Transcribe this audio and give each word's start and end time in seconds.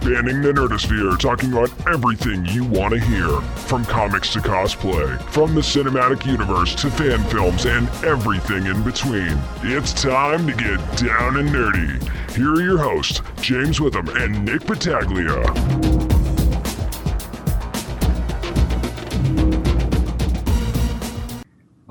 spanning 0.00 0.40
the 0.40 0.50
nerdosphere, 0.50 1.18
talking 1.18 1.52
about 1.52 1.70
everything 1.86 2.42
you 2.46 2.64
want 2.64 2.94
to 2.94 2.98
hear. 2.98 3.28
From 3.68 3.84
comics 3.84 4.32
to 4.32 4.38
cosplay, 4.38 5.20
from 5.24 5.54
the 5.54 5.60
cinematic 5.60 6.24
universe 6.24 6.74
to 6.76 6.90
fan 6.90 7.22
films 7.24 7.66
and 7.66 7.86
everything 8.02 8.64
in 8.64 8.82
between. 8.82 9.38
It's 9.62 9.92
time 9.92 10.46
to 10.46 10.54
get 10.54 10.78
down 10.96 11.36
and 11.36 11.50
nerdy. 11.50 12.00
Here 12.34 12.54
are 12.54 12.62
your 12.62 12.78
hosts, 12.78 13.20
James 13.42 13.78
Witham 13.78 14.08
and 14.16 14.42
Nick 14.42 14.64
Battaglia. 14.66 15.42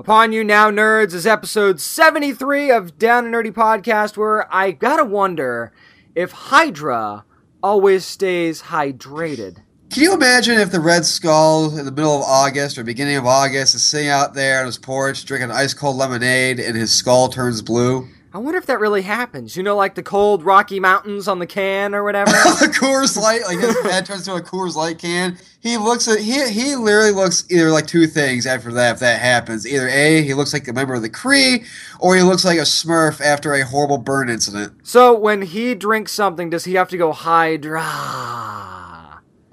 Upon 0.00 0.32
you 0.32 0.42
now, 0.42 0.72
nerds, 0.72 1.14
is 1.14 1.28
episode 1.28 1.80
73 1.80 2.72
of 2.72 2.98
Down 2.98 3.26
and 3.26 3.34
Nerdy 3.34 3.52
Podcast, 3.52 4.16
where 4.16 4.52
I 4.52 4.72
gotta 4.72 5.04
wonder 5.04 5.72
if 6.16 6.32
Hydra 6.32 7.24
always 7.62 8.04
stays 8.04 8.62
hydrated. 8.62 9.58
Can 9.90 10.04
you 10.04 10.14
imagine 10.14 10.58
if 10.58 10.70
the 10.70 10.80
Red 10.80 11.04
Skull 11.04 11.76
in 11.76 11.84
the 11.84 11.90
middle 11.90 12.16
of 12.16 12.22
August 12.22 12.78
or 12.78 12.84
beginning 12.84 13.16
of 13.16 13.26
August 13.26 13.74
is 13.74 13.82
sitting 13.82 14.08
out 14.08 14.34
there 14.34 14.60
on 14.60 14.66
his 14.66 14.78
porch 14.78 15.24
drinking 15.24 15.50
ice 15.50 15.74
cold 15.74 15.96
lemonade 15.96 16.60
and 16.60 16.76
his 16.76 16.92
skull 16.92 17.28
turns 17.28 17.60
blue? 17.60 18.08
I 18.32 18.38
wonder 18.38 18.58
if 18.58 18.66
that 18.66 18.78
really 18.78 19.02
happens. 19.02 19.56
You 19.56 19.62
know, 19.64 19.76
like 19.76 19.96
the 19.96 20.02
cold 20.04 20.44
Rocky 20.44 20.78
Mountains 20.78 21.26
on 21.26 21.40
the 21.40 21.46
can 21.46 21.94
or 21.94 22.04
whatever. 22.04 22.30
a 22.30 22.68
Coors 22.68 23.16
Light, 23.16 23.42
like 23.44 23.58
his 23.58 23.80
head 23.82 24.06
turns 24.06 24.28
into 24.28 24.40
a 24.40 24.42
Coors 24.42 24.76
Light 24.76 24.98
can. 24.98 25.36
He 25.60 25.76
looks 25.76 26.06
at 26.06 26.20
he 26.20 26.48
he 26.50 26.76
literally 26.76 27.10
looks 27.10 27.44
either 27.50 27.70
like 27.70 27.86
two 27.86 28.06
things 28.06 28.46
after 28.46 28.72
that 28.72 28.94
if 28.94 29.00
that 29.00 29.20
happens. 29.20 29.66
Either 29.66 29.88
A, 29.88 30.22
he 30.22 30.34
looks 30.34 30.52
like 30.52 30.68
a 30.68 30.72
member 30.72 30.94
of 30.94 31.02
the 31.02 31.10
Kree, 31.10 31.66
or 31.98 32.14
he 32.14 32.22
looks 32.22 32.44
like 32.44 32.58
a 32.58 32.62
Smurf 32.62 33.20
after 33.20 33.52
a 33.54 33.64
horrible 33.64 33.98
burn 33.98 34.30
incident. 34.30 34.74
so 34.86 35.12
when 35.12 35.42
he 35.42 35.74
drinks 35.74 36.12
something, 36.12 36.50
does 36.50 36.64
he 36.64 36.74
have 36.74 36.88
to 36.90 36.96
go 36.96 37.12
Hydra? 37.12 38.89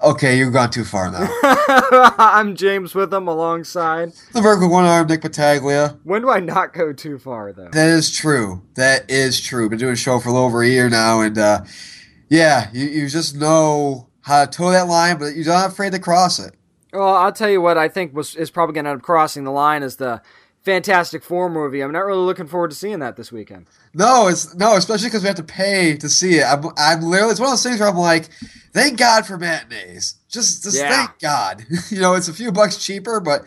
Okay, 0.00 0.38
you've 0.38 0.52
gone 0.52 0.70
too 0.70 0.84
far 0.84 1.10
now. 1.10 1.28
I'm 2.18 2.54
James 2.54 2.94
Witham 2.94 3.26
alongside. 3.26 4.12
the 4.32 4.40
Merc 4.40 4.60
with 4.60 4.70
one 4.70 4.84
arm, 4.84 5.08
Nick 5.08 5.22
Battaglia. 5.22 5.98
When 6.04 6.22
do 6.22 6.30
I 6.30 6.38
not 6.38 6.72
go 6.72 6.92
too 6.92 7.18
far 7.18 7.52
though? 7.52 7.68
That 7.72 7.88
is 7.88 8.14
true. 8.14 8.62
That 8.74 9.10
is 9.10 9.40
true. 9.40 9.68
Been 9.68 9.78
doing 9.78 9.94
a 9.94 9.96
show 9.96 10.20
for 10.20 10.28
a 10.28 10.32
little 10.32 10.46
over 10.46 10.62
a 10.62 10.68
year 10.68 10.88
now, 10.88 11.20
and 11.20 11.36
uh, 11.36 11.64
yeah, 12.28 12.70
you, 12.72 12.86
you 12.86 13.08
just 13.08 13.34
know 13.34 14.08
how 14.20 14.44
to 14.44 14.50
toe 14.50 14.70
that 14.70 14.86
line, 14.86 15.18
but 15.18 15.34
you're 15.34 15.46
not 15.46 15.70
afraid 15.70 15.90
to 15.92 15.98
cross 15.98 16.38
it. 16.38 16.54
Well, 16.92 17.14
I'll 17.16 17.32
tell 17.32 17.50
you 17.50 17.60
what 17.60 17.76
I 17.76 17.88
think 17.88 18.14
was 18.14 18.36
is 18.36 18.50
probably 18.50 18.74
going 18.74 18.84
to 18.84 18.90
end 18.92 19.00
up 19.00 19.04
crossing 19.04 19.42
the 19.42 19.50
line 19.50 19.82
is 19.82 19.96
the 19.96 20.22
Fantastic 20.72 21.22
Four 21.22 21.48
movie. 21.48 21.80
I'm 21.80 21.92
not 21.92 22.04
really 22.04 22.26
looking 22.26 22.46
forward 22.46 22.68
to 22.68 22.76
seeing 22.76 22.98
that 22.98 23.16
this 23.16 23.32
weekend. 23.32 23.64
No, 23.94 24.28
it's 24.28 24.54
no, 24.54 24.76
especially 24.76 25.08
because 25.08 25.22
we 25.22 25.28
have 25.28 25.36
to 25.36 25.42
pay 25.42 25.96
to 25.96 26.10
see 26.10 26.34
it. 26.34 26.44
I'm, 26.44 26.62
I'm 26.76 27.00
literally, 27.00 27.30
it's 27.30 27.40
one 27.40 27.46
of 27.48 27.52
those 27.52 27.62
things 27.62 27.80
where 27.80 27.88
I'm 27.88 27.96
like, 27.96 28.28
thank 28.74 28.98
God 28.98 29.24
for 29.24 29.38
matinees. 29.38 30.16
Just, 30.28 30.64
just 30.64 30.76
Yeah. 30.76 30.90
thank 30.90 31.18
God. 31.20 31.64
you 31.90 32.00
know, 32.02 32.12
it's 32.12 32.28
a 32.28 32.34
few 32.34 32.52
bucks 32.52 32.84
cheaper, 32.84 33.18
but 33.18 33.46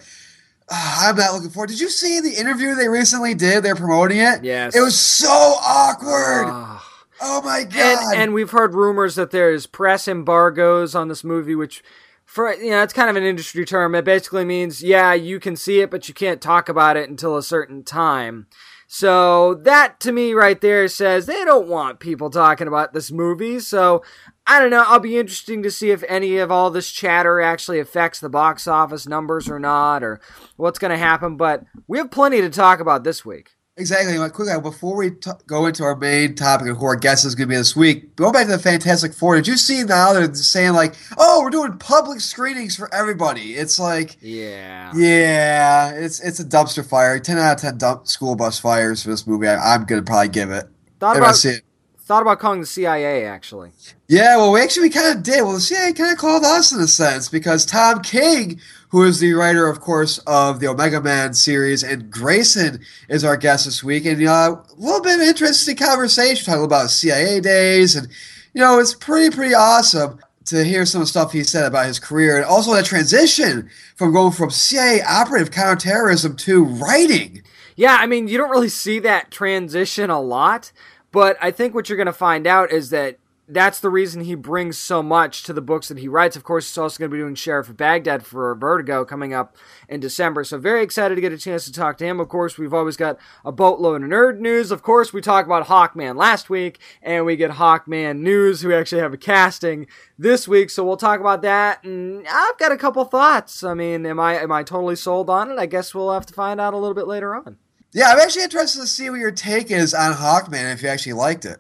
uh, 0.68 0.98
I'm 1.10 1.16
not 1.16 1.36
looking 1.36 1.52
forward. 1.52 1.70
Did 1.70 1.80
you 1.80 1.90
see 1.90 2.22
the 2.22 2.34
interview 2.34 2.74
they 2.74 2.88
recently 2.88 3.36
did? 3.36 3.62
They're 3.62 3.76
promoting 3.76 4.18
it. 4.18 4.44
Yes. 4.44 4.76
It 4.76 4.82
was 4.82 5.00
so 5.00 5.28
awkward. 5.30 6.46
Ah. 6.48 6.84
oh 7.22 7.44
my 7.44 7.66
God. 7.66 7.76
and 8.14 8.20
and 8.20 8.34
we've 8.34 8.50
heard 8.50 8.74
rumors 8.74 9.14
that 9.14 9.30
there's 9.30 9.68
press 9.68 10.08
embargoes 10.08 10.96
on 10.96 11.08
this 11.08 11.24
movie, 11.24 11.54
which 11.54 11.84
for 12.32 12.54
you 12.54 12.70
know 12.70 12.82
it's 12.82 12.94
kind 12.94 13.10
of 13.10 13.18
an 13.18 13.24
industry 13.24 13.66
term. 13.66 13.94
It 13.94 14.06
basically 14.06 14.46
means 14.46 14.82
yeah, 14.82 15.14
you 15.14 15.38
can 15.38 15.58
see 15.58 15.82
it, 15.82 15.92
but 15.92 16.08
you 16.08 16.14
can't 16.14 16.42
talk 16.42 16.70
about 16.70 16.96
it 16.96 17.10
until 17.10 17.36
a 17.36 17.44
certain 17.44 17.84
time. 17.84 18.48
So 18.88 19.56
that 19.56 20.00
to 20.00 20.14
me 20.14 20.34
right 20.34 20.60
there 20.60 20.88
says 20.88 21.26
they 21.26 21.44
don't 21.44 21.68
want 21.68 22.00
people 22.00 22.30
talking 22.30 22.70
about 22.70 22.94
this 22.94 23.12
movie. 23.12 23.60
So 23.60 24.02
I 24.48 24.60
don't 24.60 24.70
know. 24.70 24.86
I'll 24.88 25.00
be 25.00 25.18
interesting 25.18 25.62
to 25.64 25.72
see 25.72 25.92
if 25.92 26.06
any 26.08 26.38
of 26.38 26.52
all 26.52 26.72
this 26.72 26.90
chatter 26.90 27.42
actually 27.42 27.80
affects 27.80 28.22
the 28.22 28.30
box 28.30 28.66
office 28.66 29.06
numbers 29.06 29.50
or 29.50 29.60
not, 29.60 30.02
or 30.02 30.22
what's 30.56 30.80
going 30.80 30.92
to 30.92 30.98
happen. 30.98 31.36
But 31.36 31.66
we 31.88 31.98
have 31.98 32.12
plenty 32.12 32.40
to 32.40 32.50
talk 32.50 32.80
about 32.80 33.04
this 33.04 33.26
week. 33.26 33.58
Exactly. 33.82 34.18
Like, 34.18 34.34
quickly, 34.34 34.58
before 34.62 34.96
we 34.96 35.12
t- 35.12 35.32
go 35.48 35.66
into 35.66 35.84
our 35.84 35.96
main 35.96 36.36
topic 36.36 36.68
of 36.70 36.78
who 36.78 36.86
our 36.86 36.96
guest 36.96 37.26
is 37.26 37.36
going 37.36 37.50
to 37.50 37.52
be 37.52 37.58
this 37.58 37.76
week, 37.76 38.16
going 38.16 38.32
back 38.32 38.46
to 38.46 38.52
the 38.54 38.60
Fantastic 38.60 39.14
Four, 39.14 39.36
did 39.36 39.48
you 39.48 39.58
see 39.58 39.84
now 39.84 40.14
they're 40.14 40.34
saying, 40.34 40.74
like, 40.74 40.96
oh, 41.18 41.42
we're 41.42 41.50
doing 41.50 41.78
public 41.80 42.22
screenings 42.22 42.76
for 42.76 42.94
everybody? 42.94 43.56
It's 43.56 43.80
like, 43.80 44.18
Yeah. 44.22 44.92
yeah, 44.96 45.92
it's 45.92 46.20
it's 46.22 46.40
a 46.40 46.46
dumpster 46.46 46.86
fire. 46.88 47.20
10 47.20 47.38
out 47.38 47.56
of 47.56 47.62
10 47.62 47.78
dump 47.78 48.08
school 48.08 48.36
bus 48.36 48.60
fires 48.60 49.04
for 49.04 49.10
this 49.10 49.26
movie. 49.28 49.48
I, 49.48 49.74
I'm 49.76 49.86
going 49.86 50.02
to 50.02 50.06
probably 50.06 50.30
give 50.30 50.52
it. 50.52 50.68
Thought 51.00 51.18
If 51.18 51.24
I 51.24 51.32
see 51.32 51.50
it. 51.50 51.62
Thought 52.12 52.24
about 52.24 52.40
calling 52.40 52.60
the 52.60 52.66
CIA 52.66 53.24
actually. 53.24 53.72
Yeah, 54.10 54.36
well, 54.36 54.52
we 54.52 54.60
actually 54.60 54.90
we 54.90 54.90
kind 54.90 55.16
of 55.16 55.24
did. 55.24 55.44
Well, 55.44 55.54
the 55.54 55.62
CIA 55.62 55.94
kind 55.94 56.12
of 56.12 56.18
called 56.18 56.44
us 56.44 56.74
in 56.74 56.82
a 56.82 56.88
sense 56.88 57.30
because 57.30 57.66
Tom 57.66 58.02
King, 58.02 58.60
who 58.90 59.04
is 59.04 59.22
the 59.22 59.32
writer, 59.32 59.66
of 59.68 59.80
course, 59.80 60.18
of 60.28 60.60
the 60.60 60.68
Omega 60.68 61.00
Men 61.00 61.34
series, 61.34 61.86
and 61.86 62.12
Grayson 62.12 62.82
is 63.08 63.24
our 63.24 63.38
guest 63.38 63.64
this 63.64 63.82
week, 63.82 64.04
and 64.04 64.22
uh, 64.28 64.58
a 64.58 64.76
little 64.76 65.02
bit 65.02 65.22
of 65.22 65.26
interesting 65.26 65.78
conversation 65.78 66.46
talking 66.46 66.66
about 66.66 66.90
CIA 66.90 67.40
days, 67.40 67.96
and 67.96 68.10
you 68.54 68.60
know, 68.60 68.78
it's 68.78 68.94
pretty 68.94 69.34
pretty 69.34 69.56
awesome 69.56 70.20
to 70.48 70.66
hear 70.66 70.86
some 70.86 71.00
of 71.00 71.08
the 71.08 71.12
stuff 71.12 71.32
he 71.32 71.46
said 71.46 71.64
about 71.66 71.86
his 71.86 71.98
career, 71.98 72.36
and 72.36 72.44
also 72.44 72.74
that 72.74 72.84
transition 72.84 73.70
from 73.96 74.12
going 74.12 74.34
from 74.34 74.50
CIA 74.52 75.02
operative 75.04 75.52
counterterrorism 75.52 76.36
to 76.36 76.66
writing. 76.66 77.42
Yeah, 77.78 77.96
I 77.98 78.06
mean, 78.06 78.28
you 78.28 78.38
don't 78.38 78.52
really 78.52 78.68
see 78.68 79.00
that 79.00 79.32
transition 79.32 80.10
a 80.10 80.20
lot, 80.20 80.74
but 81.12 81.38
I 81.42 81.52
think 81.52 81.74
what 81.74 81.90
you're 81.90 81.98
going 81.98 82.06
to 82.08 82.14
find 82.14 82.48
out 82.48 82.72
is 82.72 82.90
that 82.90 83.18
that's 83.52 83.82
the 83.82 83.90
reason 83.90 84.24
he 84.24 84.36
brings 84.36 84.78
so 84.78 85.04
much 85.04 85.44
to 85.44 85.52
the 85.52 85.62
books 85.62 85.90
that 85.90 85.98
he 85.98 86.08
writes. 86.08 86.38
Of 86.38 86.44
course, 86.44 86.70
he's 86.70 86.78
also 86.78 87.00
going 87.00 87.12
to 87.12 87.16
be 87.16 87.22
doing 87.22 87.36
Sheriff 87.36 87.68
of 87.68 87.76
Baghdad 87.76 88.26
for 88.26 88.56
Vertigo 88.56 89.04
coming 89.04 89.34
up 89.34 89.58
in 89.90 90.00
December. 90.00 90.46
So, 90.46 90.58
very 90.58 90.82
excited 90.82 91.16
to 91.16 91.22
get 91.22 91.34
a 91.34 91.38
chance 91.38 91.66
to 91.66 91.74
talk 91.74 91.98
to 91.98 92.06
him. 92.06 92.20
Of 92.20 92.30
course, 92.30 92.58
we've 92.58 92.74
always 92.74 92.96
got 92.96 93.18
a 93.44 93.52
boatload 93.52 94.04
of 94.04 94.10
nerd 94.10 94.40
news. 94.40 94.72
Of 94.72 94.84
course, 94.84 95.12
we 95.12 95.20
talked 95.20 95.48
about 95.48 95.68
Hawkman 95.68 96.16
last 96.16 96.50
week, 96.50 96.80
and 97.02 97.26
we 97.26 97.36
get 97.36 97.52
Hawkman 97.52 98.20
news. 98.20 98.64
We 98.64 98.74
actually 98.74 99.02
have 99.02 99.14
a 99.14 99.18
casting 99.18 99.88
this 100.18 100.48
week, 100.48 100.70
so 100.70 100.86
we'll 100.86 100.98
talk 100.98 101.20
about 101.20 101.42
that. 101.42 101.84
And 101.84 102.26
I've 102.28 102.58
got 102.58 102.72
a 102.72 102.78
couple 102.78 103.04
thoughts. 103.04 103.64
I 103.64 103.74
mean, 103.74 104.06
am 104.06 104.20
I 104.20 104.40
am 104.40 104.52
I 104.52 104.64
totally 104.64 104.96
sold 104.96 105.30
on 105.30 105.52
it? 105.52 105.60
I 105.60 105.66
guess 105.66 105.94
we'll 105.94 106.14
have 106.14 106.26
to 106.28 106.34
find 106.34 106.62
out 106.62 106.74
a 106.74 106.78
little 106.78 106.96
bit 106.96 107.08
later 107.08 107.36
on. 107.36 107.58
Yeah, 107.94 108.10
I'm 108.10 108.20
actually 108.20 108.44
interested 108.44 108.80
to 108.80 108.88
see 108.88 109.10
what 109.10 109.20
your 109.20 109.32
take 109.32 109.70
is 109.70 109.94
on 109.94 110.14
Hawkman 110.14 110.74
if 110.74 110.82
you 110.82 110.88
actually 110.88 111.14
liked 111.14 111.44
it. 111.44 111.60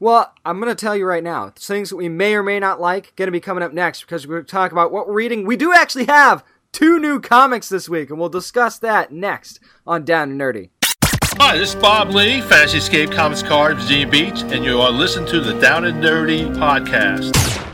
Well, 0.00 0.32
I'm 0.44 0.60
going 0.60 0.74
to 0.74 0.80
tell 0.80 0.96
you 0.96 1.04
right 1.04 1.22
now, 1.22 1.50
things 1.50 1.90
that 1.90 1.96
we 1.96 2.08
may 2.08 2.34
or 2.34 2.42
may 2.42 2.58
not 2.58 2.80
like 2.80 3.14
going 3.16 3.26
to 3.26 3.32
be 3.32 3.40
coming 3.40 3.62
up 3.62 3.74
next 3.74 4.02
because 4.02 4.26
we're 4.26 4.36
going 4.36 4.46
to 4.46 4.50
talk 4.50 4.72
about 4.72 4.92
what 4.92 5.06
we're 5.06 5.14
reading. 5.14 5.44
We 5.44 5.56
do 5.56 5.74
actually 5.74 6.06
have 6.06 6.42
two 6.72 6.98
new 6.98 7.20
comics 7.20 7.68
this 7.68 7.86
week, 7.86 8.08
and 8.08 8.18
we'll 8.18 8.30
discuss 8.30 8.78
that 8.78 9.12
next 9.12 9.60
on 9.86 10.06
Down 10.06 10.30
and 10.30 10.40
Nerdy. 10.40 10.70
Hi, 11.38 11.58
this 11.58 11.74
is 11.74 11.80
Bob 11.80 12.10
Lee, 12.10 12.40
Fantasy 12.40 12.78
Escape 12.78 13.10
Comics 13.10 13.42
Card, 13.42 13.76
Virginia 13.76 14.08
Beach, 14.08 14.40
and 14.44 14.64
you 14.64 14.80
are 14.80 14.90
listening 14.90 15.28
to 15.28 15.40
the 15.40 15.52
Down 15.60 15.84
and 15.84 16.02
Nerdy 16.02 16.48
podcast. 16.56 17.67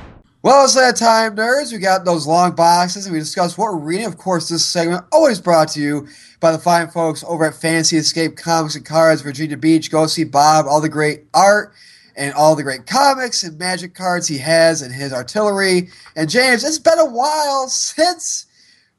Well, 0.44 0.66
it's 0.66 0.74
that 0.74 0.96
time, 0.96 1.36
nerds. 1.36 1.72
We 1.72 1.78
got 1.78 2.04
those 2.04 2.26
long 2.26 2.54
boxes, 2.54 3.06
and 3.06 3.14
we 3.14 3.18
discussed 3.18 3.56
what 3.56 3.72
we're 3.72 3.78
reading. 3.78 4.04
Of 4.04 4.18
course, 4.18 4.46
this 4.50 4.62
segment 4.62 5.06
always 5.10 5.40
brought 5.40 5.68
to 5.68 5.80
you 5.80 6.06
by 6.38 6.52
the 6.52 6.58
fine 6.58 6.90
folks 6.90 7.24
over 7.26 7.46
at 7.46 7.54
Fantasy 7.54 7.96
Escape 7.96 8.36
Comics 8.36 8.74
and 8.76 8.84
Cards, 8.84 9.22
Virginia 9.22 9.56
Beach. 9.56 9.90
Go 9.90 10.06
see 10.06 10.24
Bob, 10.24 10.66
all 10.68 10.82
the 10.82 10.88
great 10.90 11.24
art 11.32 11.72
and 12.14 12.34
all 12.34 12.54
the 12.54 12.62
great 12.62 12.84
comics 12.86 13.42
and 13.42 13.58
magic 13.58 13.94
cards 13.94 14.28
he 14.28 14.36
has 14.36 14.82
and 14.82 14.94
his 14.94 15.14
artillery. 15.14 15.88
And 16.14 16.28
James, 16.28 16.62
it's 16.62 16.78
been 16.78 16.98
a 16.98 17.06
while 17.06 17.66
since 17.68 18.44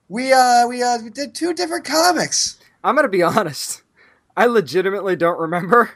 we 0.09 0.33
uh 0.33 0.67
we 0.67 0.81
uh 0.81 0.97
we 1.03 1.11
did 1.11 1.35
two 1.35 1.53
different 1.53 1.85
comics. 1.85 2.57
I'm 2.83 2.95
going 2.95 3.05
to 3.05 3.09
be 3.09 3.21
honest. 3.21 3.83
I 4.35 4.47
legitimately 4.47 5.15
don't 5.15 5.39
remember 5.39 5.91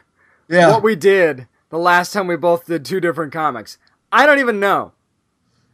Yeah. 0.48 0.70
what 0.70 0.84
we 0.84 0.94
did 0.94 1.48
the 1.70 1.78
last 1.78 2.12
time 2.12 2.28
we 2.28 2.36
both 2.36 2.66
did 2.66 2.84
two 2.84 3.00
different 3.00 3.32
comics. 3.32 3.78
I 4.12 4.26
don't 4.26 4.38
even 4.38 4.60
know. 4.60 4.92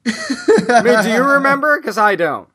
I 0.06 0.82
mean, 0.82 1.02
do 1.02 1.10
you 1.10 1.22
remember? 1.22 1.78
Because 1.80 1.98
I 1.98 2.14
don't. 2.16 2.48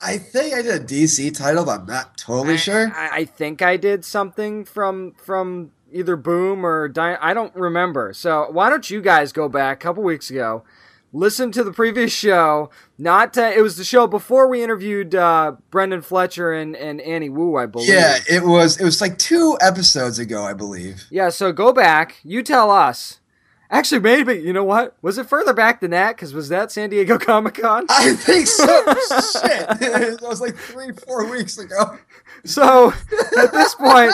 I 0.00 0.18
think 0.18 0.54
I 0.54 0.62
did 0.62 0.82
a 0.82 0.84
DC 0.84 1.36
title, 1.36 1.64
but 1.64 1.80
I'm 1.80 1.86
not 1.86 2.18
totally 2.18 2.58
sure. 2.58 2.92
I, 2.94 3.20
I 3.20 3.24
think 3.24 3.62
I 3.62 3.76
did 3.76 4.04
something 4.04 4.64
from 4.64 5.12
from 5.12 5.72
either 5.92 6.16
Boom 6.16 6.66
or 6.66 6.88
Di- 6.88 7.18
I 7.20 7.32
don't 7.32 7.54
remember. 7.54 8.12
So 8.12 8.48
why 8.50 8.68
don't 8.68 8.88
you 8.90 9.00
guys 9.00 9.32
go 9.32 9.48
back 9.48 9.78
a 9.78 9.82
couple 9.82 10.02
weeks 10.02 10.28
ago, 10.30 10.64
listen 11.12 11.50
to 11.52 11.64
the 11.64 11.72
previous 11.72 12.12
show? 12.12 12.68
Not 12.98 13.38
uh, 13.38 13.52
it 13.56 13.62
was 13.62 13.78
the 13.78 13.84
show 13.84 14.06
before 14.06 14.48
we 14.48 14.62
interviewed 14.62 15.14
uh, 15.14 15.56
Brenden 15.70 16.04
Fletcher 16.04 16.52
and, 16.52 16.76
and 16.76 17.00
Annie 17.00 17.30
Wu, 17.30 17.56
I 17.56 17.64
believe. 17.64 17.88
Yeah, 17.88 18.18
it 18.28 18.44
was 18.44 18.78
it 18.78 18.84
was 18.84 19.00
like 19.00 19.16
two 19.16 19.56
episodes 19.62 20.18
ago, 20.18 20.42
I 20.44 20.52
believe. 20.52 21.06
Yeah. 21.10 21.30
So 21.30 21.52
go 21.52 21.72
back. 21.72 22.16
You 22.22 22.42
tell 22.42 22.70
us. 22.70 23.20
Actually, 23.70 24.00
maybe 24.00 24.34
you 24.34 24.52
know 24.52 24.64
what? 24.64 24.96
Was 25.02 25.18
it 25.18 25.26
further 25.28 25.52
back 25.52 25.80
than 25.80 25.90
that? 25.90 26.16
Because 26.16 26.32
was 26.32 26.48
that 26.50 26.70
San 26.70 26.90
Diego 26.90 27.18
Comic 27.18 27.54
Con? 27.54 27.86
I 27.90 28.14
think 28.14 28.46
so. 28.46 28.66
Shit. 28.66 29.68
that 29.80 30.18
was 30.22 30.40
like 30.40 30.56
three, 30.56 30.92
four 30.92 31.28
weeks 31.28 31.58
ago. 31.58 31.98
So 32.44 32.92
at 33.38 33.52
this 33.52 33.74
point, 33.74 34.12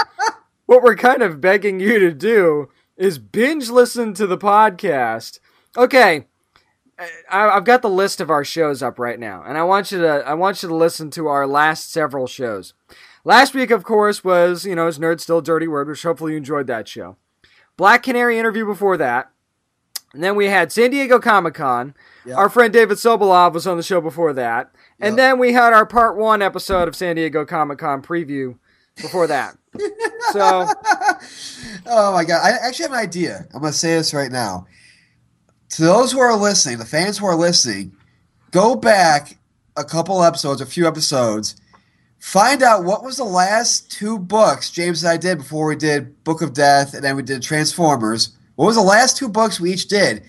what 0.66 0.82
we're 0.82 0.96
kind 0.96 1.22
of 1.22 1.40
begging 1.40 1.81
you 1.81 1.99
to 1.99 2.12
do 2.12 2.70
is 2.96 3.19
binge 3.19 3.69
listen 3.69 4.14
to 4.14 4.26
the 4.26 4.38
podcast. 4.38 5.38
Okay. 5.76 6.26
I, 7.31 7.48
I've 7.48 7.64
got 7.64 7.82
the 7.82 7.90
list 7.90 8.20
of 8.20 8.31
our 8.31 8.44
shows 8.44 8.82
up 8.82 8.98
right 8.98 9.19
now, 9.19 9.43
and 9.44 9.58
I 9.58 9.64
want 9.64 9.90
you 9.90 10.00
to 10.02 10.25
I 10.26 10.34
want 10.34 10.62
you 10.62 10.69
to 10.69 10.75
listen 10.75 11.10
to 11.12 11.26
our 11.26 11.46
last 11.46 11.90
several 11.90 12.26
shows. 12.26 12.75
Last 13.25 13.55
week, 13.55 13.70
of 13.70 13.82
course, 13.82 14.22
was 14.22 14.64
you 14.64 14.76
know 14.76 14.87
is 14.87 14.98
Nerd 14.98 15.20
Still 15.20 15.40
Dirty 15.40 15.66
Word, 15.66 15.88
which 15.88 16.02
hopefully 16.02 16.32
you 16.32 16.38
enjoyed 16.38 16.69
that 16.69 16.87
show. 16.87 17.16
Black 17.76 18.02
Canary 18.02 18.38
interview 18.38 18.64
before 18.66 18.96
that, 18.98 19.31
and 20.14 20.22
then 20.22 20.34
we 20.36 20.46
had 20.46 20.70
San 20.72 20.90
Diego 20.90 21.18
Comic 21.18 21.54
Con. 21.54 21.94
Yeah. 22.24 22.34
Our 22.36 22.48
friend 22.48 22.72
David 22.72 22.98
Sobolov 22.98 23.52
was 23.52 23.66
on 23.66 23.76
the 23.76 23.82
show 23.82 24.00
before 24.00 24.32
that, 24.34 24.70
and 25.00 25.16
Yeah. 25.16 25.30
then 25.30 25.38
we 25.38 25.52
had 25.52 25.72
our 25.72 25.86
part 25.86 26.16
one 26.16 26.42
episode 26.42 26.88
of 26.88 26.94
San 26.96 27.16
Diego 27.16 27.44
Comic 27.44 27.78
Con 27.78 28.02
preview 28.02 28.56
before 28.96 29.26
that. 29.26 29.56
so 30.32 30.66
Oh 31.86 32.12
my 32.12 32.24
god! 32.24 32.40
I 32.44 32.50
actually 32.66 32.84
have 32.84 32.92
an 32.92 32.98
idea. 32.98 33.46
I'm 33.54 33.60
gonna 33.60 33.72
say 33.72 33.94
this 33.94 34.14
right 34.14 34.30
now. 34.30 34.66
To 35.70 35.82
those 35.82 36.12
who 36.12 36.20
are 36.20 36.36
listening, 36.36 36.78
the 36.78 36.84
fans 36.84 37.18
who 37.18 37.26
are 37.26 37.34
listening, 37.34 37.92
go 38.50 38.74
back 38.76 39.38
a 39.76 39.84
couple 39.84 40.22
episodes, 40.22 40.60
a 40.60 40.66
few 40.66 40.86
episodes, 40.86 41.56
find 42.18 42.62
out 42.62 42.84
what 42.84 43.02
was 43.02 43.16
the 43.16 43.24
last 43.24 43.90
two 43.90 44.18
books 44.18 44.70
James 44.70 45.02
and 45.02 45.10
I 45.10 45.16
did 45.16 45.38
before 45.38 45.66
we 45.66 45.76
did 45.76 46.22
Book 46.24 46.42
of 46.42 46.52
Death 46.52 46.92
and 46.92 47.02
then 47.02 47.16
we 47.16 47.22
did 47.22 47.42
Transformers. 47.42 48.36
What 48.56 48.66
was 48.66 48.76
the 48.76 48.82
last 48.82 49.16
two 49.16 49.28
books 49.28 49.58
we 49.60 49.72
each 49.72 49.88
did? 49.88 50.22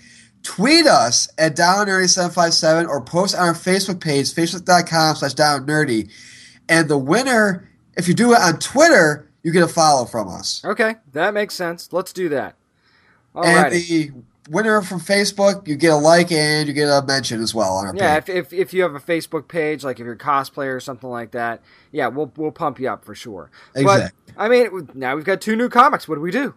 Tweet 0.44 0.86
us 0.88 1.30
at 1.38 1.56
downnerdy757 1.56 2.88
or 2.88 3.02
post 3.02 3.36
on 3.36 3.48
our 3.48 3.54
Facebook 3.54 4.02
page, 4.02 4.34
facebook.com 4.34 5.16
slash 5.16 5.34
downnerdy. 5.34 6.10
And 6.70 6.90
the 6.90 6.98
winner, 6.98 7.70
if 7.96 8.08
you 8.08 8.14
do 8.14 8.34
it 8.34 8.40
on 8.42 8.60
Twitter, 8.60 9.30
you 9.44 9.52
get 9.52 9.64
a 9.64 9.68
follow 9.68 10.06
from 10.06 10.28
us. 10.30 10.62
okay, 10.66 10.96
that 11.14 11.34
makes 11.34 11.54
sense. 11.56 11.92
Let's 11.92 12.14
do 12.14 12.30
that. 12.30 12.56
And 13.36 13.74
the 13.74 14.12
winner 14.50 14.82
from 14.82 15.00
Facebook, 15.00 15.68
you 15.68 15.76
get 15.76 15.92
a 15.92 15.96
like 15.96 16.32
and 16.32 16.68
you 16.68 16.74
get 16.74 16.88
a 16.88 17.04
mention 17.06 17.42
as 17.42 17.54
well 17.54 17.74
on 17.74 17.88
our 17.88 17.96
Yeah, 17.96 18.20
page. 18.20 18.30
if, 18.36 18.54
if 18.54 18.60
if 18.68 18.74
you 18.74 18.84
have 18.84 18.96
a 18.96 19.00
Facebook 19.00 19.48
page, 19.48 19.84
like 19.84 20.00
if 20.00 20.04
you're 20.06 20.14
a 20.14 20.18
cosplayer 20.18 20.76
or 20.76 20.80
something 20.80 21.10
like 21.10 21.32
that, 21.32 21.62
yeah, 21.92 22.08
we'll 22.08 22.32
we'll 22.38 22.52
pump 22.52 22.80
you 22.80 22.90
up 22.90 23.04
for 23.04 23.16
sure. 23.16 23.50
Exactly. 23.76 24.12
But 24.28 24.42
I 24.42 24.48
mean, 24.50 24.90
now 24.94 25.16
we've 25.16 25.26
got 25.26 25.42
two 25.42 25.56
new 25.56 25.68
comics. 25.70 26.08
What 26.08 26.16
do 26.16 26.22
we 26.22 26.32
do? 26.32 26.54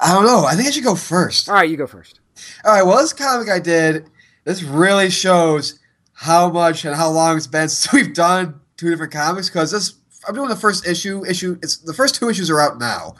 I 0.00 0.12
don't 0.12 0.24
know. 0.24 0.44
I 0.44 0.54
think 0.54 0.68
I 0.68 0.70
should 0.70 0.84
go 0.84 0.94
first. 0.94 1.48
All 1.48 1.54
right, 1.54 1.68
you 1.68 1.76
go 1.76 1.86
first. 1.86 2.20
All 2.64 2.72
right. 2.72 2.82
Well, 2.82 2.98
this 2.98 3.12
comic 3.12 3.48
I 3.48 3.58
did, 3.58 4.10
this 4.44 4.62
really 4.62 5.10
shows 5.10 5.78
how 6.12 6.50
much 6.50 6.84
and 6.84 6.94
how 6.94 7.10
long 7.10 7.36
it's 7.36 7.46
been 7.46 7.68
since 7.68 7.92
we've 7.92 8.14
done 8.14 8.60
two 8.76 8.90
different 8.90 9.12
comics. 9.12 9.48
Because 9.48 9.70
this, 9.70 9.94
I'm 10.28 10.34
doing 10.34 10.48
the 10.48 10.56
first 10.56 10.86
issue. 10.86 11.24
Issue. 11.26 11.58
It's 11.62 11.78
the 11.78 11.94
first 11.94 12.14
two 12.14 12.28
issues 12.28 12.50
are 12.50 12.60
out 12.60 12.78
now. 12.78 13.14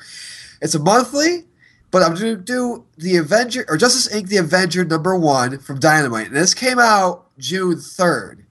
It's 0.63 0.75
a 0.75 0.79
monthly, 0.79 1.45
but 1.91 2.03
I'm 2.03 2.15
going 2.15 2.37
to 2.37 2.43
do 2.43 2.85
the 2.97 3.17
Avenger 3.17 3.65
or 3.69 3.77
Justice 3.77 4.13
Inc. 4.15 4.29
The 4.29 4.39
Avenger 4.39 4.85
number 4.85 5.17
one 5.17 5.59
from 5.59 5.79
Dynamite, 5.79 6.29
and 6.29 6.37
this 6.37 6.55
came 6.55 6.79
out 6.79 7.27
June 7.39 7.79
third. 7.79 8.46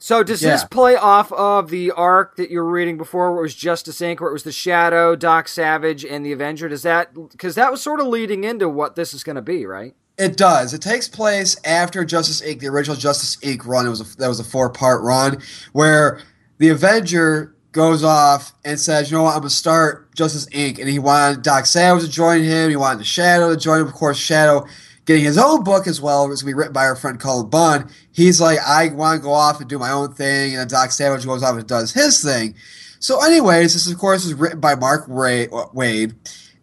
So 0.00 0.22
does 0.22 0.40
this 0.40 0.64
play 0.64 0.94
off 0.94 1.32
of 1.32 1.70
the 1.70 1.90
arc 1.90 2.36
that 2.36 2.50
you 2.50 2.60
were 2.60 2.70
reading 2.70 2.96
before, 2.96 3.32
where 3.32 3.40
it 3.40 3.42
was 3.42 3.54
Justice 3.54 4.00
Inc., 4.00 4.20
where 4.20 4.30
it 4.30 4.32
was 4.32 4.44
the 4.44 4.52
Shadow, 4.52 5.16
Doc 5.16 5.48
Savage, 5.48 6.04
and 6.04 6.24
the 6.24 6.30
Avenger? 6.32 6.68
Does 6.68 6.82
that 6.82 7.12
because 7.32 7.56
that 7.56 7.72
was 7.72 7.82
sort 7.82 8.00
of 8.00 8.06
leading 8.06 8.44
into 8.44 8.68
what 8.68 8.94
this 8.94 9.12
is 9.12 9.24
going 9.24 9.36
to 9.36 9.42
be, 9.42 9.66
right? 9.66 9.94
It 10.16 10.36
does. 10.36 10.72
It 10.72 10.82
takes 10.82 11.08
place 11.08 11.56
after 11.64 12.04
Justice 12.04 12.40
Inc. 12.42 12.60
The 12.60 12.68
original 12.68 12.96
Justice 12.96 13.36
Inc. 13.36 13.66
run. 13.66 13.86
It 13.86 13.90
was 13.90 14.00
a, 14.00 14.16
that 14.18 14.28
was 14.28 14.40
a 14.40 14.44
four 14.44 14.70
part 14.70 15.02
run 15.02 15.38
where 15.72 16.20
the 16.58 16.68
Avenger 16.68 17.54
goes 17.72 18.04
off 18.04 18.52
and 18.64 18.78
says, 18.78 19.10
"You 19.10 19.16
know 19.16 19.24
what? 19.24 19.34
I'm 19.34 19.40
gonna 19.40 19.50
start 19.50 20.14
Justice 20.14 20.46
Inc." 20.46 20.78
And 20.78 20.88
he 20.88 21.00
wanted 21.00 21.42
Doc 21.42 21.66
Savage 21.66 22.04
to 22.04 22.08
join 22.08 22.44
him. 22.44 22.70
He 22.70 22.76
wanted 22.76 23.00
the 23.00 23.04
Shadow 23.04 23.50
to 23.50 23.56
join 23.56 23.80
him. 23.80 23.88
Of 23.88 23.94
course, 23.94 24.16
Shadow 24.16 24.64
getting 25.08 25.24
his 25.24 25.38
own 25.38 25.64
book 25.64 25.86
as 25.88 26.00
well. 26.00 26.24
It 26.24 26.28
was 26.28 26.42
gonna 26.42 26.50
be 26.50 26.54
written 26.54 26.74
by 26.74 26.84
our 26.84 26.94
friend 26.94 27.18
Cullen 27.18 27.48
Bunn. 27.48 27.90
He's 28.12 28.40
like, 28.40 28.58
"I 28.64 28.88
want 28.90 29.20
to 29.20 29.24
go 29.24 29.32
off 29.32 29.58
and 29.58 29.68
do 29.68 29.78
my 29.78 29.90
own 29.90 30.12
thing," 30.12 30.52
and 30.52 30.60
then 30.60 30.68
Doc 30.68 30.92
Savage 30.92 31.24
goes 31.24 31.42
off 31.42 31.56
and 31.56 31.66
does 31.66 31.92
his 31.92 32.22
thing. 32.22 32.54
So, 33.00 33.24
anyways, 33.24 33.72
this 33.72 33.90
of 33.90 33.96
course 33.98 34.24
is 34.24 34.34
written 34.34 34.60
by 34.60 34.74
Mark 34.74 35.04
Ray- 35.08 35.46
uh, 35.48 35.66
Waid. 35.74 36.14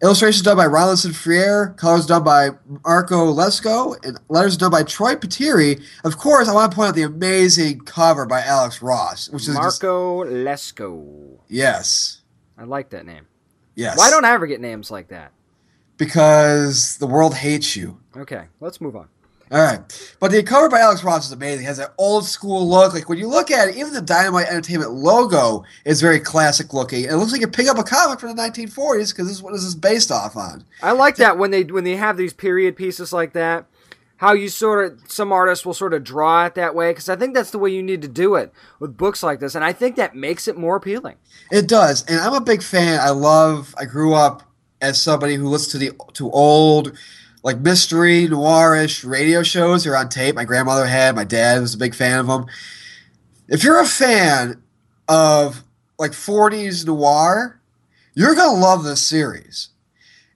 Illustrations 0.04 0.44
done 0.44 0.58
by 0.58 0.68
Ronilson 0.68 1.16
Freire, 1.16 1.74
colors 1.78 2.06
done 2.06 2.24
by 2.24 2.50
Marco 2.86 3.34
Lesko, 3.34 3.96
and 4.06 4.20
letters 4.30 4.58
done 4.58 4.70
by 4.70 4.84
Troy 4.84 5.16
Peteri. 5.16 5.82
Of 6.04 6.18
course, 6.18 6.48
I 6.48 6.54
want 6.54 6.72
to 6.72 6.76
point 6.76 6.90
out 6.90 6.96
the 6.96 7.04
amazing 7.04 7.80
cover 7.80 8.26
by 8.26 8.42
Alex 8.44 8.82
Ross, 8.82 9.30
which 9.30 9.44
is 9.48 9.56
just, 9.56 9.82
Marco 9.82 10.24
Lesko. 10.26 11.40
yes, 11.48 12.22
I 12.58 12.66
like 12.66 12.90
that 12.90 13.06
name. 13.06 13.26
yes. 13.76 13.98
Why 13.98 14.10
don't 14.12 14.26
I 14.26 14.34
ever 14.34 14.46
get 14.46 14.60
names 14.62 14.92
like 14.92 15.08
that? 15.08 15.32
Because 15.98 16.98
the 16.98 17.08
world 17.08 17.36
hates 17.36 17.76
you. 17.76 18.00
Okay, 18.18 18.46
let's 18.60 18.82
move 18.82 18.96
on. 18.96 19.08
All 19.52 19.62
right, 19.62 20.16
but 20.20 20.32
the 20.32 20.42
cover 20.42 20.70
by 20.70 20.80
Alex 20.80 21.04
Ross 21.04 21.28
is 21.28 21.32
amazing. 21.32 21.66
It 21.66 21.68
has 21.68 21.78
that 21.78 21.94
old 22.00 22.26
school 22.26 22.68
look. 22.68 22.96
Like 22.96 23.08
when 23.08 23.20
you 23.20 23.28
look 23.28 23.52
at 23.52 23.70
it, 23.70 23.78
even 23.78 23.94
the 23.94 24.02
Dynamite 24.02 24.48
Entertainment 24.48 24.92
logo 24.92 25.64
is 25.86 26.02
very 26.02 26.20
classic 26.20 26.74
looking. 26.74 27.04
It 27.04 27.14
looks 27.14 27.32
like 27.32 27.42
you 27.42 27.48
pick 27.48 27.68
up 27.68 27.78
a 27.78 27.84
comic 27.84 28.20
from 28.20 28.36
the 28.36 28.42
1940s 28.42 29.12
because 29.12 29.28
this 29.28 29.38
is 29.38 29.44
what 29.44 29.54
this 29.54 29.64
is 29.64 29.76
based 29.76 30.12
off 30.12 30.36
on. 30.36 30.66
I 30.82 30.94
like 30.94 31.18
that 31.18 31.38
when 31.38 31.52
they 31.52 31.64
when 31.64 31.84
they 31.84 31.96
have 31.96 32.18
these 32.18 32.34
period 32.34 32.76
pieces 32.76 33.14
like 33.14 33.34
that. 33.34 33.68
How 34.18 34.34
you 34.34 34.50
sort 34.50 34.94
of 34.94 35.12
some 35.12 35.32
artists 35.32 35.64
will 35.64 35.76
sort 35.76 35.94
of 35.94 36.04
draw 36.04 36.46
it 36.48 36.56
that 36.56 36.74
way 36.74 36.90
because 36.90 37.10
I 37.10 37.16
think 37.16 37.36
that's 37.36 37.52
the 37.52 37.60
way 37.60 37.70
you 37.70 37.84
need 37.84 38.02
to 38.02 38.08
do 38.08 38.34
it 38.36 38.52
with 38.80 38.98
books 38.98 39.22
like 39.22 39.40
this, 39.40 39.54
and 39.54 39.64
I 39.64 39.74
think 39.74 39.96
that 39.98 40.16
makes 40.16 40.48
it 40.48 40.58
more 40.58 40.78
appealing. 40.78 41.18
It 41.52 41.68
does, 41.68 42.04
and 42.06 42.20
I'm 42.20 42.34
a 42.34 42.42
big 42.42 42.64
fan. 42.64 43.00
I 43.00 43.12
love. 43.12 43.76
I 43.78 43.86
grew 43.86 44.16
up 44.16 44.42
as 44.86 45.02
somebody 45.02 45.36
who 45.36 45.48
listens 45.48 45.72
to 45.72 45.78
the 45.78 45.92
to 46.14 46.30
old, 46.32 46.98
like 47.44 47.60
mystery 47.60 48.28
noirish 48.28 49.08
radio 49.08 49.44
shows. 49.44 49.84
They're 49.84 49.98
on 49.98 50.10
tape. 50.10 50.36
My 50.36 50.46
grandmother 50.46 50.86
had. 50.86 51.16
My 51.16 51.24
dad 51.24 51.62
was 51.62 51.74
a 51.74 51.78
big 51.78 51.96
fan 51.96 52.20
of 52.20 52.28
them. 52.28 52.46
If 53.48 53.64
you're 53.64 53.80
a 53.80 53.86
fan 53.86 54.62
of 55.08 55.64
like 55.98 56.12
40s 56.12 56.86
noir, 56.86 57.60
you're 58.14 58.36
gonna 58.36 58.60
love 58.60 58.84
this 58.84 59.02
series. 59.02 59.70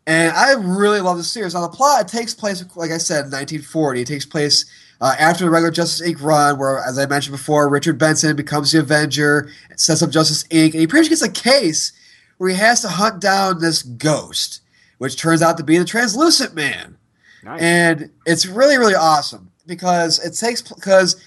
And 0.05 0.35
I 0.35 0.53
really 0.53 1.01
love 1.01 1.17
the 1.17 1.23
series. 1.23 1.53
Now 1.53 1.61
the 1.61 1.75
plot 1.75 2.07
takes 2.07 2.33
place, 2.33 2.63
like 2.75 2.91
I 2.91 2.97
said, 2.97 3.25
in 3.25 3.31
1940. 3.31 4.01
It 4.01 4.07
takes 4.07 4.25
place 4.25 4.65
uh, 5.01 5.15
after 5.19 5.45
the 5.45 5.49
regular 5.49 5.71
Justice 5.71 6.07
Inc. 6.07 6.21
run, 6.21 6.57
where, 6.57 6.79
as 6.79 6.97
I 6.99 7.05
mentioned 7.05 7.35
before, 7.35 7.69
Richard 7.69 7.97
Benson 7.97 8.35
becomes 8.35 8.71
the 8.71 8.79
Avenger, 8.79 9.49
sets 9.75 10.01
up 10.01 10.09
Justice 10.09 10.43
Inc., 10.45 10.71
and 10.71 10.81
he 10.81 10.87
pretty 10.87 11.05
much 11.05 11.09
gets 11.09 11.21
a 11.21 11.31
case 11.31 11.93
where 12.39 12.49
he 12.49 12.55
has 12.55 12.81
to 12.81 12.87
hunt 12.87 13.21
down 13.21 13.59
this 13.59 13.83
ghost, 13.83 14.61
which 14.97 15.17
turns 15.17 15.41
out 15.41 15.57
to 15.57 15.63
be 15.63 15.77
the 15.77 15.85
Translucent 15.85 16.55
Man. 16.55 16.97
Nice. 17.43 17.61
And 17.61 18.09
it's 18.25 18.45
really, 18.45 18.77
really 18.77 18.95
awesome 18.95 19.51
because 19.67 20.19
it 20.25 20.33
takes 20.33 20.61
because 20.61 21.21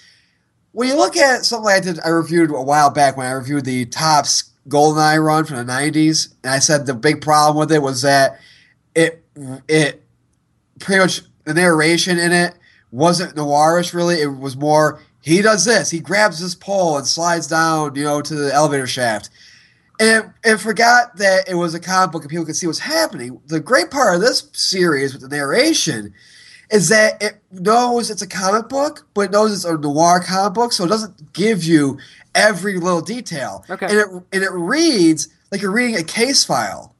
when 0.72 0.88
you 0.88 0.96
look 0.96 1.16
at 1.16 1.44
something 1.44 1.66
like 1.66 1.76
I 1.76 1.80
did, 1.80 2.00
I 2.00 2.08
reviewed 2.08 2.50
a 2.50 2.62
while 2.62 2.90
back 2.90 3.16
when 3.16 3.26
I 3.26 3.32
reviewed 3.32 3.66
the 3.66 3.84
Topps 3.86 4.50
GoldenEye 4.68 5.22
run 5.24 5.44
from 5.44 5.58
the 5.58 5.70
'90s, 5.70 6.34
and 6.42 6.52
I 6.52 6.58
said 6.58 6.86
the 6.86 6.94
big 6.94 7.20
problem 7.20 7.58
with 7.58 7.70
it 7.70 7.82
was 7.82 8.02
that 8.02 8.40
it 8.94 9.22
it 9.68 10.02
pretty 10.80 11.00
much 11.00 11.22
the 11.44 11.54
narration 11.54 12.18
in 12.18 12.32
it 12.32 12.54
wasn't 12.90 13.36
noirish 13.36 13.92
really. 13.92 14.16
It 14.16 14.38
was 14.38 14.56
more 14.56 15.00
he 15.22 15.42
does 15.42 15.64
this, 15.64 15.90
he 15.90 16.00
grabs 16.00 16.40
this 16.40 16.54
pole 16.54 16.96
and 16.96 17.06
slides 17.06 17.46
down, 17.46 17.94
you 17.96 18.04
know, 18.04 18.22
to 18.22 18.34
the 18.34 18.52
elevator 18.52 18.86
shaft. 18.86 19.30
And 20.02 20.32
it, 20.44 20.50
it 20.54 20.56
forgot 20.58 21.16
that 21.18 21.48
it 21.48 21.54
was 21.54 21.74
a 21.74 21.80
comic 21.80 22.10
book 22.10 22.22
and 22.22 22.30
people 22.30 22.44
could 22.44 22.56
see 22.56 22.66
what's 22.66 22.80
happening. 22.80 23.40
The 23.46 23.60
great 23.60 23.92
part 23.92 24.16
of 24.16 24.20
this 24.20 24.50
series 24.52 25.12
with 25.12 25.22
the 25.22 25.28
narration 25.28 26.12
is 26.72 26.88
that 26.88 27.22
it 27.22 27.40
knows 27.52 28.10
it's 28.10 28.22
a 28.22 28.26
comic 28.26 28.68
book, 28.68 29.06
but 29.14 29.22
it 29.22 29.30
knows 29.30 29.52
it's 29.52 29.64
a 29.64 29.78
noir 29.78 30.20
comic 30.20 30.54
book, 30.54 30.72
so 30.72 30.84
it 30.84 30.88
doesn't 30.88 31.32
give 31.34 31.62
you 31.62 31.98
every 32.34 32.78
little 32.78 33.00
detail. 33.00 33.64
Okay. 33.70 33.86
And 33.86 33.94
it 33.96 34.08
and 34.32 34.42
it 34.42 34.50
reads 34.50 35.28
like 35.52 35.62
you're 35.62 35.70
reading 35.70 35.96
a 35.96 36.02
case 36.02 36.44
file. 36.44 36.96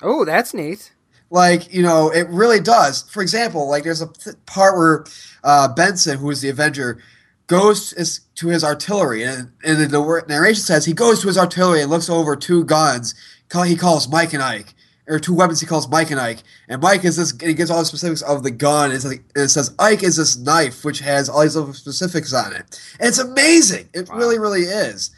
oh, 0.00 0.24
that's 0.24 0.54
neat. 0.54 0.92
Like 1.28 1.74
you 1.74 1.82
know, 1.82 2.08
it 2.08 2.26
really 2.30 2.60
does. 2.60 3.02
For 3.02 3.20
example, 3.20 3.68
like 3.68 3.84
there's 3.84 4.00
a 4.00 4.06
th- 4.06 4.36
part 4.46 4.78
where 4.78 5.04
uh, 5.44 5.68
Benson, 5.68 6.16
who 6.16 6.30
is 6.30 6.40
the 6.40 6.48
Avenger, 6.48 7.02
goes 7.46 8.20
to 8.34 8.48
his, 8.48 8.64
artillery, 8.64 9.22
and, 9.22 9.50
and 9.64 9.78
the 9.90 10.24
narration 10.28 10.62
says 10.62 10.84
he 10.84 10.92
goes 10.92 11.20
to 11.20 11.28
his 11.28 11.38
artillery 11.38 11.80
and 11.80 11.90
looks 11.90 12.10
over 12.10 12.36
two 12.36 12.64
guns. 12.64 13.14
He 13.64 13.76
calls 13.76 14.08
Mike 14.08 14.32
and 14.32 14.42
Ike, 14.42 14.74
or 15.08 15.18
two 15.18 15.34
weapons. 15.34 15.60
He 15.60 15.66
calls 15.66 15.88
Mike 15.88 16.10
and 16.10 16.20
Ike, 16.20 16.42
and 16.68 16.82
Mike 16.82 17.04
is 17.04 17.16
this. 17.16 17.32
And 17.32 17.42
he 17.42 17.54
gives 17.54 17.70
all 17.70 17.78
the 17.78 17.84
specifics 17.84 18.22
of 18.22 18.42
the 18.42 18.50
gun. 18.50 18.86
And, 18.86 18.94
it's 18.94 19.04
like, 19.04 19.22
and 19.34 19.44
it 19.44 19.48
says 19.48 19.74
Ike 19.78 20.02
is 20.02 20.16
this 20.16 20.36
knife, 20.36 20.84
which 20.84 21.00
has 21.00 21.28
all 21.28 21.42
these 21.42 21.56
little 21.56 21.74
specifics 21.74 22.32
on 22.32 22.52
it. 22.52 22.80
And 22.98 23.08
it's 23.08 23.18
amazing. 23.18 23.88
It 23.94 24.08
really, 24.10 24.38
really 24.38 24.62
is. 24.62 25.10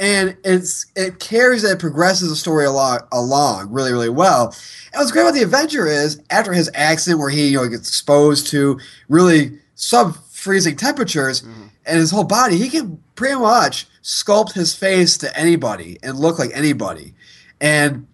And 0.00 0.36
it's 0.44 0.86
it 0.96 1.20
carries 1.20 1.62
and 1.62 1.74
it 1.74 1.78
progresses 1.78 2.28
the 2.28 2.34
story 2.34 2.64
along 2.64 3.00
along 3.12 3.70
really, 3.70 3.92
really 3.92 4.08
well. 4.08 4.46
And 4.92 5.00
what's 5.00 5.12
great 5.12 5.22
about 5.22 5.34
the 5.34 5.42
Avenger 5.42 5.86
is 5.86 6.20
after 6.30 6.52
his 6.52 6.68
accident 6.74 7.20
where 7.20 7.30
he 7.30 7.50
you 7.50 7.58
know 7.58 7.68
gets 7.68 7.88
exposed 7.88 8.48
to 8.48 8.80
really 9.08 9.58
sub 9.76 10.16
freezing 10.44 10.76
temperatures 10.76 11.42
mm-hmm. 11.42 11.66
and 11.86 11.98
his 11.98 12.10
whole 12.10 12.24
body, 12.24 12.56
he 12.58 12.68
can 12.68 13.02
pretty 13.16 13.36
much 13.36 13.86
sculpt 14.02 14.52
his 14.52 14.74
face 14.74 15.16
to 15.18 15.36
anybody 15.36 15.98
and 16.02 16.18
look 16.18 16.38
like 16.38 16.50
anybody. 16.52 17.14
And 17.60 18.06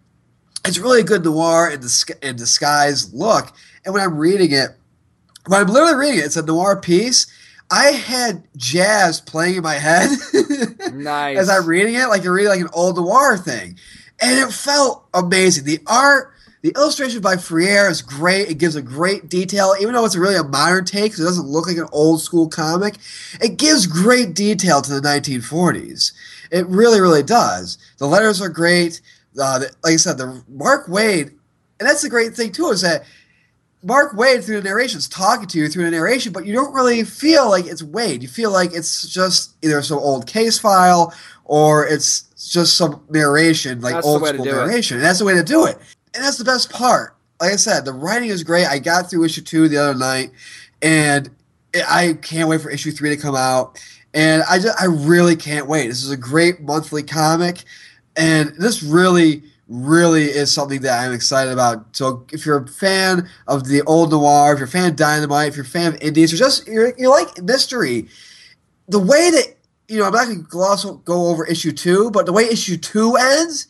it's 0.65 0.79
really 0.79 1.01
a 1.01 1.05
good 1.05 1.25
noir 1.25 1.69
and, 1.69 1.83
dis- 1.83 2.05
and 2.23 2.39
disguise 2.39 3.13
look. 3.13 3.53
And 3.85 3.93
when 3.93 4.03
I'm 4.03 4.17
reading 4.17 4.53
it, 4.53 4.71
But 5.49 5.61
I'm 5.61 5.67
literally 5.67 5.97
reading 5.97 6.21
it. 6.21 6.27
It's 6.27 6.37
a 6.37 6.43
noir 6.43 6.81
piece. 6.81 7.27
I 7.71 7.93
had 7.93 8.45
jazz 8.57 9.21
playing 9.21 9.57
in 9.57 9.63
my 9.63 9.75
head 9.75 10.11
Nice. 10.93 11.39
as 11.39 11.49
I'm 11.49 11.67
reading 11.67 11.95
it, 11.95 12.07
like 12.07 12.25
you're 12.25 12.35
reading 12.35 12.51
like 12.51 12.61
an 12.61 12.69
old 12.73 12.97
noir 12.97 13.37
thing, 13.37 13.79
and 14.21 14.39
it 14.39 14.53
felt 14.53 15.07
amazing. 15.15 15.65
The 15.65 15.79
art, 15.87 16.33
the 16.63 16.73
illustration 16.77 17.21
by 17.23 17.37
Freire 17.37 17.89
is 17.89 18.03
great. 18.03 18.51
It 18.51 18.59
gives 18.59 18.77
a 18.77 18.83
great 18.83 19.29
detail, 19.29 19.75
even 19.81 19.95
though 19.95 20.05
it's 20.05 20.17
really 20.17 20.37
a 20.37 20.45
modern 20.45 20.85
take, 20.85 21.13
because 21.13 21.21
it 21.21 21.25
doesn't 21.25 21.47
look 21.47 21.67
like 21.67 21.79
an 21.79 21.89
old 21.93 22.21
school 22.21 22.49
comic. 22.49 22.97
It 23.41 23.57
gives 23.57 23.87
great 23.87 24.35
detail 24.35 24.83
to 24.83 24.93
the 24.93 25.01
1940s. 25.01 26.13
It 26.51 26.67
really, 26.67 27.01
really 27.01 27.23
does. 27.23 27.79
The 27.99 28.07
letters 28.07 28.43
are 28.43 28.51
great. 28.51 29.01
Uh, 29.41 29.61
the, 29.61 29.71
like 29.83 29.95
I 29.95 29.97
said, 29.97 30.19
the 30.19 30.43
Mark 30.49 30.87
Waid, 30.87 31.29
and 31.29 31.89
that's 31.89 32.03
the 32.03 32.11
great 32.11 32.35
thing 32.35 32.53
too, 32.53 32.69
is 32.69 32.83
that 32.83 33.05
Mark 33.83 34.13
Waid 34.13 34.45
through 34.45 34.61
the 34.61 34.69
narration 34.69 34.99
is 34.99 35.09
talking 35.09 35.47
to 35.49 35.59
you 35.59 35.69
through 35.69 35.85
the 35.85 35.91
narration, 35.91 36.33
but 36.33 36.45
you 36.45 36.53
don't 36.53 36.75
really 36.75 37.03
feel 37.05 37.49
like 37.49 37.65
it's 37.67 37.83
Waid. 37.83 38.21
You 38.21 38.29
feel 38.29 38.51
like 38.51 38.75
it's 38.75 39.09
just 39.09 39.55
either 39.63 39.81
some 39.81 39.99
old 39.99 40.27
case 40.27 40.59
file 40.59 41.15
or 41.45 41.87
it's 41.87 42.23
just 42.51 42.77
some 42.77 43.03
narration, 43.09 43.81
like 43.81 43.95
That's 43.95 44.07
old 44.07 44.27
school 44.27 44.45
do 44.45 44.51
it. 44.51 44.55
narration. 44.55 44.99
And 44.99 45.07
that's 45.07 45.21
the 45.21 45.25
way 45.25 45.35
to 45.35 45.43
do 45.43 45.65
it. 45.65 45.79
And 46.15 46.25
that's 46.25 46.39
the 46.39 46.45
best 46.45 46.71
part. 46.71 47.17
Like 47.41 47.53
I 47.53 47.57
said, 47.57 47.85
the 47.85 47.93
writing 47.93 48.29
is 48.29 48.43
great. 48.43 48.67
I 48.67 48.79
got 48.79 49.09
through 49.09 49.25
issue 49.25 49.41
two 49.41 49.69
the 49.69 49.79
other 49.79 49.99
night, 49.99 50.31
and 50.83 51.31
I 51.89 52.15
can't 52.21 52.49
wait 52.49 52.61
for 52.61 52.71
issue 52.71 52.91
three 52.91 53.11
to 53.11 53.17
come 53.17 53.35
out. 53.35 53.79
And 54.13 54.43
I 54.51 54.59
just, 54.59 54.81
I 54.81 54.87
really 54.87 55.37
can't 55.37 55.67
wait. 55.69 55.87
This 55.87 56.03
is 56.03 56.11
a 56.11 56.17
great 56.17 56.61
monthly 56.61 57.03
comic, 57.03 57.65
and 58.17 58.53
this 58.59 58.83
really, 58.83 59.43
really 59.69 60.25
is 60.25 60.53
something 60.53 60.81
that 60.83 61.03
I'm 61.03 61.13
excited 61.13 61.53
about. 61.53 61.97
So 61.97 62.27
if 62.33 62.45
you're 62.45 62.59
a 62.59 62.67
fan 62.67 63.29
of 63.47 63.69
the 63.69 63.83
old 63.83 64.11
noir, 64.11 64.53
if 64.53 64.59
you're 64.59 64.69
a 64.69 64.71
fan 64.71 64.91
of 64.91 64.97
Dynamite, 64.97 65.49
if 65.49 65.57
you're 65.57 65.65
a 65.65 65.69
fan 65.69 65.95
of 65.95 66.03
indies, 66.03 66.35
or 66.35 66.37
just 66.37 66.67
you're, 66.67 66.93
you 66.99 67.09
like 67.09 67.41
mystery, 67.43 68.09
the 68.89 68.99
way 68.99 69.31
that 69.31 69.55
you 69.91 69.99
know, 69.99 70.05
I'm 70.05 70.13
not 70.13 70.27
going 70.27 70.45
to 70.45 70.49
gloss 70.49 70.85
go 70.85 71.27
over 71.27 71.45
issue 71.45 71.73
two, 71.73 72.13
but 72.13 72.25
the 72.25 72.33
way 72.33 72.45
issue 72.45 72.77
two 72.77 73.17
ends, 73.17 73.67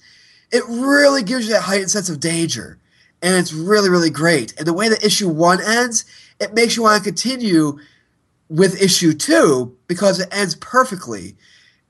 it 0.52 0.64
really 0.69 1.23
gives 1.23 1.47
you 1.47 1.52
that 1.54 1.62
heightened 1.62 1.90
sense 1.90 2.09
of 2.09 2.21
danger, 2.21 2.78
and 3.23 3.37
it's 3.37 3.52
really, 3.52 3.88
really 3.88 4.11
great. 4.11 4.57
And 4.59 4.66
the 4.66 4.73
way 4.73 4.88
that 4.88 5.04
issue 5.04 5.28
one 5.28 5.61
ends, 5.61 6.04
it 6.40 6.54
makes 6.54 6.76
you 6.76 6.83
want 6.83 7.02
to 7.02 7.09
continue 7.09 7.78
with 8.49 8.83
issue 8.83 9.12
two 9.12 9.76
because 9.87 10.19
it 10.19 10.28
ends 10.33 10.57
perfectly. 10.57 11.37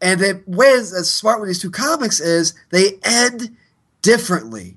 And 0.02 0.20
the 0.20 0.42
way 0.46 0.76
that's 0.76 1.10
smart 1.10 1.40
with 1.40 1.48
these 1.48 1.60
two 1.60 1.70
comics 1.70 2.20
is 2.20 2.54
they 2.70 2.98
end 3.02 3.56
differently. 4.02 4.76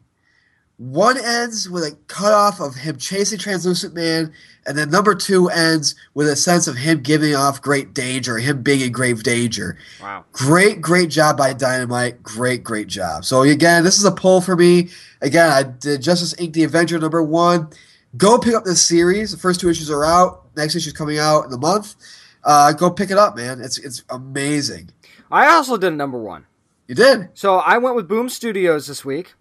One 0.77 1.17
ends 1.17 1.69
with 1.69 1.83
a 1.83 1.97
cutoff 2.07 2.59
of 2.59 2.75
him 2.75 2.97
chasing 2.97 3.39
Translucent 3.39 3.93
Man, 3.93 4.33
and 4.65 4.77
then 4.77 4.89
number 4.89 5.13
two 5.15 5.49
ends 5.49 5.95
with 6.13 6.27
a 6.27 6.35
sense 6.35 6.67
of 6.67 6.77
him 6.77 7.01
giving 7.01 7.35
off 7.35 7.61
great 7.61 7.93
danger, 7.93 8.37
him 8.37 8.61
being 8.61 8.81
in 8.81 8.91
grave 8.91 9.23
danger. 9.23 9.77
Wow. 10.01 10.25
Great, 10.31 10.81
great 10.81 11.09
job 11.09 11.37
by 11.37 11.53
Dynamite. 11.53 12.23
Great, 12.23 12.63
great 12.63 12.87
job. 12.87 13.25
So 13.25 13.41
again, 13.41 13.83
this 13.83 13.97
is 13.97 14.05
a 14.05 14.11
pull 14.11 14.41
for 14.41 14.55
me. 14.55 14.89
Again, 15.21 15.49
I 15.49 15.63
did 15.63 16.01
Justice 16.01 16.33
Inc. 16.35 16.53
The 16.53 16.63
Avenger 16.63 16.99
number 16.99 17.21
one. 17.21 17.69
Go 18.15 18.37
pick 18.37 18.53
up 18.53 18.63
this 18.63 18.81
series. 18.81 19.31
The 19.31 19.37
first 19.37 19.59
two 19.59 19.69
issues 19.69 19.89
are 19.89 20.05
out. 20.05 20.45
Next 20.55 20.75
issue 20.75 20.89
is 20.89 20.93
coming 20.93 21.17
out 21.17 21.45
in 21.45 21.51
the 21.51 21.57
month. 21.57 21.95
Uh, 22.43 22.71
go 22.73 22.91
pick 22.91 23.09
it 23.09 23.17
up, 23.17 23.35
man. 23.35 23.61
It's 23.61 23.77
it's 23.79 24.03
amazing. 24.09 24.91
I 25.31 25.47
also 25.47 25.77
did 25.77 25.91
number 25.91 26.19
one. 26.19 26.45
You 26.87 26.95
did. 26.95 27.29
So 27.33 27.57
I 27.57 27.77
went 27.77 27.95
with 27.95 28.07
Boom 28.07 28.29
Studios 28.29 28.87
this 28.87 29.03
week, 29.03 29.33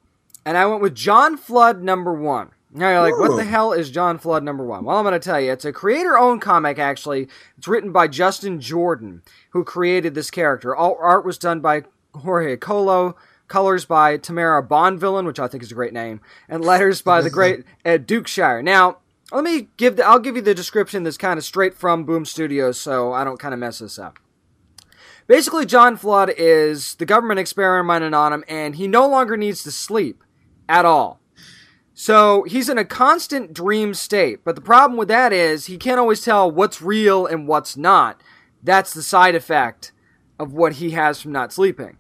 and 0.47 0.57
I 0.57 0.65
went 0.67 0.81
with 0.81 0.95
John 0.95 1.37
Flood 1.37 1.83
number 1.83 2.15
one. 2.15 2.51
Now 2.75 2.91
you're 2.91 3.01
like, 3.03 3.19
what 3.19 3.37
the 3.37 3.45
hell 3.45 3.73
is 3.73 3.91
John 3.91 4.19
Flood 4.19 4.43
number 4.43 4.65
one? 4.65 4.85
Well, 4.85 4.97
I'm 4.97 5.05
going 5.05 5.13
to 5.13 5.19
tell 5.19 5.39
you. 5.39 5.53
It's 5.53 5.67
a 5.67 5.73
creator 5.73 6.17
owned 6.17 6.41
comic, 6.41 6.79
actually. 6.79 7.29
It's 7.59 7.69
written 7.69 7.93
by 7.93 8.09
Justin 8.09 8.61
Jordan, 8.61 9.23
who 9.51 9.63
created 9.63 10.15
this 10.15 10.31
character. 10.31 10.75
All 10.75 10.97
art 10.99 11.25
was 11.25 11.37
done 11.37 11.61
by 11.61 11.83
Jorge 12.15 12.57
Coelho, 12.57 13.15
colors 13.49 13.85
by 13.85 14.17
Tamara 14.17 14.67
Bonvillain, 14.67 15.27
which 15.27 15.39
I 15.39 15.49
think 15.49 15.63
is 15.63 15.71
a 15.71 15.75
great 15.75 15.93
name, 15.93 16.23
and 16.49 16.65
letters 16.65 17.03
by 17.03 17.21
the 17.21 17.29
great 17.29 17.65
Ed 17.85 18.09
Dukeshire. 18.09 18.65
Now, 18.65 18.99
let 19.31 19.45
me 19.45 19.69
give 19.77 19.97
the, 19.97 20.07
I'll 20.07 20.19
give 20.19 20.37
you 20.37 20.43
the 20.43 20.55
description 20.55 21.03
that's 21.03 21.19
kind 21.19 21.39
of 21.39 21.45
straight 21.45 21.75
from 21.75 22.05
Boom 22.05 22.25
Studios 22.25 22.81
so 22.81 23.13
I 23.13 23.23
don't 23.25 23.39
kind 23.39 23.53
of 23.53 23.61
mess 23.61 23.81
this 23.81 23.99
up. 23.99 24.19
Basically, 25.27 25.67
John 25.67 25.97
Flood 25.97 26.33
is 26.37 26.95
the 26.95 27.07
government 27.07 27.39
experimenting 27.39 28.15
on 28.15 28.33
him, 28.33 28.45
and 28.49 28.77
he 28.77 28.89
no 28.89 29.07
longer 29.07 29.37
needs 29.37 29.63
to 29.65 29.71
sleep 29.71 30.25
at 30.69 30.85
all. 30.85 31.22
So 31.95 32.43
he's 32.45 32.69
in 32.69 32.79
a 32.79 32.85
constant 32.85 33.53
dream 33.53 33.95
state. 33.95 34.45
But 34.45 34.55
the 34.55 34.61
problem 34.63 34.97
with 34.99 35.09
that 35.09 35.33
is 35.33 35.67
he 35.67 35.77
can't 35.77 36.01
always 36.01 36.23
tell 36.23 36.51
what's 36.51 36.81
real 36.81 37.27
and 37.27 37.47
what's 37.47 37.77
not. 37.77 38.21
That's 38.63 38.95
the 38.95 39.03
side 39.03 39.35
effect 39.35 39.93
of 40.39 40.53
what 40.53 40.75
he 40.75 40.93
has 40.93 41.21
from 41.21 41.33
not 41.33 41.53
sleeping. 41.53 41.97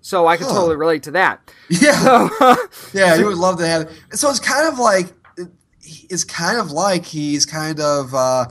So 0.00 0.26
I 0.26 0.36
can 0.36 0.46
Huh. 0.46 0.54
totally 0.54 0.76
relate 0.76 1.02
to 1.04 1.10
that. 1.12 1.52
Yeah. 1.68 2.28
So, 2.38 2.56
Yeah, 2.94 3.16
he 3.16 3.24
would 3.24 3.36
love 3.36 3.58
to 3.58 3.66
have. 3.66 3.82
it. 3.82 4.16
So 4.18 4.30
it's 4.30 4.40
kind 4.40 4.68
of 4.68 4.78
like 4.78 5.12
it's 6.08 6.24
kind 6.24 6.58
of 6.58 6.70
like 6.72 7.04
he's 7.04 7.44
kind 7.46 7.78
of 7.78 8.14
uh, 8.14 8.46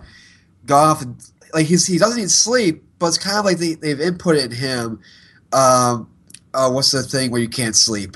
gone 0.66 0.90
off 0.90 1.02
and 1.02 1.22
like 1.54 1.66
he's 1.66 1.86
he 1.88 1.98
doesn't 1.98 2.20
need 2.20 2.30
sleep, 2.30 2.84
but 3.00 3.08
it's 3.08 3.18
kind 3.18 3.38
of 3.40 3.46
like 3.46 3.58
they, 3.58 3.74
they've 3.76 3.98
inputted 3.98 4.46
in 4.46 4.52
him. 4.52 5.00
Um, 5.52 6.10
uh, 6.54 6.70
what's 6.72 6.92
the 6.92 7.04
thing 7.04 7.32
where 7.32 7.42
you 7.42 7.50
can't 7.50 7.76
sleep? 7.76 8.16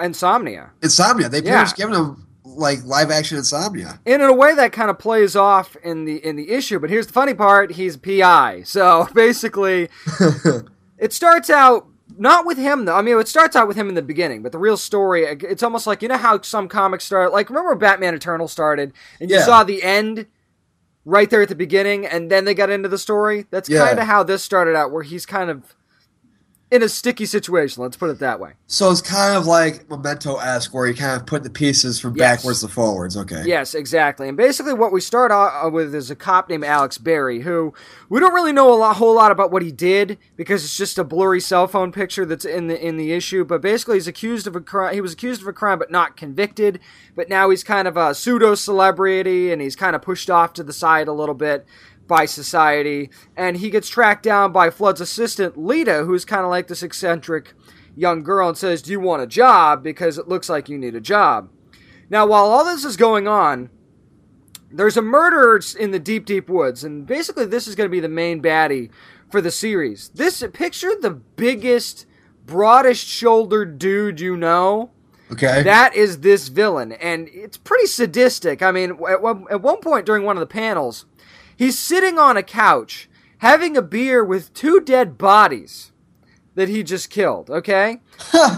Insomnia. 0.00 0.70
Insomnia. 0.82 1.28
They 1.28 1.40
pretty 1.40 1.50
Yeah. 1.54 1.62
much 1.64 1.76
given 1.76 1.94
him 1.94 2.24
like 2.44 2.84
live 2.84 3.10
action 3.10 3.36
insomnia. 3.38 4.00
And 4.06 4.22
in 4.22 4.28
a 4.28 4.32
way 4.32 4.54
that 4.54 4.72
kind 4.72 4.90
of 4.90 4.98
plays 4.98 5.36
off 5.36 5.76
in 5.84 6.04
the 6.06 6.16
in 6.24 6.36
the 6.36 6.50
issue, 6.50 6.78
but 6.78 6.90
here's 6.90 7.06
the 7.06 7.12
funny 7.12 7.34
part, 7.34 7.72
he's 7.72 7.96
PI. 7.96 8.62
So 8.64 9.08
basically 9.14 9.88
it 10.98 11.12
starts 11.12 11.50
out 11.50 11.86
not 12.16 12.46
with 12.46 12.58
him 12.58 12.84
though. 12.86 12.96
I 12.96 13.02
mean, 13.02 13.18
it 13.18 13.28
starts 13.28 13.54
out 13.54 13.68
with 13.68 13.76
him 13.76 13.88
in 13.88 13.94
the 13.94 14.02
beginning, 14.02 14.42
but 14.42 14.50
the 14.52 14.58
real 14.58 14.76
story, 14.76 15.24
it's 15.24 15.62
almost 15.62 15.86
like 15.86 16.02
you 16.02 16.08
know 16.08 16.16
how 16.16 16.40
some 16.42 16.68
comics 16.68 17.04
start. 17.04 17.32
Like 17.32 17.48
remember 17.50 17.74
Batman 17.74 18.14
Eternal 18.14 18.48
started, 18.48 18.92
and 19.20 19.30
you 19.30 19.36
Yeah. 19.36 19.44
saw 19.44 19.62
the 19.62 19.82
end 19.82 20.26
right 21.04 21.30
there 21.30 21.42
at 21.42 21.48
the 21.48 21.54
beginning, 21.54 22.04
and 22.06 22.30
then 22.30 22.44
they 22.44 22.54
got 22.54 22.70
into 22.70 22.88
the 22.88 22.98
story. 22.98 23.46
That's 23.50 23.68
Yeah. 23.68 23.86
kind 23.86 23.98
of 23.98 24.06
how 24.06 24.22
this 24.22 24.42
started 24.42 24.74
out, 24.74 24.90
where 24.90 25.02
he's 25.04 25.26
kind 25.26 25.48
of 25.50 25.62
in 26.70 26.82
a 26.82 26.88
sticky 26.88 27.24
situation. 27.26 27.82
Let's 27.82 27.96
put 27.96 28.10
it 28.10 28.18
that 28.18 28.38
way. 28.40 28.52
So 28.66 28.90
it's 28.90 29.00
kind 29.00 29.36
of 29.36 29.46
like 29.46 29.88
Memento 29.88 30.36
esque, 30.36 30.74
where 30.74 30.86
you 30.86 30.94
kind 30.94 31.18
of 31.18 31.26
put 31.26 31.42
the 31.42 31.50
pieces 31.50 31.98
from 31.98 32.14
Yes. 32.16 32.38
backwards 32.38 32.60
to 32.60 32.68
forwards. 32.68 33.16
Okay. 33.16 33.42
Yes, 33.46 33.74
exactly. 33.74 34.28
And 34.28 34.36
basically, 34.36 34.74
what 34.74 34.92
we 34.92 35.00
start 35.00 35.32
out 35.32 35.66
uh, 35.66 35.70
with 35.70 35.94
is 35.94 36.10
a 36.10 36.16
cop 36.16 36.50
named 36.50 36.64
Alex 36.64 36.98
Berry, 36.98 37.40
who 37.40 37.72
we 38.10 38.20
don't 38.20 38.34
really 38.34 38.52
know 38.52 38.72
a 38.72 38.76
lot, 38.76 38.96
whole 38.96 39.14
lot 39.14 39.32
about 39.32 39.50
what 39.50 39.62
he 39.62 39.72
did 39.72 40.18
because 40.36 40.62
it's 40.64 40.76
just 40.76 40.98
a 40.98 41.04
blurry 41.04 41.40
cell 41.40 41.66
phone 41.66 41.90
picture 41.92 42.26
that's 42.26 42.44
in 42.44 42.66
the 42.66 42.78
in 42.78 42.96
the 42.98 43.12
issue. 43.12 43.44
But 43.44 43.62
basically, 43.62 43.96
he's 43.96 44.06
accused 44.08 44.46
of 44.46 44.54
a 44.54 44.60
crime. 44.60 44.92
He 44.94 45.00
was 45.00 45.14
accused 45.14 45.40
of 45.42 45.48
a 45.48 45.52
crime, 45.52 45.78
but 45.78 45.90
not 45.90 46.16
convicted. 46.16 46.80
But 47.16 47.28
now 47.28 47.50
he's 47.50 47.64
kind 47.64 47.88
of 47.88 47.96
a 47.96 48.14
pseudo 48.14 48.54
celebrity, 48.54 49.50
and 49.50 49.60
he's 49.62 49.74
kind 49.76 49.96
of 49.96 50.02
pushed 50.02 50.28
off 50.30 50.52
to 50.54 50.62
the 50.62 50.72
side 50.72 51.08
a 51.08 51.12
little 51.12 51.34
bit 51.34 51.66
by 52.08 52.24
society. 52.24 53.10
And 53.36 53.58
he 53.58 53.70
gets 53.70 53.88
tracked 53.88 54.24
down 54.24 54.50
by 54.50 54.70
Flood's 54.70 55.00
assistant, 55.00 55.56
Lita, 55.56 56.04
who's 56.04 56.24
kind 56.24 56.42
of 56.42 56.50
like 56.50 56.66
this 56.66 56.82
eccentric 56.82 57.52
young 57.94 58.22
girl, 58.22 58.48
and 58.48 58.58
says, 58.58 58.82
"Do 58.82 58.90
you 58.90 59.00
want 59.00 59.22
a 59.22 59.26
job? 59.26 59.82
Because 59.82 60.18
it 60.18 60.28
looks 60.28 60.48
like 60.48 60.68
you 60.68 60.78
need 60.78 60.94
a 60.94 61.00
job." 61.00 61.50
Now, 62.10 62.26
while 62.26 62.46
all 62.46 62.64
this 62.64 62.84
is 62.84 62.96
going 62.96 63.28
on, 63.28 63.70
there's 64.70 64.96
a 64.96 65.02
murder 65.02 65.60
in 65.78 65.90
the 65.90 65.98
deep, 65.98 66.24
deep 66.24 66.48
woods, 66.48 66.84
and 66.84 67.06
basically, 67.06 67.46
this 67.46 67.66
is 67.66 67.74
going 67.74 67.88
to 67.88 67.92
be 67.92 68.00
the 68.00 68.08
main 68.08 68.42
baddie 68.42 68.90
for 69.30 69.40
the 69.40 69.50
series. 69.50 70.10
This 70.14 70.42
picture 70.52 70.92
the 71.00 71.10
biggest, 71.10 72.06
broadest 72.46 73.06
shouldered 73.06 73.78
dude 73.78 74.20
you 74.20 74.36
know. 74.36 74.90
Okay. 75.30 75.62
That 75.62 75.94
is 75.94 76.20
this 76.20 76.48
villain, 76.48 76.92
and 76.92 77.28
it's 77.32 77.58
pretty 77.58 77.86
sadistic. 77.86 78.62
I 78.62 78.72
mean, 78.72 78.98
at 79.08 79.20
one, 79.20 79.44
at 79.50 79.60
one 79.60 79.80
point 79.80 80.06
during 80.06 80.24
one 80.24 80.36
of 80.36 80.40
the 80.40 80.46
panels, 80.46 81.04
he's 81.58 81.78
sitting 81.78 82.18
on 82.18 82.36
a 82.38 82.42
couch 82.42 83.10
having 83.38 83.76
a 83.76 83.82
beer 83.82 84.24
with 84.24 84.54
two 84.54 84.80
dead 84.80 85.18
bodies 85.18 85.92
that 86.54 86.68
he 86.68 86.82
just 86.82 87.10
killed. 87.10 87.50
Okay, 87.50 88.00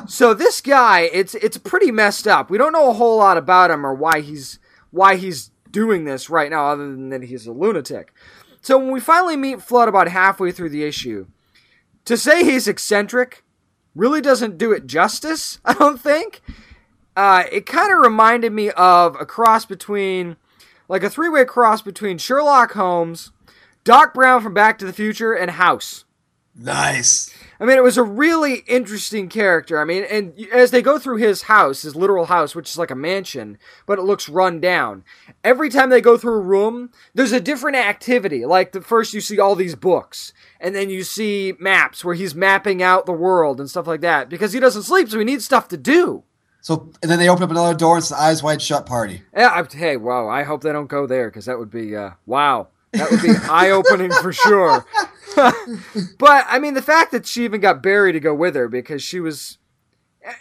so 0.06 0.34
this 0.34 0.60
guy, 0.60 1.00
it's 1.12 1.34
it's 1.34 1.58
pretty 1.58 1.90
messed 1.90 2.28
up. 2.28 2.50
We 2.50 2.58
don't 2.58 2.72
know 2.72 2.90
a 2.90 2.94
whole 2.94 3.16
lot 3.16 3.36
about 3.36 3.70
him 3.70 3.84
or 3.84 3.94
why 3.94 4.20
he's 4.20 4.58
why 4.90 5.16
he's 5.16 5.50
doing 5.70 6.04
this 6.04 6.30
right 6.30 6.50
now, 6.50 6.66
other 6.66 6.88
than 6.90 7.08
that 7.08 7.24
he's 7.24 7.46
a 7.46 7.52
lunatic. 7.52 8.12
So 8.60 8.78
when 8.78 8.90
we 8.90 9.00
finally 9.00 9.36
meet 9.36 9.62
Flood 9.62 9.88
about 9.88 10.08
halfway 10.08 10.52
through 10.52 10.68
the 10.70 10.84
issue, 10.84 11.26
to 12.04 12.16
say 12.16 12.44
he's 12.44 12.68
eccentric 12.68 13.44
really 13.94 14.20
doesn't 14.20 14.58
do 14.58 14.72
it 14.72 14.86
justice. 14.86 15.58
I 15.64 15.74
don't 15.74 16.00
think. 16.00 16.40
Uh, 17.16 17.44
it 17.50 17.66
kind 17.66 17.92
of 17.92 17.98
reminded 17.98 18.52
me 18.52 18.70
of 18.70 19.16
a 19.20 19.26
cross 19.26 19.66
between, 19.66 20.36
like 20.90 21.04
a 21.04 21.08
three-way 21.08 21.44
cross 21.44 21.80
between 21.82 22.18
Sherlock 22.18 22.72
Holmes, 22.72 23.30
Doc 23.84 24.12
Brown 24.12 24.42
from 24.42 24.52
Back 24.52 24.76
to 24.78 24.84
the 24.84 24.92
Future, 24.92 25.32
and 25.32 25.52
House. 25.52 26.04
Nice. 26.56 27.32
I 27.60 27.64
mean, 27.64 27.76
it 27.76 27.84
was 27.84 27.96
a 27.96 28.02
really 28.02 28.64
interesting 28.66 29.28
character. 29.28 29.78
I 29.78 29.84
mean, 29.84 30.02
and 30.10 30.34
as 30.52 30.72
they 30.72 30.82
go 30.82 30.98
through 30.98 31.18
his 31.18 31.42
house, 31.42 31.82
his 31.82 31.94
literal 31.94 32.26
house, 32.26 32.56
which 32.56 32.68
is 32.68 32.76
like 32.76 32.90
a 32.90 32.96
mansion, 32.96 33.56
but 33.86 34.00
it 34.00 34.02
looks 34.02 34.28
run 34.28 34.60
down. 34.60 35.04
Every 35.44 35.70
time 35.70 35.90
they 35.90 36.00
go 36.00 36.18
through 36.18 36.38
a 36.38 36.40
room, 36.40 36.90
there's 37.14 37.30
a 37.30 37.40
different 37.40 37.76
activity. 37.76 38.44
Like 38.44 38.72
the 38.72 38.80
first, 38.80 39.14
you 39.14 39.20
see 39.20 39.38
all 39.38 39.54
these 39.54 39.76
books, 39.76 40.32
and 40.58 40.74
then 40.74 40.90
you 40.90 41.04
see 41.04 41.54
maps 41.60 42.04
where 42.04 42.16
he's 42.16 42.34
mapping 42.34 42.82
out 42.82 43.06
the 43.06 43.12
world 43.12 43.60
and 43.60 43.70
stuff 43.70 43.86
like 43.86 44.00
that 44.00 44.28
because 44.28 44.52
he 44.52 44.58
doesn't 44.58 44.82
sleep, 44.82 45.08
so 45.08 45.20
he 45.20 45.24
needs 45.24 45.44
stuff 45.44 45.68
to 45.68 45.76
do. 45.76 46.24
So, 46.62 46.90
and 47.02 47.10
then 47.10 47.18
they 47.18 47.28
open 47.28 47.42
up 47.42 47.50
another 47.50 47.74
door. 47.74 47.98
It's 47.98 48.10
the 48.10 48.20
eyes 48.20 48.42
wide 48.42 48.60
shut 48.60 48.86
party. 48.86 49.22
Yeah, 49.34 49.48
I, 49.48 49.76
hey, 49.76 49.96
wow! 49.96 50.28
I 50.28 50.42
hope 50.42 50.62
they 50.62 50.72
don't 50.72 50.88
go 50.88 51.06
there 51.06 51.30
because 51.30 51.46
that 51.46 51.58
would 51.58 51.70
be 51.70 51.96
uh, 51.96 52.10
wow. 52.26 52.68
That 52.92 53.10
would 53.10 53.22
be 53.22 53.30
eye 53.50 53.70
opening 53.70 54.10
for 54.10 54.32
sure. 54.32 54.84
but 55.36 56.46
I 56.48 56.58
mean, 56.58 56.74
the 56.74 56.82
fact 56.82 57.12
that 57.12 57.26
she 57.26 57.44
even 57.44 57.60
got 57.60 57.82
Barry 57.82 58.12
to 58.12 58.20
go 58.20 58.34
with 58.34 58.54
her 58.54 58.68
because 58.68 59.02
she 59.02 59.20
was. 59.20 59.58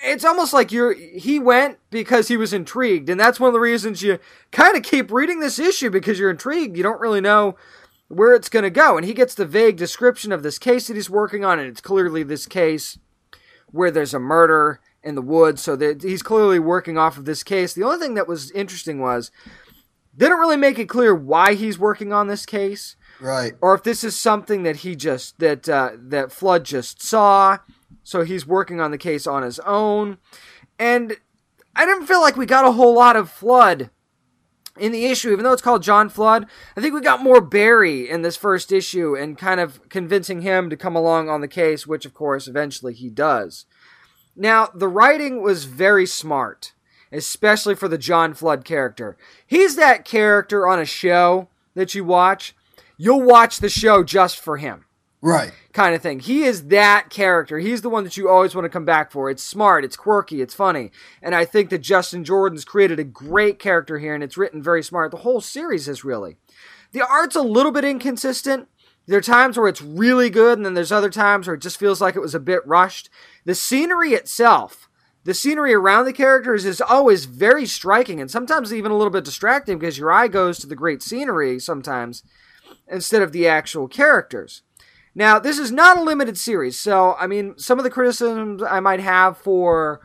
It's 0.03 0.25
almost 0.25 0.51
like 0.51 0.73
you're. 0.73 0.93
He 0.93 1.39
went 1.39 1.77
because 1.89 2.27
he 2.27 2.35
was 2.35 2.51
intrigued, 2.51 3.09
and 3.09 3.17
that's 3.17 3.39
one 3.39 3.47
of 3.47 3.53
the 3.53 3.61
reasons 3.61 4.01
you 4.01 4.19
kind 4.51 4.75
of 4.75 4.83
keep 4.83 5.09
reading 5.09 5.39
this 5.39 5.57
issue 5.57 5.89
because 5.89 6.19
you're 6.19 6.29
intrigued. 6.29 6.75
You 6.75 6.83
don't 6.83 6.99
really 6.99 7.21
know 7.21 7.55
where 8.09 8.33
it's 8.33 8.49
going 8.49 8.63
to 8.63 8.69
go, 8.69 8.97
and 8.97 9.05
he 9.05 9.13
gets 9.13 9.35
the 9.35 9.45
vague 9.45 9.77
description 9.77 10.33
of 10.33 10.43
this 10.43 10.59
case 10.59 10.87
that 10.87 10.95
he's 10.95 11.09
working 11.09 11.45
on, 11.45 11.59
and 11.59 11.69
it's 11.69 11.79
clearly 11.79 12.23
this 12.23 12.45
case 12.45 12.99
where 13.71 13.91
there's 13.91 14.13
a 14.13 14.19
murder 14.19 14.81
in 15.03 15.15
the 15.15 15.21
woods. 15.21 15.61
So 15.61 15.75
that 15.75 16.01
he's 16.03 16.21
clearly 16.21 16.59
working 16.59 16.97
off 16.97 17.17
of 17.17 17.25
this 17.25 17.43
case. 17.43 17.73
The 17.73 17.83
only 17.83 17.99
thing 17.99 18.13
that 18.15 18.27
was 18.27 18.51
interesting 18.51 18.99
was 18.99 19.31
they 20.15 20.27
don't 20.27 20.39
really 20.39 20.57
make 20.57 20.79
it 20.79 20.89
clear 20.89 21.13
why 21.15 21.53
he's 21.53 21.79
working 21.79 22.11
on 22.11 22.27
this 22.27 22.45
case, 22.45 22.95
Right. 23.21 23.53
or 23.61 23.73
if 23.73 23.83
this 23.83 24.03
is 24.03 24.15
something 24.17 24.63
that 24.63 24.77
he 24.77 24.95
just 24.95 25.39
that 25.39 25.69
uh, 25.69 25.91
that 25.95 26.31
Flood 26.31 26.65
just 26.65 27.01
saw. 27.01 27.59
So 28.03 28.23
he's 28.23 28.47
working 28.47 28.81
on 28.81 28.91
the 28.91 28.97
case 28.97 29.27
on 29.27 29.43
his 29.43 29.59
own, 29.59 30.17
and 30.79 31.17
I 31.75 31.85
didn't 31.85 32.07
feel 32.07 32.21
like 32.21 32.35
we 32.37 32.45
got 32.47 32.65
a 32.65 32.71
whole 32.71 32.95
lot 32.95 33.15
of 33.15 33.29
Flood 33.29 33.91
in 34.79 34.91
the 34.91 35.05
issue, 35.05 35.31
even 35.31 35.43
though 35.43 35.51
it's 35.51 35.61
called 35.61 35.83
John 35.83 36.09
Flood. 36.09 36.47
I 36.75 36.81
think 36.81 36.93
we 36.95 37.01
got 37.01 37.21
more 37.21 37.39
Barry 37.41 38.09
in 38.09 38.21
this 38.23 38.35
first 38.37 38.71
issue 38.71 39.15
and 39.15 39.37
kind 39.37 39.59
of 39.59 39.87
convincing 39.89 40.41
him 40.41 40.69
to 40.69 40.77
come 40.77 40.95
along 40.95 41.29
on 41.29 41.41
the 41.41 41.47
case, 41.47 41.85
which 41.85 42.05
of 42.05 42.13
course 42.13 42.47
eventually 42.47 42.93
he 42.93 43.09
does. 43.09 43.65
Now, 44.39 44.69
the 44.73 44.87
writing 44.87 45.41
was 45.41 45.65
very 45.65 46.05
smart, 46.05 46.71
especially 47.11 47.75
for 47.75 47.89
the 47.89 47.97
John 47.97 48.33
Flood 48.33 48.63
character. 48.63 49.17
He's 49.45 49.75
that 49.75 50.05
character 50.05 50.65
on 50.65 50.79
a 50.79 50.85
show 50.85 51.49
that 51.75 51.93
you 51.93 52.05
watch. 52.05 52.55
You'll 52.97 53.21
watch 53.21 53.57
the 53.57 53.67
show 53.69 54.01
just 54.01 54.39
for 54.39 54.55
him, 54.55 54.85
Right. 55.21 55.51
kind 55.73 55.93
of 55.93 56.01
thing. 56.01 56.19
He 56.21 56.43
is 56.43 56.67
that 56.67 57.09
character. 57.09 57.59
He's 57.59 57.81
the 57.81 57.89
one 57.89 58.05
that 58.05 58.15
you 58.15 58.29
always 58.29 58.55
want 58.55 58.63
to 58.63 58.69
come 58.69 58.85
back 58.85 59.11
for. 59.11 59.29
It's 59.29 59.43
smart, 59.43 59.83
it's 59.83 59.97
quirky, 59.97 60.41
it's 60.41 60.53
funny. 60.53 60.91
And 61.21 61.35
I 61.35 61.43
think 61.43 61.69
that 61.69 61.79
Justin 61.79 62.23
Jordan's 62.23 62.63
created 62.63 62.97
a 62.97 63.03
great 63.03 63.59
character 63.59 63.99
here, 63.99 64.13
and 64.13 64.23
it's 64.23 64.37
written 64.37 64.63
very 64.63 64.83
smart. 64.83 65.11
The 65.11 65.17
whole 65.17 65.41
series 65.41 65.89
is 65.89 66.05
really. 66.05 66.37
The 66.93 67.05
art's 67.05 67.35
a 67.35 67.41
little 67.41 67.73
bit 67.73 67.83
inconsistent. 67.83 68.69
There 69.05 69.17
are 69.17 69.21
times 69.21 69.57
where 69.57 69.67
it's 69.67 69.81
really 69.81 70.29
good, 70.29 70.57
and 70.57 70.65
then 70.65 70.75
there's 70.75 70.91
other 70.91 71.09
times 71.09 71.47
where 71.47 71.55
it 71.55 71.61
just 71.61 71.79
feels 71.79 71.99
like 71.99 72.15
it 72.15 72.21
was 72.21 72.35
a 72.35 72.39
bit 72.39 72.65
rushed. 72.65 73.09
The 73.45 73.55
scenery 73.55 74.13
itself, 74.13 74.89
the 75.23 75.33
scenery 75.33 75.73
around 75.73 76.05
the 76.05 76.13
characters 76.13 76.65
is 76.65 76.81
always 76.81 77.25
very 77.25 77.65
striking 77.65 78.19
and 78.19 78.31
sometimes 78.31 78.73
even 78.73 78.91
a 78.91 78.97
little 78.97 79.11
bit 79.11 79.23
distracting 79.23 79.77
because 79.77 79.97
your 79.97 80.11
eye 80.11 80.27
goes 80.27 80.59
to 80.59 80.67
the 80.67 80.75
great 80.75 81.01
scenery 81.01 81.59
sometimes 81.59 82.23
instead 82.87 83.21
of 83.21 83.31
the 83.31 83.47
actual 83.47 83.87
characters. 83.87 84.63
Now, 85.15 85.39
this 85.39 85.57
is 85.57 85.71
not 85.71 85.97
a 85.97 86.03
limited 86.03 86.37
series, 86.37 86.79
so 86.79 87.15
I 87.19 87.27
mean, 87.27 87.57
some 87.57 87.77
of 87.77 87.83
the 87.83 87.89
criticisms 87.89 88.61
I 88.63 88.79
might 88.79 88.99
have 88.99 89.37
for 89.37 90.01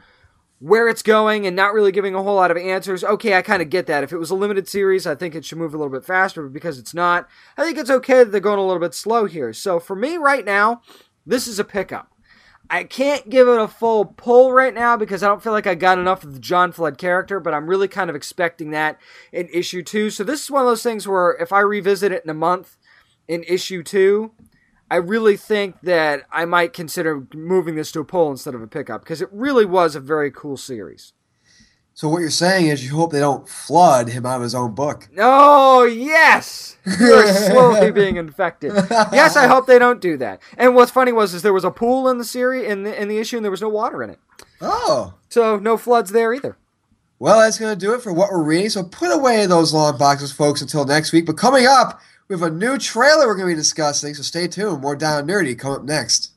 where 0.58 0.88
it's 0.88 1.02
going 1.02 1.46
and 1.46 1.54
not 1.54 1.74
really 1.74 1.92
giving 1.92 2.14
a 2.14 2.22
whole 2.22 2.36
lot 2.36 2.50
of 2.50 2.56
answers. 2.56 3.04
Okay, 3.04 3.34
I 3.34 3.42
kind 3.42 3.60
of 3.60 3.68
get 3.68 3.86
that. 3.86 4.02
If 4.02 4.12
it 4.12 4.18
was 4.18 4.30
a 4.30 4.34
limited 4.34 4.66
series, 4.66 5.06
I 5.06 5.14
think 5.14 5.34
it 5.34 5.44
should 5.44 5.58
move 5.58 5.74
a 5.74 5.76
little 5.76 5.92
bit 5.92 6.06
faster, 6.06 6.42
but 6.42 6.54
because 6.54 6.78
it's 6.78 6.94
not, 6.94 7.28
I 7.58 7.64
think 7.64 7.76
it's 7.76 7.90
okay 7.90 8.24
that 8.24 8.32
they're 8.32 8.40
going 8.40 8.58
a 8.58 8.64
little 8.64 8.80
bit 8.80 8.94
slow 8.94 9.26
here. 9.26 9.52
So 9.52 9.78
for 9.78 9.94
me 9.94 10.16
right 10.16 10.44
now, 10.44 10.80
this 11.26 11.46
is 11.46 11.58
a 11.58 11.64
pickup. 11.64 12.13
I 12.70 12.84
can't 12.84 13.28
give 13.28 13.46
it 13.46 13.60
a 13.60 13.68
full 13.68 14.04
pull 14.04 14.52
right 14.52 14.74
now 14.74 14.96
because 14.96 15.22
I 15.22 15.28
don't 15.28 15.42
feel 15.42 15.52
like 15.52 15.66
I 15.66 15.74
got 15.74 15.98
enough 15.98 16.24
of 16.24 16.34
the 16.34 16.40
John 16.40 16.72
Flood 16.72 16.98
character, 16.98 17.40
but 17.40 17.54
I'm 17.54 17.66
really 17.66 17.88
kind 17.88 18.10
of 18.10 18.16
expecting 18.16 18.70
that 18.70 18.98
in 19.32 19.48
issue 19.52 19.82
two. 19.82 20.10
So 20.10 20.24
this 20.24 20.44
is 20.44 20.50
one 20.50 20.62
of 20.62 20.68
those 20.68 20.82
things 20.82 21.06
where 21.06 21.32
if 21.40 21.52
I 21.52 21.60
revisit 21.60 22.12
it 22.12 22.24
in 22.24 22.30
a 22.30 22.34
month 22.34 22.76
in 23.28 23.44
issue 23.44 23.82
two, 23.82 24.32
I 24.90 24.96
really 24.96 25.36
think 25.36 25.80
that 25.82 26.24
I 26.30 26.44
might 26.44 26.72
consider 26.72 27.26
moving 27.34 27.74
this 27.74 27.90
to 27.92 28.00
a 28.00 28.04
pull 28.04 28.30
instead 28.30 28.54
of 28.54 28.62
a 28.62 28.66
pickup 28.66 29.02
because 29.02 29.22
it 29.22 29.28
really 29.32 29.64
was 29.64 29.96
a 29.96 30.00
very 30.00 30.30
cool 30.30 30.56
series. 30.56 31.13
So 31.96 32.08
what 32.08 32.20
you're 32.20 32.30
saying 32.30 32.66
is 32.66 32.84
you 32.84 32.96
hope 32.96 33.12
they 33.12 33.20
don't 33.20 33.48
flood 33.48 34.08
him 34.08 34.26
out 34.26 34.36
of 34.36 34.42
his 34.42 34.54
own 34.54 34.74
book. 34.74 35.08
Oh, 35.16 35.84
yes! 35.84 36.76
You're 36.98 37.26
slowly 37.28 37.90
being 37.92 38.16
infected. 38.16 38.72
Yes, 39.12 39.36
I 39.36 39.46
hope 39.46 39.66
they 39.66 39.78
don't 39.78 40.00
do 40.00 40.16
that. 40.16 40.42
And 40.58 40.74
what's 40.74 40.90
funny 40.90 41.12
was 41.12 41.34
is 41.34 41.42
there 41.42 41.52
was 41.52 41.64
a 41.64 41.70
pool 41.70 42.08
in 42.08 42.18
the 42.18 42.24
series 42.24 42.68
in 42.68 42.82
the 42.82 43.00
in 43.00 43.06
the 43.06 43.18
issue 43.18 43.36
and 43.36 43.44
there 43.44 43.50
was 43.50 43.62
no 43.62 43.68
water 43.68 44.02
in 44.02 44.10
it. 44.10 44.18
Oh. 44.60 45.14
So 45.28 45.56
no 45.58 45.76
floods 45.76 46.10
there 46.10 46.34
either. 46.34 46.56
Well, 47.20 47.38
that's 47.40 47.58
going 47.58 47.72
to 47.72 47.78
do 47.78 47.94
it 47.94 48.02
for 48.02 48.12
what 48.12 48.30
we're 48.30 48.42
reading. 48.42 48.70
So 48.70 48.82
put 48.82 49.14
away 49.14 49.46
those 49.46 49.72
long 49.72 49.96
boxes, 49.96 50.32
folks, 50.32 50.60
until 50.60 50.84
next 50.84 51.12
week. 51.12 51.26
But 51.26 51.36
coming 51.38 51.64
up, 51.66 52.00
we 52.28 52.34
have 52.34 52.42
a 52.42 52.50
new 52.50 52.76
trailer 52.76 53.26
we're 53.26 53.36
going 53.36 53.48
to 53.48 53.54
be 53.54 53.60
discussing. 53.60 54.14
So 54.14 54.22
stay 54.22 54.48
tuned. 54.48 54.82
More 54.82 54.96
Down 54.96 55.26
Nerdy 55.26 55.56
coming 55.56 55.78
up 55.78 55.84
next. 55.84 56.32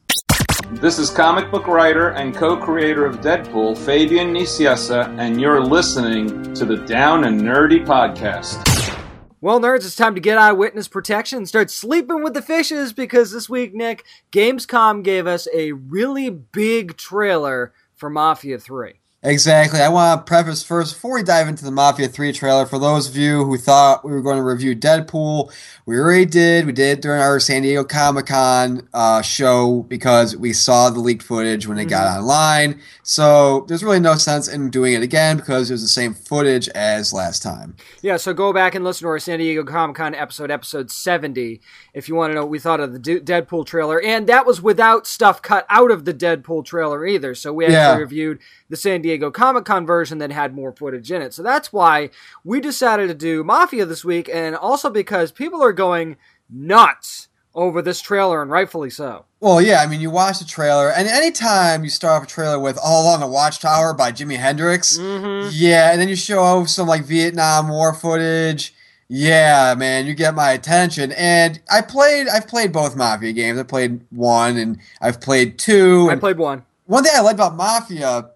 This 0.74 1.00
is 1.00 1.10
comic 1.10 1.50
book 1.50 1.66
writer 1.66 2.10
and 2.10 2.36
co-creator 2.36 3.06
of 3.06 3.22
Deadpool, 3.22 3.78
Fabian 3.78 4.34
Nicieza, 4.34 5.18
and 5.18 5.40
you're 5.40 5.64
listening 5.64 6.54
to 6.56 6.66
the 6.66 6.76
Down 6.76 7.24
and 7.24 7.40
Nerdy 7.40 7.86
podcast. 7.86 8.94
Well, 9.40 9.62
nerds, 9.62 9.86
it's 9.86 9.96
time 9.96 10.14
to 10.16 10.22
get 10.22 10.38
eyewitness 10.38 10.90
protection 10.90 11.38
and 11.38 11.48
start 11.48 11.72
sleeping 11.72 12.22
with 12.22 12.34
the 12.34 12.42
fishes 12.42 12.92
because 12.92 13.32
this 13.32 13.50
week, 13.50 13.74
Nick, 13.74 14.04
Gamescom 14.34 15.04
gave 15.04 15.26
us 15.26 15.48
a 15.54 15.72
really 15.72 16.30
big 16.30 16.98
trailer 16.98 17.72
for 17.96 18.10
Mafia 18.10 18.60
3. 18.60 19.00
Exactly. 19.24 19.80
I 19.82 19.90
want 19.90 20.20
to 20.26 20.30
preface 20.30 20.62
first 20.62 20.94
before 20.94 21.16
we 21.16 21.24
dive 21.24 21.48
into 21.48 21.66
the 21.66 21.72
Mafia 21.72 22.08
3 22.08 22.32
trailer. 22.34 22.68
For 22.68 22.78
those 22.78 23.10
of 23.10 23.18
you 23.18 23.44
who 23.46 23.58
thought 23.58 24.06
we 24.06 24.12
were 24.12 24.22
going 24.22 24.38
to 24.38 24.44
review 24.44 24.76
Deadpool, 24.76 25.52
we 25.88 25.98
already 25.98 26.26
did. 26.28 26.68
We 26.68 26.72
did 26.72 27.00
it 27.00 27.02
during 27.02 27.20
our 27.20 27.40
San 27.40 27.64
Diego 27.64 27.84
Comic 27.84 28.28
Con 28.28 28.88
uh, 28.94 29.24
show 29.24 29.82
because 29.90 30.38
we 30.38 30.54
saw 30.54 30.92
the 30.92 31.00
leaked 31.00 31.24
footage 31.24 31.66
when 31.68 31.80
it 31.80 31.86
got 31.86 32.16
online. 32.16 32.80
So 33.02 33.66
there's 33.68 33.84
really 33.84 34.00
no 34.00 34.16
sense 34.16 34.48
in 34.48 34.70
doing 34.70 34.94
it 34.94 35.02
again 35.02 35.38
because 35.38 35.72
it 35.72 35.74
was 35.74 35.82
the 35.82 35.88
same 35.88 36.14
footage 36.14 36.70
as 36.70 37.12
last 37.12 37.42
time. 37.42 37.76
Yeah, 38.04 38.18
so 38.18 38.36
go 38.36 38.54
back 38.54 38.76
and 38.76 38.86
listen 38.86 39.06
to 39.06 39.10
our 39.10 39.18
San 39.20 39.40
Diego 39.40 39.64
Comic 39.64 39.96
Con 39.96 40.14
episode, 40.14 40.52
episode 40.52 40.92
70, 40.92 41.60
if 41.96 42.08
you 42.08 42.14
want 42.14 42.30
to 42.32 42.36
know 42.36 42.42
what 42.42 42.52
we 42.52 42.60
thought 42.60 42.80
of 42.80 42.94
the 42.94 43.00
D- 43.00 43.20
Deadpool 43.20 43.66
trailer. 43.66 44.00
And 44.00 44.28
that 44.28 44.46
was 44.46 44.62
without 44.62 45.08
stuff 45.08 45.42
cut 45.42 45.66
out 45.70 45.90
of 45.90 46.06
the 46.06 46.14
Deadpool 46.14 46.66
trailer 46.66 47.04
either. 47.08 47.34
So 47.34 47.52
we 47.52 47.66
actually 47.66 47.78
Yeah. 47.78 47.98
reviewed 47.98 48.40
the 48.70 48.76
San 48.76 49.02
Diego 49.02 49.07
Comic 49.34 49.66
Con 49.66 49.86
version 49.86 50.18
that 50.18 50.32
had 50.32 50.56
more 50.56 50.72
footage 50.72 51.12
in 51.12 51.22
it. 51.22 51.34
So 51.34 51.44
that's 51.44 51.72
why 51.72 52.10
we 52.44 52.60
decided 52.60 53.08
to 53.08 53.14
do 53.14 53.44
Mafia 53.44 53.86
this 53.86 54.04
week, 54.06 54.30
and 54.34 54.56
also 54.56 54.90
because 54.90 55.32
people 55.32 55.62
are 55.64 55.74
going 55.74 56.18
nuts 56.50 57.28
over 57.54 57.82
this 57.82 58.02
trailer, 58.02 58.42
and 58.42 58.52
rightfully 58.52 58.90
so. 58.90 59.26
Well, 59.40 59.60
yeah, 59.62 59.82
I 59.82 59.88
mean, 59.88 60.00
you 60.00 60.12
watch 60.12 60.40
the 60.40 60.46
trailer, 60.46 60.92
and 60.92 61.08
anytime 61.08 61.84
you 61.84 61.90
start 61.90 62.22
off 62.22 62.28
a 62.28 62.32
trailer 62.32 62.60
with 62.60 62.78
All 62.84 63.04
Along 63.04 63.20
the 63.20 63.28
Watchtower 63.28 63.94
by 63.96 64.12
Jimi 64.12 64.38
Hendrix, 64.38 64.98
Mm-hmm. 64.98 65.50
yeah, 65.54 65.92
and 65.92 66.00
then 66.00 66.08
you 66.08 66.16
show 66.16 66.66
some 66.66 66.88
like 66.88 67.04
Vietnam 67.04 67.70
War 67.70 67.94
footage, 67.96 68.76
yeah, 69.10 69.74
man, 69.76 70.06
you 70.06 70.14
get 70.14 70.36
my 70.36 70.52
attention. 70.52 71.14
And 71.14 71.60
I 71.72 71.82
played, 71.82 72.28
I've 72.28 72.48
played 72.48 72.72
both 72.74 72.96
Mafia 72.96 73.32
games. 73.32 73.58
I 73.58 73.64
played 73.64 74.02
one, 74.12 74.58
and 74.58 74.80
I've 75.02 75.22
played 75.22 75.58
two. 75.58 76.10
I 76.12 76.16
played 76.18 76.38
one. 76.38 76.64
one 76.86 77.04
thing 77.04 77.14
I 77.16 77.22
like 77.22 77.36
about 77.36 77.56
Mafia, 77.56 78.30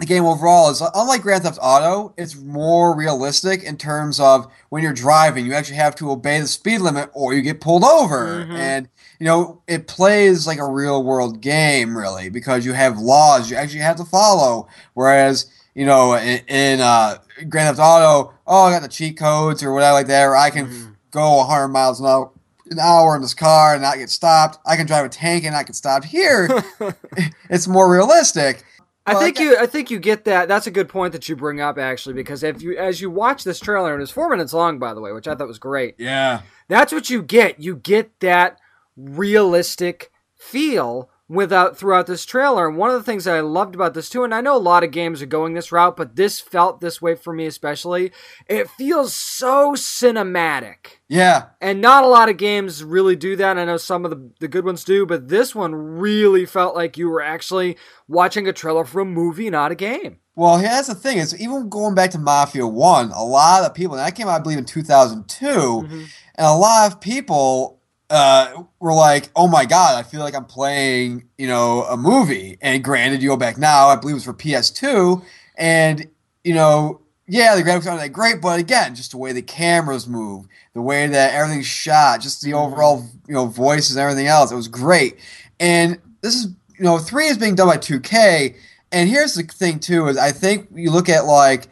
the 0.00 0.06
game 0.06 0.24
overall, 0.24 0.70
is 0.70 0.82
unlike 0.94 1.22
Grand 1.22 1.44
Theft 1.44 1.58
Auto, 1.62 2.12
it's 2.16 2.34
more 2.36 2.96
realistic 2.96 3.62
in 3.62 3.76
terms 3.76 4.18
of 4.18 4.50
when 4.70 4.82
you're 4.82 4.92
driving, 4.94 5.44
you 5.46 5.52
actually 5.52 5.76
have 5.76 5.94
to 5.96 6.10
obey 6.10 6.40
the 6.40 6.46
speed 6.46 6.80
limit 6.80 7.10
or 7.12 7.34
you 7.34 7.42
get 7.42 7.60
pulled 7.60 7.84
over. 7.84 8.46
Mhm. 8.46 8.56
And, 8.58 8.88
you 9.18 9.26
know, 9.26 9.60
it 9.68 9.86
plays 9.86 10.46
like 10.46 10.58
a 10.58 10.66
real 10.66 11.02
world 11.04 11.40
game, 11.42 11.96
really, 11.96 12.30
because 12.30 12.64
you 12.64 12.72
have 12.72 12.98
laws 12.98 13.50
you 13.50 13.56
actually 13.56 13.80
have 13.80 13.96
to 13.96 14.04
follow. 14.04 14.66
Whereas, 14.94 15.46
you 15.74 15.84
know, 15.84 16.14
in, 16.14 16.40
in 16.48 16.80
uh, 16.80 17.18
Grand 17.48 17.76
Theft 17.76 17.80
Auto, 17.86 18.32
oh, 18.46 18.64
I 18.64 18.70
got 18.72 18.82
the 18.82 18.88
cheat 18.88 19.18
codes 19.18 19.62
or 19.62 19.72
whatever 19.72 19.92
like 19.92 20.06
that, 20.06 20.24
or 20.24 20.34
I 20.36 20.50
can 20.50 20.66
Mhm. 20.66 20.94
go 21.10 21.40
100 21.40 21.68
miles 21.68 22.00
an 22.00 22.06
hour. 22.06 22.30
An 22.70 22.78
hour 22.78 23.16
in 23.16 23.22
this 23.22 23.34
car 23.34 23.72
and 23.72 23.82
not 23.82 23.96
get 23.98 24.08
stopped. 24.10 24.58
I 24.64 24.76
can 24.76 24.86
drive 24.86 25.04
a 25.04 25.08
tank 25.08 25.42
and 25.44 25.56
I 25.56 25.64
get 25.64 25.74
stopped. 25.74 26.04
Here, 26.04 26.48
it's 27.50 27.66
more 27.66 27.90
realistic. 27.90 28.62
I 29.10 29.20
think 29.20 29.38
I- 29.38 29.42
you 29.42 29.56
I 29.58 29.66
think 29.66 29.90
you 29.90 29.98
get 29.98 30.24
that. 30.24 30.48
That's 30.48 30.66
a 30.66 30.70
good 30.70 30.88
point 30.88 31.12
that 31.12 31.28
you 31.28 31.36
bring 31.36 31.60
up 31.60 31.78
actually 31.78 32.14
because 32.14 32.42
if 32.42 32.62
you 32.62 32.76
as 32.76 33.00
you 33.00 33.10
watch 33.10 33.44
this 33.44 33.60
trailer 33.60 33.92
and 33.94 34.02
it's 34.02 34.10
4 34.12 34.28
minutes 34.30 34.52
long 34.52 34.78
by 34.78 34.94
the 34.94 35.00
way, 35.00 35.12
which 35.12 35.28
I 35.28 35.34
thought 35.34 35.48
was 35.48 35.58
great. 35.58 35.94
Yeah. 35.98 36.42
That's 36.68 36.92
what 36.92 37.10
you 37.10 37.22
get. 37.22 37.60
You 37.60 37.76
get 37.76 38.18
that 38.20 38.58
realistic 38.96 40.10
feel 40.36 41.10
without 41.30 41.78
throughout 41.78 42.08
this 42.08 42.26
trailer. 42.26 42.66
And 42.68 42.76
one 42.76 42.90
of 42.90 42.96
the 42.96 43.04
things 43.04 43.22
that 43.24 43.36
I 43.36 43.40
loved 43.40 43.76
about 43.76 43.94
this 43.94 44.10
too, 44.10 44.24
and 44.24 44.34
I 44.34 44.40
know 44.40 44.56
a 44.56 44.58
lot 44.58 44.82
of 44.82 44.90
games 44.90 45.22
are 45.22 45.26
going 45.26 45.54
this 45.54 45.70
route, 45.70 45.96
but 45.96 46.16
this 46.16 46.40
felt 46.40 46.80
this 46.80 47.00
way 47.00 47.14
for 47.14 47.32
me 47.32 47.46
especially. 47.46 48.10
It 48.48 48.68
feels 48.70 49.14
so 49.14 49.74
cinematic. 49.74 50.98
Yeah. 51.08 51.46
And 51.60 51.80
not 51.80 52.02
a 52.02 52.08
lot 52.08 52.28
of 52.28 52.36
games 52.36 52.82
really 52.82 53.14
do 53.14 53.36
that. 53.36 53.58
I 53.58 53.64
know 53.64 53.76
some 53.76 54.04
of 54.04 54.10
the, 54.10 54.30
the 54.40 54.48
good 54.48 54.64
ones 54.64 54.82
do, 54.82 55.06
but 55.06 55.28
this 55.28 55.54
one 55.54 55.74
really 55.74 56.46
felt 56.46 56.74
like 56.74 56.98
you 56.98 57.08
were 57.08 57.22
actually 57.22 57.76
watching 58.08 58.48
a 58.48 58.52
trailer 58.52 58.84
for 58.84 59.00
a 59.00 59.04
movie, 59.04 59.50
not 59.50 59.70
a 59.72 59.76
game. 59.76 60.18
Well, 60.34 60.58
that's 60.58 60.88
the 60.88 60.94
thing 60.94 61.18
is 61.18 61.40
even 61.40 61.68
going 61.68 61.94
back 61.94 62.10
to 62.12 62.18
Mafia 62.18 62.66
One, 62.66 63.12
a 63.12 63.24
lot 63.24 63.62
of 63.64 63.74
people, 63.74 63.96
and 63.96 64.04
that 64.04 64.16
came 64.16 64.26
out, 64.26 64.40
I 64.40 64.42
believe, 64.42 64.58
in 64.58 64.64
two 64.64 64.82
thousand 64.82 65.28
two, 65.28 65.46
Mm-hmm. 65.46 66.04
and 66.36 66.46
a 66.46 66.54
lot 66.54 66.90
of 66.90 67.00
people 67.00 67.79
uh, 68.10 68.64
were 68.80 68.92
like, 68.92 69.30
"Oh 69.36 69.48
my 69.48 69.64
god, 69.64 69.96
I 69.98 70.02
feel 70.02 70.20
like 70.20 70.34
I'm 70.34 70.44
playing, 70.44 71.28
you 71.38 71.46
know, 71.46 71.84
a 71.84 71.96
movie." 71.96 72.58
And 72.60 72.82
granted, 72.84 73.22
you 73.22 73.28
go 73.28 73.36
back 73.36 73.56
now, 73.56 73.88
I 73.88 73.96
believe 73.96 74.14
it 74.14 74.16
was 74.16 74.24
for 74.24 74.34
PS2, 74.34 75.24
and 75.56 76.06
you 76.44 76.54
know, 76.54 77.00
yeah, 77.28 77.54
the 77.54 77.62
graphics 77.62 77.86
aren't 77.86 78.00
that 78.00 78.12
great, 78.12 78.40
but 78.40 78.58
again, 78.58 78.94
just 78.94 79.12
the 79.12 79.16
way 79.16 79.32
the 79.32 79.42
cameras 79.42 80.08
move, 80.08 80.46
the 80.74 80.82
way 80.82 81.06
that 81.06 81.32
everything's 81.32 81.66
shot, 81.66 82.20
just 82.20 82.42
the 82.42 82.54
overall, 82.54 83.06
you 83.28 83.34
know, 83.34 83.46
voices 83.46 83.94
and 83.94 84.02
everything 84.02 84.26
else, 84.26 84.50
it 84.50 84.56
was 84.56 84.68
great. 84.68 85.16
And 85.60 86.00
this 86.22 86.34
is, 86.34 86.48
you 86.76 86.84
know, 86.84 86.98
three 86.98 87.26
is 87.26 87.38
being 87.38 87.54
done 87.54 87.68
by 87.68 87.76
2K. 87.76 88.56
And 88.90 89.08
here's 89.08 89.34
the 89.34 89.44
thing 89.44 89.78
too: 89.78 90.08
is 90.08 90.18
I 90.18 90.32
think 90.32 90.68
you 90.74 90.90
look 90.90 91.08
at 91.08 91.26
like 91.26 91.68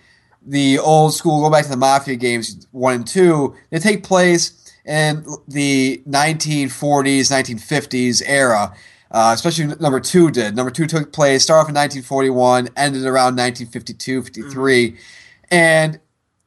the 0.46 0.78
old 0.78 1.14
school, 1.14 1.42
go 1.42 1.50
back 1.50 1.64
to 1.64 1.70
the 1.70 1.76
Mafia 1.76 2.14
games 2.14 2.66
one 2.70 2.94
and 2.94 3.06
two, 3.06 3.56
they 3.70 3.78
take 3.80 4.04
place 4.04 4.67
in 4.88 5.24
the 5.46 6.02
1940s, 6.08 7.30
1950s 7.30 8.22
era. 8.26 8.74
Uh, 9.10 9.32
especially 9.34 9.66
number 9.80 10.00
two 10.00 10.30
did. 10.30 10.56
Number 10.56 10.70
two 10.70 10.86
took 10.86 11.12
place, 11.12 11.42
started 11.42 11.62
off 11.62 11.68
in 11.68 11.74
1941, 11.74 12.68
ended 12.76 13.04
around 13.04 13.36
1952, 13.36 14.22
53. 14.22 14.96
And 15.50 16.00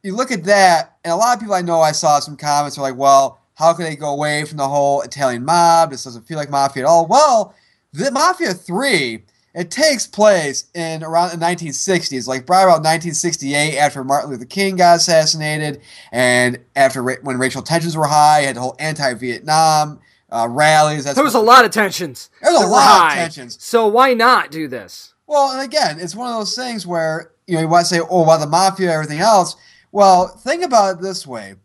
you 0.04 0.16
look 0.16 0.32
at 0.32 0.44
that, 0.44 0.98
and 1.04 1.12
a 1.12 1.16
lot 1.16 1.36
of 1.36 1.40
people 1.40 1.56
I 1.56 1.62
know 1.62 1.82
I 1.82 1.92
saw 1.92 2.20
some 2.20 2.38
comments 2.38 2.78
are 2.78 2.82
like, 2.82 2.98
well, 2.98 3.40
how 3.56 3.74
can 3.74 3.86
they 3.86 3.96
go 3.96 4.12
away 4.12 4.46
from 4.46 4.58
the 4.58 4.68
whole 4.68 5.02
Italian 5.02 5.44
mob? 5.46 5.92
This 5.92 6.04
doesn't 6.04 6.28
feel 6.28 6.38
like 6.38 6.50
Mafia 6.50 6.84
at 6.84 6.88
all. 6.88 7.08
Well, 7.08 7.56
the 7.94 8.12
Mafia 8.12 8.54
3, 8.54 9.24
it 9.54 9.70
takes 9.70 10.08
place 10.08 10.66
in 10.74 11.04
around 11.04 11.32
the 11.32 11.46
1960s, 11.46 12.28
like 12.28 12.46
probably 12.46 12.64
about 12.64 12.84
1968 12.84 13.78
after 13.78 14.04
Martin 14.04 14.32
Luther 14.32 14.46
King 14.46 14.78
got 14.78 14.98
assassinated 14.98 15.82
and 16.12 16.60
after 16.76 17.04
Ra- 17.04 17.16
when 17.22 17.38
racial 17.38 17.62
tensions 17.62 17.98
were 17.98 18.08
high, 18.08 18.42
you 18.42 18.48
had 18.48 18.56
the 18.56 18.62
whole 18.62 18.76
anti-Vietnam 18.80 20.00
uh, 20.32 20.48
rallies. 20.50 21.04
That's 21.04 21.16
There 21.16 21.24
was 21.24 21.36
a 21.36 21.40
lot 21.40 21.66
of 21.66 21.72
tensions. 21.72 22.30
There 22.42 22.52
was 22.54 22.64
a 22.64 22.68
lot 22.68 23.12
of 23.12 23.18
tensions. 23.18 23.58
So 23.62 23.88
why 23.88 24.14
not 24.14 24.52
do 24.52 24.68
this? 24.68 25.14
Well, 25.28 25.52
and 25.52 25.62
again, 25.62 26.00
it's 26.00 26.16
one 26.16 26.30
of 26.30 26.38
those 26.38 26.56
things 26.56 26.88
where 26.88 27.32
you 27.48 27.56
know 27.56 27.62
you 27.62 27.68
want 27.68 27.86
to 27.86 27.96
say, 27.96 28.02
"Oh, 28.10 28.24
about 28.24 28.40
the 28.40 28.48
mafia, 28.48 28.92
everything 28.92 29.20
else." 29.20 29.56
Well, 29.92 30.28
think 30.28 30.64
about 30.64 30.96
it 30.98 31.02
this 31.02 31.26
way: 31.26 31.56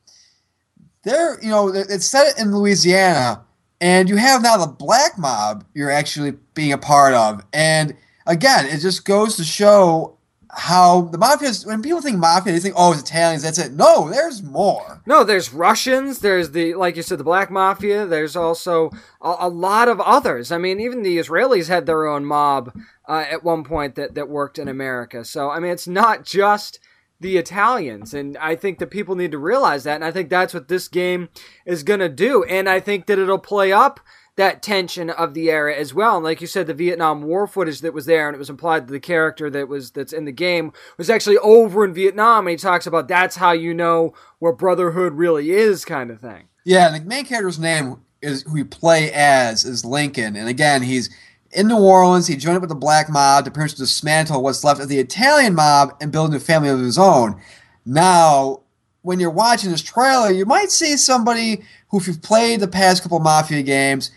there, 1.02 1.38
you 1.42 1.50
know, 1.50 1.68
it's 1.68 2.06
set 2.06 2.38
in 2.38 2.54
Louisiana, 2.54 3.44
and 3.80 4.08
you 4.08 4.16
have 4.16 4.42
now 4.42 4.56
the 4.56 4.66
black 4.66 5.18
mob 5.18 5.64
you're 5.74 5.90
actually 5.90 6.32
being 6.54 6.72
a 6.72 6.78
part 6.78 7.14
of, 7.14 7.44
and 7.52 7.96
again, 8.26 8.66
it 8.66 8.78
just 8.80 9.04
goes 9.04 9.36
to 9.36 9.44
show 9.44 10.12
how 10.50 11.02
the 11.02 11.18
mafia. 11.18 11.48
is- 11.50 11.66
When 11.66 11.82
people 11.82 12.00
think 12.00 12.18
mafia, 12.18 12.52
they 12.52 12.58
think, 12.60 12.74
"Oh, 12.78 12.92
it's 12.92 13.02
Italians." 13.02 13.42
That's 13.42 13.58
it. 13.58 13.72
No, 13.72 14.08
there's 14.08 14.42
more. 14.42 15.02
No, 15.04 15.22
there's 15.22 15.52
Russians. 15.52 16.20
There's 16.20 16.52
the, 16.52 16.74
like 16.74 16.96
you 16.96 17.02
said, 17.02 17.18
the 17.18 17.24
Black 17.24 17.50
Mafia. 17.50 18.06
There's 18.06 18.36
also 18.36 18.90
a, 19.20 19.34
a 19.40 19.48
lot 19.50 19.88
of 19.88 20.00
others. 20.00 20.50
I 20.50 20.56
mean, 20.56 20.80
even 20.80 21.02
the 21.02 21.18
Israelis 21.18 21.68
had 21.68 21.84
their 21.84 22.06
own 22.06 22.24
mob 22.24 22.72
uh, 23.06 23.24
at 23.30 23.44
one 23.44 23.64
point 23.64 23.96
that, 23.96 24.14
that 24.14 24.30
worked 24.30 24.58
in 24.58 24.66
America. 24.68 25.24
So, 25.26 25.50
I 25.50 25.58
mean, 25.60 25.72
it's 25.72 25.88
not 25.88 26.24
just 26.24 26.78
the 27.20 27.36
Italians. 27.36 28.14
And 28.14 28.36
I 28.38 28.54
think 28.56 28.78
that 28.78 28.90
people 28.90 29.14
need 29.14 29.32
to 29.32 29.38
realize 29.38 29.84
that. 29.84 29.96
And 29.96 30.04
I 30.04 30.10
think 30.10 30.28
that's 30.28 30.54
what 30.54 30.68
this 30.68 30.88
game 30.88 31.28
is 31.64 31.82
going 31.82 32.00
to 32.00 32.08
do. 32.08 32.44
And 32.44 32.68
I 32.68 32.80
think 32.80 33.06
that 33.06 33.18
it'll 33.18 33.38
play 33.38 33.72
up 33.72 34.00
that 34.36 34.62
tension 34.62 35.08
of 35.08 35.32
the 35.34 35.50
era 35.50 35.74
as 35.74 35.94
well. 35.94 36.16
And 36.16 36.24
like 36.24 36.40
you 36.40 36.46
said, 36.46 36.66
the 36.66 36.74
Vietnam 36.74 37.22
War 37.22 37.46
footage 37.46 37.80
that 37.80 37.94
was 37.94 38.06
there, 38.06 38.28
and 38.28 38.34
it 38.34 38.38
was 38.38 38.50
implied 38.50 38.86
that 38.86 38.92
the 38.92 39.00
character 39.00 39.50
that 39.50 39.66
was 39.68 39.90
that's 39.90 40.12
in 40.12 40.26
the 40.26 40.32
game 40.32 40.72
was 40.98 41.10
actually 41.10 41.38
over 41.38 41.84
in 41.84 41.94
Vietnam, 41.94 42.46
and 42.46 42.52
he 42.52 42.56
talks 42.56 42.86
about 42.86 43.08
that's 43.08 43.36
how 43.36 43.52
you 43.52 43.72
know 43.72 44.14
what 44.38 44.58
brotherhood 44.58 45.14
really 45.14 45.50
is, 45.50 45.84
kind 45.84 46.10
of 46.10 46.20
thing. 46.20 46.48
Yeah, 46.64 46.90
the 46.90 47.04
main 47.04 47.24
character's 47.24 47.58
name 47.58 48.02
is 48.20 48.42
who 48.42 48.52
we 48.52 48.64
play 48.64 49.10
as 49.12 49.64
is 49.64 49.84
Lincoln, 49.84 50.36
and 50.36 50.48
again, 50.48 50.82
he's 50.82 51.08
in 51.56 51.66
New 51.68 51.78
Orleans. 51.78 52.26
He 52.26 52.36
joined 52.36 52.56
up 52.56 52.60
with 52.60 52.68
the 52.68 52.74
black 52.76 53.08
mob 53.08 53.44
to 53.44 53.50
pretty 53.50 53.72
much 53.72 53.78
dismantle 53.78 54.42
what's 54.42 54.62
left 54.62 54.80
of 54.80 54.88
the 54.88 54.98
Italian 54.98 55.54
mob 55.54 55.94
and 56.00 56.12
build 56.12 56.30
a 56.30 56.32
new 56.34 56.38
family 56.38 56.68
of 56.68 56.78
his 56.78 56.98
own. 56.98 57.40
Now, 57.84 58.60
when 59.02 59.18
you're 59.20 59.30
watching 59.30 59.70
this 59.70 59.82
trailer, 59.82 60.30
you 60.30 60.44
might 60.44 60.70
see 60.70 60.96
somebody 60.96 61.62
who, 61.88 61.98
if 61.98 62.06
you've 62.06 62.22
played 62.22 62.60
the 62.60 62.68
past 62.68 63.02
couple 63.02 63.18
Mafia 63.20 63.62
games, 63.62 64.10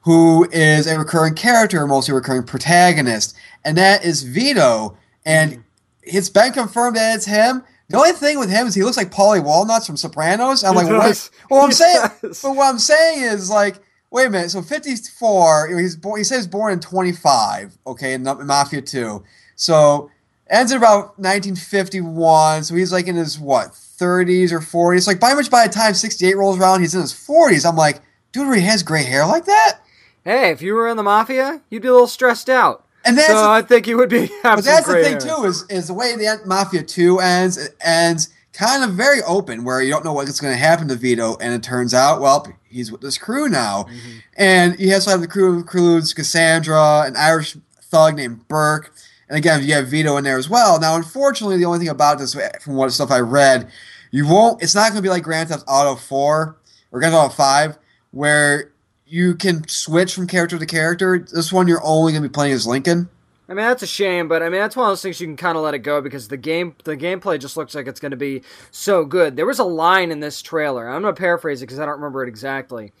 who 0.00 0.48
is 0.50 0.86
a 0.86 0.98
recurring 0.98 1.34
character, 1.34 1.86
mostly 1.86 2.14
recurring 2.14 2.42
protagonist, 2.44 3.36
and 3.64 3.76
that 3.76 4.04
is 4.04 4.22
Vito. 4.22 4.96
And 5.26 5.62
it's 6.02 6.30
been 6.30 6.52
confirmed 6.52 6.96
that 6.96 7.16
it's 7.16 7.26
him. 7.26 7.62
The 7.90 7.98
only 7.98 8.12
thing 8.12 8.38
with 8.38 8.48
him 8.50 8.66
is 8.66 8.74
he 8.74 8.82
looks 8.82 8.96
like 8.96 9.10
Paulie 9.10 9.44
Walnuts 9.44 9.86
from 9.86 9.96
Sopranos. 9.98 10.64
I'm 10.64 10.72
He 10.74 10.78
like, 10.78 10.88
does. 10.88 11.30
what? 11.48 11.50
Well, 11.50 11.60
I'm 11.62 11.68
He 11.70 11.74
saying, 11.74 12.00
does. 12.22 12.40
but 12.42 12.56
what 12.56 12.68
I'm 12.70 12.78
saying 12.78 13.22
is 13.24 13.50
like, 13.50 13.76
wait 14.10 14.26
a 14.26 14.30
minute. 14.30 14.50
So 14.50 14.62
54. 14.62 15.68
you 15.68 15.76
know, 15.76 15.80
He's 15.80 15.96
born. 15.96 16.18
He 16.20 16.24
says 16.24 16.46
born 16.46 16.72
in 16.72 16.80
25. 16.80 17.78
Okay, 17.86 18.14
in, 18.14 18.26
in 18.26 18.46
Mafia 18.46 18.82
2. 18.82 19.22
So 19.56 20.10
ends 20.48 20.72
at 20.72 20.78
about 20.78 21.18
1951. 21.18 22.64
So 22.64 22.74
he's 22.74 22.92
like 22.92 23.06
in 23.06 23.16
his 23.16 23.38
what 23.38 23.70
30s 23.70 24.52
or 24.52 24.60
40s. 24.60 25.06
Like 25.06 25.20
by 25.20 25.34
much 25.34 25.50
by 25.50 25.66
the 25.66 25.72
time 25.72 25.94
68 25.94 26.36
rolls 26.36 26.58
around, 26.58 26.80
he's 26.80 26.94
in 26.94 27.00
his 27.00 27.12
40s. 27.12 27.68
I'm 27.68 27.76
like, 27.76 28.00
dude, 28.32 28.48
really 28.48 28.62
has 28.62 28.82
gray 28.82 29.04
hair 29.04 29.26
like 29.26 29.44
that. 29.46 29.80
Hey, 30.24 30.50
if 30.50 30.60
you 30.60 30.74
were 30.74 30.88
in 30.88 30.96
the 30.96 31.02
mafia, 31.02 31.62
you'd 31.70 31.82
be 31.82 31.88
a 31.88 31.92
little 31.92 32.06
stressed 32.06 32.50
out. 32.50 32.84
And 33.04 33.16
that's 33.16 33.28
so 33.28 33.50
I 33.50 33.62
think 33.62 33.86
you 33.86 33.96
would 33.96 34.10
be. 34.10 34.30
But 34.42 34.62
that's 34.62 34.86
the 34.86 34.94
thing 34.94 35.12
hair. 35.12 35.20
too 35.20 35.44
is 35.44 35.64
is 35.70 35.86
the 35.86 35.94
way 35.94 36.14
the 36.16 36.40
Mafia 36.44 36.82
Two 36.82 37.18
ends. 37.18 37.56
It 37.56 37.74
ends 37.80 38.28
kind 38.52 38.82
of 38.84 38.90
very 38.90 39.22
open, 39.22 39.64
where 39.64 39.80
you 39.82 39.90
don't 39.90 40.04
know 40.04 40.12
what's 40.12 40.40
going 40.40 40.52
to 40.52 40.58
happen 40.58 40.88
to 40.88 40.96
Vito, 40.96 41.36
and 41.40 41.54
it 41.54 41.62
turns 41.62 41.94
out, 41.94 42.20
well, 42.20 42.46
he's 42.64 42.90
with 42.92 43.00
this 43.00 43.16
crew 43.18 43.48
now, 43.48 43.84
Mm-hmm. 43.84 44.18
and 44.36 44.74
he 44.76 44.88
has 44.88 45.04
to 45.04 45.10
have 45.10 45.20
the 45.20 45.28
crew 45.28 45.56
includes 45.56 46.12
Cassandra, 46.12 47.02
an 47.06 47.16
Irish 47.16 47.56
thug 47.82 48.16
named 48.16 48.46
Burke, 48.48 48.92
and 49.28 49.36
again 49.38 49.62
you 49.64 49.74
have 49.74 49.88
Vito 49.88 50.16
in 50.16 50.24
there 50.24 50.38
as 50.38 50.48
well. 50.48 50.80
Now, 50.80 50.96
unfortunately, 50.96 51.56
the 51.56 51.64
only 51.64 51.78
thing 51.78 51.88
about 51.88 52.18
this, 52.18 52.36
from 52.62 52.74
what 52.74 52.92
stuff 52.92 53.10
I 53.10 53.20
read, 53.20 53.70
you 54.10 54.26
won't. 54.26 54.62
It's 54.62 54.74
not 54.74 54.90
going 54.90 54.96
to 54.96 55.02
be 55.02 55.08
like 55.08 55.22
Grand 55.22 55.48
Theft 55.50 55.64
Auto 55.68 55.94
Four 55.94 56.56
or 56.90 56.98
Grand 56.98 57.12
Theft 57.14 57.24
Auto 57.26 57.34
Five, 57.34 57.78
where 58.10 58.72
you 59.06 59.34
can 59.36 59.66
switch 59.68 60.14
from 60.14 60.26
character 60.26 60.58
to 60.58 60.66
character. 60.66 61.24
This 61.32 61.52
one, 61.52 61.68
you're 61.68 61.84
only 61.84 62.12
going 62.12 62.22
to 62.22 62.28
be 62.28 62.32
playing 62.32 62.52
as 62.52 62.66
Lincoln. 62.66 63.08
I 63.50 63.54
mean 63.54 63.64
that's 63.64 63.82
a 63.82 63.86
shame, 63.86 64.28
but 64.28 64.44
I 64.44 64.48
mean 64.48 64.60
that's 64.60 64.76
one 64.76 64.86
of 64.86 64.92
those 64.92 65.02
things 65.02 65.20
you 65.20 65.26
can 65.26 65.36
kind 65.36 65.58
of 65.58 65.64
let 65.64 65.74
it 65.74 65.80
go 65.80 66.00
because 66.00 66.28
the 66.28 66.36
game 66.36 66.76
the 66.84 66.96
gameplay 66.96 67.38
just 67.38 67.56
looks 67.56 67.74
like 67.74 67.88
it's 67.88 67.98
going 67.98 68.12
to 68.12 68.16
be 68.16 68.42
so 68.70 69.04
good. 69.04 69.34
There 69.34 69.44
was 69.44 69.58
a 69.58 69.64
line 69.64 70.12
in 70.12 70.20
this 70.20 70.40
trailer. 70.40 70.88
I'm 70.88 71.02
going 71.02 71.12
to 71.12 71.20
paraphrase 71.20 71.60
it 71.60 71.66
because 71.66 71.80
I 71.80 71.84
don't 71.84 71.96
remember 71.96 72.22
it 72.22 72.28
exactly. 72.28 72.92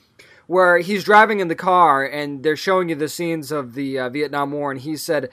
Where 0.48 0.78
he's 0.78 1.04
driving 1.04 1.38
in 1.38 1.46
the 1.46 1.54
car 1.54 2.04
and 2.04 2.42
they're 2.42 2.56
showing 2.56 2.88
you 2.88 2.96
the 2.96 3.08
scenes 3.08 3.52
of 3.52 3.74
the 3.74 4.00
uh, 4.00 4.08
Vietnam 4.08 4.50
War, 4.50 4.72
and 4.72 4.80
he 4.80 4.96
said, 4.96 5.30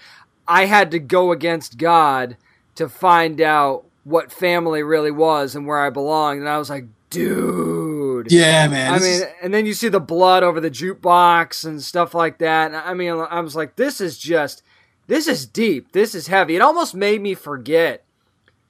"I 0.47 0.65
had 0.65 0.91
to 0.91 0.99
go 0.99 1.31
against 1.31 1.79
God 1.79 2.37
to 2.75 2.87
find 2.87 3.41
out 3.41 3.85
what 4.03 4.31
family 4.31 4.83
really 4.83 5.09
was 5.09 5.55
and 5.55 5.65
where 5.65 5.79
I 5.79 5.89
belonged." 5.89 6.41
And 6.41 6.47
I 6.47 6.59
was 6.59 6.69
like, 6.69 6.85
"Dude, 7.09 7.97
Yeah, 8.31 8.67
man. 8.67 8.93
I 8.93 8.99
mean, 8.99 9.21
and 9.41 9.53
then 9.53 9.65
you 9.65 9.73
see 9.73 9.89
the 9.89 9.99
blood 9.99 10.43
over 10.43 10.59
the 10.59 10.71
jukebox 10.71 11.65
and 11.65 11.81
stuff 11.81 12.13
like 12.13 12.37
that. 12.39 12.67
And 12.67 12.75
I 12.75 12.93
mean, 12.93 13.13
I 13.13 13.39
was 13.39 13.55
like, 13.55 13.75
this 13.75 14.01
is 14.01 14.17
just, 14.17 14.63
this 15.07 15.27
is 15.27 15.45
deep. 15.45 15.91
This 15.91 16.13
is 16.13 16.27
heavy. 16.27 16.55
It 16.55 16.61
almost 16.61 16.93
made 16.95 17.21
me 17.21 17.33
forget 17.33 18.03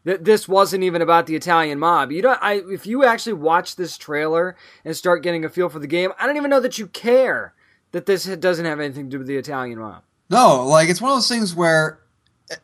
that 0.03 0.23
this 0.23 0.47
wasn't 0.47 0.83
even 0.83 1.01
about 1.01 1.25
the 1.25 1.35
Italian 1.35 1.79
mob. 1.79 2.11
You 2.11 2.21
don't. 2.21 2.39
I 2.41 2.61
if 2.69 2.87
you 2.87 3.03
actually 3.03 3.33
watch 3.33 3.75
this 3.75 3.97
trailer 3.97 4.55
and 4.85 4.95
start 4.95 5.23
getting 5.23 5.43
a 5.43 5.49
feel 5.49 5.67
for 5.69 5.79
the 5.79 5.87
game, 5.87 6.11
I 6.19 6.25
don't 6.25 6.37
even 6.37 6.49
know 6.49 6.61
that 6.61 6.77
you 6.77 6.87
care 6.87 7.53
that 7.91 8.05
this 8.05 8.25
doesn't 8.25 8.65
have 8.65 8.79
anything 8.79 9.05
to 9.05 9.09
do 9.11 9.17
with 9.19 9.27
the 9.27 9.37
Italian 9.37 9.79
mob. 9.79 10.03
No, 10.29 10.65
like 10.65 10.89
it's 10.89 11.01
one 11.01 11.11
of 11.11 11.17
those 11.17 11.27
things 11.27 11.55
where, 11.55 11.99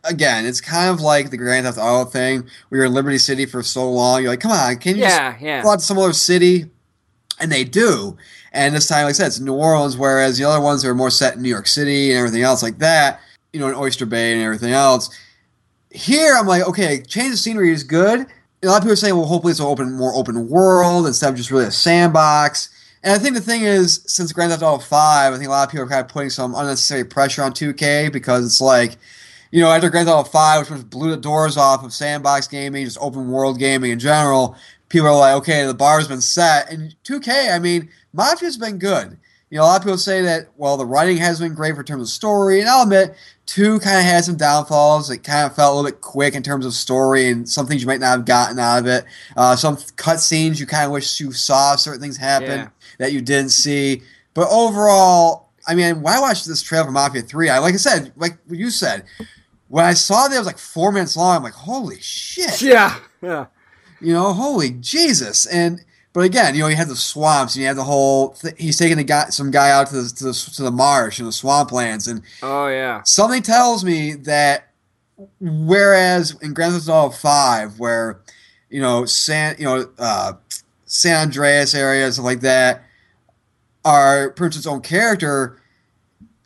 again, 0.03 0.45
it's 0.45 0.61
kind 0.61 0.89
of 0.89 1.01
like 1.01 1.29
the 1.29 1.37
Grand 1.37 1.65
Theft 1.65 1.77
Auto 1.77 2.09
thing. 2.09 2.41
where 2.69 2.79
you're 2.79 2.85
in 2.85 2.93
Liberty 2.93 3.17
City 3.17 3.45
for 3.45 3.63
so 3.63 3.89
long, 3.89 4.21
you're 4.21 4.31
like, 4.31 4.41
come 4.41 4.51
on, 4.51 4.77
can 4.77 4.95
you 4.95 5.01
Yeah, 5.03 5.31
just 5.31 5.43
yeah. 5.43 5.63
go 5.63 5.69
out 5.71 5.79
to 5.79 5.85
some 5.85 5.97
other 5.97 6.13
city? 6.13 6.69
And 7.39 7.51
they 7.51 7.63
do. 7.63 8.15
And 8.51 8.75
this 8.75 8.87
time, 8.87 9.05
like 9.05 9.09
I 9.09 9.13
said, 9.13 9.27
it's 9.27 9.39
New 9.39 9.55
Orleans, 9.55 9.97
whereas 9.97 10.37
the 10.37 10.43
other 10.45 10.61
ones 10.61 10.85
are 10.85 10.93
more 10.93 11.09
set 11.09 11.35
in 11.35 11.41
New 11.41 11.49
York 11.49 11.67
City 11.67 12.11
and 12.11 12.19
everything 12.19 12.43
else 12.43 12.61
like 12.61 12.77
that. 12.79 13.19
You 13.53 13.59
know, 13.59 13.69
in 13.69 13.75
Oyster 13.75 14.05
Bay 14.05 14.33
and 14.33 14.41
everything 14.41 14.73
else. 14.73 15.09
Here, 15.91 16.35
I'm 16.37 16.47
like, 16.47 16.67
okay, 16.67 17.01
change 17.03 17.33
of 17.33 17.39
scenery 17.39 17.71
is 17.71 17.83
good. 17.83 18.25
A 18.63 18.67
lot 18.67 18.77
of 18.77 18.81
people 18.81 18.93
are 18.93 18.95
saying, 18.95 19.15
well, 19.15 19.27
hopefully 19.27 19.51
it's 19.51 19.59
an 19.59 19.67
open, 19.67 19.93
more 19.93 20.13
open 20.13 20.49
world 20.49 21.05
instead 21.05 21.29
of 21.29 21.35
just 21.35 21.51
really 21.51 21.65
a 21.65 21.71
sandbox. 21.71 22.69
And 23.03 23.13
I 23.13 23.19
think 23.19 23.35
the 23.35 23.41
thing 23.41 23.63
is, 23.63 24.01
since 24.07 24.31
Grand 24.31 24.51
Theft 24.51 24.63
Auto 24.63 24.81
5, 24.81 25.33
I 25.33 25.37
think 25.37 25.47
a 25.47 25.51
lot 25.51 25.65
of 25.65 25.71
people 25.71 25.85
are 25.85 25.89
kind 25.89 26.01
of 26.01 26.07
putting 26.07 26.29
some 26.29 26.55
unnecessary 26.55 27.03
pressure 27.03 27.43
on 27.43 27.51
2K 27.51 28.11
because 28.11 28.45
it's 28.45 28.61
like, 28.61 28.97
you 29.51 29.61
know, 29.61 29.69
after 29.69 29.89
Grand 29.89 30.07
Theft 30.07 30.17
Auto 30.19 30.29
5, 30.29 30.69
which 30.71 30.89
blew 30.89 31.11
the 31.11 31.17
doors 31.17 31.57
off 31.57 31.83
of 31.83 31.93
sandbox 31.93 32.47
gaming, 32.47 32.85
just 32.85 32.97
open 33.01 33.29
world 33.29 33.59
gaming 33.59 33.91
in 33.91 33.99
general, 33.99 34.55
people 34.87 35.09
are 35.09 35.17
like, 35.17 35.35
okay, 35.35 35.65
the 35.65 35.73
bar's 35.73 36.07
been 36.07 36.21
set. 36.21 36.71
And 36.71 36.95
2K, 37.03 37.53
I 37.53 37.59
mean, 37.59 37.89
Mafia's 38.15 38.57
been 38.57 38.79
good. 38.79 39.17
You 39.53 39.59
know, 39.59 39.65
a 39.65 39.67
lot 39.67 39.81
of 39.81 39.83
people 39.83 39.99
say 39.99 40.23
that, 40.23 40.47
well, 40.57 40.77
the 40.77 40.85
writing 40.87 41.17
has 41.17 41.39
been 41.39 41.53
great 41.53 41.75
for 41.75 41.83
terms 41.83 42.01
of 42.01 42.09
story, 42.09 42.59
and 42.59 42.67
I'll 42.67 42.81
admit, 42.81 43.13
two 43.45 43.79
kind 43.81 43.97
of 43.99 44.03
had 44.03 44.23
some 44.25 44.35
downfalls. 44.35 45.11
It 45.11 45.19
kind 45.19 45.45
of 45.45 45.55
felt 45.55 45.73
a 45.73 45.75
little 45.75 45.91
bit 45.91 46.01
quick 46.01 46.33
in 46.33 46.41
terms 46.41 46.65
of 46.65 46.73
story 46.73 47.29
and 47.29 47.47
some 47.47 47.67
things 47.67 47.83
you 47.83 47.85
might 47.87 47.99
not 47.99 48.17
have 48.17 48.25
gotten 48.25 48.57
out 48.57 48.79
of 48.79 48.87
it. 48.87 49.05
Uh, 49.37 49.55
some 49.55 49.77
cutscenes 49.77 50.59
you 50.59 50.65
kind 50.65 50.85
of 50.87 50.91
wish 50.91 51.19
you 51.19 51.31
saw 51.31 51.75
certain 51.75 52.01
things 52.01 52.17
happen 52.17 52.49
Yeah. 52.61 52.67
that 52.97 53.13
you 53.13 53.21
didn't 53.21 53.51
see. 53.51 54.01
But 54.33 54.47
overall, 54.49 55.49
I 55.67 55.75
mean, 55.75 56.01
when 56.01 56.15
I 56.15 56.19
watched 56.19 56.47
this 56.47 56.63
trailer 56.63 56.85
for 56.85 56.91
Mafia 56.91 57.21
3, 57.21 57.49
I 57.49 57.59
like 57.59 57.75
I 57.75 57.77
said, 57.77 58.11
like 58.15 58.39
you 58.49 58.71
said, 58.71 59.03
when 59.67 59.85
I 59.85 59.93
saw 59.93 60.27
that 60.27 60.35
it 60.35 60.39
was 60.39 60.47
like 60.47 60.57
four 60.57 60.91
minutes 60.91 61.15
long, 61.15 61.35
I'm 61.37 61.43
like, 61.43 61.53
holy 61.53 61.99
shit. 62.01 62.59
Yeah, 62.59 62.97
yeah. 63.21 63.45
You 64.01 64.13
know, 64.13 64.33
holy 64.33 64.71
Jesus! 64.71 65.45
And 65.45 65.79
but 66.13 66.21
again, 66.21 66.53
you 66.55 66.61
know, 66.61 66.67
you 66.67 66.75
had 66.75 66.87
the 66.87 66.95
swamps, 66.95 67.55
and 67.55 67.61
you 67.61 67.67
had 67.67 67.75
the 67.77 67.83
whole. 67.83 68.29
Th- 68.33 68.53
he's 68.57 68.77
taking 68.77 68.97
the 68.97 69.03
guy, 69.03 69.25
some 69.29 69.49
guy 69.51 69.71
out 69.71 69.87
to 69.87 70.01
the, 70.01 70.09
to 70.09 70.23
the 70.25 70.33
to 70.55 70.63
the 70.63 70.71
marsh 70.71 71.19
and 71.19 71.27
the 71.27 71.31
swamplands, 71.31 72.09
and 72.09 72.21
Oh 72.41 72.67
yeah. 72.67 73.01
something 73.03 73.41
tells 73.41 73.83
me 73.83 74.13
that 74.13 74.69
whereas 75.39 76.35
in 76.41 76.53
Grand 76.53 76.73
Theft 76.73 76.87
Auto 76.89 77.09
Five, 77.15 77.79
where 77.79 78.19
you 78.69 78.81
know 78.81 79.05
San, 79.05 79.55
you 79.57 79.65
know, 79.65 79.89
uh, 79.97 80.33
San 80.85 81.27
Andreas 81.27 81.73
area 81.73 82.05
and 82.05 82.13
stuff 82.13 82.25
like 82.25 82.41
that 82.41 82.83
are 83.85 84.29
Prince's 84.31 84.67
own 84.67 84.81
character. 84.81 85.59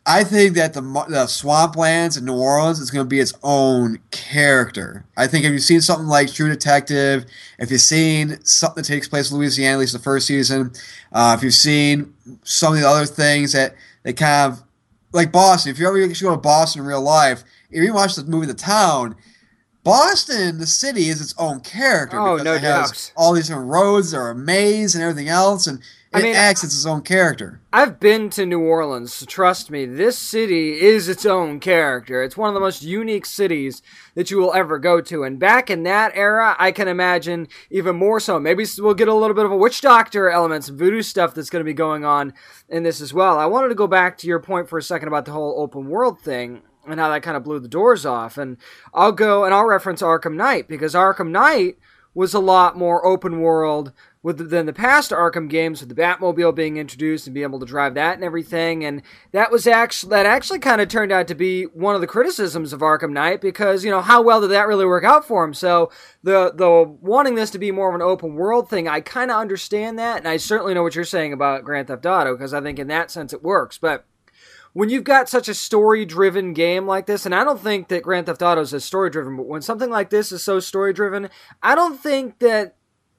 I 0.08 0.24
think 0.24 0.54
that 0.54 0.72
the 0.72 0.80
the 0.80 1.26
swamplands 1.26 2.16
in 2.16 2.24
New 2.24 2.34
Orleans 2.34 2.80
is 2.80 2.90
going 2.90 3.04
to 3.04 3.08
be 3.08 3.20
its 3.20 3.34
own 3.42 3.98
character. 4.10 5.04
I 5.18 5.26
think 5.26 5.44
if 5.44 5.52
you've 5.52 5.62
seen 5.62 5.82
something 5.82 6.06
like 6.06 6.32
True 6.32 6.48
Detective, 6.48 7.26
if 7.58 7.70
you've 7.70 7.82
seen 7.82 8.42
something 8.42 8.82
that 8.82 8.88
takes 8.88 9.06
place 9.06 9.30
in 9.30 9.36
Louisiana, 9.36 9.74
at 9.74 9.80
least 9.80 9.92
the 9.92 9.98
first 9.98 10.26
season, 10.26 10.72
uh, 11.12 11.34
if 11.36 11.44
you've 11.44 11.52
seen 11.52 12.14
some 12.42 12.72
of 12.72 12.80
the 12.80 12.88
other 12.88 13.04
things 13.04 13.52
that 13.52 13.74
they 14.02 14.14
kind 14.14 14.52
of 14.52 14.62
like 15.12 15.30
Boston. 15.30 15.72
If 15.72 15.78
you 15.78 15.86
ever 15.86 15.98
go 16.06 16.30
to 16.30 16.36
Boston 16.38 16.82
in 16.82 16.88
real 16.88 17.02
life, 17.02 17.44
if 17.70 17.84
you 17.84 17.92
watch 17.92 18.14
the 18.14 18.24
movie 18.24 18.46
The 18.46 18.54
Town, 18.54 19.14
Boston, 19.84 20.58
the 20.58 20.66
city, 20.66 21.08
is 21.08 21.20
its 21.20 21.34
own 21.38 21.60
character. 21.60 22.18
Oh, 22.18 22.36
because 22.36 22.44
no 22.44 22.54
it 22.54 22.62
has 22.62 22.90
doubt. 22.90 23.12
All 23.16 23.34
these 23.34 23.48
different 23.48 23.68
roads, 23.68 24.10
there 24.10 24.22
are 24.22 24.30
a 24.30 24.34
maze 24.34 24.94
and 24.94 25.04
everything 25.04 25.28
else, 25.28 25.66
and 25.66 25.82
I 26.12 26.20
it 26.20 26.22
mean, 26.22 26.36
acts 26.36 26.64
as 26.64 26.72
its 26.72 26.86
own 26.86 27.02
character. 27.02 27.60
I've 27.70 28.00
been 28.00 28.30
to 28.30 28.46
New 28.46 28.60
Orleans, 28.60 29.12
so 29.12 29.26
trust 29.26 29.70
me, 29.70 29.84
this 29.84 30.18
city 30.18 30.80
is 30.80 31.06
its 31.06 31.26
own 31.26 31.60
character. 31.60 32.22
It's 32.22 32.36
one 32.36 32.48
of 32.48 32.54
the 32.54 32.60
most 32.60 32.82
unique 32.82 33.26
cities 33.26 33.82
that 34.14 34.30
you 34.30 34.38
will 34.38 34.54
ever 34.54 34.78
go 34.78 35.02
to. 35.02 35.24
And 35.24 35.38
back 35.38 35.68
in 35.68 35.82
that 35.82 36.12
era, 36.14 36.56
I 36.58 36.72
can 36.72 36.88
imagine 36.88 37.48
even 37.70 37.96
more 37.96 38.20
so. 38.20 38.40
Maybe 38.40 38.64
we'll 38.78 38.94
get 38.94 39.08
a 39.08 39.14
little 39.14 39.34
bit 39.34 39.44
of 39.44 39.52
a 39.52 39.56
witch 39.56 39.82
doctor 39.82 40.30
element, 40.30 40.64
some 40.64 40.78
voodoo 40.78 41.02
stuff 41.02 41.34
that's 41.34 41.50
going 41.50 41.60
to 41.60 41.68
be 41.68 41.74
going 41.74 42.06
on 42.06 42.32
in 42.70 42.84
this 42.84 43.02
as 43.02 43.12
well. 43.12 43.38
I 43.38 43.46
wanted 43.46 43.68
to 43.68 43.74
go 43.74 43.86
back 43.86 44.16
to 44.18 44.26
your 44.26 44.40
point 44.40 44.68
for 44.68 44.78
a 44.78 44.82
second 44.82 45.08
about 45.08 45.26
the 45.26 45.32
whole 45.32 45.60
open 45.60 45.88
world 45.88 46.20
thing 46.20 46.62
and 46.86 46.98
how 46.98 47.10
that 47.10 47.22
kind 47.22 47.36
of 47.36 47.44
blew 47.44 47.60
the 47.60 47.68
doors 47.68 48.06
off. 48.06 48.38
And 48.38 48.56
I'll 48.94 49.12
go 49.12 49.44
and 49.44 49.52
I'll 49.52 49.66
reference 49.66 50.00
Arkham 50.00 50.36
Knight 50.36 50.68
because 50.68 50.94
Arkham 50.94 51.28
Knight 51.30 51.76
was 52.14 52.34
a 52.34 52.40
lot 52.40 52.76
more 52.76 53.04
open 53.06 53.40
world 53.40 53.92
with 54.28 54.50
than 54.50 54.66
the 54.66 54.74
past 54.74 55.10
Arkham 55.10 55.48
games 55.48 55.80
with 55.80 55.88
the 55.88 55.94
Batmobile 55.94 56.54
being 56.54 56.76
introduced 56.76 57.26
and 57.26 57.32
being 57.32 57.44
able 57.44 57.60
to 57.60 57.64
drive 57.64 57.94
that 57.94 58.14
and 58.14 58.22
everything. 58.22 58.84
And 58.84 59.00
that 59.32 59.50
was 59.50 59.66
actually 59.66 60.10
that 60.10 60.26
actually 60.26 60.58
kind 60.58 60.82
of 60.82 60.88
turned 60.88 61.10
out 61.10 61.26
to 61.28 61.34
be 61.34 61.64
one 61.64 61.94
of 61.94 62.02
the 62.02 62.06
criticisms 62.06 62.74
of 62.74 62.80
Arkham 62.80 63.12
Knight 63.12 63.40
because 63.40 63.84
you 63.84 63.90
know 63.90 64.02
how 64.02 64.20
well 64.20 64.42
did 64.42 64.50
that 64.50 64.68
really 64.68 64.84
work 64.84 65.02
out 65.02 65.26
for 65.26 65.42
him? 65.42 65.54
So 65.54 65.90
the 66.22 66.52
the 66.54 66.82
wanting 67.00 67.36
this 67.36 67.48
to 67.52 67.58
be 67.58 67.70
more 67.70 67.88
of 67.88 67.94
an 67.94 68.02
open 68.02 68.34
world 68.34 68.68
thing 68.68 68.86
I 68.86 69.00
kind 69.00 69.30
of 69.30 69.38
understand 69.38 69.98
that 69.98 70.18
and 70.18 70.28
I 70.28 70.36
certainly 70.36 70.74
know 70.74 70.82
what 70.82 70.94
you're 70.94 71.04
saying 71.04 71.32
about 71.32 71.64
Grand 71.64 71.88
Theft 71.88 72.04
Auto 72.04 72.36
because 72.36 72.52
I 72.52 72.60
think 72.60 72.78
in 72.78 72.88
that 72.88 73.10
sense 73.10 73.32
it 73.32 73.42
works. 73.42 73.78
But 73.78 74.04
when 74.74 74.90
you've 74.90 75.04
got 75.04 75.30
such 75.30 75.48
a 75.48 75.54
story 75.54 76.04
driven 76.04 76.52
game 76.52 76.86
like 76.86 77.06
this, 77.06 77.24
and 77.24 77.34
I 77.34 77.44
don't 77.44 77.60
think 77.60 77.88
that 77.88 78.02
Grand 78.02 78.26
Theft 78.26 78.42
Auto 78.42 78.60
is 78.60 78.84
story 78.84 79.08
driven, 79.08 79.38
but 79.38 79.46
when 79.46 79.62
something 79.62 79.88
like 79.88 80.10
this 80.10 80.30
is 80.30 80.44
so 80.44 80.60
story 80.60 80.92
driven, 80.92 81.30
I 81.62 81.74
don't 81.74 81.98
think 81.98 82.40
that 82.40 82.76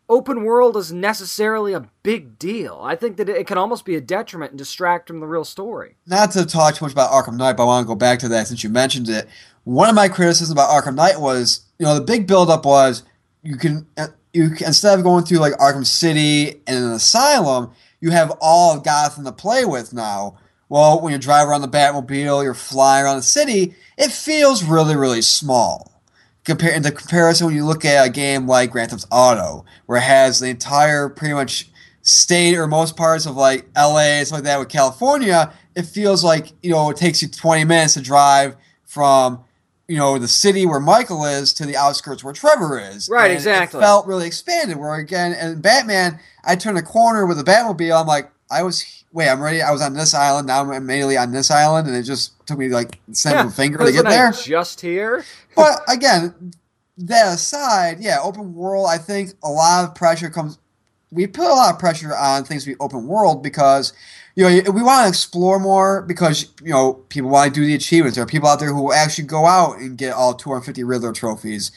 open 0.10 0.44
world 0.44 0.76
is 0.76 0.92
necessarily 0.92 1.74
a 1.74 1.88
big 2.04 2.40
deal. 2.40 2.80
I 2.84 2.96
think 2.96 3.18
that 3.18 3.30
it 3.30 3.48
can 3.48 3.58
almost 3.58 3.86
be 3.86 3.96
a 3.96 4.02
detriment 4.02 4.52
and 4.52 4.58
distract 4.58 5.08
from 5.08 5.20
the 5.20 5.28
real 5.28 5.46
story. 5.46 5.96
Not 6.08 6.32
to 6.32 6.46
talk 6.46 6.76
too 6.76 6.86
much 6.86 6.92
about 6.92 7.12
Arkham 7.12 7.38
Knight, 7.38 7.56
but 7.56 7.64
I 7.64 7.68
want 7.68 7.86
to 7.86 7.88
go 7.88 7.96
back 7.96 8.20
to 8.20 8.30
that 8.30 8.48
since 8.48 8.64
you 8.64 8.70
mentioned 8.70 9.08
it. 9.08 9.30
One 9.64 9.88
of 9.88 9.96
my 9.96 10.10
criticisms 10.10 10.52
about 10.52 10.70
Arkham 10.70 10.96
Knight 10.96 11.22
was, 11.22 11.62
you 11.78 11.86
know, 11.86 11.94
the 11.94 12.02
big 12.02 12.28
buildup 12.28 12.66
was 12.66 13.04
you 13.44 13.56
can 13.56 13.88
you 14.34 14.50
can, 14.50 14.68
instead 14.68 14.98
of 14.98 15.04
going 15.04 15.26
through 15.26 15.40
like 15.40 15.54
Arkham 15.54 15.86
City 15.86 16.62
and 16.68 16.86
an 16.86 16.92
asylum, 16.92 17.72
you 18.02 18.12
have 18.12 18.32
all 18.42 18.76
of 18.76 18.84
Gotham 18.84 19.26
to 19.26 19.32
play 19.32 19.66
with 19.66 19.94
now. 19.94 20.38
Well, 20.70 21.02
when 21.02 21.14
you 21.14 21.20
drive 21.20 21.48
around 21.48 21.62
the 21.62 21.68
Batmobile, 21.68 22.44
you're 22.44 22.54
flying 22.54 23.06
around 23.06 23.18
the 23.18 23.24
city, 23.24 23.76
it 23.98 24.12
feels 24.12 24.64
really, 24.64 24.96
really 24.96 25.24
small. 25.24 25.99
Compare 26.46 26.74
in 26.74 26.82
the 26.82 26.92
comparison 26.92 27.48
when 27.48 27.56
you 27.56 27.66
look 27.66 27.86
at 27.86 28.08
a 28.08 28.10
game 28.10 28.48
like 28.48 28.72
Grand 28.72 28.92
Theft 28.92 29.06
Auto, 29.12 29.66
where 29.86 29.98
it 29.98 30.04
has 30.04 30.40
the 30.40 30.48
entire 30.48 31.10
pretty 31.10 31.34
much 31.34 31.70
state 32.02 32.56
or 32.56 32.66
most 32.68 32.96
parts 32.96 33.26
of 33.26 33.36
like 33.36 33.68
LA, 33.76 34.24
something 34.24 34.36
like 34.36 34.44
that 34.44 34.60
with 34.60 34.70
California, 34.70 35.54
it 35.76 35.84
feels 35.84 36.24
like, 36.24 36.54
you 36.64 36.72
know, 36.72 36.90
it 36.90 36.98
takes 36.98 37.22
you 37.22 37.28
20 37.28 37.64
minutes 37.66 37.94
to 37.96 38.02
drive 38.02 38.56
from, 38.86 39.44
you 39.88 39.98
know, 39.98 40.18
the 40.18 40.28
city 40.28 40.66
where 40.66 40.80
Michael 40.80 41.26
is 41.26 41.54
to 41.54 41.66
the 41.66 41.76
outskirts 41.76 42.24
where 42.24 42.34
Trevor 42.34 42.80
is. 42.80 43.10
Right, 43.10 43.26
And 43.26 43.34
exactly. 43.34 43.80
It 43.80 43.84
felt 43.84 44.08
really 44.08 44.28
expanded. 44.28 44.78
Where 44.78 44.96
again, 44.96 45.34
and 45.34 45.62
Batman, 45.62 46.20
I 46.44 46.56
turn 46.56 46.78
a 46.78 46.82
corner 46.82 47.26
with 47.26 47.40
a 47.40 47.44
Batmobile. 47.44 48.00
I'm 48.00 48.08
like, 48.08 48.32
I 48.52 48.64
was, 48.64 48.99
wait, 49.12 49.30
I'm 49.30 49.42
ready. 49.42 49.62
I 49.62 49.72
was 49.72 49.82
on 49.82 49.94
this 49.94 50.14
island. 50.14 50.48
Now 50.48 50.62
I'm 50.62 50.72
immediately 50.72 51.18
on 51.18 51.32
this 51.32 51.52
island. 51.52 51.88
And 51.88 51.96
it 51.96 52.04
just 52.04 52.34
took 52.46 52.60
me 52.60 52.70
like 52.70 53.00
of 53.08 53.48
a 53.48 53.50
finger 53.50 53.78
to 53.78 53.92
get 53.92 54.06
there. 54.06 54.28
I 54.28 54.32
just 54.32 54.82
here. 54.82 55.26
But 55.56 55.82
again, 55.88 56.54
that 56.98 57.34
aside, 57.34 58.00
yeah, 58.00 58.20
open 58.22 58.54
world, 58.54 58.88
I 58.90 58.98
think 58.98 59.32
a 59.44 59.50
lot 59.50 59.88
of 59.88 59.96
pressure 59.96 60.30
comes. 60.30 60.60
We 61.12 61.26
put 61.26 61.46
a 61.46 61.54
lot 61.54 61.74
of 61.74 61.80
pressure 61.80 62.16
on 62.16 62.44
things 62.44 62.66
to 62.66 62.72
be 62.72 62.76
open 62.80 63.08
world 63.08 63.42
because, 63.42 63.94
you 64.36 64.44
know, 64.44 64.72
we 64.72 64.84
want 64.84 65.06
to 65.06 65.10
explore 65.10 65.60
more 65.60 66.04
because, 66.04 66.54
you 66.62 66.72
know, 66.72 66.94
people 67.10 67.32
want 67.32 67.54
to 67.54 67.60
do 67.60 67.66
the 67.66 67.74
achievements. 67.74 68.16
There 68.16 68.24
are 68.24 68.28
people 68.28 68.48
out 68.48 68.60
there 68.60 68.70
who 68.72 68.84
will 68.84 68.94
actually 68.94 69.26
go 69.26 69.48
out 69.48 69.80
and 69.80 69.98
get 69.98 70.14
all 70.14 70.36
250 70.36 70.84
Riddler 70.84 71.12
trophies. 71.12 71.72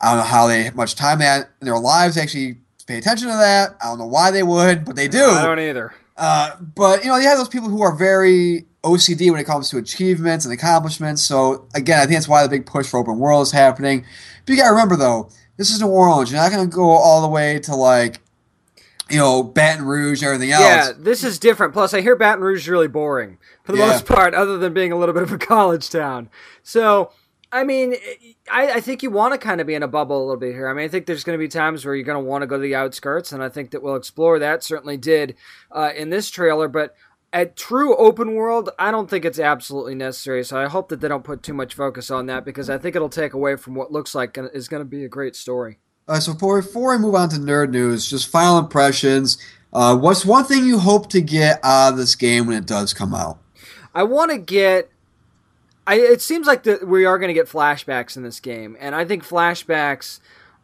I 0.00 0.10
don't 0.10 0.18
know 0.18 0.24
how 0.24 0.46
they 0.46 0.70
much 0.70 0.94
time 0.94 1.18
that 1.18 1.50
in 1.60 1.66
their 1.66 1.78
lives 1.78 2.16
actually 2.16 2.58
pay 2.86 2.98
attention 2.98 3.28
to 3.28 3.34
that. 3.34 3.76
I 3.82 3.86
don't 3.86 3.98
know 3.98 4.06
why 4.06 4.30
they 4.30 4.44
would, 4.44 4.84
but 4.84 4.94
they 4.94 5.08
do. 5.08 5.24
I 5.24 5.44
don't 5.44 5.58
either. 5.58 5.92
Uh, 6.18 6.56
but 6.60 7.04
you 7.04 7.08
know, 7.10 7.16
you 7.16 7.28
have 7.28 7.38
those 7.38 7.48
people 7.48 7.68
who 7.68 7.80
are 7.82 7.94
very 7.94 8.66
OCD 8.82 9.30
when 9.30 9.40
it 9.40 9.44
comes 9.44 9.70
to 9.70 9.78
achievements 9.78 10.44
and 10.44 10.52
accomplishments. 10.52 11.22
So 11.22 11.68
again, 11.74 11.98
I 11.98 12.02
think 12.02 12.14
that's 12.14 12.28
why 12.28 12.42
the 12.42 12.48
big 12.48 12.66
push 12.66 12.88
for 12.88 12.98
open 12.98 13.18
world 13.18 13.42
is 13.46 13.52
happening. 13.52 14.04
But 14.44 14.52
you 14.52 14.58
gotta 14.58 14.72
remember 14.72 14.96
though, 14.96 15.30
this 15.56 15.70
is 15.70 15.80
New 15.80 15.86
Orleans. 15.88 16.30
You're 16.32 16.40
not 16.40 16.50
gonna 16.50 16.66
go 16.66 16.90
all 16.90 17.22
the 17.22 17.28
way 17.28 17.60
to 17.60 17.74
like, 17.76 18.20
you 19.08 19.16
know, 19.18 19.42
Baton 19.42 19.84
Rouge 19.84 20.20
and 20.22 20.26
everything 20.32 20.52
else. 20.52 20.62
Yeah, 20.64 20.92
this 20.98 21.22
is 21.24 21.38
different. 21.38 21.72
Plus, 21.72 21.94
I 21.94 22.00
hear 22.00 22.16
Baton 22.16 22.42
Rouge 22.42 22.60
is 22.62 22.68
really 22.68 22.88
boring 22.88 23.38
for 23.64 23.72
the 23.72 23.78
Yeah. 23.78 23.86
most 23.86 24.04
part, 24.04 24.34
other 24.34 24.58
than 24.58 24.74
being 24.74 24.92
a 24.92 24.96
little 24.96 25.14
bit 25.14 25.22
of 25.22 25.32
a 25.32 25.38
college 25.54 25.88
town. 25.88 26.28
So, 26.62 27.10
I 27.50 27.64
mean, 27.64 27.96
I, 28.50 28.72
I 28.72 28.80
think 28.80 29.02
you 29.02 29.10
want 29.10 29.32
to 29.32 29.38
kind 29.38 29.60
of 29.60 29.66
be 29.66 29.74
in 29.74 29.82
a 29.82 29.88
bubble 29.88 30.18
a 30.18 30.24
little 30.24 30.36
bit 30.36 30.52
here. 30.52 30.68
I 30.68 30.74
mean, 30.74 30.84
I 30.84 30.88
think 30.88 31.06
there's 31.06 31.24
going 31.24 31.38
to 31.38 31.42
be 31.42 31.48
times 31.48 31.84
where 31.84 31.94
you're 31.94 32.04
going 32.04 32.22
to 32.22 32.28
want 32.28 32.42
to 32.42 32.46
go 32.46 32.56
to 32.56 32.62
the 32.62 32.74
outskirts, 32.74 33.32
and 33.32 33.42
I 33.42 33.48
think 33.48 33.70
that 33.70 33.82
we'll 33.82 33.96
explore 33.96 34.38
that. 34.38 34.62
Certainly 34.62 34.98
did 34.98 35.34
uh, 35.72 35.90
in 35.96 36.10
this 36.10 36.28
trailer, 36.28 36.68
but 36.68 36.94
at 37.32 37.56
true 37.56 37.96
open 37.96 38.34
world, 38.34 38.70
I 38.78 38.90
don't 38.90 39.08
think 39.08 39.24
it's 39.24 39.38
absolutely 39.38 39.94
necessary. 39.94 40.44
So 40.44 40.58
I 40.58 40.66
hope 40.66 40.88
that 40.88 41.00
they 41.00 41.08
don't 41.08 41.24
put 41.24 41.42
too 41.42 41.54
much 41.54 41.74
focus 41.74 42.10
on 42.10 42.26
that 42.26 42.44
because 42.44 42.70
I 42.70 42.78
think 42.78 42.96
it'll 42.96 43.08
take 43.08 43.34
away 43.34 43.56
from 43.56 43.74
what 43.74 43.92
looks 43.92 44.14
like 44.14 44.38
is 44.38 44.68
going 44.68 44.80
to 44.80 44.88
be 44.88 45.04
a 45.04 45.08
great 45.08 45.36
story. 45.36 45.78
Uh, 46.06 46.20
so 46.20 46.32
before, 46.32 46.62
before 46.62 46.96
we 46.96 46.98
move 46.98 47.14
on 47.14 47.28
to 47.28 47.36
nerd 47.36 47.70
news, 47.70 48.08
just 48.08 48.28
final 48.28 48.58
impressions. 48.58 49.36
Uh, 49.72 49.94
what's 49.94 50.24
one 50.24 50.44
thing 50.44 50.64
you 50.64 50.78
hope 50.78 51.10
to 51.10 51.20
get 51.20 51.60
out 51.62 51.92
of 51.92 51.98
this 51.98 52.14
game 52.14 52.46
when 52.46 52.56
it 52.56 52.66
does 52.66 52.94
come 52.94 53.14
out? 53.14 53.38
I 53.94 54.04
want 54.04 54.30
to 54.30 54.38
get. 54.38 54.90
I, 55.88 55.94
it 55.94 56.20
seems 56.20 56.46
like 56.46 56.64
that 56.64 56.86
we 56.86 57.06
are 57.06 57.18
going 57.18 57.28
to 57.28 57.34
get 57.34 57.48
flashbacks 57.48 58.18
in 58.18 58.22
this 58.22 58.40
game, 58.40 58.76
and 58.78 58.94
I 58.94 59.06
think 59.06 59.26
flashbacks 59.26 60.20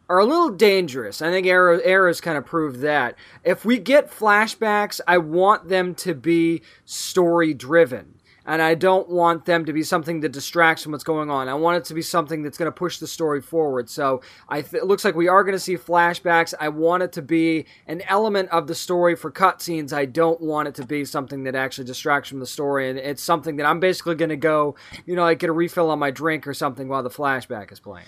are 0.07 0.19
a 0.19 0.25
little 0.25 0.51
dangerous. 0.51 1.19
I 1.19 1.31
think 1.31 1.47
Arrow 1.47 1.79
Arrow's 1.79 2.21
kind 2.21 2.37
of 2.37 2.45
proved 2.45 2.81
that. 2.81 3.15
If 3.43 3.65
we 3.65 3.79
get 3.79 4.11
flashbacks, 4.11 5.01
I 5.07 5.17
want 5.17 5.67
them 5.67 5.95
to 5.95 6.13
be 6.13 6.61
story 6.85 7.55
driven. 7.55 8.13
And 8.45 8.61
I 8.61 8.75
don't 8.75 9.09
want 9.09 9.45
them 9.45 9.65
to 9.65 9.73
be 9.73 9.83
something 9.83 10.19
that 10.21 10.31
distracts 10.31 10.83
from 10.83 10.91
what's 10.91 11.03
going 11.03 11.29
on. 11.29 11.49
I 11.49 11.55
want 11.55 11.77
it 11.77 11.85
to 11.85 11.93
be 11.93 12.01
something 12.01 12.43
that's 12.43 12.57
going 12.57 12.67
to 12.67 12.75
push 12.75 12.99
the 12.99 13.07
story 13.07 13.41
forward. 13.41 13.89
So 13.89 14.21
th- 14.51 14.73
it 14.73 14.85
looks 14.85 15.03
like 15.03 15.15
we 15.15 15.27
are 15.27 15.43
going 15.43 15.55
to 15.55 15.59
see 15.59 15.77
flashbacks. 15.77 16.53
I 16.59 16.69
want 16.69 17.03
it 17.03 17.11
to 17.13 17.21
be 17.21 17.65
an 17.87 18.01
element 18.07 18.49
of 18.49 18.67
the 18.67 18.75
story 18.75 19.15
for 19.15 19.31
cutscenes. 19.31 19.93
I 19.93 20.05
don't 20.05 20.39
want 20.39 20.67
it 20.67 20.75
to 20.75 20.85
be 20.85 21.05
something 21.05 21.43
that 21.43 21.55
actually 21.55 21.85
distracts 21.85 22.29
from 22.29 22.39
the 22.39 22.45
story, 22.45 22.89
and 22.89 22.99
it's 22.99 23.23
something 23.23 23.55
that 23.55 23.65
I'm 23.65 23.79
basically 23.79 24.15
going 24.15 24.29
to 24.29 24.37
go, 24.37 24.75
you 25.05 25.15
know, 25.15 25.23
like 25.23 25.39
get 25.39 25.49
a 25.49 25.53
refill 25.53 25.89
on 25.89 25.99
my 25.99 26.11
drink 26.11 26.47
or 26.47 26.53
something 26.53 26.87
while 26.87 27.03
the 27.03 27.09
flashback 27.09 27.71
is 27.71 27.79
playing. 27.79 28.05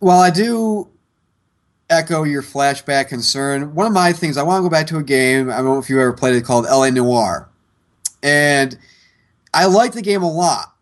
Well, 0.00 0.20
I 0.20 0.30
do 0.30 0.90
echo 1.88 2.24
your 2.24 2.42
flashback 2.42 3.08
concern. 3.08 3.74
One 3.74 3.86
of 3.86 3.92
my 3.92 4.12
things, 4.12 4.36
I 4.36 4.42
want 4.42 4.58
to 4.58 4.62
go 4.62 4.70
back 4.70 4.86
to 4.88 4.98
a 4.98 5.02
game. 5.02 5.50
I 5.50 5.56
don't 5.56 5.66
know 5.66 5.78
if 5.78 5.88
you 5.88 6.00
ever 6.00 6.12
played 6.12 6.34
it 6.34 6.44
called 6.44 6.64
LA 6.64 6.90
Noire. 6.90 7.48
And 8.22 8.78
I 9.54 9.66
liked 9.66 9.94
the 9.94 10.02
game 10.02 10.22
a 10.22 10.30
lot. 10.30 10.74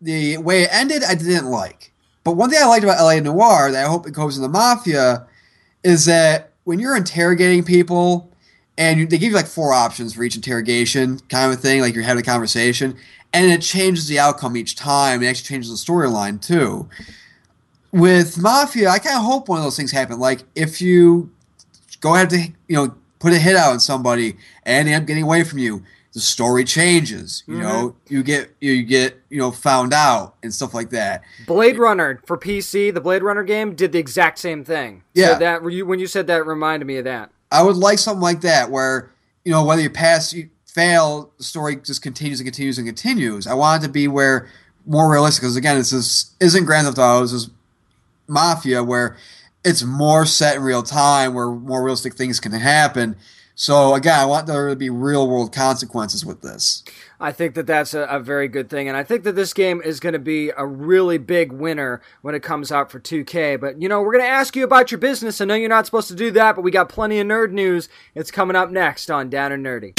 The 0.00 0.38
way 0.38 0.62
it 0.62 0.70
ended, 0.72 1.02
I 1.04 1.14
didn't 1.14 1.46
like. 1.50 1.92
But 2.24 2.32
one 2.32 2.50
thing 2.50 2.58
I 2.62 2.66
liked 2.66 2.84
about 2.84 3.02
LA 3.02 3.20
Noire 3.20 3.70
that 3.72 3.84
I 3.84 3.88
hope 3.88 4.06
it 4.06 4.12
goes 4.12 4.36
in 4.36 4.42
the 4.42 4.48
Mafia 4.48 5.26
is 5.82 6.04
that 6.06 6.52
when 6.64 6.78
you're 6.78 6.96
interrogating 6.96 7.64
people 7.64 8.30
and 8.78 9.00
you, 9.00 9.06
they 9.06 9.18
give 9.18 9.30
you 9.30 9.36
like 9.36 9.46
four 9.46 9.72
options 9.72 10.14
for 10.14 10.22
each 10.22 10.36
interrogation 10.36 11.18
kind 11.28 11.52
of 11.52 11.60
thing, 11.60 11.80
like 11.80 11.94
you're 11.94 12.04
having 12.04 12.22
a 12.22 12.26
conversation, 12.26 12.96
and 13.32 13.50
it 13.50 13.62
changes 13.62 14.08
the 14.08 14.18
outcome 14.18 14.56
each 14.56 14.76
time. 14.76 15.22
It 15.22 15.28
actually 15.28 15.54
changes 15.54 15.70
the 15.70 15.92
storyline 15.92 16.40
too 16.40 16.88
with 17.92 18.38
Mafia, 18.38 18.88
I 18.88 18.98
kind 18.98 19.16
of 19.16 19.24
hope 19.24 19.48
one 19.48 19.58
of 19.58 19.64
those 19.64 19.76
things 19.76 19.90
happen. 19.90 20.18
Like 20.18 20.44
if 20.54 20.80
you 20.80 21.30
go 22.00 22.14
ahead 22.14 22.30
to 22.30 22.38
you 22.68 22.76
know 22.76 22.94
put 23.18 23.32
a 23.32 23.38
hit 23.38 23.56
out 23.56 23.72
on 23.72 23.80
somebody 23.80 24.36
and 24.64 24.88
they 24.88 24.94
end 24.94 25.02
up 25.02 25.06
getting 25.06 25.24
away 25.24 25.44
from 25.44 25.58
you, 25.58 25.82
the 26.12 26.20
story 26.20 26.64
changes. 26.64 27.44
You 27.46 27.54
mm-hmm. 27.54 27.62
know, 27.62 27.96
you 28.08 28.22
get 28.22 28.54
you 28.60 28.82
get 28.82 29.20
you 29.28 29.38
know 29.38 29.50
found 29.50 29.92
out 29.92 30.34
and 30.42 30.52
stuff 30.52 30.74
like 30.74 30.90
that. 30.90 31.22
Blade 31.46 31.78
Runner 31.78 32.20
for 32.26 32.36
PC, 32.36 32.92
the 32.92 33.00
Blade 33.00 33.22
Runner 33.22 33.44
game 33.44 33.74
did 33.74 33.92
the 33.92 33.98
exact 33.98 34.38
same 34.38 34.64
thing. 34.64 35.02
Yeah, 35.14 35.34
so 35.34 35.38
that 35.38 35.62
when 35.62 35.98
you 35.98 36.06
said 36.06 36.26
that 36.26 36.46
reminded 36.46 36.86
me 36.86 36.96
of 36.96 37.04
that. 37.04 37.30
I 37.52 37.62
would 37.62 37.76
like 37.76 37.98
something 37.98 38.22
like 38.22 38.42
that 38.42 38.70
where 38.70 39.10
you 39.44 39.52
know 39.52 39.64
whether 39.64 39.82
you 39.82 39.90
pass 39.90 40.32
you 40.32 40.50
fail, 40.66 41.32
the 41.38 41.44
story 41.44 41.76
just 41.76 42.02
continues 42.02 42.40
and 42.40 42.46
continues 42.46 42.78
and 42.78 42.86
continues. 42.86 43.46
I 43.46 43.54
want 43.54 43.82
it 43.82 43.86
to 43.86 43.92
be 43.92 44.08
where 44.08 44.48
more 44.86 45.10
realistic 45.10 45.42
because 45.42 45.56
again, 45.56 45.76
this 45.76 45.92
is 45.92 46.34
isn't 46.40 46.64
Grand 46.64 46.86
Theft 46.86 46.98
Auto. 46.98 47.22
This 47.22 47.32
is 47.32 47.50
Mafia, 48.26 48.82
where 48.82 49.16
it's 49.64 49.82
more 49.82 50.24
set 50.26 50.56
in 50.56 50.62
real 50.62 50.82
time, 50.82 51.34
where 51.34 51.50
more 51.50 51.82
realistic 51.82 52.14
things 52.14 52.40
can 52.40 52.52
happen. 52.52 53.16
So 53.60 53.94
again, 53.94 54.18
I 54.18 54.24
want 54.24 54.46
there 54.46 54.70
to 54.70 54.74
be 54.74 54.88
real 54.88 55.28
world 55.28 55.52
consequences 55.52 56.24
with 56.24 56.40
this. 56.40 56.82
I 57.20 57.30
think 57.30 57.54
that 57.56 57.66
that's 57.66 57.92
a, 57.92 58.04
a, 58.04 58.18
very 58.18 58.48
good 58.48 58.70
thing, 58.70 58.88
and 58.88 58.96
I 58.96 59.04
think 59.04 59.22
that 59.24 59.36
this 59.36 59.52
game 59.52 59.82
is 59.82 60.00
going 60.00 60.14
to 60.14 60.18
be 60.18 60.50
a 60.56 60.64
really 60.64 61.18
big 61.18 61.52
winner 61.52 62.00
when 62.22 62.34
it 62.34 62.42
comes 62.42 62.72
out 62.72 62.90
for 62.90 62.98
2K. 62.98 63.60
But 63.60 63.82
you 63.82 63.86
know, 63.86 64.00
we're 64.00 64.12
going 64.12 64.24
to 64.24 64.30
ask 64.30 64.56
you 64.56 64.64
about 64.64 64.90
your 64.90 64.96
business. 64.96 65.42
I 65.42 65.44
know 65.44 65.52
you're 65.56 65.68
not 65.68 65.84
supposed 65.84 66.08
to 66.08 66.14
do 66.14 66.30
that, 66.30 66.56
but 66.56 66.62
we 66.62 66.70
got 66.70 66.88
plenty 66.88 67.20
of 67.20 67.26
nerd 67.26 67.52
news. 67.52 67.90
It's 68.14 68.30
coming 68.30 68.56
up 68.56 68.70
next 68.70 69.10
on 69.10 69.28
Down 69.28 69.52
and 69.52 69.62
Nerdy. 69.62 69.92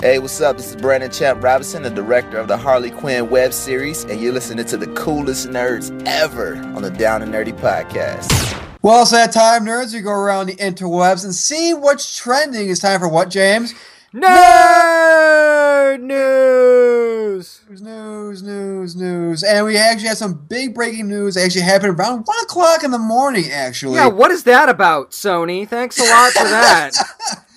Hey, 0.00 0.18
what's 0.18 0.40
up? 0.40 0.56
This 0.56 0.70
is 0.70 0.76
Brandon 0.76 1.10
Champ 1.10 1.44
Robinson, 1.44 1.82
the 1.82 1.90
director 1.90 2.38
of 2.38 2.48
the 2.48 2.56
Harley 2.56 2.90
Quinn 2.90 3.28
web 3.28 3.52
series, 3.52 4.04
and 4.04 4.22
you're 4.22 4.32
listening 4.32 4.64
to 4.64 4.78
the 4.78 4.86
coolest 4.94 5.50
nerds 5.50 6.02
ever 6.06 6.56
on 6.56 6.80
the 6.80 6.90
Down 6.90 7.20
and 7.20 7.34
Nerdy 7.34 7.52
podcast. 7.52 8.61
Well, 8.82 9.02
it's 9.02 9.12
that 9.12 9.30
time, 9.32 9.64
nerds. 9.64 9.94
We 9.94 10.00
go 10.00 10.10
around 10.10 10.48
the 10.48 10.56
interwebs 10.56 11.24
and 11.24 11.32
see 11.32 11.72
what's 11.72 12.16
trending. 12.16 12.68
It's 12.68 12.80
time 12.80 12.98
for 12.98 13.06
what, 13.06 13.30
James? 13.30 13.74
Nerd 14.12 16.00
news! 16.00 17.60
News, 17.70 17.80
news, 17.80 18.42
news. 18.42 18.96
news. 18.96 19.44
And 19.44 19.64
we 19.66 19.76
actually 19.76 20.08
had 20.08 20.18
some 20.18 20.34
big 20.34 20.74
breaking 20.74 21.06
news 21.06 21.36
actually 21.36 21.62
happened 21.62 21.96
around 21.96 22.24
1 22.24 22.36
o'clock 22.42 22.82
in 22.82 22.90
the 22.90 22.98
morning, 22.98 23.52
actually. 23.52 23.94
Yeah, 23.94 24.08
what 24.08 24.32
is 24.32 24.42
that 24.44 24.68
about, 24.68 25.12
Sony? 25.12 25.66
Thanks 25.68 26.00
a 26.00 26.02
lot 26.02 26.32
for 26.32 26.42
that. 26.42 26.92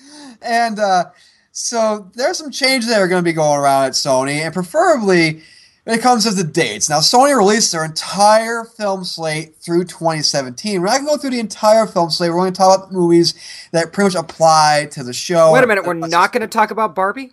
and, 0.42 0.78
uh, 0.78 1.06
so 1.50 2.08
there's 2.14 2.38
some 2.38 2.52
changes 2.52 2.88
that 2.90 3.00
are 3.00 3.08
going 3.08 3.24
to 3.24 3.28
be 3.28 3.32
going 3.32 3.58
around 3.58 3.86
at 3.86 3.92
Sony, 3.92 4.42
and 4.42 4.54
preferably 4.54 5.42
when 5.86 5.96
it 5.96 6.02
comes 6.02 6.24
to 6.24 6.32
the 6.32 6.42
dates. 6.42 6.90
Now, 6.90 6.98
Sony 6.98 7.36
released 7.36 7.70
their 7.70 7.84
entire 7.84 8.64
film 8.64 9.04
slate 9.04 9.54
through 9.54 9.84
2017. 9.84 10.80
We're 10.80 10.86
not 10.88 10.94
going 10.94 11.06
to 11.06 11.10
go 11.12 11.16
through 11.16 11.30
the 11.30 11.38
entire 11.38 11.86
film 11.86 12.10
slate. 12.10 12.30
We're 12.30 12.38
going 12.38 12.52
to 12.52 12.58
talk 12.58 12.78
about 12.78 12.92
movies 12.92 13.34
that 13.70 13.92
pretty 13.92 14.16
much 14.16 14.24
apply 14.24 14.88
to 14.90 15.04
the 15.04 15.12
show. 15.12 15.52
Wait 15.52 15.62
a 15.62 15.66
minute, 15.66 15.84
we're 15.84 15.94
not 15.94 16.32
going 16.32 16.40
to 16.40 16.48
talk 16.48 16.72
about 16.72 16.96
Barbie? 16.96 17.30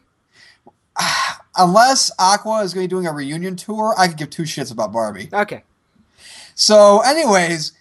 Unless 1.57 2.11
Aqua 2.19 2.61
is 2.61 2.75
going 2.75 2.87
to 2.87 2.87
be 2.87 2.95
doing 2.95 3.07
a 3.07 3.11
reunion 3.11 3.55
tour, 3.55 3.95
I 3.97 4.07
could 4.07 4.17
give 4.17 4.29
two 4.29 4.43
shits 4.43 4.71
about 4.71 4.93
Barbie. 4.93 5.29
Okay. 5.33 5.63
So, 6.53 6.99
anyways, 6.99 7.71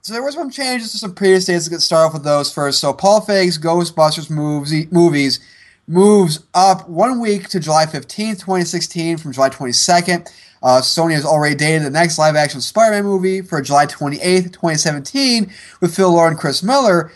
so 0.00 0.14
there 0.14 0.22
was 0.22 0.34
some 0.34 0.50
changes 0.50 0.92
to 0.92 0.98
some 0.98 1.14
previous 1.14 1.44
dates. 1.44 1.64
Let's 1.64 1.68
get 1.68 1.80
started 1.82 2.06
off 2.06 2.12
with 2.14 2.24
those 2.24 2.50
first. 2.50 2.80
So 2.80 2.94
Paul 2.94 3.20
Feig's 3.20 3.58
Ghostbusters 3.58 4.30
movies, 4.30 4.90
movies 4.90 5.40
moves 5.86 6.40
up 6.54 6.88
one 6.88 7.20
week 7.20 7.48
to 7.48 7.60
July 7.60 7.86
15th, 7.86 8.40
2016 8.40 9.18
from 9.18 9.32
July 9.32 9.50
22nd. 9.50 10.30
Uh, 10.62 10.80
Sony 10.80 11.14
has 11.14 11.24
already 11.24 11.56
dated 11.56 11.82
the 11.82 11.90
next 11.90 12.18
live 12.18 12.36
action 12.36 12.60
Spider 12.60 12.92
Man 12.92 13.04
movie 13.04 13.42
for 13.42 13.60
July 13.60 13.86
28th, 13.86 14.52
2017, 14.52 15.50
with 15.80 15.94
Phil 15.94 16.12
Lord 16.12 16.32
and 16.32 16.40
Chris 16.40 16.62
Miller. 16.62 17.12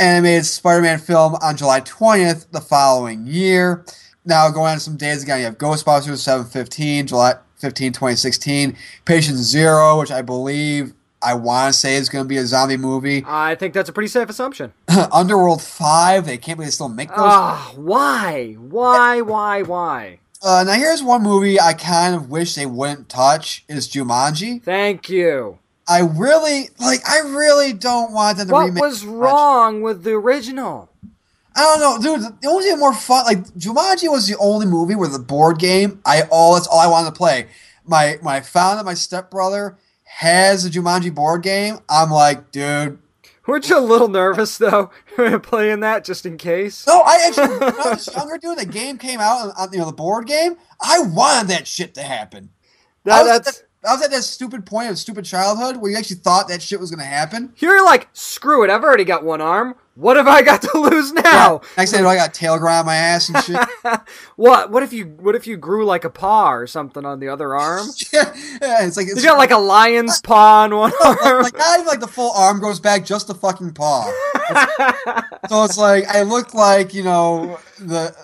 animated 0.00 0.44
Spider 0.44 0.82
Man 0.82 0.98
film 0.98 1.36
on 1.36 1.56
July 1.56 1.80
20th 1.82 2.50
the 2.50 2.60
following 2.60 3.26
year. 3.26 3.84
Now, 4.24 4.50
going 4.50 4.72
on 4.72 4.80
some 4.80 4.96
days 4.96 5.22
again, 5.22 5.38
you 5.38 5.44
have 5.46 5.56
Ghostbusters 5.58 6.18
715, 6.18 7.06
July 7.06 7.34
15, 7.56 7.92
2016, 7.92 8.76
Patient 9.04 9.38
Zero, 9.38 9.98
which 10.00 10.10
I 10.10 10.22
believe 10.22 10.92
I 11.22 11.34
want 11.34 11.72
to 11.72 11.78
say 11.78 11.96
it's 11.96 12.08
going 12.08 12.24
to 12.24 12.28
be 12.28 12.38
a 12.38 12.46
zombie 12.46 12.76
movie. 12.76 13.22
I 13.26 13.54
think 13.54 13.74
that's 13.74 13.88
a 13.88 13.92
pretty 13.92 14.08
safe 14.08 14.28
assumption. 14.28 14.72
Underworld 15.12 15.62
5, 15.62 16.26
they 16.26 16.38
can't 16.38 16.56
believe 16.58 16.68
they 16.68 16.72
still 16.72 16.88
make 16.88 17.08
those. 17.10 17.18
Ah, 17.18 17.72
why? 17.76 18.52
Why, 18.54 19.20
why, 19.20 19.62
why? 19.62 20.18
Uh, 20.42 20.64
now 20.66 20.72
here's 20.72 21.02
one 21.02 21.22
movie 21.22 21.60
I 21.60 21.74
kind 21.74 22.14
of 22.14 22.30
wish 22.30 22.54
they 22.54 22.64
wouldn't 22.64 23.10
touch 23.10 23.64
is 23.68 23.88
Jumanji. 23.88 24.62
Thank 24.62 25.10
you. 25.10 25.58
I 25.86 26.00
really, 26.00 26.70
like, 26.78 27.06
I 27.06 27.18
really 27.20 27.74
don't 27.74 28.12
want 28.12 28.38
them 28.38 28.46
to 28.48 28.52
what 28.54 28.66
remake 28.66 28.80
What 28.80 28.88
was 28.88 29.04
wrong 29.04 29.82
with 29.82 30.04
the 30.04 30.12
original? 30.12 30.88
I 31.56 31.62
don't 31.62 31.80
know, 31.80 32.16
dude. 32.16 32.26
It 32.42 32.46
was 32.46 32.64
even 32.64 32.78
more 32.78 32.94
fun. 32.94 33.24
Like 33.24 33.44
Jumanji 33.54 34.08
was 34.08 34.28
the 34.28 34.36
only 34.38 34.66
movie 34.66 34.94
where 34.94 35.08
the 35.08 35.18
board 35.18 35.58
game. 35.58 36.00
I 36.06 36.22
all 36.30 36.54
that's 36.54 36.66
all 36.66 36.78
I 36.78 36.86
wanted 36.86 37.10
to 37.10 37.16
play. 37.16 37.46
My 37.84 38.18
my 38.22 38.40
found 38.40 38.78
that 38.78 38.84
my 38.84 38.94
stepbrother 38.94 39.76
has 40.18 40.64
a 40.66 40.70
Jumanji 40.70 41.14
board 41.14 41.42
game, 41.42 41.78
I'm 41.88 42.10
like, 42.10 42.50
dude. 42.50 42.98
Weren't 43.46 43.68
you 43.68 43.78
a 43.78 43.80
little 43.80 44.08
nervous 44.08 44.58
though 44.58 44.90
playing 45.42 45.80
that 45.80 46.04
just 46.04 46.26
in 46.26 46.36
case? 46.36 46.86
No, 46.86 47.00
I 47.00 47.24
actually 47.26 47.58
when 47.58 47.62
I 47.62 47.90
was 47.90 48.08
younger, 48.16 48.38
dude. 48.38 48.58
The 48.58 48.66
game 48.66 48.98
came 48.98 49.18
out 49.18 49.52
on 49.56 49.72
you 49.72 49.78
know 49.78 49.86
the 49.86 49.92
board 49.92 50.26
game. 50.26 50.56
I 50.80 51.00
wanted 51.00 51.48
that 51.48 51.66
shit 51.66 51.94
to 51.94 52.02
happen. 52.02 52.50
That, 53.04 53.24
that's 53.24 53.62
I 53.82 53.94
was 53.94 54.02
at 54.02 54.10
that 54.10 54.24
stupid 54.24 54.66
point 54.66 54.90
of 54.90 54.98
stupid 54.98 55.24
childhood 55.24 55.78
where 55.78 55.90
you 55.90 55.96
actually 55.96 56.16
thought 56.16 56.48
that 56.48 56.60
shit 56.60 56.78
was 56.78 56.90
going 56.90 57.00
to 57.00 57.06
happen. 57.06 57.52
Here 57.54 57.70
you're 57.70 57.84
like, 57.84 58.08
screw 58.12 58.62
it, 58.62 58.68
I've 58.68 58.84
already 58.84 59.04
got 59.04 59.24
one 59.24 59.40
arm. 59.40 59.74
What 59.94 60.16
have 60.16 60.28
I 60.28 60.42
got 60.42 60.60
to 60.62 60.70
lose 60.78 61.12
now? 61.12 61.60
Yeah. 61.62 61.68
Next 61.78 61.92
thing 61.92 62.04
I 62.04 62.14
got 62.14 62.34
tail 62.34 62.58
grind 62.58 62.86
my 62.86 62.96
ass 62.96 63.28
and 63.28 63.42
shit. 63.42 63.58
what? 64.36 64.70
What 64.70 64.82
if 64.82 64.92
you? 64.92 65.06
What 65.06 65.34
if 65.34 65.46
you 65.46 65.56
grew 65.56 65.84
like 65.84 66.04
a 66.04 66.10
paw 66.10 66.52
or 66.52 66.66
something 66.66 67.04
on 67.04 67.20
the 67.20 67.28
other 67.28 67.54
arm? 67.54 67.86
yeah, 68.12 68.32
yeah, 68.62 68.86
it's 68.86 68.96
like 68.96 69.08
it's, 69.08 69.16
you 69.16 69.28
got 69.28 69.36
like 69.36 69.50
a 69.50 69.58
lion's 69.58 70.20
paw 70.22 70.62
on 70.62 70.74
one 70.74 70.92
arm. 71.04 71.42
Like 71.42 71.56
not 71.56 71.74
even 71.78 71.86
like 71.86 72.00
the 72.00 72.06
full 72.06 72.32
arm 72.32 72.60
goes 72.60 72.80
back, 72.80 73.04
just 73.04 73.26
the 73.26 73.34
fucking 73.34 73.74
paw. 73.74 74.04
so 75.48 75.64
it's 75.64 75.76
like 75.76 76.06
I 76.06 76.22
look 76.22 76.54
like 76.54 76.94
you 76.94 77.02
know 77.02 77.58
the 77.78 78.14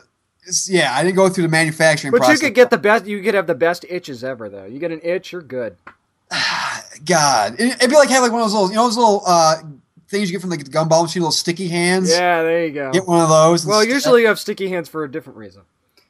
yeah, 0.69 0.95
I 0.95 1.03
didn't 1.03 1.17
go 1.17 1.29
through 1.29 1.43
the 1.43 1.49
manufacturing. 1.49 2.13
But 2.13 2.19
process. 2.19 2.41
you 2.41 2.49
could 2.49 2.55
get 2.55 2.71
the 2.71 2.79
best. 2.79 3.07
You 3.07 3.23
could 3.23 3.35
have 3.35 3.47
the 3.47 3.55
best 3.55 3.85
itches 3.89 4.25
ever, 4.25 4.49
though. 4.49 4.65
You 4.65 4.79
get 4.79 4.93
an 4.93 5.01
itch, 5.03 5.33
you're 5.33 5.43
good. 5.43 5.77
God, 7.05 7.61
it'd 7.61 7.91
be 7.91 7.97
like 7.97 8.09
having 8.09 8.23
like 8.23 8.33
one 8.33 8.43
of 8.43 8.51
those 8.51 8.55
little, 8.55 8.69
you 8.71 8.77
know, 8.77 8.85
those 8.85 8.97
little 8.97 9.23
uh, 9.27 9.57
things 10.09 10.31
you 10.31 10.37
get 10.37 10.41
from 10.41 10.51
like 10.51 10.65
the 10.65 10.71
gumball 10.71 11.03
machine, 11.03 11.23
little 11.23 11.33
sticky 11.33 11.69
hands. 11.69 12.11
Yeah, 12.11 12.43
there 12.43 12.67
you 12.67 12.73
go. 12.73 12.93
Get 12.93 13.07
one 13.07 13.21
of 13.21 13.29
those. 13.29 13.67
Well, 13.67 13.85
usually 13.85 14.23
you 14.23 14.29
have 14.29 14.39
sticky 14.39 14.69
hands 14.69 14.89
for 14.89 15.05
a 15.05 15.11
different 15.11 15.39
reason. 15.39 15.63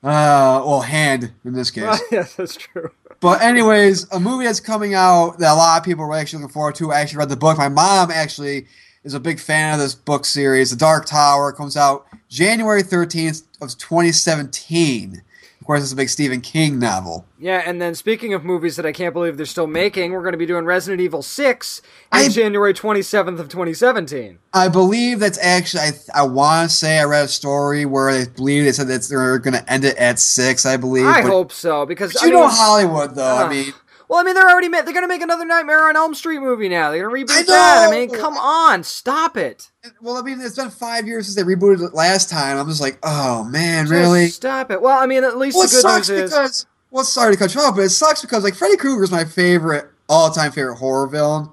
Uh, 0.02 0.62
well, 0.64 0.82
hand 0.82 1.32
in 1.44 1.52
this 1.52 1.70
case. 1.70 1.84
Well, 1.84 2.00
yes, 2.12 2.34
that's 2.34 2.56
true. 2.56 2.90
But 3.20 3.40
anyways, 3.42 4.12
a 4.12 4.20
movie 4.20 4.44
that's 4.44 4.60
coming 4.60 4.94
out 4.94 5.38
that 5.38 5.52
a 5.52 5.56
lot 5.56 5.78
of 5.78 5.84
people 5.84 6.04
are 6.04 6.14
actually 6.14 6.42
looking 6.42 6.52
forward 6.52 6.74
to. 6.76 6.92
I 6.92 7.00
actually 7.00 7.18
read 7.18 7.30
the 7.30 7.36
book. 7.36 7.56
My 7.56 7.68
mom 7.68 8.10
actually 8.10 8.66
is 9.04 9.14
a 9.14 9.20
big 9.20 9.40
fan 9.40 9.72
of 9.72 9.80
this 9.80 9.94
book 9.94 10.24
series. 10.24 10.70
The 10.70 10.76
Dark 10.76 11.06
Tower 11.06 11.52
comes 11.52 11.76
out 11.76 12.06
January 12.28 12.82
13th 12.82 13.44
of 13.60 13.76
2017. 13.78 15.22
Of 15.60 15.66
course, 15.66 15.82
it's 15.82 15.92
a 15.92 15.96
big 15.96 16.10
Stephen 16.10 16.42
King 16.42 16.78
novel. 16.78 17.24
Yeah, 17.40 17.62
and 17.66 17.82
then 17.82 17.94
speaking 17.94 18.32
of 18.34 18.44
movies 18.44 18.76
that 18.76 18.86
I 18.86 18.92
can't 18.92 19.12
believe 19.12 19.36
they're 19.36 19.46
still 19.46 19.66
making, 19.66 20.12
we're 20.12 20.20
going 20.20 20.32
to 20.32 20.38
be 20.38 20.46
doing 20.46 20.64
Resident 20.64 21.00
Evil 21.00 21.22
6 21.22 21.82
on 22.12 22.20
I- 22.20 22.28
January 22.28 22.72
27th 22.72 23.40
of 23.40 23.48
2017. 23.48 24.38
I 24.52 24.68
believe 24.68 25.18
that's 25.18 25.38
actually. 25.38 25.80
I, 25.80 25.92
I 26.14 26.22
want 26.22 26.70
to 26.70 26.76
say 26.76 26.98
I 26.98 27.04
read 27.04 27.24
a 27.24 27.28
story 27.28 27.84
where 27.84 28.10
I 28.10 28.26
believe 28.26 28.64
they 28.64 28.72
said 28.72 28.88
that 28.88 29.08
they're 29.08 29.38
going 29.38 29.54
to 29.54 29.72
end 29.72 29.84
it 29.84 29.96
at 29.96 30.20
six. 30.20 30.64
I 30.64 30.76
believe. 30.76 31.06
I 31.06 31.22
but, 31.22 31.30
hope 31.30 31.52
so 31.52 31.84
because 31.84 32.16
I 32.16 32.26
you 32.26 32.32
know 32.32 32.46
Hollywood, 32.48 33.14
though. 33.14 33.24
I 33.24 33.42
uh-huh. 33.42 33.50
mean, 33.50 33.74
Well, 34.08 34.20
I 34.20 34.22
mean, 34.22 34.34
they're 34.34 34.48
already 34.48 34.68
ma- 34.68 34.82
they're 34.82 34.92
going 34.94 35.04
to 35.04 35.08
make 35.08 35.22
another 35.22 35.44
Nightmare 35.44 35.88
on 35.88 35.96
Elm 35.96 36.14
Street 36.14 36.38
movie 36.40 36.68
now. 36.68 36.90
They're 36.90 37.08
going 37.08 37.26
to 37.26 37.32
reboot 37.32 37.36
I 37.38 37.42
that. 37.42 37.88
I 37.88 37.90
mean, 37.90 38.10
come 38.10 38.36
on, 38.36 38.82
stop 38.84 39.36
it. 39.36 39.70
well, 40.00 40.16
I 40.16 40.22
mean, 40.22 40.40
it's 40.40 40.56
been 40.56 40.70
five 40.70 41.06
years 41.06 41.26
since 41.26 41.34
they 41.36 41.42
rebooted 41.42 41.86
it 41.88 41.94
last 41.94 42.30
time. 42.30 42.56
I'm 42.56 42.68
just 42.68 42.80
like, 42.80 42.98
oh 43.02 43.44
man, 43.44 43.84
Just 43.86 43.92
really? 43.92 44.28
stop 44.28 44.70
it. 44.70 44.80
Well, 44.80 44.96
I 44.98 45.06
mean, 45.06 45.24
at 45.24 45.36
least 45.38 45.56
Well, 45.56 45.64
it 45.64 45.68
the 45.70 45.76
good 45.76 45.82
sucks 45.82 46.08
news 46.08 46.18
is 46.20 46.30
because. 46.30 46.66
Well, 46.92 47.04
sorry 47.04 47.32
to 47.34 47.38
cut 47.38 47.54
you 47.54 47.60
off, 47.60 47.74
but 47.74 47.82
it 47.82 47.90
sucks 47.90 48.22
because 48.22 48.44
like 48.44 48.54
Freddy 48.54 48.76
Krueger 48.76 49.02
is 49.02 49.10
my 49.10 49.24
favorite 49.24 49.86
all-time 50.08 50.52
favorite 50.52 50.76
horror 50.76 51.08
villain, 51.08 51.48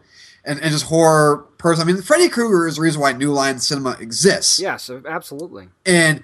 and, 0.46 0.60
and 0.60 0.72
just 0.72 0.86
horror 0.86 1.38
person. 1.58 1.82
I 1.88 1.92
mean, 1.92 2.02
Freddy 2.04 2.30
Krueger 2.30 2.68
is 2.68 2.76
the 2.76 2.82
reason 2.84 3.02
why 3.02 3.14
New 3.14 3.32
Line 3.34 3.58
Cinema 3.58 3.98
exists. 4.00 4.60
yes, 4.60 4.92
absolutely. 5.08 5.70
And 5.88 6.22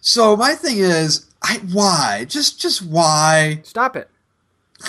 so 0.00 0.36
my 0.36 0.54
thing 0.54 0.78
is, 0.78 1.26
I 1.42 1.56
why 1.72 2.26
just 2.28 2.60
just 2.60 2.80
why? 2.86 3.60
Stop 3.64 3.96
it. 3.96 4.08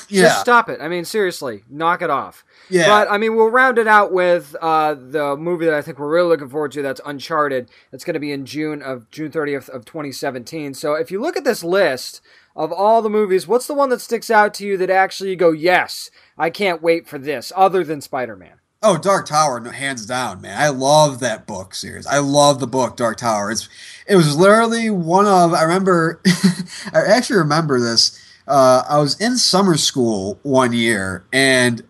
Yeah, 0.09 0.23
Just 0.23 0.41
stop 0.41 0.69
it. 0.69 0.79
I 0.81 0.87
mean, 0.87 1.05
seriously, 1.05 1.63
knock 1.69 2.01
it 2.01 2.09
off. 2.09 2.43
yeah. 2.69 2.87
But 2.87 3.09
I 3.11 3.17
mean, 3.17 3.35
we'll 3.35 3.49
round 3.49 3.77
it 3.77 3.87
out 3.87 4.11
with 4.11 4.55
uh, 4.61 4.93
the 4.95 5.35
movie 5.35 5.65
that 5.65 5.73
I 5.73 5.81
think 5.81 5.99
we're 5.99 6.09
really 6.09 6.29
looking 6.29 6.49
forward 6.49 6.71
to. 6.73 6.81
That's 6.81 7.01
Uncharted. 7.05 7.69
That's 7.91 8.03
going 8.03 8.13
to 8.15 8.19
be 8.19 8.31
in 8.31 8.45
June 8.45 8.81
of 8.81 9.09
June 9.11 9.31
30th 9.31 9.69
of 9.69 9.85
2017. 9.85 10.73
So 10.73 10.93
if 10.93 11.11
you 11.11 11.19
look 11.21 11.35
at 11.37 11.43
this 11.43 11.63
list 11.63 12.21
of 12.55 12.71
all 12.71 13.01
the 13.01 13.09
movies, 13.09 13.47
what's 13.47 13.67
the 13.67 13.73
one 13.73 13.89
that 13.89 14.01
sticks 14.01 14.29
out 14.29 14.53
to 14.55 14.65
you 14.65 14.77
that 14.77 14.89
actually 14.89 15.31
you 15.31 15.35
go, 15.35 15.51
yes, 15.51 16.09
I 16.37 16.49
can't 16.49 16.81
wait 16.81 17.07
for 17.07 17.17
this, 17.17 17.51
other 17.55 17.83
than 17.83 18.01
Spider 18.01 18.35
Man? 18.35 18.59
Oh, 18.81 18.97
Dark 18.99 19.25
Tower, 19.25 19.59
no, 19.59 19.71
hands 19.71 20.05
down, 20.05 20.41
man. 20.41 20.61
I 20.61 20.69
love 20.69 21.19
that 21.19 21.47
book 21.47 21.73
series. 21.73 22.05
I 22.05 22.19
love 22.19 22.59
the 22.59 22.67
book 22.67 22.95
Dark 22.95 23.17
Tower. 23.17 23.49
It's 23.49 23.67
it 24.07 24.15
was 24.15 24.37
literally 24.37 24.91
one 24.91 25.25
of 25.25 25.53
I 25.53 25.63
remember 25.63 26.21
I 26.93 27.01
actually 27.07 27.37
remember 27.37 27.79
this. 27.79 28.21
Uh, 28.47 28.83
I 28.87 28.99
was 28.99 29.19
in 29.19 29.37
summer 29.37 29.77
school 29.77 30.39
one 30.43 30.71
year, 30.73 31.25
and 31.33 31.83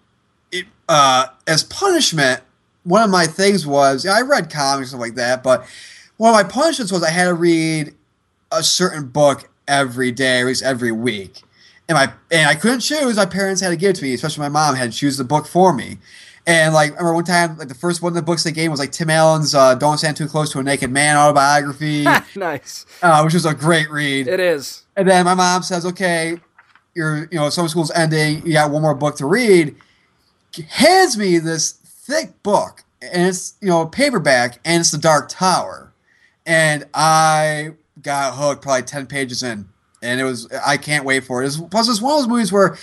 it, 0.51 0.65
uh, 0.87 1.27
as 1.47 1.63
punishment, 1.63 2.41
one 2.83 3.03
of 3.03 3.09
my 3.09 3.27
things 3.27 3.67
was 3.67 4.05
I 4.05 4.21
read 4.21 4.49
comics 4.49 4.91
and 4.91 4.99
stuff 4.99 5.01
like 5.01 5.15
that, 5.15 5.43
but 5.43 5.65
one 6.17 6.29
of 6.29 6.33
my 6.33 6.49
punishments 6.49 6.91
was 6.91 7.03
I 7.03 7.09
had 7.09 7.25
to 7.25 7.33
read 7.33 7.93
a 8.51 8.63
certain 8.63 9.07
book 9.07 9.49
every 9.67 10.11
day, 10.11 10.39
or 10.39 10.45
at 10.45 10.47
least 10.47 10.63
every 10.63 10.91
week. 10.91 11.41
And 11.87 11.95
my 11.95 12.11
and 12.31 12.47
I 12.49 12.55
couldn't 12.55 12.79
choose. 12.79 13.17
My 13.17 13.25
parents 13.25 13.61
had 13.61 13.69
to 13.69 13.75
give 13.75 13.91
it 13.91 13.95
to 13.97 14.03
me, 14.03 14.13
especially 14.13 14.41
my 14.41 14.49
mom 14.49 14.75
had 14.75 14.91
to 14.91 14.97
choose 14.97 15.17
the 15.17 15.23
book 15.23 15.45
for 15.45 15.73
me. 15.73 15.97
And 16.47 16.73
like 16.73 16.91
I 16.91 16.95
remember 16.97 17.15
one 17.15 17.23
time, 17.25 17.57
like 17.57 17.67
the 17.67 17.75
first 17.75 18.01
one 18.01 18.11
of 18.11 18.15
the 18.15 18.21
books 18.21 18.43
they 18.43 18.51
gave 18.51 18.71
was 18.71 18.79
like 18.79 18.91
Tim 18.91 19.09
Allen's 19.09 19.53
uh, 19.53 19.75
"Don't 19.75 19.97
Stand 19.97 20.17
Too 20.17 20.27
Close 20.27 20.51
to 20.51 20.59
a 20.59 20.63
Naked 20.63 20.91
Man" 20.91 21.17
autobiography, 21.17 22.05
uh, 22.07 22.21
nice. 22.35 22.85
which 23.23 23.33
was 23.33 23.45
a 23.45 23.53
great 23.53 23.89
read. 23.89 24.27
It 24.27 24.39
is. 24.39 24.84
And 24.95 25.07
then 25.07 25.25
my 25.25 25.33
mom 25.33 25.61
says, 25.63 25.85
"Okay, 25.85 26.39
you're 26.93 27.27
you 27.31 27.37
know 27.37 27.49
summer 27.49 27.67
school's 27.67 27.91
ending. 27.91 28.45
You 28.45 28.53
got 28.53 28.71
one 28.71 28.81
more 28.81 28.95
book 28.95 29.17
to 29.17 29.25
read." 29.25 29.75
Hands 30.69 31.17
me 31.17 31.37
this 31.37 31.71
thick 31.71 32.41
book, 32.41 32.83
and 33.01 33.27
it's 33.27 33.55
you 33.61 33.67
know 33.67 33.85
paperback, 33.85 34.59
and 34.63 34.79
it's 34.79 34.91
the 34.91 34.97
Dark 34.97 35.27
Tower, 35.29 35.91
and 36.45 36.85
I 36.93 37.71
got 38.01 38.35
hooked 38.35 38.61
probably 38.61 38.83
ten 38.83 39.05
pages 39.05 39.43
in, 39.43 39.67
and 40.01 40.19
it 40.21 40.23
was 40.23 40.47
I 40.65 40.77
can't 40.77 41.03
wait 41.03 41.25
for 41.25 41.43
it. 41.43 41.47
It's, 41.47 41.57
plus, 41.57 41.89
it's 41.89 42.01
one 42.01 42.13
of 42.13 42.19
those 42.19 42.27
movies 42.29 42.51
where. 42.51 42.77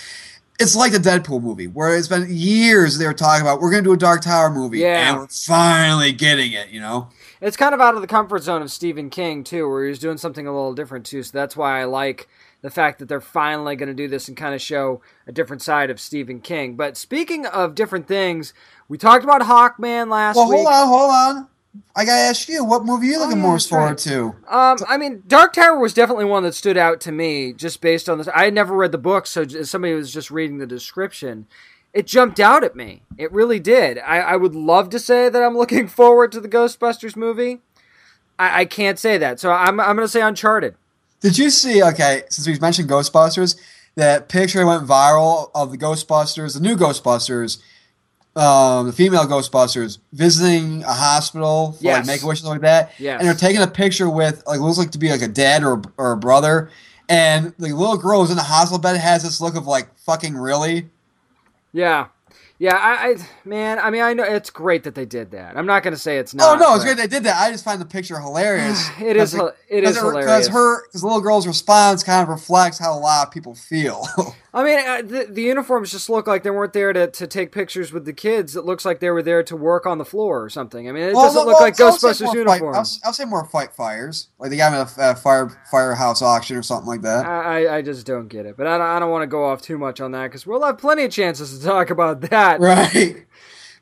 It's 0.59 0.75
like 0.75 0.91
the 0.91 0.99
Deadpool 0.99 1.41
movie, 1.41 1.65
where 1.65 1.97
it's 1.97 2.07
been 2.07 2.27
years 2.29 2.99
they 2.99 3.07
were 3.07 3.13
talking 3.15 3.41
about 3.41 3.59
we're 3.59 3.71
going 3.71 3.83
to 3.83 3.89
do 3.89 3.93
a 3.93 3.97
Dark 3.97 4.21
Tower 4.21 4.51
movie, 4.51 4.77
Yeah. 4.79 5.09
and 5.09 5.17
we're 5.21 5.27
finally 5.27 6.11
getting 6.11 6.51
it. 6.53 6.69
You 6.69 6.79
know, 6.79 7.09
It's 7.43 7.57
kind 7.57 7.75
of 7.75 7.81
out 7.81 7.95
of 7.95 8.01
the 8.01 8.07
comfort 8.07 8.41
zone 8.41 8.61
of 8.61 8.71
Stephen 8.71 9.09
King 9.09 9.43
too, 9.43 9.67
where 9.69 9.85
he's 9.85 9.99
doing 9.99 10.17
something 10.17 10.47
a 10.47 10.53
little 10.53 10.73
different 10.73 11.05
too. 11.05 11.23
So 11.23 11.37
that's 11.37 11.57
why 11.57 11.81
I 11.81 11.83
like 11.83 12.29
the 12.61 12.69
fact 12.69 12.99
that 12.99 13.09
they're 13.09 13.19
finally 13.19 13.75
going 13.75 13.89
to 13.89 13.93
do 13.93 14.07
this 14.07 14.29
and 14.29 14.37
kind 14.37 14.55
of 14.55 14.61
show 14.61 15.01
a 15.27 15.33
different 15.33 15.61
side 15.61 15.89
of 15.89 15.99
Stephen 15.99 16.39
King. 16.39 16.75
But 16.75 16.95
speaking 16.95 17.45
of 17.45 17.75
different 17.75 18.07
things, 18.07 18.53
we 18.87 18.97
talked 18.97 19.25
about 19.25 19.41
Hawkman 19.41 20.09
last 20.09 20.37
well, 20.37 20.47
week. 20.47 20.59
hold 20.59 20.67
on, 20.67 20.87
hold 20.87 21.11
on. 21.11 21.47
I 21.95 22.05
gotta 22.05 22.21
ask 22.21 22.47
you, 22.47 22.63
what 22.63 22.85
movie 22.85 23.07
are 23.07 23.11
you 23.11 23.19
looking 23.19 23.37
yeah, 23.37 23.43
more 23.43 23.55
that's 23.55 23.67
forward 23.67 23.87
right. 23.87 23.97
to? 23.97 24.35
Um, 24.47 24.77
I 24.87 24.97
mean, 24.97 25.23
Dark 25.27 25.53
Tower 25.53 25.77
was 25.77 25.93
definitely 25.93 26.25
one 26.25 26.43
that 26.43 26.53
stood 26.53 26.77
out 26.77 27.01
to 27.01 27.11
me 27.11 27.51
just 27.51 27.81
based 27.81 28.07
on 28.07 28.19
this. 28.19 28.27
I 28.27 28.45
had 28.45 28.53
never 28.53 28.75
read 28.75 28.91
the 28.91 28.97
book, 28.99 29.25
so 29.25 29.45
somebody 29.47 29.93
was 29.93 30.13
just 30.13 30.29
reading 30.31 30.59
the 30.59 30.67
description, 30.67 31.47
it 31.93 32.07
jumped 32.07 32.39
out 32.39 32.63
at 32.63 32.75
me. 32.75 33.03
It 33.17 33.31
really 33.31 33.59
did. 33.59 33.99
I, 33.99 34.19
I 34.19 34.35
would 34.35 34.55
love 34.55 34.89
to 34.89 34.99
say 34.99 35.29
that 35.29 35.43
I'm 35.43 35.57
looking 35.61 35.87
forward 35.87 36.31
to 36.33 36.39
the 36.39 36.49
Ghostbusters 36.49 37.15
movie. 37.15 37.59
I, 38.39 38.61
I 38.61 38.65
can't 38.65 38.97
say 38.97 39.17
that, 39.19 39.39
so 39.39 39.51
I'm 39.51 39.79
I'm 39.79 39.95
going 39.95 40.05
to 40.05 40.11
say 40.11 40.21
Uncharted. 40.21 40.75
Did 41.21 41.37
you 41.37 41.49
see? 41.49 41.81
Okay, 41.83 42.23
since 42.29 42.47
we've 42.47 42.59
mentioned 42.59 42.89
Ghostbusters, 42.89 43.55
that 43.95 44.27
picture 44.27 44.65
went 44.65 44.85
viral 44.87 45.51
of 45.55 45.71
the 45.71 45.77
Ghostbusters, 45.77 46.55
the 46.55 46.59
new 46.59 46.75
Ghostbusters, 46.75 47.59
um, 48.35 48.87
the 48.87 48.91
female 48.93 49.25
Ghostbusters 49.27 49.99
visiting 50.11 50.83
a 50.83 50.93
hospital 50.93 51.73
for 51.73 51.83
Yes. 51.83 51.97
like 51.99 52.05
make 52.07 52.23
a 52.23 52.25
wish 52.27 52.39
and 52.41 52.49
like 52.49 52.61
that. 52.61 52.91
Yes. 52.97 53.19
And 53.19 53.27
they're 53.27 53.35
taking 53.35 53.61
a 53.61 53.67
picture 53.67 54.09
with 54.09 54.43
like 54.47 54.59
looks 54.59 54.79
like 54.79 54.91
to 54.91 54.97
be 54.97 55.09
like 55.11 55.21
a 55.21 55.27
dad 55.27 55.63
or 55.63 55.81
or 55.97 56.13
a 56.13 56.17
brother, 56.17 56.71
and 57.07 57.53
the 57.59 57.71
little 57.73 57.97
girl 57.97 58.21
who's 58.21 58.31
in 58.31 58.35
the 58.37 58.41
hospital 58.43 58.79
bed 58.79 58.97
has 58.97 59.21
this 59.23 59.39
look 59.39 59.55
of 59.55 59.67
like 59.67 59.95
fucking 59.99 60.35
really. 60.35 60.89
Yeah, 61.73 62.09
yeah. 62.63 62.75
I, 62.75 63.09
I 63.09 63.15
man, 63.45 63.79
I 63.79 63.89
mean, 63.89 64.01
I 64.01 64.13
know 64.13 64.23
it's 64.23 64.49
great 64.49 64.83
that 64.83 64.95
they 64.95 65.05
did 65.05 65.31
that. 65.31 65.57
I'm 65.57 65.65
not 65.65 65.83
going 65.83 65.93
to 65.93 65.99
say 65.99 66.17
it's 66.17 66.33
Oh 66.33 66.37
not. 66.37 66.59
no, 66.59 66.75
it's 66.75 66.83
but- 66.83 66.95
great 66.95 66.97
they 66.97 67.07
did 67.15 67.23
that. 67.25 67.39
I 67.39 67.51
just 67.51 67.63
find 67.65 67.79
the 67.81 67.85
picture 67.85 68.19
hilarious. 68.19 68.87
It 68.99 69.17
is 69.17 69.33
hil- 69.33 69.51
it 69.67 69.83
is 69.83 69.97
hilarious. 69.97 70.25
because 70.25 70.47
her 70.49 70.87
because 70.87 71.01
the 71.01 71.07
little 71.07 71.21
girl's 71.21 71.45
response 71.47 72.03
kind 72.03 72.23
of 72.23 72.29
reflects 72.29 72.77
how 72.79 72.97
a 72.97 72.99
lot 72.99 73.27
of 73.27 73.33
people 73.33 73.53
feel. 73.55 74.07
I 74.55 74.63
mean, 74.63 74.79
uh, 74.87 75.01
the, 75.01 75.27
the 75.31 75.41
uniforms 75.41 75.91
just 75.91 76.11
look 76.11 76.27
like 76.27 76.43
they 76.43 76.51
weren't 76.51 76.73
there 76.73 76.93
to, 76.93 77.07
to 77.07 77.25
take 77.25 77.51
pictures 77.51 77.91
with 77.91 78.05
the 78.05 78.13
kids. 78.13 78.55
It 78.55 78.65
looks 78.65 78.85
like 78.85 78.99
they 78.99 79.09
were 79.09 79.23
there 79.23 79.41
to 79.41 79.55
work 79.57 79.87
on 79.87 79.97
the 79.97 80.05
floor 80.05 80.43
or 80.43 80.49
something. 80.49 80.87
I 80.87 80.91
mean, 80.91 81.01
it 81.05 81.15
Well, 81.15 81.23
doesn't 81.25 81.37
well, 81.39 81.47
look 81.47 81.59
like 81.59 81.79
well, 81.79 81.87
I'll 81.87 81.97
Ghostbusters 81.97 82.21
more 82.21 82.45
fight- 82.45 82.59
uniforms. 82.61 82.99
I'll, 83.03 83.07
I'll 83.09 83.13
say 83.13 83.25
more 83.25 83.45
fight 83.45 83.73
fires. 83.73 84.27
Like 84.37 84.51
they 84.51 84.57
got 84.57 84.69
them 84.69 84.81
at 84.81 84.97
a 84.97 85.01
uh, 85.01 85.15
fire 85.15 85.59
firehouse 85.71 86.21
auction 86.21 86.55
or 86.55 86.61
something 86.61 86.85
like 86.87 87.01
that. 87.01 87.25
I, 87.25 87.65
I- 87.65 87.77
I 87.77 87.81
just 87.81 88.05
don't 88.05 88.27
get 88.27 88.45
it. 88.45 88.55
But 88.55 88.67
I 88.67 88.77
don't, 88.77 88.85
I 88.87 88.99
don't 88.99 89.09
want 89.09 89.23
to 89.23 89.27
go 89.27 89.43
off 89.43 89.59
too 89.63 89.79
much 89.79 89.99
on 89.99 90.11
that 90.11 90.25
because 90.27 90.45
we'll 90.45 90.61
have 90.63 90.77
plenty 90.77 91.03
of 91.05 91.11
chances 91.11 91.57
to 91.57 91.65
talk 91.65 91.89
about 91.89 92.21
that. 92.29 92.52
Right. 92.59 93.25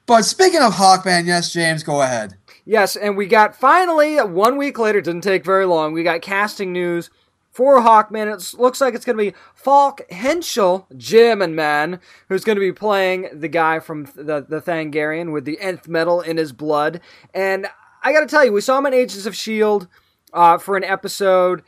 But 0.05 0.23
speaking 0.23 0.61
of 0.61 0.73
Hawkman, 0.73 1.25
yes, 1.25 1.53
James, 1.53 1.83
go 1.83 2.01
ahead. 2.01 2.35
Yes, 2.65 2.95
and 2.95 3.17
we 3.17 3.27
got 3.27 3.55
finally, 3.55 4.17
one 4.17 4.57
week 4.57 4.77
later, 4.77 5.01
didn't 5.01 5.21
take 5.21 5.45
very 5.45 5.65
long, 5.65 5.93
we 5.93 6.03
got 6.03 6.21
casting 6.21 6.73
news 6.73 7.09
for 7.51 7.81
Hawkman. 7.81 8.33
It 8.33 8.59
looks 8.59 8.81
like 8.81 8.93
it's 8.95 9.05
going 9.05 9.17
to 9.17 9.23
be 9.23 9.37
Falk 9.53 10.01
Hentschel, 10.09 10.85
Jim 10.97 11.41
and 11.41 11.55
man, 11.55 11.99
who's 12.29 12.43
going 12.43 12.55
to 12.55 12.61
be 12.61 12.71
playing 12.71 13.29
the 13.33 13.47
guy 13.47 13.79
from 13.79 14.05
the, 14.15 14.45
the 14.47 14.61
Thangarian 14.61 15.31
with 15.31 15.45
the 15.45 15.59
nth 15.59 15.87
metal 15.87 16.21
in 16.21 16.37
his 16.37 16.51
blood. 16.51 17.01
And 17.33 17.67
I 18.03 18.13
got 18.13 18.21
to 18.21 18.27
tell 18.27 18.45
you, 18.45 18.53
we 18.53 18.61
saw 18.61 18.77
him 18.79 18.85
in 18.87 18.93
Agents 18.93 19.25
of 19.25 19.33
S.H.I.E.L.D. 19.33 19.87
Uh, 20.33 20.57
for 20.57 20.77
an 20.77 20.83
episode. 20.83 21.61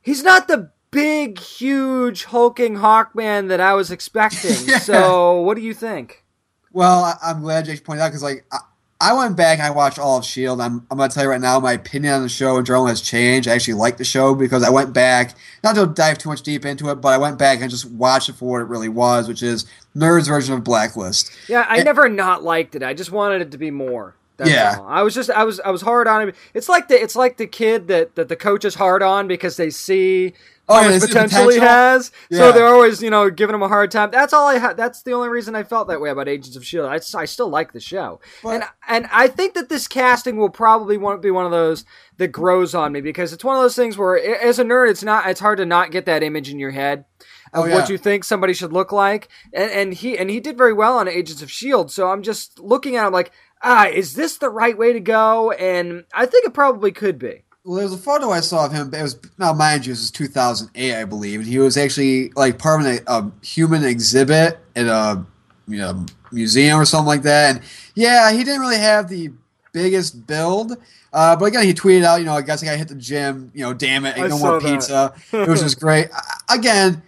He's 0.00 0.22
not 0.22 0.48
the 0.48 0.70
big, 0.90 1.38
huge, 1.38 2.24
hulking 2.24 2.76
Hawkman 2.76 3.48
that 3.48 3.60
I 3.60 3.74
was 3.74 3.90
expecting. 3.90 4.56
Yeah. 4.66 4.78
So, 4.78 5.40
what 5.40 5.56
do 5.56 5.62
you 5.62 5.74
think? 5.74 6.24
Well, 6.72 7.04
I, 7.04 7.14
I'm 7.22 7.40
glad 7.42 7.64
Jake 7.64 7.84
pointed 7.84 8.02
out 8.02 8.08
because 8.08 8.22
like 8.22 8.44
I, 8.52 8.58
I 9.00 9.12
went 9.14 9.36
back 9.36 9.58
and 9.58 9.66
I 9.66 9.70
watched 9.70 9.98
all 9.98 10.18
of 10.18 10.24
Shield. 10.24 10.60
I'm 10.60 10.86
I'm 10.90 10.98
gonna 10.98 11.08
tell 11.08 11.24
you 11.24 11.30
right 11.30 11.40
now, 11.40 11.58
my 11.58 11.72
opinion 11.72 12.14
on 12.14 12.22
the 12.22 12.28
show 12.28 12.58
in 12.58 12.64
general 12.64 12.86
has 12.86 13.00
changed. 13.00 13.48
I 13.48 13.52
actually 13.54 13.74
like 13.74 13.96
the 13.96 14.04
show 14.04 14.34
because 14.34 14.62
I 14.62 14.70
went 14.70 14.92
back, 14.92 15.34
not 15.64 15.74
to 15.76 15.86
dive 15.86 16.18
too 16.18 16.28
much 16.28 16.42
deep 16.42 16.64
into 16.64 16.88
it, 16.90 16.96
but 16.96 17.08
I 17.08 17.18
went 17.18 17.38
back 17.38 17.60
and 17.60 17.70
just 17.70 17.86
watched 17.90 18.28
it 18.28 18.34
for 18.34 18.50
what 18.52 18.60
it 18.60 18.68
really 18.68 18.88
was, 18.90 19.26
which 19.26 19.42
is 19.42 19.66
Nerd's 19.96 20.28
version 20.28 20.54
of 20.54 20.62
Blacklist. 20.64 21.30
Yeah, 21.48 21.64
I 21.68 21.78
It- 21.78 21.84
never 21.84 22.08
not 22.08 22.42
liked 22.44 22.74
it. 22.74 22.82
I 22.82 22.94
just 22.94 23.10
wanted 23.10 23.40
it 23.42 23.50
to 23.52 23.58
be 23.58 23.70
more. 23.70 24.14
That's 24.36 24.50
Yeah. 24.50 24.76
all. 24.78 24.86
I 24.88 25.02
was 25.02 25.14
just 25.14 25.28
I 25.30 25.44
was 25.44 25.60
I 25.60 25.70
was 25.70 25.82
hard 25.82 26.06
on 26.06 26.22
him. 26.22 26.32
It's 26.54 26.68
like 26.68 26.88
the 26.88 27.02
it's 27.02 27.16
like 27.16 27.36
the 27.36 27.46
kid 27.46 27.88
that, 27.88 28.14
that 28.14 28.28
the 28.28 28.36
coach 28.36 28.64
is 28.64 28.74
hard 28.76 29.02
on 29.02 29.26
because 29.28 29.56
they 29.56 29.70
see 29.70 30.32
Oh, 30.70 30.80
yeah, 30.80 30.90
much 30.98 31.00
potential, 31.08 31.50
has. 31.60 32.12
Yeah. 32.30 32.38
So 32.38 32.52
they're 32.52 32.66
always, 32.66 33.02
you 33.02 33.10
know, 33.10 33.28
giving 33.30 33.54
him 33.54 33.62
a 33.62 33.68
hard 33.68 33.90
time. 33.90 34.10
That's 34.10 34.32
all 34.32 34.46
I 34.46 34.58
had. 34.58 34.76
That's 34.76 35.02
the 35.02 35.12
only 35.12 35.28
reason 35.28 35.54
I 35.56 35.62
felt 35.64 35.88
that 35.88 36.00
way 36.00 36.10
about 36.10 36.28
Agents 36.28 36.56
of 36.56 36.64
Shield. 36.64 36.86
I 36.88 36.98
still 37.24 37.48
like 37.48 37.72
the 37.72 37.80
show, 37.80 38.20
But- 38.42 38.50
and 38.54 38.64
and 38.88 39.08
I 39.12 39.28
think 39.28 39.54
that 39.54 39.68
this 39.68 39.88
casting 39.88 40.36
will 40.36 40.50
probably 40.50 40.96
won't 40.96 41.22
be 41.22 41.30
one 41.30 41.44
of 41.44 41.50
those 41.50 41.84
that 42.18 42.28
grows 42.28 42.74
on 42.74 42.92
me 42.92 43.00
because 43.00 43.32
it's 43.32 43.44
one 43.44 43.56
of 43.56 43.62
those 43.62 43.76
things 43.76 43.96
where, 43.98 44.16
as 44.42 44.58
a 44.58 44.64
nerd, 44.64 44.90
it's 44.90 45.02
not 45.02 45.26
it's 45.28 45.40
hard 45.40 45.58
to 45.58 45.66
not 45.66 45.90
get 45.90 46.06
that 46.06 46.22
image 46.22 46.50
in 46.50 46.58
your 46.58 46.70
head 46.70 47.04
of 47.52 47.64
Oh, 47.64 47.66
yeah. 47.66 47.74
what 47.74 47.88
you 47.88 47.98
think 47.98 48.22
somebody 48.24 48.52
should 48.52 48.72
look 48.72 48.92
like. 48.92 49.28
And, 49.52 49.70
and 49.70 49.94
he 49.94 50.16
and 50.16 50.30
he 50.30 50.38
did 50.40 50.56
very 50.56 50.72
well 50.72 50.98
on 50.98 51.08
Agents 51.08 51.42
of 51.42 51.50
Shield. 51.50 51.90
So 51.90 52.10
I'm 52.10 52.22
just 52.22 52.58
looking 52.60 52.96
at 52.96 53.06
him 53.06 53.12
like, 53.12 53.32
ah, 53.62 53.86
is 53.88 54.14
this 54.14 54.38
the 54.38 54.48
right 54.50 54.76
way 54.78 54.92
to 54.92 55.00
go? 55.00 55.50
And 55.52 56.04
I 56.14 56.26
think 56.26 56.46
it 56.46 56.54
probably 56.54 56.92
could 56.92 57.18
be. 57.18 57.42
Well, 57.64 57.76
there's 57.78 57.92
a 57.92 57.98
photo 57.98 58.30
I 58.30 58.40
saw 58.40 58.64
of 58.66 58.72
him. 58.72 58.92
It 58.94 59.02
was 59.02 59.18
now, 59.38 59.52
mind 59.52 59.84
you, 59.84 59.92
this 59.92 60.02
is 60.02 60.10
2008, 60.10 60.94
I 60.94 61.04
believe, 61.04 61.40
and 61.40 61.48
he 61.48 61.58
was 61.58 61.76
actually 61.76 62.30
like 62.30 62.58
part 62.58 62.80
of 62.80 62.86
a, 62.86 63.00
a 63.06 63.30
human 63.42 63.84
exhibit 63.84 64.58
at 64.74 64.86
a 64.86 65.24
you 65.68 65.76
know 65.78 66.06
museum 66.32 66.80
or 66.80 66.84
something 66.86 67.06
like 67.06 67.22
that. 67.22 67.56
And 67.56 67.64
yeah, 67.94 68.32
he 68.32 68.44
didn't 68.44 68.60
really 68.62 68.78
have 68.78 69.08
the 69.08 69.30
biggest 69.72 70.26
build. 70.26 70.72
Uh, 71.12 71.36
but 71.36 71.46
again, 71.46 71.64
he 71.64 71.74
tweeted 71.74 72.04
out, 72.04 72.16
you 72.20 72.24
know, 72.24 72.34
I 72.34 72.40
guess 72.42 72.62
I 72.62 72.66
got 72.66 72.78
hit 72.78 72.88
the 72.88 72.94
gym. 72.94 73.50
You 73.54 73.62
know, 73.64 73.72
damn 73.74 74.06
it, 74.06 74.16
I 74.16 74.26
no 74.28 74.38
more 74.38 74.60
pizza. 74.60 75.12
it 75.32 75.48
was 75.48 75.60
just 75.60 75.78
great. 75.80 76.08
I- 76.14 76.54
Again, 76.56 77.02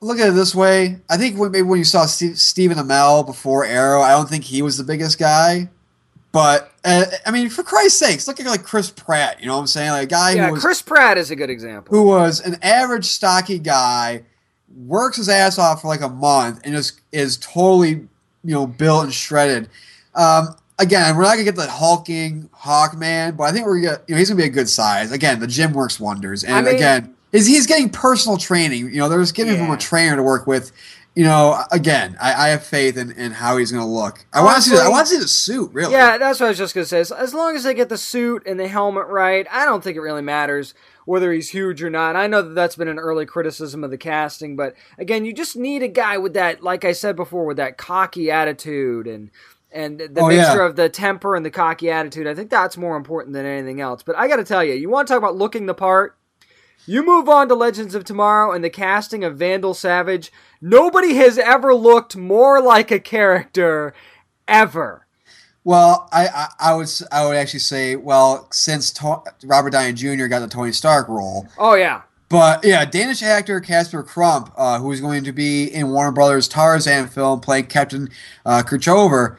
look 0.00 0.18
at 0.20 0.28
it 0.30 0.32
this 0.32 0.54
way. 0.54 0.98
I 1.10 1.16
think 1.16 1.38
when, 1.38 1.50
maybe 1.52 1.62
when 1.62 1.78
you 1.78 1.84
saw 1.84 2.06
Steve, 2.06 2.38
Stephen 2.38 2.78
Amell 2.78 3.26
before 3.26 3.64
Arrow, 3.64 4.00
I 4.00 4.10
don't 4.12 4.28
think 4.28 4.44
he 4.44 4.62
was 4.62 4.76
the 4.78 4.84
biggest 4.84 5.18
guy. 5.18 5.68
But 6.38 6.72
uh, 6.84 7.04
I 7.26 7.32
mean, 7.32 7.48
for 7.50 7.64
Christ's 7.64 7.98
sakes, 7.98 8.28
look 8.28 8.38
at 8.38 8.46
like 8.46 8.62
Chris 8.62 8.90
Pratt. 8.90 9.40
You 9.40 9.48
know 9.48 9.54
what 9.54 9.62
I'm 9.62 9.66
saying? 9.66 9.90
Like 9.90 10.04
a 10.04 10.06
guy 10.06 10.30
Yeah, 10.34 10.46
who 10.46 10.52
was 10.52 10.62
Chris 10.62 10.80
Pratt 10.80 11.18
is 11.18 11.32
a 11.32 11.36
good 11.36 11.50
example. 11.50 11.92
who 11.92 12.04
was 12.06 12.38
an 12.38 12.58
average 12.62 13.06
stocky 13.06 13.58
guy, 13.58 14.22
works 14.86 15.16
his 15.16 15.28
ass 15.28 15.58
off 15.58 15.82
for 15.82 15.88
like 15.88 16.00
a 16.00 16.08
month, 16.08 16.60
and 16.62 16.76
just 16.76 17.00
is 17.10 17.38
totally 17.38 17.88
you 17.90 18.08
know 18.44 18.68
built 18.68 19.02
and 19.02 19.12
shredded. 19.12 19.68
Um, 20.14 20.54
again, 20.78 21.16
we're 21.16 21.24
not 21.24 21.32
gonna 21.32 21.42
get 21.42 21.56
the 21.56 21.66
hulking 21.66 22.48
Hawkman, 22.56 23.36
but 23.36 23.42
I 23.42 23.50
think 23.50 23.66
we're 23.66 23.80
gonna 23.80 24.00
you 24.06 24.14
know 24.14 24.18
he's 24.20 24.28
gonna 24.28 24.40
be 24.40 24.46
a 24.46 24.48
good 24.48 24.68
size. 24.68 25.10
Again, 25.10 25.40
the 25.40 25.48
gym 25.48 25.72
works 25.72 25.98
wonders, 25.98 26.44
and 26.44 26.54
I 26.54 26.62
mean- 26.62 26.76
again, 26.76 27.14
is 27.32 27.48
he's 27.48 27.66
getting 27.66 27.90
personal 27.90 28.38
training. 28.38 28.86
You 28.94 28.98
know, 29.00 29.08
they're 29.08 29.18
just 29.18 29.34
giving 29.34 29.56
him 29.56 29.72
a 29.72 29.76
trainer 29.76 30.14
to 30.14 30.22
work 30.22 30.46
with. 30.46 30.70
You 31.18 31.24
know, 31.24 31.60
again, 31.72 32.16
I, 32.20 32.32
I 32.32 32.48
have 32.50 32.62
faith 32.62 32.96
in, 32.96 33.10
in 33.10 33.32
how 33.32 33.56
he's 33.56 33.72
going 33.72 33.82
to 33.84 33.90
look. 33.90 34.24
I 34.32 34.40
want 34.40 34.54
to 34.56 34.62
see. 34.62 34.76
The, 34.76 34.82
I 34.82 34.88
want 34.88 35.08
to 35.08 35.14
see 35.14 35.20
the 35.20 35.26
suit. 35.26 35.72
Really. 35.72 35.90
Yeah, 35.92 36.16
that's 36.16 36.38
what 36.38 36.46
I 36.46 36.50
was 36.50 36.58
just 36.58 36.76
gonna 36.76 36.86
say. 36.86 37.00
As, 37.00 37.10
as 37.10 37.34
long 37.34 37.56
as 37.56 37.64
they 37.64 37.74
get 37.74 37.88
the 37.88 37.98
suit 37.98 38.44
and 38.46 38.60
the 38.60 38.68
helmet 38.68 39.08
right, 39.08 39.44
I 39.50 39.64
don't 39.64 39.82
think 39.82 39.96
it 39.96 40.00
really 40.00 40.22
matters 40.22 40.74
whether 41.06 41.32
he's 41.32 41.48
huge 41.48 41.82
or 41.82 41.90
not. 41.90 42.14
I 42.16 42.28
know 42.28 42.42
that 42.42 42.54
that's 42.54 42.76
been 42.76 42.86
an 42.86 43.00
early 43.00 43.26
criticism 43.26 43.82
of 43.82 43.90
the 43.90 43.98
casting, 43.98 44.54
but 44.54 44.74
again, 44.98 45.24
you 45.24 45.32
just 45.32 45.56
need 45.56 45.82
a 45.82 45.88
guy 45.88 46.18
with 46.18 46.34
that, 46.34 46.62
like 46.62 46.84
I 46.84 46.92
said 46.92 47.16
before, 47.16 47.46
with 47.46 47.56
that 47.56 47.78
cocky 47.78 48.30
attitude 48.30 49.06
and 49.06 49.30
and 49.72 49.98
the 49.98 50.20
Oh, 50.20 50.28
mixture 50.28 50.58
yeah. 50.58 50.66
of 50.66 50.76
the 50.76 50.88
temper 50.88 51.34
and 51.34 51.44
the 51.44 51.50
cocky 51.50 51.90
attitude. 51.90 52.26
I 52.26 52.34
think 52.34 52.50
that's 52.50 52.76
more 52.76 52.96
important 52.96 53.32
than 53.32 53.46
anything 53.46 53.80
else. 53.80 54.02
But 54.02 54.16
I 54.16 54.28
got 54.28 54.36
to 54.36 54.44
tell 54.44 54.62
you, 54.62 54.74
you 54.74 54.88
want 54.88 55.08
to 55.08 55.14
talk 55.14 55.18
about 55.18 55.36
looking 55.36 55.66
the 55.66 55.74
part. 55.74 56.17
You 56.88 57.04
move 57.04 57.28
on 57.28 57.48
to 57.48 57.54
Legends 57.54 57.94
of 57.94 58.04
Tomorrow 58.04 58.52
and 58.52 58.64
the 58.64 58.70
casting 58.70 59.22
of 59.22 59.36
Vandal 59.36 59.74
Savage. 59.74 60.32
Nobody 60.62 61.16
has 61.16 61.36
ever 61.36 61.74
looked 61.74 62.16
more 62.16 62.62
like 62.62 62.90
a 62.90 62.98
character 62.98 63.92
ever. 64.48 65.06
Well, 65.64 66.08
I, 66.12 66.28
I, 66.28 66.48
I 66.58 66.74
would 66.74 66.88
I 67.12 67.26
would 67.26 67.36
actually 67.36 67.60
say 67.60 67.94
well 67.96 68.48
since 68.50 68.90
to- 68.92 69.22
Robert 69.44 69.70
Downey 69.70 69.92
Jr. 69.92 70.26
got 70.28 70.40
the 70.40 70.48
Tony 70.48 70.72
Stark 70.72 71.08
role, 71.08 71.46
Oh 71.58 71.74
yeah. 71.74 72.02
but 72.30 72.64
yeah, 72.64 72.86
Danish 72.86 73.22
actor 73.22 73.60
Casper 73.60 74.02
Crump, 74.02 74.50
uh, 74.56 74.78
who 74.78 74.90
is 74.90 75.02
going 75.02 75.24
to 75.24 75.32
be 75.32 75.64
in 75.66 75.90
Warner 75.90 76.12
Brothers 76.12 76.48
Tarzan 76.48 77.08
film 77.08 77.40
playing 77.40 77.66
Captain 77.66 78.08
uh, 78.46 78.62
Kirchover, 78.64 79.36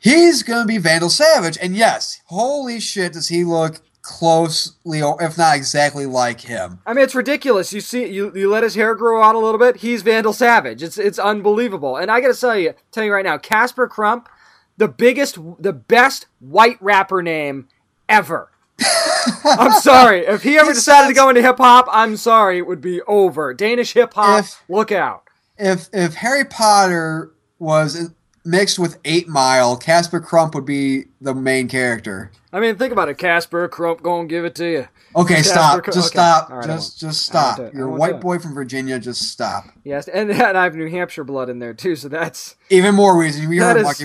he's 0.00 0.42
going 0.42 0.62
to 0.62 0.66
be 0.66 0.78
Vandal 0.78 1.08
Savage, 1.10 1.56
and 1.62 1.76
yes, 1.76 2.20
holy 2.26 2.80
shit, 2.80 3.12
does 3.12 3.28
he 3.28 3.44
look 3.44 3.80
closely, 4.04 5.00
if 5.00 5.38
not 5.38 5.56
exactly 5.56 6.06
like 6.06 6.42
him? 6.42 6.78
I 6.86 6.92
mean, 6.92 7.04
it's 7.04 7.14
ridiculous. 7.14 7.72
You 7.72 7.80
see, 7.80 8.06
you, 8.06 8.30
you 8.34 8.50
let 8.50 8.62
his 8.62 8.74
hair 8.74 8.94
grow 8.94 9.22
out 9.22 9.34
a 9.34 9.38
little 9.38 9.58
bit. 9.58 9.78
He's 9.78 10.02
Vandal 10.02 10.32
Savage. 10.32 10.82
It's 10.82 10.98
it's 10.98 11.18
unbelievable. 11.18 11.96
And 11.96 12.10
I 12.10 12.20
got 12.20 12.32
to 12.32 12.40
tell 12.40 12.56
you, 12.56 12.74
tell 12.92 13.02
you 13.02 13.12
right 13.12 13.24
now, 13.24 13.38
Casper 13.38 13.88
Crump, 13.88 14.28
the 14.76 14.88
biggest, 14.88 15.38
the 15.58 15.72
best 15.72 16.26
white 16.38 16.76
rapper 16.80 17.22
name 17.22 17.68
ever. 18.08 18.52
I'm 19.44 19.72
sorry. 19.80 20.26
If 20.26 20.42
he 20.42 20.58
ever 20.58 20.70
It 20.70 20.74
decided 20.74 21.08
to 21.08 21.14
go 21.14 21.28
into 21.28 21.42
hip 21.42 21.56
hop, 21.56 21.86
I'm 21.90 22.16
sorry, 22.16 22.58
it 22.58 22.66
would 22.66 22.80
be 22.80 23.00
over. 23.02 23.54
Danish 23.54 23.94
hip 23.94 24.14
hop, 24.14 24.44
look 24.68 24.92
out. 24.92 25.22
If 25.56 25.88
if 25.92 26.14
Harry 26.14 26.44
Potter 26.44 27.32
was 27.58 28.10
mixed 28.44 28.78
with 28.78 28.98
Eight 29.04 29.28
Mile, 29.28 29.76
Casper 29.76 30.20
Crump 30.20 30.54
would 30.54 30.64
be 30.64 31.06
the 31.20 31.34
main 31.34 31.68
character. 31.68 32.30
I 32.52 32.60
mean, 32.60 32.76
think 32.76 32.92
about 32.92 33.08
it. 33.08 33.18
Casper 33.18 33.66
Crump, 33.68 34.02
gonna 34.02 34.28
give 34.28 34.44
it 34.44 34.54
to 34.56 34.70
you. 34.70 34.88
Okay, 35.16 35.36
Casper 35.36 35.50
stop. 35.50 35.84
Just 35.86 35.98
okay. 35.98 36.06
stop. 36.06 36.50
Right, 36.50 36.66
just 36.66 37.00
just 37.00 37.26
stop. 37.26 37.58
You're 37.72 37.88
a 37.88 37.92
white 37.92 38.20
boy 38.20 38.38
from 38.38 38.54
Virginia. 38.54 38.98
Just 38.98 39.22
stop. 39.30 39.64
Yes, 39.84 40.08
and, 40.08 40.30
and 40.32 40.56
I 40.56 40.64
have 40.64 40.74
New 40.74 40.88
Hampshire 40.88 41.24
blood 41.24 41.48
in 41.48 41.58
there 41.58 41.74
too, 41.74 41.96
so 41.96 42.08
that's 42.08 42.56
Even 42.70 42.94
more 42.94 43.18
reason. 43.18 43.50
You're 43.52 43.76
is- 43.76 43.82
Marky, 43.82 44.04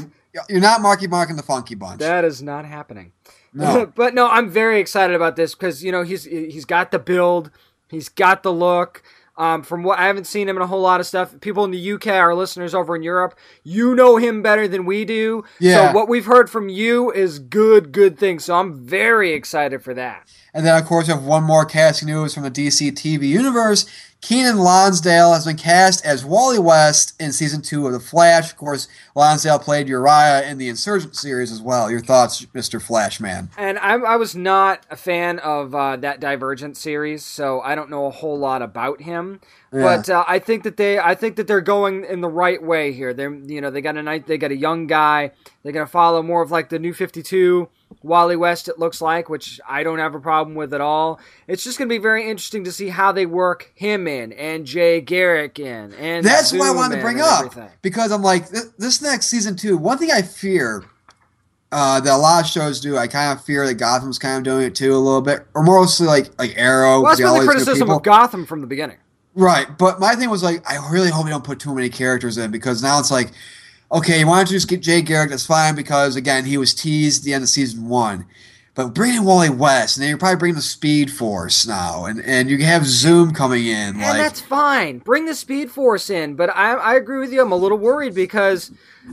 You're 0.49 0.61
not 0.61 0.81
Marky 0.81 1.07
Mark 1.07 1.29
and 1.29 1.37
the 1.37 1.43
Funky 1.43 1.75
Bunch. 1.75 1.99
that 1.99 2.25
is 2.25 2.41
not 2.41 2.65
happening. 2.65 3.11
no. 3.53 3.85
but 3.95 4.13
no, 4.13 4.29
I'm 4.29 4.49
very 4.49 4.79
excited 4.79 5.15
about 5.15 5.35
this 5.35 5.53
because 5.53 5.83
you 5.83 5.91
know 5.91 6.03
he's 6.03 6.23
he's 6.23 6.65
got 6.65 6.91
the 6.91 6.99
build, 6.99 7.51
he's 7.89 8.09
got 8.09 8.43
the 8.43 8.53
look. 8.53 9.03
Um, 9.39 9.63
from 9.63 9.83
what 9.83 9.97
I 9.97 10.07
haven't 10.07 10.27
seen 10.27 10.49
him 10.49 10.57
in 10.57 10.61
a 10.61 10.67
whole 10.67 10.81
lot 10.81 10.99
of 10.99 11.07
stuff. 11.07 11.33
People 11.39 11.63
in 11.63 11.71
the 11.71 11.93
UK, 11.93 12.07
our 12.07 12.35
listeners 12.35 12.75
over 12.75 12.93
in 12.93 13.03
Europe, 13.03 13.39
you 13.63 13.95
know 13.95 14.17
him 14.17 14.41
better 14.41 14.67
than 14.67 14.85
we 14.85 15.05
do. 15.05 15.45
Yeah. 15.59 15.91
So 15.91 15.95
what 15.95 16.09
we've 16.09 16.25
heard 16.25 16.49
from 16.49 16.67
you 16.67 17.09
is 17.09 17.39
good, 17.39 17.93
good 17.93 18.19
things. 18.19 18.43
So 18.43 18.55
I'm 18.55 18.85
very 18.85 19.31
excited 19.31 19.81
for 19.81 19.93
that. 19.93 20.27
And 20.53 20.65
then, 20.65 20.77
of 20.77 20.85
course, 20.85 21.07
we 21.07 21.13
have 21.13 21.23
one 21.23 21.43
more 21.43 21.65
casting 21.65 22.07
news 22.07 22.33
from 22.33 22.43
the 22.43 22.51
DC 22.51 22.91
TV 22.93 23.27
universe. 23.27 23.85
Keiynan 24.21 24.57
Lonsdale 24.57 25.31
has 25.31 25.45
been 25.45 25.55
cast 25.55 26.05
as 26.05 26.25
Wally 26.25 26.59
West 26.59 27.15
in 27.21 27.31
season 27.31 27.61
two 27.61 27.87
of 27.87 27.93
The 27.93 28.01
Flash. 28.01 28.51
Of 28.51 28.57
course, 28.57 28.89
Lonsdale 29.15 29.59
played 29.59 29.87
Uriah 29.87 30.45
in 30.45 30.57
the 30.57 30.67
Insurgent 30.67 31.15
series 31.15 31.53
as 31.53 31.61
well. 31.61 31.89
Your 31.89 32.01
thoughts, 32.01 32.45
Mr. 32.47 32.81
Flashman? 32.81 33.49
And 33.57 33.79
I, 33.79 33.93
I 33.93 34.15
was 34.17 34.35
not 34.35 34.85
a 34.89 34.97
fan 34.97 35.39
of 35.39 35.73
uh, 35.73 35.95
that 35.97 36.19
Divergent 36.19 36.75
series, 36.75 37.23
so 37.23 37.61
I 37.61 37.75
don't 37.75 37.89
know 37.89 38.07
a 38.07 38.11
whole 38.11 38.37
lot 38.37 38.61
about 38.61 39.01
him. 39.01 39.39
Yeah. 39.71 39.83
But 39.83 40.09
uh, 40.09 40.25
I 40.27 40.39
think 40.39 40.63
that 40.63 40.75
they, 40.75 40.99
I 40.99 41.15
think 41.15 41.37
that 41.37 41.47
they're 41.47 41.61
going 41.61 42.03
in 42.03 42.19
the 42.19 42.27
right 42.27 42.61
way 42.61 42.91
here. 42.91 43.13
They're, 43.13 43.33
you 43.33 43.61
know, 43.61 43.71
they 43.71 43.79
got 43.79 43.95
a 43.95 44.03
night, 44.03 44.27
they 44.27 44.37
got 44.37 44.51
a 44.51 44.57
young 44.57 44.85
guy. 44.85 45.31
They're 45.63 45.73
gonna 45.73 45.87
follow 45.87 46.21
more 46.21 46.41
of 46.41 46.51
like 46.51 46.69
the 46.69 46.79
New 46.79 46.93
Fifty 46.93 47.21
Two, 47.21 47.69
Wally 48.01 48.35
West. 48.35 48.67
It 48.67 48.79
looks 48.79 49.01
like, 49.01 49.29
which 49.29 49.59
I 49.67 49.83
don't 49.83 49.99
have 49.99 50.15
a 50.15 50.19
problem 50.19 50.55
with 50.55 50.73
at 50.73 50.81
all. 50.81 51.19
It's 51.47 51.63
just 51.63 51.77
gonna 51.77 51.89
be 51.89 51.97
very 51.97 52.29
interesting 52.29 52.63
to 52.63 52.71
see 52.71 52.89
how 52.89 53.11
they 53.11 53.25
work 53.25 53.71
him 53.75 54.07
in 54.07 54.31
and 54.33 54.65
Jay 54.65 55.01
Garrick 55.01 55.59
in, 55.59 55.93
and 55.93 56.25
That's 56.25 56.53
what 56.53 56.67
I 56.67 56.71
wanted 56.71 56.97
to 56.97 57.01
bring 57.01 57.19
up 57.21 57.45
everything. 57.45 57.69
because 57.81 58.11
I'm 58.11 58.21
like 58.23 58.49
this, 58.49 58.65
this 58.77 59.01
next 59.01 59.27
season 59.27 59.55
two. 59.55 59.77
One 59.77 59.97
thing 59.97 60.11
I 60.11 60.21
fear 60.21 60.85
uh, 61.71 61.99
that 61.99 62.13
a 62.13 62.17
lot 62.17 62.43
of 62.43 62.49
shows 62.49 62.79
do, 62.79 62.97
I 62.97 63.07
kind 63.07 63.37
of 63.37 63.43
fear 63.45 63.67
that 63.67 63.75
Gotham's 63.75 64.17
kind 64.17 64.37
of 64.37 64.43
doing 64.43 64.65
it 64.65 64.75
too 64.75 64.95
a 64.95 64.97
little 64.97 65.21
bit, 65.21 65.45
or 65.53 65.63
mostly 65.63 66.07
like 66.07 66.29
like 66.39 66.53
Arrow. 66.57 67.01
Well, 67.01 67.15
that's 67.15 67.21
been 67.21 67.33
the 67.39 67.45
criticism 67.45 67.89
of 67.89 68.03
Gotham 68.03 68.45
from 68.45 68.61
the 68.61 68.67
beginning. 68.67 68.97
Right, 69.35 69.67
but 69.77 69.99
my 69.99 70.15
thing 70.15 70.29
was 70.29 70.41
like, 70.43 70.69
I 70.69 70.89
really 70.91 71.09
hope 71.11 71.25
you 71.25 71.31
don't 71.31 71.43
put 71.43 71.59
too 71.59 71.73
many 71.73 71.87
characters 71.89 72.37
in 72.37 72.49
because 72.51 72.81
now 72.81 72.99
it's 72.99 73.11
like, 73.11 73.31
okay, 73.91 74.23
why 74.25 74.37
don't 74.37 74.51
you 74.51 74.57
just 74.57 74.69
get 74.69 74.81
Jay 74.81 75.01
Garrick? 75.01 75.29
That's 75.29 75.45
fine 75.45 75.75
because 75.75 76.15
again, 76.15 76.45
he 76.45 76.57
was 76.57 76.73
teased 76.73 77.21
at 77.21 77.25
the 77.25 77.33
end 77.33 77.43
of 77.43 77.49
season 77.49 77.87
one. 77.87 78.25
But 78.79 78.93
bring 78.93 79.13
in 79.13 79.25
Wally 79.25 79.49
West, 79.49 79.97
and 79.97 80.03
then 80.03 80.09
you're 80.09 80.17
probably 80.17 80.37
bringing 80.37 80.55
the 80.55 80.61
Speed 80.61 81.11
Force 81.11 81.67
now, 81.67 82.05
and 82.05 82.23
and 82.23 82.49
you 82.49 82.63
have 82.63 82.85
Zoom 82.85 83.33
coming 83.33 83.65
in. 83.65 83.75
And 83.75 83.99
like, 83.99 84.17
that's 84.17 84.39
fine. 84.39 84.99
Bring 84.99 85.25
the 85.25 85.35
Speed 85.35 85.69
Force 85.69 86.09
in. 86.09 86.35
But 86.35 86.55
I, 86.55 86.75
I 86.75 86.95
agree 86.95 87.19
with 87.19 87.33
you. 87.33 87.41
I'm 87.41 87.51
a 87.51 87.57
little 87.57 87.77
worried 87.77 88.13
because, 88.13 88.71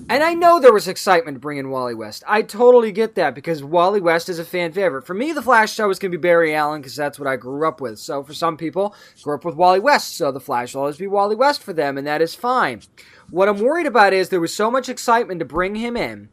and 0.09 0.23
I 0.23 0.35
know 0.35 0.61
there 0.61 0.73
was 0.73 0.87
excitement 0.87 1.35
to 1.35 1.41
bring 1.41 1.59
in 1.59 1.71
Wally 1.71 1.97
West. 1.97 2.23
I 2.29 2.43
totally 2.43 2.93
get 2.93 3.17
that 3.17 3.35
because 3.35 3.65
Wally 3.65 4.01
West 4.01 4.29
is 4.29 4.39
a 4.39 4.45
fan 4.45 4.71
favorite. 4.71 5.05
For 5.05 5.15
me, 5.15 5.33
the 5.33 5.43
Flash 5.43 5.73
show 5.73 5.91
is 5.91 5.99
going 5.99 6.13
to 6.13 6.19
be 6.19 6.23
Barry 6.23 6.55
Allen 6.55 6.81
because 6.81 6.95
that's 6.95 7.19
what 7.19 7.27
I 7.27 7.35
grew 7.35 7.67
up 7.67 7.81
with. 7.81 7.99
So 7.99 8.23
for 8.23 8.35
some 8.35 8.57
people, 8.57 8.95
grew 9.23 9.35
up 9.35 9.45
with 9.45 9.57
Wally 9.57 9.81
West. 9.81 10.17
So 10.17 10.31
the 10.31 10.39
Flash 10.39 10.75
will 10.75 10.83
always 10.83 10.99
be 10.99 11.09
Wally 11.09 11.35
West 11.35 11.61
for 11.61 11.73
them, 11.73 11.99
and 11.99 12.07
that 12.07 12.23
is 12.23 12.37
fine. 12.37 12.83
What 13.31 13.49
I'm 13.49 13.59
worried 13.61 13.87
about 13.87 14.13
is 14.13 14.29
there 14.29 14.41
was 14.41 14.55
so 14.55 14.71
much 14.71 14.89
excitement 14.89 15.41
to 15.41 15.45
bring 15.47 15.75
him 15.77 15.97
in 15.97 16.29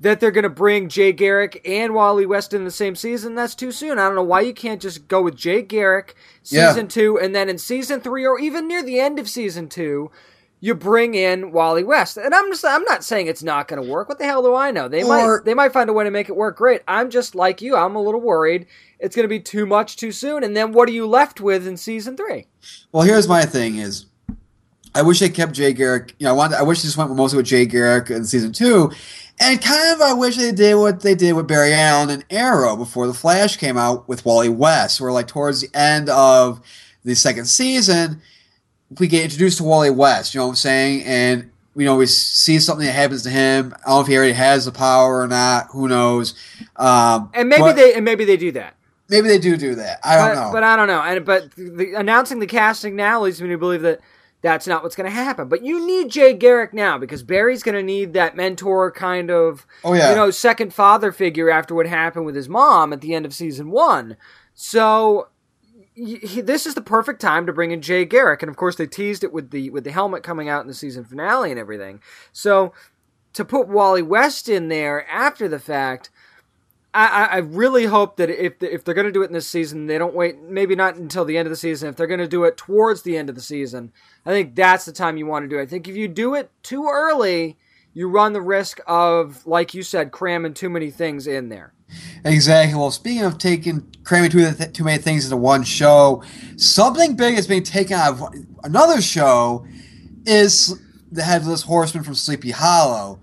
that 0.00 0.18
they're 0.20 0.30
going 0.32 0.42
to 0.42 0.48
bring 0.50 0.88
Jay 0.88 1.12
Garrick 1.12 1.60
and 1.64 1.94
Wally 1.94 2.26
West 2.26 2.52
in 2.52 2.64
the 2.64 2.70
same 2.70 2.96
season. 2.96 3.34
That's 3.36 3.54
too 3.54 3.70
soon. 3.72 3.98
I 3.98 4.06
don't 4.06 4.16
know 4.16 4.22
why 4.24 4.40
you 4.40 4.52
can't 4.52 4.82
just 4.82 5.06
go 5.08 5.22
with 5.22 5.36
Jay 5.36 5.62
Garrick 5.62 6.14
Yeah. 6.44 6.70
season 6.70 6.88
two, 6.88 7.18
and 7.18 7.34
then 7.34 7.48
in 7.48 7.58
season 7.58 8.00
three 8.00 8.26
or 8.26 8.38
even 8.38 8.66
near 8.66 8.82
the 8.82 8.98
end 9.00 9.18
of 9.18 9.28
season 9.28 9.68
two, 9.68 10.10
you 10.60 10.74
bring 10.74 11.14
in 11.14 11.52
Wally 11.52 11.84
West. 11.84 12.16
And 12.16 12.34
I'm 12.34 12.50
just 12.50 12.64
I'm 12.64 12.82
not 12.84 13.04
saying 13.04 13.26
it's 13.28 13.42
not 13.42 13.68
going 13.68 13.82
to 13.82 13.88
work. 13.88 14.08
What 14.08 14.18
the 14.18 14.24
hell 14.24 14.42
do 14.42 14.54
I 14.54 14.70
know? 14.72 14.88
They 14.88 15.02
Or- 15.04 15.08
might 15.36 15.44
they 15.44 15.54
might 15.54 15.72
find 15.72 15.88
a 15.88 15.92
way 15.92 16.04
to 16.04 16.10
make 16.10 16.28
it 16.28 16.36
work 16.36 16.56
great. 16.56 16.80
I'm 16.88 17.10
just 17.10 17.34
like 17.34 17.62
you. 17.62 17.76
I'm 17.76 17.94
a 17.96 18.02
little 18.02 18.20
worried 18.20 18.66
it's 18.98 19.14
going 19.14 19.24
to 19.24 19.28
be 19.28 19.40
too 19.40 19.66
much 19.66 19.96
too 19.96 20.10
soon. 20.12 20.42
And 20.42 20.56
then 20.56 20.72
what 20.72 20.88
are 20.88 20.92
you 20.92 21.06
left 21.06 21.38
with 21.40 21.66
in 21.66 21.76
season 21.76 22.16
three? 22.16 22.46
Well, 22.92 23.02
here's 23.04 23.28
my 23.28 23.44
thing: 23.44 23.76
is 23.76 24.06
I 24.94 25.02
wish 25.02 25.18
they 25.18 25.28
kept 25.28 25.52
Jay 25.52 25.72
Garrick. 25.72 26.14
You 26.18 26.24
know, 26.24 26.30
I 26.30 26.36
wanted. 26.36 26.58
I 26.58 26.62
wish 26.62 26.82
they 26.82 26.86
just 26.86 26.96
went 26.96 27.14
mostly 27.14 27.36
with 27.38 27.46
Jay 27.46 27.66
Garrick 27.66 28.10
in 28.10 28.24
season 28.24 28.52
two, 28.52 28.92
and 29.40 29.60
kind 29.60 29.94
of 29.94 30.00
I 30.00 30.12
wish 30.12 30.36
they 30.36 30.52
did 30.52 30.76
what 30.76 31.00
they 31.00 31.14
did 31.14 31.32
with 31.32 31.48
Barry 31.48 31.72
Allen 31.74 32.10
and 32.10 32.24
Arrow 32.30 32.76
before 32.76 33.06
the 33.06 33.14
Flash 33.14 33.56
came 33.56 33.76
out 33.76 34.08
with 34.08 34.24
Wally 34.24 34.48
West, 34.48 35.00
where 35.00 35.10
like 35.12 35.26
towards 35.28 35.60
the 35.60 35.68
end 35.76 36.08
of 36.08 36.60
the 37.04 37.14
second 37.16 37.46
season, 37.46 38.22
we 38.98 39.08
get 39.08 39.24
introduced 39.24 39.58
to 39.58 39.64
Wally 39.64 39.90
West. 39.90 40.32
You 40.34 40.40
know 40.40 40.46
what 40.46 40.50
I'm 40.52 40.56
saying? 40.56 41.02
And 41.04 41.50
you 41.74 41.84
know 41.84 41.96
we 41.96 42.06
see 42.06 42.60
something 42.60 42.86
that 42.86 42.92
happens 42.92 43.24
to 43.24 43.30
him. 43.30 43.74
I 43.84 43.88
don't 43.88 43.96
know 43.96 44.00
if 44.02 44.06
he 44.06 44.16
already 44.16 44.32
has 44.34 44.64
the 44.64 44.72
power 44.72 45.20
or 45.22 45.26
not. 45.26 45.66
Who 45.72 45.88
knows? 45.88 46.34
Um, 46.76 47.30
And 47.34 47.48
maybe 47.48 47.62
but- 47.62 47.76
they 47.76 47.94
and 47.94 48.04
maybe 48.04 48.24
they 48.24 48.36
do 48.36 48.52
that. 48.52 48.74
maybe 49.08 49.26
they 49.26 49.38
do 49.38 49.56
do 49.56 49.74
that. 49.74 49.98
I 50.04 50.16
don't 50.16 50.28
but, 50.28 50.34
know. 50.46 50.52
But 50.52 50.62
I 50.62 50.76
don't 50.76 50.86
know. 50.86 51.00
And 51.02 51.24
but 51.26 51.50
the, 51.56 51.94
announcing 51.96 52.38
the 52.38 52.46
casting 52.46 52.94
now 52.94 53.20
leads 53.22 53.42
me 53.42 53.48
to 53.48 53.58
believe 53.58 53.82
that 53.82 53.98
that's 54.44 54.66
not 54.66 54.82
what's 54.82 54.94
going 54.94 55.08
to 55.08 55.14
happen. 55.14 55.48
But 55.48 55.64
you 55.64 55.84
need 55.86 56.10
Jay 56.10 56.34
Garrick 56.34 56.74
now 56.74 56.98
because 56.98 57.22
Barry's 57.22 57.62
going 57.62 57.76
to 57.76 57.82
need 57.82 58.12
that 58.12 58.36
mentor 58.36 58.92
kind 58.92 59.30
of, 59.30 59.66
Oh, 59.82 59.94
yeah. 59.94 60.10
you 60.10 60.16
know, 60.16 60.30
second 60.30 60.74
father 60.74 61.12
figure 61.12 61.48
after 61.48 61.74
what 61.74 61.86
happened 61.86 62.26
with 62.26 62.34
his 62.36 62.46
mom 62.46 62.92
at 62.92 63.00
the 63.00 63.14
end 63.14 63.24
of 63.24 63.32
season 63.32 63.70
one. 63.70 64.18
So 64.52 65.28
he, 65.94 66.42
this 66.42 66.66
is 66.66 66.74
the 66.74 66.82
perfect 66.82 67.22
time 67.22 67.46
to 67.46 67.54
bring 67.54 67.70
in 67.70 67.80
Jay 67.80 68.04
Garrick, 68.04 68.42
and 68.42 68.50
of 68.50 68.56
course 68.56 68.76
they 68.76 68.86
teased 68.86 69.24
it 69.24 69.32
with 69.32 69.50
the 69.50 69.70
with 69.70 69.84
the 69.84 69.92
helmet 69.92 70.22
coming 70.22 70.46
out 70.48 70.60
in 70.60 70.68
the 70.68 70.74
season 70.74 71.04
finale 71.04 71.50
and 71.50 71.58
everything. 71.58 72.02
So 72.30 72.74
to 73.32 73.46
put 73.46 73.66
Wally 73.66 74.02
West 74.02 74.48
in 74.50 74.68
there 74.68 75.08
after 75.10 75.48
the 75.48 75.58
fact. 75.58 76.10
I, 76.94 77.24
I- 77.24 77.36
really 77.38 77.86
hope 77.86 78.16
that 78.18 78.30
if 78.30 78.62
if 78.62 78.84
they're 78.84 78.94
going 78.94 79.06
to 79.06 79.12
do 79.12 79.22
it 79.22 79.26
in 79.26 79.32
this 79.32 79.48
season, 79.48 79.86
they 79.86 79.98
don't 79.98 80.14
wait. 80.14 80.40
Maybe 80.40 80.74
not 80.76 80.96
until 80.96 81.24
the 81.24 81.36
end 81.36 81.46
of 81.46 81.50
the 81.50 81.56
season. 81.56 81.88
If 81.88 81.96
they're 81.96 82.06
going 82.06 82.20
to 82.20 82.28
do 82.28 82.44
it 82.44 82.56
towards 82.56 83.02
the 83.02 83.16
end 83.16 83.28
of 83.28 83.34
the 83.34 83.40
season, 83.42 83.92
I 84.24 84.30
think 84.30 84.54
that's 84.54 84.84
the 84.84 84.92
time 84.92 85.16
you 85.16 85.26
want 85.26 85.44
to 85.44 85.48
do 85.48 85.58
it. 85.58 85.62
I 85.62 85.66
think 85.66 85.88
if 85.88 85.96
you 85.96 86.08
do 86.08 86.34
it 86.34 86.50
too 86.62 86.86
early, 86.90 87.58
you 87.92 88.08
run 88.08 88.32
the 88.32 88.40
risk 88.40 88.80
of, 88.86 89.46
like 89.46 89.74
you 89.74 89.82
said, 89.82 90.12
cramming 90.12 90.54
too 90.54 90.70
many 90.70 90.90
things 90.90 91.26
in 91.26 91.48
there. 91.48 91.72
Exactly. 92.24 92.74
Well, 92.78 92.90
speaking 92.90 93.24
of 93.24 93.38
taking 93.38 93.92
cramming 94.04 94.30
too, 94.30 94.50
too 94.52 94.84
many 94.84 95.02
things 95.02 95.24
into 95.24 95.36
one 95.36 95.62
show, 95.64 96.22
something 96.56 97.16
big 97.16 97.38
is 97.38 97.46
being 97.46 97.62
taken 97.62 97.96
out 97.96 98.14
of 98.20 98.34
another 98.62 99.00
show. 99.00 99.66
Is 100.26 100.80
the 101.12 101.22
headless 101.22 101.62
horseman 101.62 102.02
from 102.02 102.14
Sleepy 102.14 102.50
Hollow? 102.50 103.20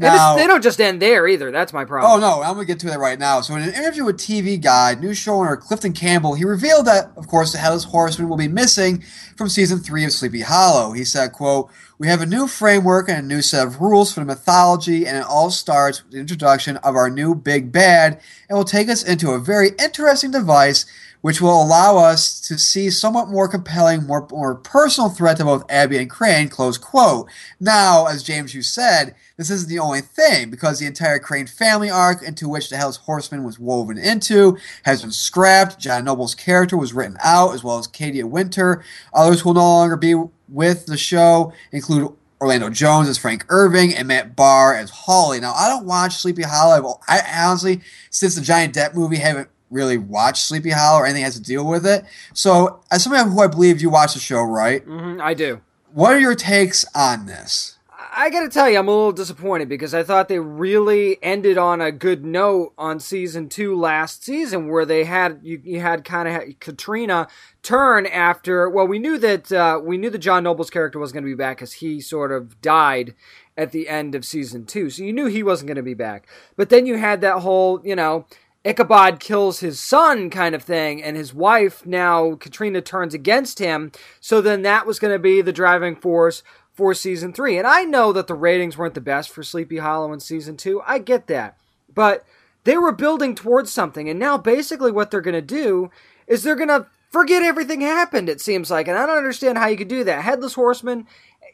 And 0.00 0.14
it's- 0.14 0.36
they 0.36 0.46
don't 0.46 0.62
just 0.62 0.80
end 0.80 1.02
there 1.02 1.26
either. 1.26 1.50
That's 1.50 1.72
my 1.72 1.84
problem. 1.84 2.12
Oh 2.12 2.18
no, 2.20 2.42
I'm 2.42 2.54
gonna 2.54 2.64
get 2.66 2.78
to 2.80 2.86
that 2.86 3.00
right 3.00 3.18
now. 3.18 3.40
So 3.40 3.54
in 3.56 3.62
an 3.62 3.74
interview 3.74 4.04
with 4.04 4.16
TV 4.16 4.56
Guide, 4.56 5.00
news 5.00 5.18
showrunner 5.18 5.58
Clifton 5.60 5.92
Campbell, 5.92 6.34
he 6.34 6.44
revealed 6.44 6.86
that, 6.86 7.10
of 7.16 7.26
course, 7.26 7.52
the 7.52 7.58
Headless 7.58 7.84
Horseman 7.84 8.28
will 8.28 8.36
be 8.36 8.48
missing 8.48 9.02
from 9.36 9.48
season 9.48 9.78
three 9.80 10.04
of 10.04 10.12
Sleepy 10.12 10.42
Hollow. 10.42 10.92
He 10.92 11.04
said, 11.04 11.32
quote, 11.32 11.68
We 11.98 12.06
have 12.06 12.20
a 12.22 12.26
new 12.26 12.46
framework 12.46 13.08
and 13.08 13.18
a 13.18 13.22
new 13.22 13.42
set 13.42 13.66
of 13.66 13.80
rules 13.80 14.12
for 14.12 14.20
the 14.20 14.26
mythology, 14.26 15.04
and 15.04 15.16
it 15.16 15.24
all 15.24 15.50
starts 15.50 16.02
with 16.04 16.12
the 16.12 16.18
introduction 16.18 16.76
of 16.78 16.94
our 16.94 17.10
new 17.10 17.34
big 17.34 17.72
bad, 17.72 18.20
and 18.48 18.56
will 18.56 18.64
take 18.64 18.88
us 18.88 19.02
into 19.02 19.32
a 19.32 19.38
very 19.40 19.70
interesting 19.80 20.30
device 20.30 20.86
which 21.20 21.40
will 21.40 21.62
allow 21.62 21.96
us 21.96 22.40
to 22.40 22.56
see 22.56 22.90
somewhat 22.90 23.28
more 23.28 23.48
compelling, 23.48 24.06
more, 24.06 24.26
more 24.30 24.54
personal 24.54 25.10
threat 25.10 25.36
to 25.36 25.44
both 25.44 25.64
Abby 25.68 25.98
and 25.98 26.08
Crane, 26.08 26.48
close 26.48 26.78
quote. 26.78 27.28
Now, 27.58 28.06
as 28.06 28.22
James, 28.22 28.54
you 28.54 28.62
said, 28.62 29.14
this 29.36 29.50
isn't 29.50 29.68
the 29.68 29.78
only 29.78 30.00
thing, 30.00 30.50
because 30.50 30.78
the 30.78 30.86
entire 30.86 31.18
Crane 31.18 31.46
family 31.46 31.90
arc 31.90 32.22
into 32.22 32.48
which 32.48 32.70
the 32.70 32.76
Hell's 32.76 32.98
Horseman 32.98 33.44
was 33.44 33.58
woven 33.58 33.98
into 33.98 34.56
has 34.84 35.02
been 35.02 35.12
scrapped. 35.12 35.78
John 35.78 36.04
Noble's 36.04 36.34
character 36.34 36.76
was 36.76 36.92
written 36.92 37.16
out, 37.22 37.54
as 37.54 37.64
well 37.64 37.78
as 37.78 37.86
Katia 37.86 38.26
Winter. 38.26 38.84
Others 39.12 39.40
who 39.40 39.50
will 39.50 39.54
no 39.54 39.60
longer 39.60 39.96
be 39.96 40.14
with 40.48 40.86
the 40.86 40.96
show 40.96 41.52
include 41.72 42.12
Orlando 42.40 42.70
Jones 42.70 43.08
as 43.08 43.18
Frank 43.18 43.44
Irving 43.48 43.94
and 43.94 44.08
Matt 44.08 44.36
Barr 44.36 44.74
as 44.74 44.90
Hawley. 44.90 45.40
Now, 45.40 45.52
I 45.54 45.68
don't 45.68 45.86
watch 45.86 46.16
Sleepy 46.16 46.42
Hollow. 46.42 47.00
I 47.08 47.20
honestly, 47.36 47.80
since 48.10 48.36
the 48.36 48.40
Johnny 48.40 48.68
Depp 48.68 48.94
movie, 48.94 49.16
haven't 49.16 49.48
really 49.70 49.98
watch 49.98 50.42
Sleepy 50.42 50.70
Hollow 50.70 51.00
or 51.00 51.06
anything 51.06 51.22
that 51.22 51.26
has 51.26 51.36
to 51.36 51.42
deal 51.42 51.66
with 51.66 51.86
it. 51.86 52.04
So, 52.32 52.80
as 52.90 53.04
somebody 53.04 53.28
who 53.30 53.40
I 53.40 53.46
believe 53.46 53.80
you 53.80 53.90
watch 53.90 54.14
the 54.14 54.20
show, 54.20 54.42
right? 54.42 54.82
hmm 54.82 55.20
I 55.20 55.34
do. 55.34 55.60
What 55.92 56.12
are 56.12 56.20
your 56.20 56.34
takes 56.34 56.84
on 56.94 57.26
this? 57.26 57.78
I 58.10 58.30
gotta 58.30 58.48
tell 58.48 58.68
you, 58.68 58.78
I'm 58.78 58.88
a 58.88 58.90
little 58.90 59.12
disappointed 59.12 59.68
because 59.68 59.94
I 59.94 60.02
thought 60.02 60.28
they 60.28 60.40
really 60.40 61.22
ended 61.22 61.56
on 61.56 61.80
a 61.80 61.92
good 61.92 62.24
note 62.24 62.72
on 62.76 62.98
season 62.98 63.48
two 63.48 63.78
last 63.78 64.24
season, 64.24 64.68
where 64.68 64.84
they 64.84 65.04
had 65.04 65.40
you, 65.42 65.60
you 65.62 65.80
had 65.80 66.04
kind 66.04 66.26
of 66.28 66.58
Katrina 66.58 67.28
turn 67.62 68.06
after. 68.06 68.68
Well, 68.68 68.88
we 68.88 68.98
knew 68.98 69.18
that 69.18 69.52
uh, 69.52 69.80
we 69.82 69.98
knew 69.98 70.10
that 70.10 70.18
John 70.18 70.42
Noble's 70.42 70.70
character 70.70 70.98
was 70.98 71.12
going 71.12 71.22
to 71.22 71.28
be 71.30 71.36
back 71.36 71.58
because 71.58 71.74
he 71.74 72.00
sort 72.00 72.32
of 72.32 72.60
died 72.60 73.14
at 73.56 73.72
the 73.72 73.88
end 73.88 74.14
of 74.14 74.24
season 74.24 74.66
two, 74.66 74.90
so 74.90 75.02
you 75.02 75.12
knew 75.12 75.26
he 75.26 75.42
wasn't 75.42 75.68
going 75.68 75.76
to 75.76 75.82
be 75.82 75.94
back. 75.94 76.26
But 76.56 76.70
then 76.70 76.86
you 76.86 76.96
had 76.98 77.20
that 77.20 77.40
whole, 77.40 77.80
you 77.84 77.94
know. 77.94 78.26
Ichabod 78.68 79.18
kills 79.18 79.60
his 79.60 79.80
son 79.80 80.28
kind 80.28 80.54
of 80.54 80.62
thing, 80.62 81.02
and 81.02 81.16
his 81.16 81.32
wife 81.32 81.86
now, 81.86 82.34
Katrina, 82.34 82.82
turns 82.82 83.14
against 83.14 83.58
him. 83.58 83.92
So 84.20 84.42
then 84.42 84.60
that 84.62 84.86
was 84.86 84.98
going 84.98 85.14
to 85.14 85.18
be 85.18 85.40
the 85.40 85.54
driving 85.54 85.96
force 85.96 86.42
for 86.74 86.92
season 86.92 87.32
three. 87.32 87.56
And 87.56 87.66
I 87.66 87.84
know 87.84 88.12
that 88.12 88.26
the 88.26 88.34
ratings 88.34 88.76
weren't 88.76 88.92
the 88.92 89.00
best 89.00 89.30
for 89.30 89.42
Sleepy 89.42 89.78
Hollow 89.78 90.12
in 90.12 90.20
season 90.20 90.58
two. 90.58 90.82
I 90.86 90.98
get 90.98 91.28
that. 91.28 91.56
But 91.92 92.26
they 92.64 92.76
were 92.76 92.92
building 92.92 93.34
towards 93.34 93.72
something. 93.72 94.08
And 94.08 94.18
now 94.18 94.36
basically 94.36 94.92
what 94.92 95.10
they're 95.10 95.22
going 95.22 95.32
to 95.32 95.40
do 95.40 95.90
is 96.26 96.42
they're 96.42 96.54
going 96.54 96.68
to 96.68 96.86
forget 97.10 97.42
everything 97.42 97.80
happened, 97.80 98.28
it 98.28 98.40
seems 98.40 98.70
like. 98.70 98.86
And 98.86 98.98
I 98.98 99.06
don't 99.06 99.16
understand 99.16 99.56
how 99.56 99.68
you 99.68 99.78
could 99.78 99.88
do 99.88 100.04
that. 100.04 100.22
Headless 100.22 100.54
Horseman, 100.54 101.06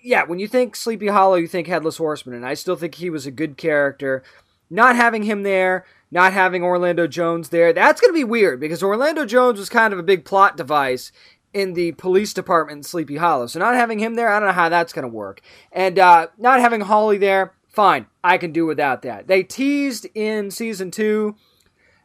yeah, 0.03 0.25
when 0.25 0.41
you 0.41 0.49
think 0.49 0.75
Sleepy 0.75 1.07
Hollow, 1.07 1.37
you 1.37 1.47
think 1.47 1.69
Headless 1.69 1.97
Horseman. 1.97 2.35
And 2.35 2.45
I 2.45 2.55
still 2.55 2.77
think 2.77 2.97
he 2.97 3.09
was 3.09 3.25
a 3.25 3.31
good 3.31 3.57
character. 3.57 4.25
Not 4.69 4.97
having 4.97 5.23
him 5.23 5.45
there, 5.45 5.87
not 6.11 6.32
having 6.32 6.62
Orlando 6.62 7.07
Jones 7.07 7.48
there, 7.48 7.72
that's 7.72 8.00
going 8.00 8.12
to 8.12 8.18
be 8.18 8.24
weird 8.24 8.61
because 8.61 8.82
Orlando 8.82 9.24
Jones 9.24 9.59
was 9.59 9.68
kind 9.68 9.92
of 9.92 9.98
a 9.98 10.05
big 10.05 10.24
plot 10.24 10.57
device 10.57 11.11
in 11.52 11.74
the 11.74 11.92
police 11.92 12.34
department 12.34 12.78
in 12.78 12.82
Sleepy 12.82 13.16
Hollow. 13.16 13.46
So 13.46 13.61
not 13.61 13.74
having 13.74 14.00
him 14.00 14.14
there, 14.14 14.28
I 14.28 14.40
don't 14.40 14.48
know 14.48 14.55
how 14.55 14.68
that's 14.68 14.92
going 14.92 15.05
to 15.05 15.09
work. 15.09 15.40
And 15.72 15.98
uh, 15.98 16.28
not 16.36 16.61
having 16.61 16.82
Hawley 16.82 17.18
there, 17.18 17.55
fine, 17.68 18.07
I 18.22 18.38
can 18.38 18.52
do 18.52 18.66
without 18.66 19.02
that. 19.02 19.28
They 19.28 19.42
teased 19.42 20.07
in 20.14 20.50
season 20.50 20.90
two 20.90 21.36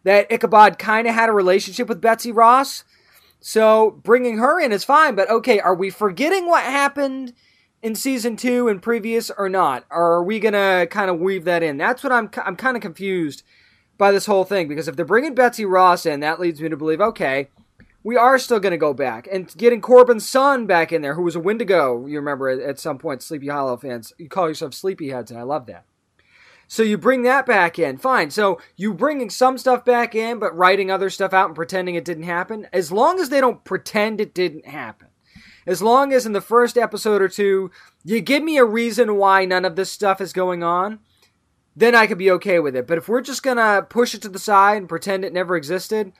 that 0.03 0.31
Ichabod 0.31 0.79
kind 0.79 1.07
of 1.07 1.15
had 1.15 1.29
a 1.29 1.33
relationship 1.33 1.89
with 1.89 2.01
Betsy 2.01 2.31
Ross. 2.31 2.83
So 3.39 3.91
bringing 4.03 4.37
her 4.37 4.59
in 4.59 4.71
is 4.71 4.83
fine, 4.83 5.15
but 5.15 5.29
okay, 5.29 5.59
are 5.59 5.75
we 5.75 5.89
forgetting 5.89 6.45
what 6.45 6.63
happened 6.63 7.33
in 7.81 7.95
season 7.95 8.35
two 8.35 8.67
and 8.67 8.81
previous 8.81 9.31
or 9.31 9.49
not? 9.49 9.85
Or 9.89 10.13
are 10.13 10.23
we 10.23 10.39
gonna 10.39 10.87
kind 10.89 11.09
of 11.09 11.19
weave 11.19 11.45
that 11.45 11.63
in? 11.63 11.77
That's 11.77 12.03
what 12.03 12.11
I'm 12.11 12.29
I'm 12.43 12.55
kind 12.55 12.75
of 12.75 12.81
confused 12.81 13.43
by 13.99 14.11
this 14.11 14.25
whole 14.25 14.45
thing 14.45 14.67
because 14.67 14.87
if 14.87 14.95
they're 14.95 15.05
bringing 15.05 15.35
Betsy 15.35 15.65
Ross 15.65 16.07
in, 16.07 16.21
that 16.21 16.39
leads 16.39 16.59
me 16.59 16.69
to 16.69 16.77
believe 16.77 16.99
okay, 16.99 17.49
we 18.03 18.17
are 18.17 18.39
still 18.39 18.59
going 18.59 18.71
to 18.71 18.77
go 18.77 18.93
back 18.93 19.27
and 19.31 19.55
getting 19.57 19.81
Corbin's 19.81 20.27
son 20.27 20.65
back 20.65 20.91
in 20.91 21.03
there, 21.03 21.15
who 21.15 21.21
was 21.21 21.35
a 21.35 21.39
Wendigo. 21.39 22.07
You 22.07 22.17
remember 22.17 22.49
at, 22.49 22.79
some 22.79 22.97
point, 22.97 23.21
Sleepy 23.21 23.49
Hollow 23.49 23.77
fans, 23.77 24.13
you 24.17 24.29
call 24.29 24.47
yourself 24.47 24.71
Sleepyheads, 24.71 25.29
and 25.29 25.37
I 25.37 25.43
love 25.43 25.67
that. 25.67 25.85
So 26.65 26.81
you 26.81 26.97
bring 26.97 27.23
that 27.23 27.45
back 27.45 27.77
in, 27.77 27.97
fine. 27.97 28.29
So 28.31 28.61
you 28.77 28.93
bringing 28.93 29.29
some 29.29 29.57
stuff 29.57 29.83
back 29.83 30.15
in, 30.15 30.39
but 30.39 30.55
writing 30.55 30.89
other 30.89 31.09
stuff 31.09 31.33
out 31.33 31.47
and 31.47 31.55
pretending 31.55 31.95
it 31.95 32.05
didn't 32.05 32.23
happen. 32.23 32.67
As 32.71 32.91
long 32.91 33.19
as 33.19 33.29
they 33.29 33.41
don't 33.41 33.63
pretend 33.63 34.21
it 34.21 34.33
didn't 34.33 34.65
happen, 34.65 35.09
as 35.67 35.81
long 35.81 36.13
as 36.13 36.25
in 36.25 36.31
the 36.31 36.41
first 36.41 36.77
episode 36.77 37.21
or 37.21 37.27
two 37.27 37.69
you 38.03 38.21
give 38.21 38.43
me 38.43 38.57
a 38.57 38.65
reason 38.65 39.17
why 39.17 39.45
none 39.45 39.65
of 39.65 39.75
this 39.75 39.91
stuff 39.91 40.21
is 40.21 40.31
going 40.31 40.63
on, 40.63 40.99
then 41.75 41.95
I 41.95 42.07
could 42.07 42.17
be 42.17 42.31
okay 42.31 42.59
with 42.59 42.75
it. 42.75 42.87
But 42.87 42.97
if 42.97 43.07
we're 43.07 43.21
just 43.21 43.43
gonna 43.43 43.85
push 43.87 44.13
it 44.13 44.21
to 44.23 44.29
the 44.29 44.39
side 44.39 44.77
and 44.77 44.89
pretend 44.89 45.23
it 45.23 45.33
never 45.33 45.55
existed, 45.55 46.11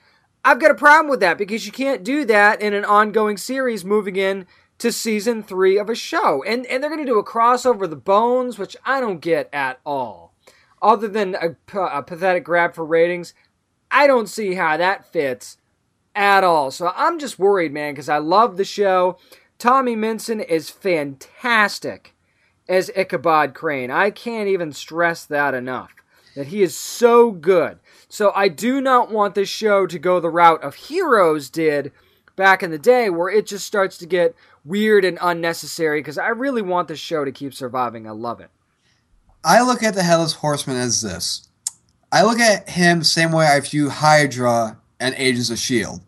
I've 0.44 0.60
got 0.60 0.70
a 0.70 0.74
problem 0.74 1.08
with 1.10 1.20
that 1.20 1.38
because 1.38 1.66
you 1.66 1.72
can't 1.72 2.02
do 2.02 2.24
that 2.24 2.62
in 2.62 2.72
an 2.72 2.84
ongoing 2.84 3.36
series 3.36 3.84
moving 3.84 4.16
in 4.16 4.46
to 4.78 4.90
season 4.90 5.42
three 5.42 5.78
of 5.78 5.90
a 5.90 5.94
show. 5.94 6.42
And 6.44 6.64
and 6.66 6.82
they're 6.82 6.90
gonna 6.90 7.04
do 7.04 7.18
a 7.18 7.24
crossover 7.24 7.88
the 7.88 7.96
bones, 7.96 8.58
which 8.58 8.76
I 8.84 9.00
don't 9.00 9.20
get 9.20 9.48
at 9.52 9.80
all. 9.84 10.34
Other 10.82 11.08
than 11.08 11.34
a, 11.34 11.56
a 11.78 12.02
pathetic 12.02 12.44
grab 12.44 12.74
for 12.74 12.84
ratings, 12.84 13.34
I 13.90 14.06
don't 14.06 14.28
see 14.28 14.54
how 14.54 14.78
that 14.78 15.12
fits 15.12 15.58
at 16.14 16.42
all. 16.42 16.70
So 16.70 16.92
I'm 16.96 17.18
just 17.18 17.38
worried, 17.38 17.72
man, 17.72 17.92
because 17.92 18.08
I 18.08 18.18
love 18.18 18.56
the 18.56 18.64
show. 18.64 19.18
Tommy 19.58 19.94
Mison 19.94 20.40
is 20.40 20.70
fantastic 20.70 22.14
as 22.70 22.90
Ichabod 22.96 23.52
Crane. 23.52 23.90
I 23.90 24.10
can't 24.10 24.48
even 24.48 24.72
stress 24.72 25.26
that 25.26 25.52
enough. 25.52 25.92
That 26.36 26.46
he 26.46 26.62
is 26.62 26.76
so 26.76 27.32
good. 27.32 27.80
So 28.08 28.30
I 28.34 28.46
do 28.46 28.80
not 28.80 29.10
want 29.10 29.34
this 29.34 29.48
show 29.48 29.86
to 29.88 29.98
go 29.98 30.20
the 30.20 30.30
route 30.30 30.62
of 30.62 30.76
Heroes 30.76 31.50
did 31.50 31.90
back 32.36 32.62
in 32.62 32.70
the 32.70 32.78
day, 32.78 33.10
where 33.10 33.28
it 33.28 33.46
just 33.46 33.66
starts 33.66 33.98
to 33.98 34.06
get 34.06 34.36
weird 34.64 35.04
and 35.04 35.18
unnecessary, 35.20 35.98
because 35.98 36.16
I 36.16 36.28
really 36.28 36.62
want 36.62 36.86
this 36.86 37.00
show 37.00 37.24
to 37.24 37.32
keep 37.32 37.52
surviving. 37.52 38.06
I 38.06 38.12
love 38.12 38.40
it. 38.40 38.50
I 39.44 39.62
look 39.62 39.82
at 39.82 39.94
the 39.94 40.04
Headless 40.04 40.34
Horseman 40.34 40.76
as 40.76 41.02
this. 41.02 41.48
I 42.12 42.22
look 42.22 42.38
at 42.38 42.68
him 42.68 43.00
the 43.00 43.04
same 43.04 43.32
way 43.32 43.46
I 43.46 43.58
view 43.60 43.90
Hydra 43.90 44.78
and 45.00 45.14
Agents 45.16 45.50
of 45.50 45.54
S.H.I.E.L.D. 45.54 46.02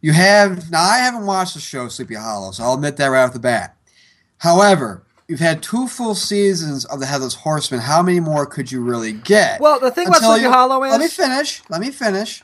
You 0.00 0.12
have, 0.12 0.70
now 0.70 0.82
I 0.82 0.98
haven't 0.98 1.26
watched 1.26 1.54
the 1.54 1.60
show 1.60 1.88
Sleepy 1.88 2.14
Hollow, 2.14 2.52
so 2.52 2.62
I'll 2.62 2.74
admit 2.74 2.96
that 2.96 3.08
right 3.08 3.24
off 3.24 3.32
the 3.32 3.38
bat. 3.38 3.76
However, 4.38 5.04
you've 5.28 5.40
had 5.40 5.62
two 5.62 5.86
full 5.86 6.14
seasons 6.14 6.84
of 6.86 7.00
the 7.00 7.06
Headless 7.06 7.34
Horseman. 7.34 7.80
How 7.80 8.02
many 8.02 8.18
more 8.18 8.46
could 8.46 8.72
you 8.72 8.82
really 8.82 9.12
get? 9.12 9.60
Well, 9.60 9.78
the 9.78 9.90
thing 9.90 10.08
about 10.08 10.18
Until 10.18 10.32
Sleepy 10.32 10.44
you- 10.44 10.50
Hollow 10.50 10.82
is. 10.84 10.90
Let 10.90 11.00
me 11.00 11.08
finish. 11.08 11.62
Let 11.68 11.80
me 11.80 11.90
finish. 11.90 12.42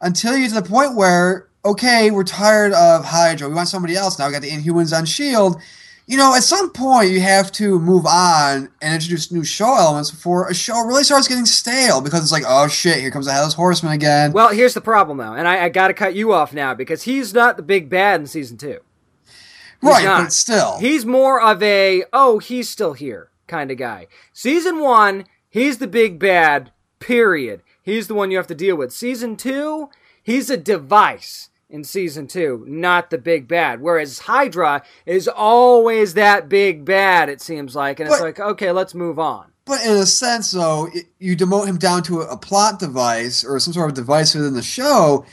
Until 0.00 0.34
you 0.36 0.48
get 0.48 0.54
to 0.54 0.62
the 0.62 0.68
point 0.68 0.94
where, 0.96 1.48
okay, 1.64 2.10
we're 2.10 2.24
tired 2.24 2.72
of 2.72 3.04
Hydra. 3.04 3.48
We 3.48 3.54
want 3.54 3.68
somebody 3.68 3.94
else. 3.94 4.18
Now 4.18 4.26
we 4.26 4.32
got 4.32 4.42
the 4.42 4.50
Inhumans 4.50 4.96
on 4.96 5.02
S.H.I.E.L.D. 5.02 5.60
you 6.06 6.16
know, 6.16 6.34
at 6.34 6.44
some 6.44 6.70
point 6.70 7.10
you 7.10 7.20
have 7.20 7.52
to 7.52 7.78
move 7.80 8.06
on 8.06 8.70
and 8.80 8.94
introduce 8.94 9.30
new 9.30 9.44
show 9.44 9.74
elements 9.74 10.10
before 10.10 10.48
a 10.48 10.54
show 10.54 10.80
really 10.86 11.04
starts 11.04 11.28
getting 11.28 11.44
stale 11.44 12.00
because 12.00 12.22
it's 12.22 12.32
like, 12.32 12.44
oh 12.46 12.68
shit, 12.68 13.00
here 13.00 13.10
comes 13.10 13.26
the 13.26 13.32
Headless 13.32 13.54
Horseman 13.54 13.92
again. 13.92 14.32
Well, 14.32 14.48
here's 14.48 14.72
the 14.72 14.80
problem 14.80 15.18
though, 15.18 15.34
and 15.34 15.46
I, 15.46 15.64
I 15.64 15.68
got 15.68 15.88
to 15.88 15.94
cut 15.94 16.14
you 16.14 16.32
off 16.32 16.54
now 16.54 16.72
because 16.74 17.02
he's 17.02 17.34
not 17.34 17.56
the 17.56 17.62
big 17.62 17.90
bad 17.90 18.20
in 18.20 18.26
season 18.26 18.56
two. 18.56 18.78
He's 19.80 19.90
right, 19.90 20.04
not. 20.04 20.24
but 20.24 20.32
still. 20.32 20.78
He's 20.78 21.06
more 21.06 21.40
of 21.40 21.62
a 21.62 22.04
oh 22.12 22.38
he's 22.38 22.68
still 22.68 22.94
here 22.94 23.30
kind 23.46 23.70
of 23.70 23.78
guy. 23.78 24.06
Season 24.32 24.80
one, 24.80 25.24
he's 25.48 25.78
the 25.78 25.86
big 25.86 26.18
bad. 26.18 26.70
Period. 27.00 27.62
He's 27.82 28.08
the 28.08 28.14
one 28.14 28.30
you 28.30 28.36
have 28.36 28.46
to 28.48 28.54
deal 28.54 28.76
with. 28.76 28.92
Season 28.92 29.36
two, 29.36 29.88
he's 30.22 30.50
a 30.50 30.56
device 30.56 31.48
in 31.70 31.84
season 31.84 32.26
two, 32.26 32.64
not 32.66 33.10
the 33.10 33.18
big 33.18 33.46
bad. 33.46 33.80
Whereas 33.80 34.20
Hydra 34.20 34.82
is 35.06 35.28
always 35.28 36.14
that 36.14 36.48
big 36.48 36.84
bad, 36.84 37.28
it 37.28 37.40
seems 37.40 37.76
like. 37.76 38.00
And 38.00 38.08
it's 38.08 38.20
like, 38.20 38.40
okay, 38.40 38.72
let's 38.72 38.94
move 38.94 39.18
on. 39.18 39.52
But 39.64 39.84
in 39.84 39.92
a 39.92 40.06
sense, 40.06 40.50
though, 40.50 40.88
it, 40.92 41.06
you 41.18 41.36
demote 41.36 41.66
him 41.66 41.76
down 41.76 42.02
to 42.04 42.22
a, 42.22 42.28
a 42.28 42.36
plot 42.38 42.78
device 42.78 43.44
or 43.44 43.60
some 43.60 43.74
sort 43.74 43.90
of 43.90 43.94
device 43.94 44.34
within 44.34 44.54
the 44.54 44.62
show. 44.62 45.26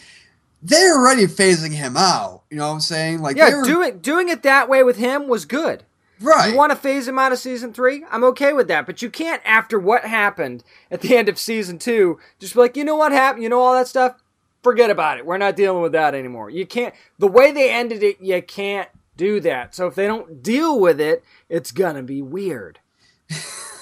They're 0.67 0.97
already 0.97 1.27
phasing 1.27 1.71
him 1.73 1.95
out. 1.95 2.43
You 2.49 2.57
know 2.57 2.67
what 2.67 2.73
I'm 2.73 2.79
saying? 2.79 3.21
Like, 3.21 3.37
Yeah, 3.37 3.55
were, 3.57 3.63
doing 3.63 3.99
doing 3.99 4.29
it 4.29 4.43
that 4.43 4.67
way 4.67 4.83
with 4.83 4.97
him 4.97 5.27
was 5.27 5.45
good. 5.45 5.83
right. 6.19 6.49
You 6.51 6.57
want 6.57 6.71
to 6.71 6.75
phase 6.75 7.07
him 7.07 7.19
out 7.19 7.31
of 7.31 7.37
season 7.37 7.71
three? 7.71 8.03
I'm 8.09 8.23
okay 8.23 8.51
with 8.53 8.67
that. 8.69 8.85
But 8.85 9.01
you 9.01 9.09
can't, 9.09 9.41
after 9.45 9.77
what 9.77 10.05
happened 10.05 10.63
at 10.89 11.01
the 11.01 11.15
end 11.15 11.29
of 11.29 11.37
season 11.37 11.77
two, 11.77 12.19
just 12.39 12.53
be 12.55 12.59
like, 12.61 12.75
you 12.75 12.83
know 12.83 12.95
what 12.95 13.11
happened? 13.11 13.43
You 13.43 13.49
know 13.49 13.59
all 13.59 13.73
that 13.75 13.87
stuff? 13.87 14.15
Forget 14.63 14.89
about 14.89 15.19
it. 15.19 15.25
We're 15.27 15.37
not 15.37 15.55
dealing 15.55 15.83
with 15.83 15.91
that 15.91 16.15
anymore. 16.15 16.49
You 16.49 16.65
can't, 16.65 16.95
the 17.19 17.27
way 17.27 17.51
they 17.51 17.71
ended 17.71 18.01
it, 18.01 18.19
you 18.19 18.41
can't 18.41 18.89
do 19.15 19.39
that. 19.41 19.75
So 19.75 19.85
if 19.85 19.93
they 19.93 20.07
don't 20.07 20.41
deal 20.41 20.79
with 20.79 20.99
it, 20.99 21.23
it's 21.47 21.71
going 21.71 21.95
to 21.95 22.01
be 22.01 22.23
weird. 22.23 22.79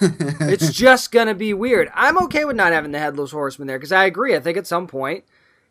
it's 0.02 0.72
just 0.74 1.12
going 1.12 1.28
to 1.28 1.36
be 1.36 1.54
weird. 1.54 1.90
I'm 1.94 2.18
okay 2.26 2.44
with 2.44 2.58
not 2.58 2.74
having 2.74 2.92
the 2.92 3.00
Headless 3.00 3.32
Horseman 3.32 3.68
there 3.68 3.78
because 3.78 3.92
I 3.94 4.06
agree. 4.06 4.36
I 4.36 4.40
think 4.42 4.58
at 4.58 4.68
some 4.68 4.88
point, 4.88 5.24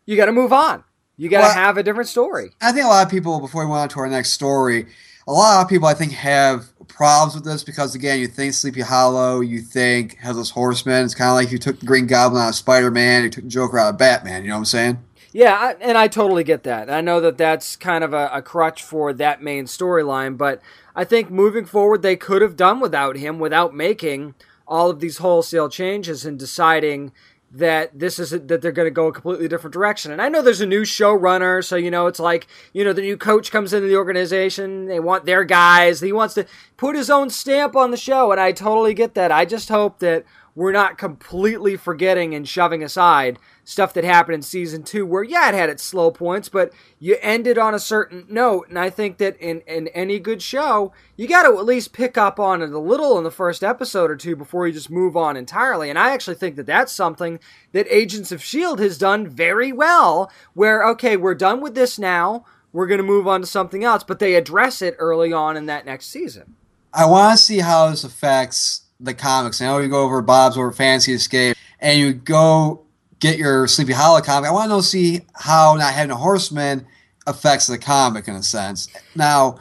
you 0.05 0.15
got 0.17 0.25
to 0.25 0.31
move 0.31 0.51
on. 0.51 0.83
You 1.23 1.29
got 1.29 1.37
to 1.37 1.43
Well- 1.43 1.53
have 1.53 1.77
a 1.77 1.83
different 1.83 2.09
story. 2.09 2.51
I 2.61 2.73
think 2.73 2.83
a 2.85 2.89
lot 2.89 3.05
of 3.05 3.09
people, 3.09 3.39
before 3.39 3.61
we 3.63 3.67
move 3.67 3.77
on 3.77 3.87
to 3.89 3.99
our 4.01 4.09
next 4.09 4.31
story, 4.31 4.87
a 5.25 5.31
lot 5.31 5.61
of 5.61 5.69
people 5.69 5.87
I 5.87 5.93
think 5.93 6.11
have 6.11 6.65
problems 6.89 7.33
with 7.33 7.45
this 7.45 7.63
because 7.63 7.95
again, 7.95 8.19
you 8.19 8.27
think 8.27 8.53
Sleepy 8.53 8.81
Hollow, 8.81 9.39
you 9.39 9.61
think 9.61 10.17
Headless 10.17 10.49
Horseman. 10.49 11.05
It's 11.05 11.15
kind 11.15 11.29
of 11.29 11.35
like 11.35 11.49
you 11.49 11.57
took 11.57 11.79
the 11.79 11.85
Green 11.85 12.07
Goblin 12.07 12.41
out 12.43 12.49
of 12.49 12.55
Spider 12.55 12.91
Man, 12.91 13.23
you 13.23 13.29
took 13.29 13.45
the 13.45 13.49
Joker 13.49 13.79
out 13.79 13.91
of 13.93 13.97
Batman. 13.97 14.43
You 14.43 14.49
know 14.49 14.55
what 14.55 14.59
I'm 14.59 14.65
saying? 14.65 14.97
Yeah, 15.31 15.53
I, 15.55 15.75
and 15.79 15.97
I 15.97 16.09
totally 16.09 16.43
get 16.43 16.63
that. 16.63 16.89
I 16.89 16.99
know 16.99 17.21
that 17.21 17.37
that's 17.37 17.77
kind 17.77 18.03
of 18.03 18.13
a, 18.13 18.29
a 18.33 18.41
crutch 18.41 18.83
for 18.83 19.13
that 19.13 19.41
main 19.41 19.63
storyline, 19.63 20.37
but 20.37 20.61
I 20.93 21.05
think 21.05 21.31
moving 21.31 21.63
forward, 21.65 22.01
they 22.01 22.17
could 22.17 22.41
have 22.41 22.57
done 22.57 22.81
without 22.81 23.15
him, 23.15 23.39
without 23.39 23.73
making 23.73 24.35
all 24.67 24.89
of 24.89 24.99
these 24.99 25.19
wholesale 25.19 25.69
changes 25.69 26.25
and 26.25 26.37
deciding 26.37 27.13
that 27.53 27.97
this 27.97 28.17
is 28.17 28.31
that 28.31 28.47
they're 28.47 28.71
going 28.71 28.87
to 28.87 28.91
go 28.91 29.07
a 29.07 29.13
completely 29.13 29.47
different 29.47 29.73
direction. 29.73 30.11
And 30.11 30.21
I 30.21 30.27
know 30.27 30.41
there's 30.41 30.61
a 30.61 30.65
new 30.65 30.81
showrunner, 30.81 31.63
so 31.63 31.75
you 31.75 31.91
know 31.91 32.07
it's 32.07 32.19
like 32.19 32.47
you 32.73 32.83
know 32.83 32.93
the 32.93 33.01
new 33.01 33.15
coach 33.15 33.51
comes 33.51 33.73
into 33.73 33.87
the 33.87 33.95
organization, 33.95 34.87
they 34.87 34.99
want 34.99 35.25
their 35.25 35.43
guys, 35.43 36.01
he 36.01 36.11
wants 36.11 36.33
to 36.33 36.45
put 36.77 36.95
his 36.95 37.09
own 37.09 37.29
stamp 37.29 37.75
on 37.75 37.91
the 37.91 37.97
show, 37.97 38.31
and 38.31 38.41
I 38.41 38.51
totally 38.51 38.95
get 38.95 39.13
that. 39.13 39.31
I 39.31 39.45
just 39.45 39.69
hope 39.69 39.99
that 39.99 40.25
we're 40.55 40.71
not 40.71 40.97
completely 40.97 41.75
forgetting 41.75 42.35
and 42.35 42.47
shoving 42.47 42.83
aside 42.83 43.39
stuff 43.63 43.93
that 43.93 44.03
happened 44.03 44.35
in 44.35 44.41
season 44.41 44.83
two 44.83 45.05
where 45.05 45.23
yeah 45.23 45.49
it 45.49 45.55
had 45.55 45.69
its 45.69 45.83
slow 45.83 46.11
points 46.11 46.49
but 46.49 46.71
you 46.99 47.17
ended 47.21 47.57
on 47.57 47.73
a 47.73 47.79
certain 47.79 48.25
note 48.29 48.67
and 48.69 48.77
i 48.77 48.89
think 48.89 49.17
that 49.17 49.37
in, 49.37 49.61
in 49.61 49.87
any 49.89 50.19
good 50.19 50.41
show 50.41 50.91
you 51.15 51.27
got 51.27 51.43
to 51.43 51.57
at 51.57 51.65
least 51.65 51.93
pick 51.93 52.17
up 52.17 52.39
on 52.39 52.61
it 52.61 52.71
a 52.71 52.79
little 52.79 53.17
in 53.17 53.23
the 53.23 53.31
first 53.31 53.63
episode 53.63 54.11
or 54.11 54.15
two 54.15 54.35
before 54.35 54.67
you 54.67 54.73
just 54.73 54.89
move 54.89 55.15
on 55.15 55.37
entirely 55.37 55.89
and 55.89 55.97
i 55.97 56.11
actually 56.11 56.35
think 56.35 56.55
that 56.55 56.65
that's 56.65 56.91
something 56.91 57.39
that 57.71 57.87
agents 57.89 58.31
of 58.31 58.43
shield 58.43 58.79
has 58.79 58.97
done 58.97 59.27
very 59.27 59.71
well 59.71 60.31
where 60.53 60.85
okay 60.85 61.15
we're 61.17 61.35
done 61.35 61.61
with 61.61 61.75
this 61.75 61.97
now 61.97 62.45
we're 62.73 62.87
going 62.87 62.99
to 62.99 63.03
move 63.03 63.27
on 63.27 63.39
to 63.39 63.47
something 63.47 63.83
else 63.83 64.03
but 64.03 64.19
they 64.19 64.35
address 64.35 64.81
it 64.81 64.95
early 64.97 65.31
on 65.31 65.55
in 65.55 65.67
that 65.67 65.85
next 65.85 66.07
season. 66.07 66.55
I 66.93 67.05
want 67.05 67.37
to 67.37 67.43
see 67.43 67.59
how 67.59 67.89
this 67.89 68.03
affects 68.03 68.82
the 69.03 69.13
comics. 69.13 69.61
I 69.61 69.65
know 69.65 69.77
you 69.79 69.89
go 69.89 70.03
over 70.03 70.21
Bob's 70.21 70.57
over 70.57 70.71
Fantasy 70.71 71.13
Escape, 71.13 71.57
and 71.79 71.99
you 71.99 72.13
go 72.13 72.85
get 73.19 73.37
your 73.37 73.67
Sleepy 73.67 73.93
Hollow 73.93 74.21
comic. 74.21 74.49
I 74.49 74.53
want 74.53 74.71
to 74.71 74.81
see 74.81 75.21
how 75.33 75.75
not 75.75 75.93
having 75.93 76.11
a 76.11 76.15
horseman 76.15 76.87
affects 77.27 77.67
the 77.67 77.77
comic 77.77 78.27
in 78.27 78.35
a 78.35 78.43
sense. 78.43 78.87
Now, 79.15 79.59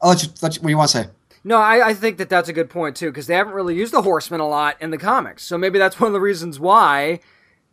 I'll 0.00 0.10
let 0.10 0.22
you. 0.22 0.30
Let 0.40 0.56
you 0.56 0.62
what 0.62 0.68
do 0.68 0.70
you 0.70 0.78
want 0.78 0.90
to 0.90 1.02
say? 1.04 1.10
No, 1.42 1.56
I, 1.56 1.88
I 1.88 1.94
think 1.94 2.18
that 2.18 2.28
that's 2.28 2.48
a 2.48 2.52
good 2.52 2.68
point 2.68 2.96
too, 2.96 3.10
because 3.10 3.26
they 3.26 3.34
haven't 3.34 3.54
really 3.54 3.74
used 3.74 3.92
the 3.92 4.02
Horseman 4.02 4.40
a 4.40 4.48
lot 4.48 4.76
in 4.80 4.90
the 4.90 4.98
comics. 4.98 5.42
So 5.42 5.56
maybe 5.56 5.78
that's 5.78 5.98
one 5.98 6.08
of 6.08 6.12
the 6.12 6.20
reasons 6.20 6.60
why 6.60 7.20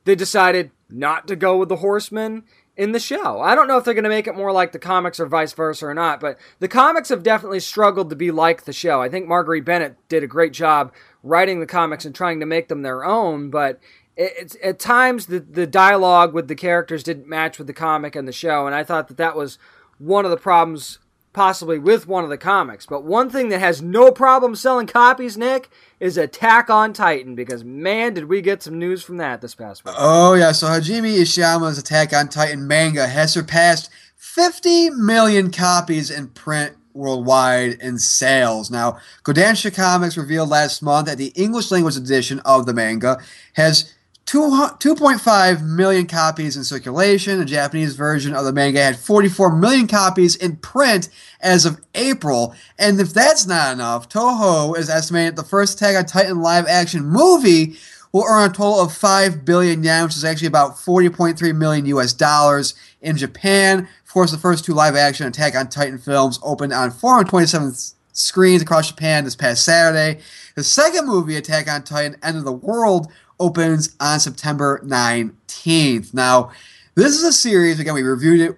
they 0.05 0.15
decided 0.15 0.71
not 0.89 1.27
to 1.27 1.35
go 1.35 1.57
with 1.57 1.69
the 1.69 1.77
Horseman 1.77 2.43
in 2.77 2.91
the 2.91 2.99
show. 2.99 3.41
I 3.41 3.55
don't 3.55 3.67
know 3.67 3.77
if 3.77 3.83
they're 3.83 3.95
going 3.95 4.03
to 4.03 4.09
make 4.09 4.27
it 4.27 4.35
more 4.35 4.51
like 4.51 4.71
the 4.71 4.79
comics 4.79 5.19
or 5.19 5.25
vice 5.25 5.51
versa 5.53 5.87
or 5.87 5.93
not, 5.95 6.19
but 6.19 6.37
the 6.59 6.67
comics 6.67 7.09
have 7.09 7.23
definitely 7.23 7.59
struggled 7.59 8.09
to 8.11 8.15
be 8.15 8.29
like 8.29 8.63
the 8.63 8.73
show. 8.73 9.01
I 9.01 9.09
think 9.09 9.27
Marguerite 9.27 9.65
Bennett 9.65 9.97
did 10.07 10.23
a 10.23 10.27
great 10.27 10.53
job 10.53 10.93
writing 11.23 11.59
the 11.59 11.65
comics 11.65 12.05
and 12.05 12.13
trying 12.13 12.39
to 12.39 12.45
make 12.45 12.67
them 12.67 12.83
their 12.83 13.03
own, 13.03 13.49
but 13.49 13.79
it's 14.15 14.55
at 14.63 14.79
times 14.79 15.27
the 15.27 15.39
the 15.39 15.67
dialogue 15.67 16.33
with 16.33 16.47
the 16.47 16.55
characters 16.55 17.03
didn't 17.03 17.27
match 17.27 17.57
with 17.57 17.67
the 17.67 17.73
comic 17.73 18.15
and 18.15 18.27
the 18.27 18.31
show, 18.31 18.65
and 18.65 18.75
I 18.75 18.83
thought 18.83 19.07
that 19.09 19.17
that 19.17 19.35
was 19.35 19.57
one 19.97 20.25
of 20.25 20.31
the 20.31 20.37
problems 20.37 20.99
possibly 21.37 21.77
with 21.77 22.07
one 22.07 22.23
of 22.23 22.31
the 22.31 22.37
comics. 22.37 22.87
But 22.87 23.03
one 23.03 23.29
thing 23.29 23.49
that 23.49 23.59
has 23.59 23.79
no 23.79 24.11
problem 24.11 24.55
selling 24.55 24.87
copies, 24.87 25.37
Nick, 25.37 25.69
is 25.99 26.17
Attack 26.17 26.71
on 26.71 26.93
Titan, 26.93 27.35
because 27.35 27.63
man, 27.63 28.15
did 28.15 28.25
we 28.25 28.41
get 28.41 28.63
some 28.63 28.79
news 28.79 29.03
from 29.03 29.17
that 29.17 29.39
this 29.41 29.53
past 29.53 29.85
week. 29.85 29.93
Oh 29.95 30.33
yeah, 30.33 30.51
so 30.51 30.65
Hajime 30.65 31.15
Isayama's 31.15 31.77
Attack 31.77 32.11
on 32.11 32.27
Titan 32.27 32.67
manga 32.67 33.05
has 33.05 33.33
surpassed 33.33 33.91
50 34.15 34.89
million 34.89 35.51
copies 35.51 36.09
in 36.09 36.29
print 36.29 36.75
worldwide 36.95 37.73
in 37.81 37.99
sales. 37.99 38.71
Now, 38.71 38.97
Kodansha 39.23 39.71
Comics 39.71 40.17
revealed 40.17 40.49
last 40.49 40.81
month 40.81 41.05
that 41.05 41.19
the 41.19 41.33
English 41.35 41.69
language 41.69 41.97
edition 41.97 42.39
of 42.45 42.65
the 42.65 42.73
manga 42.73 43.19
has 43.53 43.83
2 43.83 43.96
2.5 44.27 45.65
million 45.65 46.05
copies 46.05 46.57
in 46.57 46.63
circulation. 46.65 47.39
The 47.39 47.45
Japanese 47.45 47.95
version 47.95 48.35
of 48.35 48.43
the 48.43 48.51
manga 48.51 48.83
had 48.83 48.97
44 48.97 49.55
million 49.55 49.87
copies 49.87 50.35
in 50.35 50.57
print 50.57 51.07
as 51.39 51.65
of 51.65 51.79
April. 51.95 52.53
And 52.77 52.99
if 52.99 53.13
that's 53.13 53.47
not 53.47 53.73
enough, 53.73 54.09
Toho 54.09 54.77
is 54.77 54.89
estimating 54.89 55.35
that 55.35 55.41
the 55.41 55.47
first 55.47 55.77
Attack 55.77 55.95
on 55.95 56.05
Titan 56.05 56.41
live 56.41 56.67
action 56.67 57.05
movie 57.05 57.77
will 58.11 58.25
earn 58.27 58.49
a 58.49 58.53
total 58.53 58.81
of 58.81 58.93
5 58.93 59.45
billion 59.45 59.81
yen, 59.83 60.03
which 60.03 60.17
is 60.17 60.25
actually 60.25 60.47
about 60.47 60.75
40.3 60.75 61.55
million 61.55 61.85
US 61.85 62.11
dollars 62.11 62.73
in 63.01 63.15
Japan. 63.15 63.87
Of 64.05 64.11
course, 64.11 64.31
the 64.31 64.37
first 64.37 64.65
two 64.65 64.73
live 64.73 64.95
action 64.95 65.27
Attack 65.27 65.55
on 65.55 65.69
Titan 65.69 65.99
films 65.99 66.37
opened 66.43 66.73
on 66.73 66.91
427 66.91 67.73
screens 68.11 68.61
across 68.61 68.89
Japan 68.89 69.23
this 69.23 69.35
past 69.35 69.63
Saturday. 69.63 70.21
The 70.55 70.63
second 70.63 71.05
movie, 71.05 71.35
Attack 71.37 71.69
on 71.69 71.83
Titan 71.83 72.17
End 72.23 72.35
of 72.35 72.43
the 72.43 72.51
World, 72.51 73.11
opens 73.39 73.95
on 73.99 74.19
September 74.19 74.81
19th. 74.85 76.13
Now, 76.13 76.51
this 76.95 77.13
is 77.15 77.23
a 77.23 77.33
series, 77.33 77.79
again, 77.79 77.93
we 77.93 78.01
reviewed 78.01 78.39
it 78.41 78.57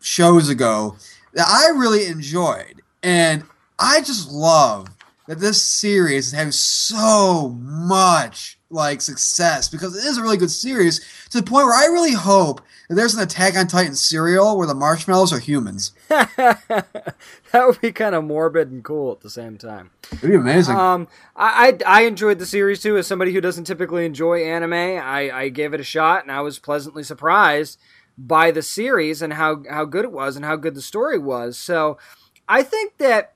shows 0.00 0.48
ago, 0.48 0.96
that 1.34 1.46
I 1.46 1.76
really 1.78 2.06
enjoyed. 2.06 2.82
And 3.02 3.44
I 3.78 4.00
just 4.00 4.30
love 4.30 4.88
that 5.26 5.38
this 5.38 5.62
series 5.62 6.28
is 6.28 6.32
having 6.32 6.52
so 6.52 7.50
much 7.60 8.58
like 8.70 9.00
success 9.00 9.68
because 9.68 9.96
it 9.96 10.04
is 10.08 10.18
a 10.18 10.22
really 10.22 10.36
good 10.36 10.50
series 10.50 11.00
to 11.30 11.40
the 11.40 11.46
point 11.46 11.66
where 11.66 11.74
I 11.74 11.86
really 11.86 12.14
hope 12.14 12.60
there's 12.96 13.14
an 13.14 13.22
Attack 13.22 13.56
on 13.56 13.68
Titan 13.68 13.94
cereal 13.94 14.58
where 14.58 14.66
the 14.66 14.74
marshmallows 14.74 15.32
are 15.32 15.38
humans. 15.38 15.92
that 16.08 16.86
would 17.54 17.80
be 17.80 17.92
kind 17.92 18.14
of 18.14 18.24
morbid 18.24 18.70
and 18.70 18.82
cool 18.82 19.12
at 19.12 19.20
the 19.20 19.30
same 19.30 19.56
time. 19.56 19.90
It'd 20.12 20.28
be 20.28 20.36
amazing. 20.36 20.76
Um, 20.76 21.06
I, 21.36 21.78
I 21.86 22.00
I 22.00 22.02
enjoyed 22.02 22.38
the 22.40 22.46
series 22.46 22.82
too. 22.82 22.96
As 22.96 23.06
somebody 23.06 23.32
who 23.32 23.40
doesn't 23.40 23.64
typically 23.64 24.04
enjoy 24.04 24.44
anime, 24.44 24.72
I, 24.72 25.30
I 25.30 25.48
gave 25.50 25.72
it 25.72 25.80
a 25.80 25.84
shot, 25.84 26.22
and 26.22 26.32
I 26.32 26.40
was 26.40 26.58
pleasantly 26.58 27.04
surprised 27.04 27.78
by 28.18 28.50
the 28.50 28.62
series 28.62 29.22
and 29.22 29.34
how 29.34 29.62
how 29.70 29.84
good 29.84 30.04
it 30.04 30.12
was 30.12 30.34
and 30.34 30.44
how 30.44 30.56
good 30.56 30.74
the 30.74 30.82
story 30.82 31.18
was. 31.18 31.56
So, 31.56 31.96
I 32.48 32.64
think 32.64 32.98
that 32.98 33.34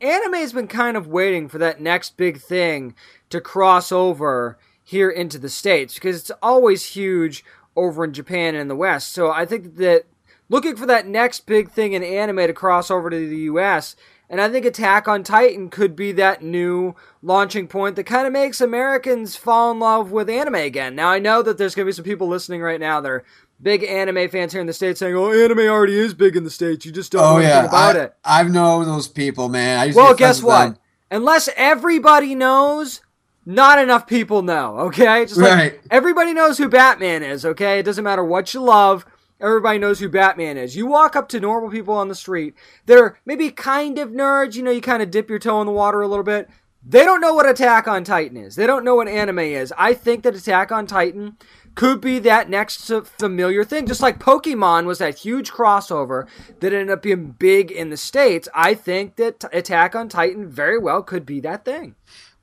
anime 0.00 0.34
has 0.34 0.52
been 0.52 0.68
kind 0.68 0.96
of 0.96 1.06
waiting 1.06 1.48
for 1.48 1.58
that 1.58 1.80
next 1.80 2.16
big 2.16 2.40
thing 2.40 2.94
to 3.30 3.40
cross 3.40 3.92
over 3.92 4.58
here 4.82 5.10
into 5.10 5.38
the 5.38 5.48
states 5.48 5.94
because 5.94 6.16
it's 6.20 6.30
always 6.42 6.86
huge 6.86 7.44
over 7.76 8.04
in 8.04 8.12
Japan 8.12 8.54
and 8.54 8.62
in 8.62 8.68
the 8.68 8.76
West. 8.76 9.12
So 9.12 9.30
I 9.30 9.44
think 9.44 9.76
that 9.76 10.04
looking 10.48 10.76
for 10.76 10.86
that 10.86 11.06
next 11.06 11.46
big 11.46 11.70
thing 11.70 11.92
in 11.92 12.02
anime 12.02 12.38
to 12.38 12.52
cross 12.52 12.90
over 12.90 13.10
to 13.10 13.28
the 13.28 13.36
US. 13.36 13.96
And 14.28 14.40
I 14.40 14.48
think 14.48 14.66
Attack 14.66 15.06
on 15.06 15.22
Titan 15.22 15.70
could 15.70 15.94
be 15.94 16.10
that 16.12 16.42
new 16.42 16.94
launching 17.22 17.68
point 17.68 17.94
that 17.96 18.04
kind 18.04 18.26
of 18.26 18.32
makes 18.32 18.60
Americans 18.60 19.36
fall 19.36 19.70
in 19.70 19.78
love 19.78 20.10
with 20.10 20.28
anime 20.28 20.56
again. 20.56 20.96
Now, 20.96 21.10
I 21.10 21.20
know 21.20 21.42
that 21.42 21.58
there's 21.58 21.76
going 21.76 21.86
to 21.86 21.90
be 21.90 21.94
some 21.94 22.04
people 22.04 22.26
listening 22.26 22.60
right 22.60 22.80
now 22.80 23.00
that 23.00 23.08
are 23.08 23.24
big 23.62 23.84
anime 23.84 24.28
fans 24.28 24.52
here 24.52 24.60
in 24.60 24.66
the 24.66 24.72
states 24.72 24.98
saying, 24.98 25.14
"Oh, 25.14 25.32
anime 25.32 25.60
already 25.60 25.96
is 25.96 26.12
big 26.12 26.36
in 26.36 26.44
the 26.44 26.50
states. 26.50 26.84
You 26.84 26.92
just 26.92 27.12
don't 27.12 27.22
Oh 27.22 27.32
know 27.34 27.36
anything 27.38 27.50
yeah, 27.50 27.66
about 27.66 27.96
I, 27.96 28.00
it." 28.00 28.14
I've 28.24 28.50
known 28.50 28.84
those 28.86 29.08
people, 29.08 29.48
man. 29.48 29.92
Well, 29.94 30.14
guess 30.14 30.42
what? 30.42 30.64
them. 30.70 30.78
Unless 31.10 31.48
everybody 31.56 32.34
knows, 32.34 33.00
not 33.46 33.78
enough 33.78 34.06
people 34.06 34.42
know. 34.42 34.76
Okay, 34.80 35.24
just 35.24 35.38
like 35.38 35.52
Right. 35.52 35.80
everybody 35.90 36.34
knows 36.34 36.58
who 36.58 36.68
Batman 36.68 37.22
is. 37.22 37.46
Okay, 37.46 37.78
it 37.78 37.84
doesn't 37.84 38.04
matter 38.04 38.24
what 38.24 38.52
you 38.52 38.60
love. 38.60 39.06
Everybody 39.40 39.78
knows 39.78 40.00
who 40.00 40.08
Batman 40.08 40.56
is. 40.56 40.76
You 40.76 40.86
walk 40.86 41.14
up 41.14 41.28
to 41.28 41.40
normal 41.40 41.70
people 41.70 41.94
on 41.94 42.08
the 42.08 42.14
street. 42.14 42.54
They're 42.86 43.18
maybe 43.26 43.50
kind 43.50 43.98
of 43.98 44.10
nerds. 44.10 44.54
You 44.56 44.62
know, 44.62 44.70
you 44.70 44.80
kind 44.80 45.02
of 45.02 45.10
dip 45.10 45.28
your 45.30 45.38
toe 45.38 45.60
in 45.60 45.66
the 45.66 45.72
water 45.72 46.00
a 46.00 46.08
little 46.08 46.24
bit. 46.24 46.48
They 46.88 47.04
don't 47.04 47.20
know 47.20 47.34
what 47.34 47.48
Attack 47.48 47.86
on 47.88 48.04
Titan 48.04 48.36
is. 48.36 48.54
They 48.56 48.66
don't 48.66 48.84
know 48.84 48.94
what 48.94 49.08
anime 49.08 49.40
is. 49.40 49.72
I 49.76 49.92
think 49.92 50.22
that 50.22 50.36
Attack 50.36 50.70
on 50.72 50.86
Titan 50.86 51.36
could 51.74 52.00
be 52.00 52.18
that 52.20 52.48
next 52.48 52.90
familiar 53.18 53.64
thing. 53.64 53.86
Just 53.86 54.00
like 54.00 54.18
Pokemon 54.20 54.86
was 54.86 54.98
that 54.98 55.18
huge 55.18 55.50
crossover 55.52 56.26
that 56.60 56.72
ended 56.72 56.90
up 56.90 57.02
being 57.02 57.34
big 57.38 57.70
in 57.70 57.90
the 57.90 57.96
States, 57.96 58.48
I 58.54 58.72
think 58.74 59.16
that 59.16 59.44
Attack 59.52 59.94
on 59.94 60.08
Titan 60.08 60.48
very 60.48 60.78
well 60.78 61.02
could 61.02 61.26
be 61.26 61.40
that 61.40 61.64
thing. 61.64 61.96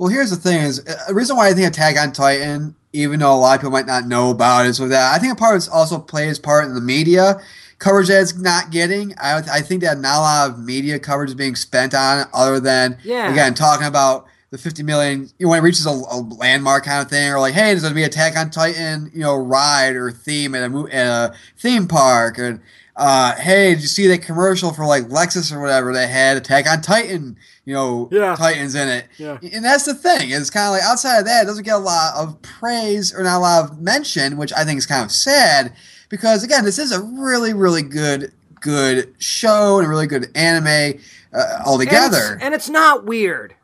Well, 0.04 0.12
here's 0.12 0.32
the 0.32 0.36
thing: 0.36 0.62
is 0.64 0.82
uh, 0.86 0.96
the 1.08 1.14
reason 1.14 1.38
why 1.38 1.48
I 1.48 1.54
think 1.54 1.66
Attack 1.66 1.98
on 1.98 2.12
Titan, 2.12 2.76
even 2.92 3.22
though 3.22 3.34
a 3.34 3.40
lot 3.40 3.56
of 3.56 3.62
people 3.62 3.72
might 3.72 3.86
not 3.88 4.06
know 4.06 4.32
about 4.32 4.66
it, 4.66 4.70
is 4.72 4.78
with 4.82 4.90
that 4.90 5.16
I 5.16 5.18
think 5.18 5.32
a 5.32 5.36
part 5.38 5.56
of 5.56 5.74
also 5.74 5.98
plays 5.98 6.38
part 6.40 6.66
in 6.66 6.76
the 6.76 6.82
media 6.82 7.40
coverage 7.80 8.10
that 8.10 8.22
it's 8.22 8.36
not 8.36 8.70
getting. 8.70 9.14
I, 9.18 9.38
I 9.38 9.62
think 9.62 9.82
that 9.82 9.98
not 10.00 10.18
a 10.18 10.20
lot 10.20 10.50
of 10.50 10.60
media 10.60 11.00
coverage 11.00 11.30
is 11.30 11.36
being 11.36 11.56
spent 11.56 11.94
on 11.94 12.20
it, 12.20 12.28
other 12.34 12.60
than 12.60 12.98
Yeah. 13.06 13.32
again 13.32 13.54
talking 13.54 13.88
about 13.88 14.26
the 14.52 14.58
50 14.58 14.84
million. 14.84 15.30
You 15.40 15.46
know, 15.46 15.52
when 15.52 15.60
it 15.60 15.64
reaches 15.64 15.86
a, 15.86 15.92
a 15.92 16.20
landmark 16.20 16.84
kind 16.84 17.02
of 17.02 17.10
thing, 17.10 17.32
or 17.32 17.40
like, 17.40 17.54
hey, 17.54 17.68
there's 17.68 17.84
going 17.84 17.94
to 17.94 17.96
be 17.96 18.04
Attack 18.04 18.36
on 18.36 18.50
Titan, 18.50 19.10
you 19.14 19.22
know, 19.22 19.38
ride 19.38 19.96
or 19.96 20.12
theme 20.12 20.54
at 20.54 20.70
a 20.70 20.88
at 20.92 21.08
a 21.08 21.34
theme 21.58 21.88
park, 21.88 22.38
and 22.38 22.60
uh, 22.96 23.36
hey, 23.36 23.74
did 23.74 23.82
you 23.82 23.88
see 23.88 24.08
that 24.08 24.22
commercial 24.22 24.72
for 24.72 24.86
like 24.86 25.06
Lexus 25.06 25.52
or 25.52 25.60
whatever 25.60 25.94
that 25.94 26.10
had 26.10 26.38
Attack 26.38 26.70
on 26.70 26.82
Titan? 26.82 27.38
You 27.66 27.74
know, 27.74 28.10
Yeah. 28.12 28.36
Titans 28.36 28.76
in 28.76 28.88
it. 28.88 29.06
Yeah. 29.18 29.40
And 29.52 29.66
that's 29.66 29.86
the 29.86 29.96
thing. 29.96 30.30
It's 30.30 30.50
kind 30.50 30.68
of 30.68 30.72
like 30.74 30.84
outside 30.84 31.20
of 31.20 31.26
that, 31.26 31.44
it 31.44 31.46
doesn't 31.46 31.64
get 31.64 31.76
a 31.76 31.80
lot 31.80 32.14
of 32.16 32.42
praise 32.42 33.14
or 33.14 33.24
not 33.24 33.38
a 33.38 33.40
lot 33.40 33.64
of 33.70 33.82
mention, 33.82 34.38
which 34.38 34.54
I 34.54 34.64
think 34.64 34.78
is 34.78 34.86
kind 34.86 35.04
of 35.04 35.12
sad 35.12 35.74
because 36.10 36.44
again, 36.44 36.66
this 36.66 36.78
is 36.78 36.92
a 36.92 37.02
really, 37.02 37.54
really 37.54 37.82
good, 37.82 38.32
good 38.62 39.14
show 39.18 39.80
and 39.80 39.88
a 39.88 39.90
really 39.90 40.08
good 40.08 40.28
anime 40.36 41.00
uh, 41.34 41.64
And 41.66 41.82
it's, 42.36 42.44
and 42.44 42.54
it's 42.54 42.70
not 42.70 43.06
weird. 43.06 43.56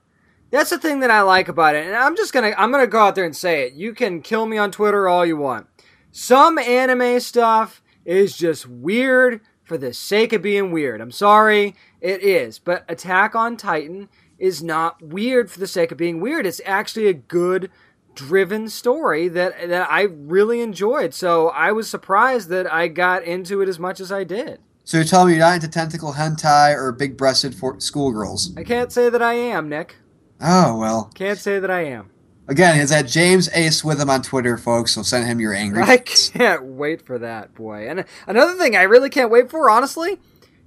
That's 0.51 0.71
the 0.71 0.79
thing 0.79 1.01
that 1.01 1.11
I 1.11 1.21
like 1.21 1.47
about 1.47 1.75
it. 1.75 1.85
And 1.85 1.95
I'm 1.95 2.15
just 2.15 2.33
gonna 2.33 2.53
I'm 2.57 2.71
gonna 2.71 2.87
go 2.87 2.99
out 2.99 3.13
there 3.15 3.25
and 3.25 3.35
say 3.35 3.67
it. 3.67 3.73
You 3.73 3.93
can 3.93 4.21
kill 4.21 4.47
me 4.47 4.57
on 4.57 4.71
Twitter 4.71 5.07
all 5.07 5.25
you 5.25 5.37
want. 5.37 5.67
Some 6.11 6.57
anime 6.57 7.19
stuff 7.19 7.83
is 8.09 8.35
just 8.35 8.67
weird 8.67 9.41
for 9.63 9.77
the 9.77 9.93
sake 9.93 10.33
of 10.33 10.41
being 10.41 10.71
weird. 10.71 10.99
I'm 10.99 11.11
sorry, 11.11 11.75
it 12.01 12.23
is. 12.23 12.57
But 12.57 12.83
Attack 12.89 13.35
on 13.35 13.55
Titan 13.55 14.09
is 14.39 14.63
not 14.63 15.01
weird 15.01 15.51
for 15.51 15.59
the 15.59 15.67
sake 15.67 15.91
of 15.91 15.97
being 15.97 16.19
weird. 16.19 16.45
It's 16.45 16.61
actually 16.65 17.07
a 17.07 17.13
good 17.13 17.69
driven 18.15 18.67
story 18.67 19.27
that 19.29 19.69
that 19.69 19.89
I 19.91 20.01
really 20.01 20.61
enjoyed. 20.61 21.13
So 21.13 21.49
I 21.49 21.71
was 21.71 21.89
surprised 21.89 22.49
that 22.49 22.71
I 22.71 22.87
got 22.87 23.23
into 23.23 23.61
it 23.61 23.69
as 23.69 23.79
much 23.79 23.99
as 23.99 24.11
I 24.11 24.23
did. 24.23 24.59
so 24.83 24.97
you're 24.97 25.05
telling 25.05 25.27
me 25.27 25.33
you're 25.33 25.45
not 25.45 25.55
into 25.55 25.67
tentacle 25.67 26.13
hentai 26.13 26.75
or 26.75 26.91
big 26.91 27.15
breasted 27.15 27.53
for 27.53 27.79
schoolgirls? 27.79 28.57
I 28.57 28.63
can't 28.63 28.91
say 28.91 29.09
that 29.09 29.21
I 29.21 29.33
am, 29.33 29.69
Nick. 29.69 29.95
Oh, 30.41 30.77
well. 30.77 31.11
Can't 31.13 31.37
say 31.37 31.59
that 31.59 31.69
I 31.69 31.81
am. 31.81 32.09
Again, 32.49 32.79
is 32.79 32.89
that 32.89 33.05
James 33.07 33.47
Ace 33.53 33.83
Witham 33.83 34.09
on 34.09 34.21
Twitter, 34.23 34.57
folks, 34.57 34.93
so 34.95 35.03
send 35.03 35.25
him 35.27 35.39
your 35.39 35.53
angry. 35.53 35.83
I 35.83 35.97
can't 36.05 36.63
wait 36.63 37.01
for 37.05 37.19
that, 37.19 37.53
boy. 37.53 37.87
And 37.87 38.05
another 38.27 38.55
thing 38.55 38.75
I 38.75 38.83
really 38.83 39.09
can't 39.09 39.29
wait 39.31 39.49
for, 39.51 39.69
honestly, 39.69 40.19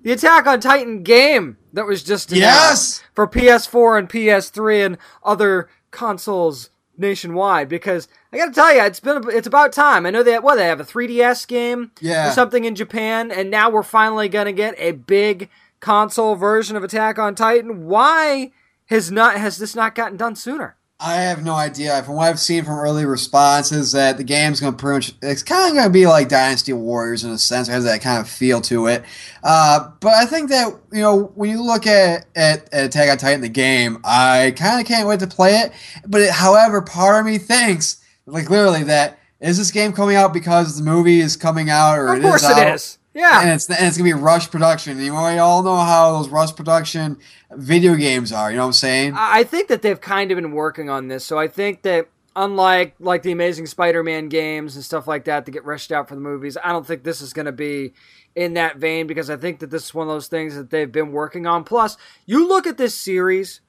the 0.02 0.12
Attack 0.12 0.46
on 0.46 0.60
Titan 0.60 1.02
game 1.02 1.56
that 1.72 1.84
was 1.86 2.02
just 2.04 2.30
Yes! 2.32 3.02
for 3.14 3.26
PS4 3.26 3.98
and 3.98 4.08
PS3 4.08 4.86
and 4.86 4.98
other 5.24 5.68
consoles 5.90 6.70
nationwide. 6.96 7.68
Because 7.68 8.06
I 8.32 8.36
got 8.38 8.46
to 8.46 8.52
tell 8.52 8.74
you, 8.74 8.82
it's 8.82 9.00
been 9.00 9.22
it's 9.30 9.46
about 9.46 9.72
time. 9.72 10.06
I 10.06 10.10
know 10.10 10.22
they 10.22 10.38
what 10.38 10.56
they 10.56 10.66
have 10.66 10.80
a 10.80 10.84
3DS 10.84 11.46
game 11.48 11.90
Yeah. 12.00 12.28
or 12.30 12.32
something 12.32 12.64
in 12.64 12.74
Japan, 12.74 13.30
and 13.32 13.50
now 13.50 13.70
we're 13.70 13.82
finally 13.82 14.28
gonna 14.28 14.52
get 14.52 14.74
a 14.78 14.92
big 14.92 15.48
console 15.80 16.34
version 16.36 16.76
of 16.76 16.84
Attack 16.84 17.18
on 17.18 17.34
Titan. 17.34 17.86
Why 17.86 18.52
has 18.86 19.10
not 19.10 19.36
has 19.36 19.58
this 19.58 19.74
not 19.74 19.94
gotten 19.94 20.16
done 20.16 20.36
sooner? 20.36 20.76
I 21.04 21.16
have 21.16 21.42
no 21.42 21.54
idea. 21.54 22.00
From 22.04 22.14
what 22.14 22.28
I've 22.28 22.38
seen 22.38 22.64
from 22.64 22.78
early 22.78 23.04
responses, 23.04 23.90
that 23.92 24.18
the 24.18 24.24
game's 24.24 24.60
going 24.60 24.74
to 24.74 24.78
pretty 24.78 24.94
much, 25.08 25.12
it's 25.20 25.42
kind 25.42 25.68
of 25.68 25.74
going 25.74 25.86
to 25.86 25.92
be 25.92 26.06
like 26.06 26.28
Dynasty 26.28 26.72
Warriors 26.72 27.24
in 27.24 27.30
a 27.32 27.38
sense. 27.38 27.68
It 27.68 27.72
has 27.72 27.84
that 27.84 28.00
kind 28.02 28.20
of 28.20 28.28
feel 28.28 28.60
to 28.62 28.86
it. 28.86 29.02
Uh, 29.42 29.90
but 29.98 30.12
I 30.14 30.26
think 30.26 30.48
that, 30.50 30.68
you 30.92 31.00
know, 31.00 31.32
when 31.34 31.50
you 31.50 31.60
look 31.62 31.88
at, 31.88 32.26
at, 32.36 32.72
at 32.72 32.84
Attack 32.86 33.10
on 33.10 33.18
Titan, 33.18 33.40
the 33.40 33.48
game, 33.48 33.98
I 34.04 34.54
kind 34.56 34.80
of 34.80 34.86
can't 34.86 35.08
wait 35.08 35.18
to 35.20 35.26
play 35.26 35.56
it. 35.62 35.72
But 36.06 36.20
it, 36.20 36.30
however, 36.30 36.80
part 36.80 37.18
of 37.18 37.26
me 37.26 37.38
thinks, 37.38 38.00
like 38.26 38.48
literally, 38.48 38.84
that 38.84 39.18
is 39.40 39.58
this 39.58 39.72
game 39.72 39.92
coming 39.92 40.14
out 40.14 40.32
because 40.32 40.76
the 40.78 40.84
movie 40.84 41.18
is 41.20 41.36
coming 41.36 41.68
out 41.68 41.98
or 41.98 42.12
Of 42.12 42.18
it 42.18 42.22
course 42.22 42.44
is 42.44 42.50
it 42.50 42.56
out? 42.58 42.74
is. 42.76 42.98
Yeah. 43.14 43.42
And 43.42 43.50
it's 43.50 43.68
and 43.68 43.86
it's 43.86 43.96
gonna 43.96 44.08
be 44.08 44.14
rush 44.14 44.50
production. 44.50 44.98
You 44.98 45.12
know, 45.12 45.24
we 45.24 45.38
all 45.38 45.62
know 45.62 45.76
how 45.76 46.12
those 46.12 46.28
rush 46.28 46.54
production 46.54 47.18
video 47.50 47.94
games 47.94 48.32
are. 48.32 48.50
You 48.50 48.56
know 48.56 48.64
what 48.64 48.68
I'm 48.68 48.72
saying? 48.72 49.14
I 49.16 49.44
think 49.44 49.68
that 49.68 49.82
they've 49.82 50.00
kind 50.00 50.30
of 50.30 50.36
been 50.36 50.52
working 50.52 50.88
on 50.88 51.08
this, 51.08 51.24
so 51.24 51.38
I 51.38 51.48
think 51.48 51.82
that 51.82 52.08
unlike 52.34 52.94
like 52.98 53.22
the 53.22 53.32
Amazing 53.32 53.66
Spider-Man 53.66 54.28
games 54.28 54.74
and 54.74 54.84
stuff 54.84 55.06
like 55.06 55.24
that 55.24 55.44
that 55.44 55.50
get 55.50 55.64
rushed 55.64 55.92
out 55.92 56.08
for 56.08 56.14
the 56.14 56.20
movies, 56.20 56.56
I 56.62 56.72
don't 56.72 56.86
think 56.86 57.02
this 57.02 57.20
is 57.20 57.32
going 57.32 57.46
to 57.46 57.52
be 57.52 57.92
in 58.34 58.54
that 58.54 58.78
vein 58.78 59.06
because 59.06 59.28
I 59.28 59.36
think 59.36 59.58
that 59.60 59.70
this 59.70 59.84
is 59.84 59.94
one 59.94 60.08
of 60.08 60.14
those 60.14 60.28
things 60.28 60.54
that 60.54 60.70
they've 60.70 60.90
been 60.90 61.12
working 61.12 61.46
on. 61.46 61.64
Plus, 61.64 61.96
you 62.24 62.48
look 62.48 62.66
at 62.66 62.78
this 62.78 62.94
series, 62.94 63.60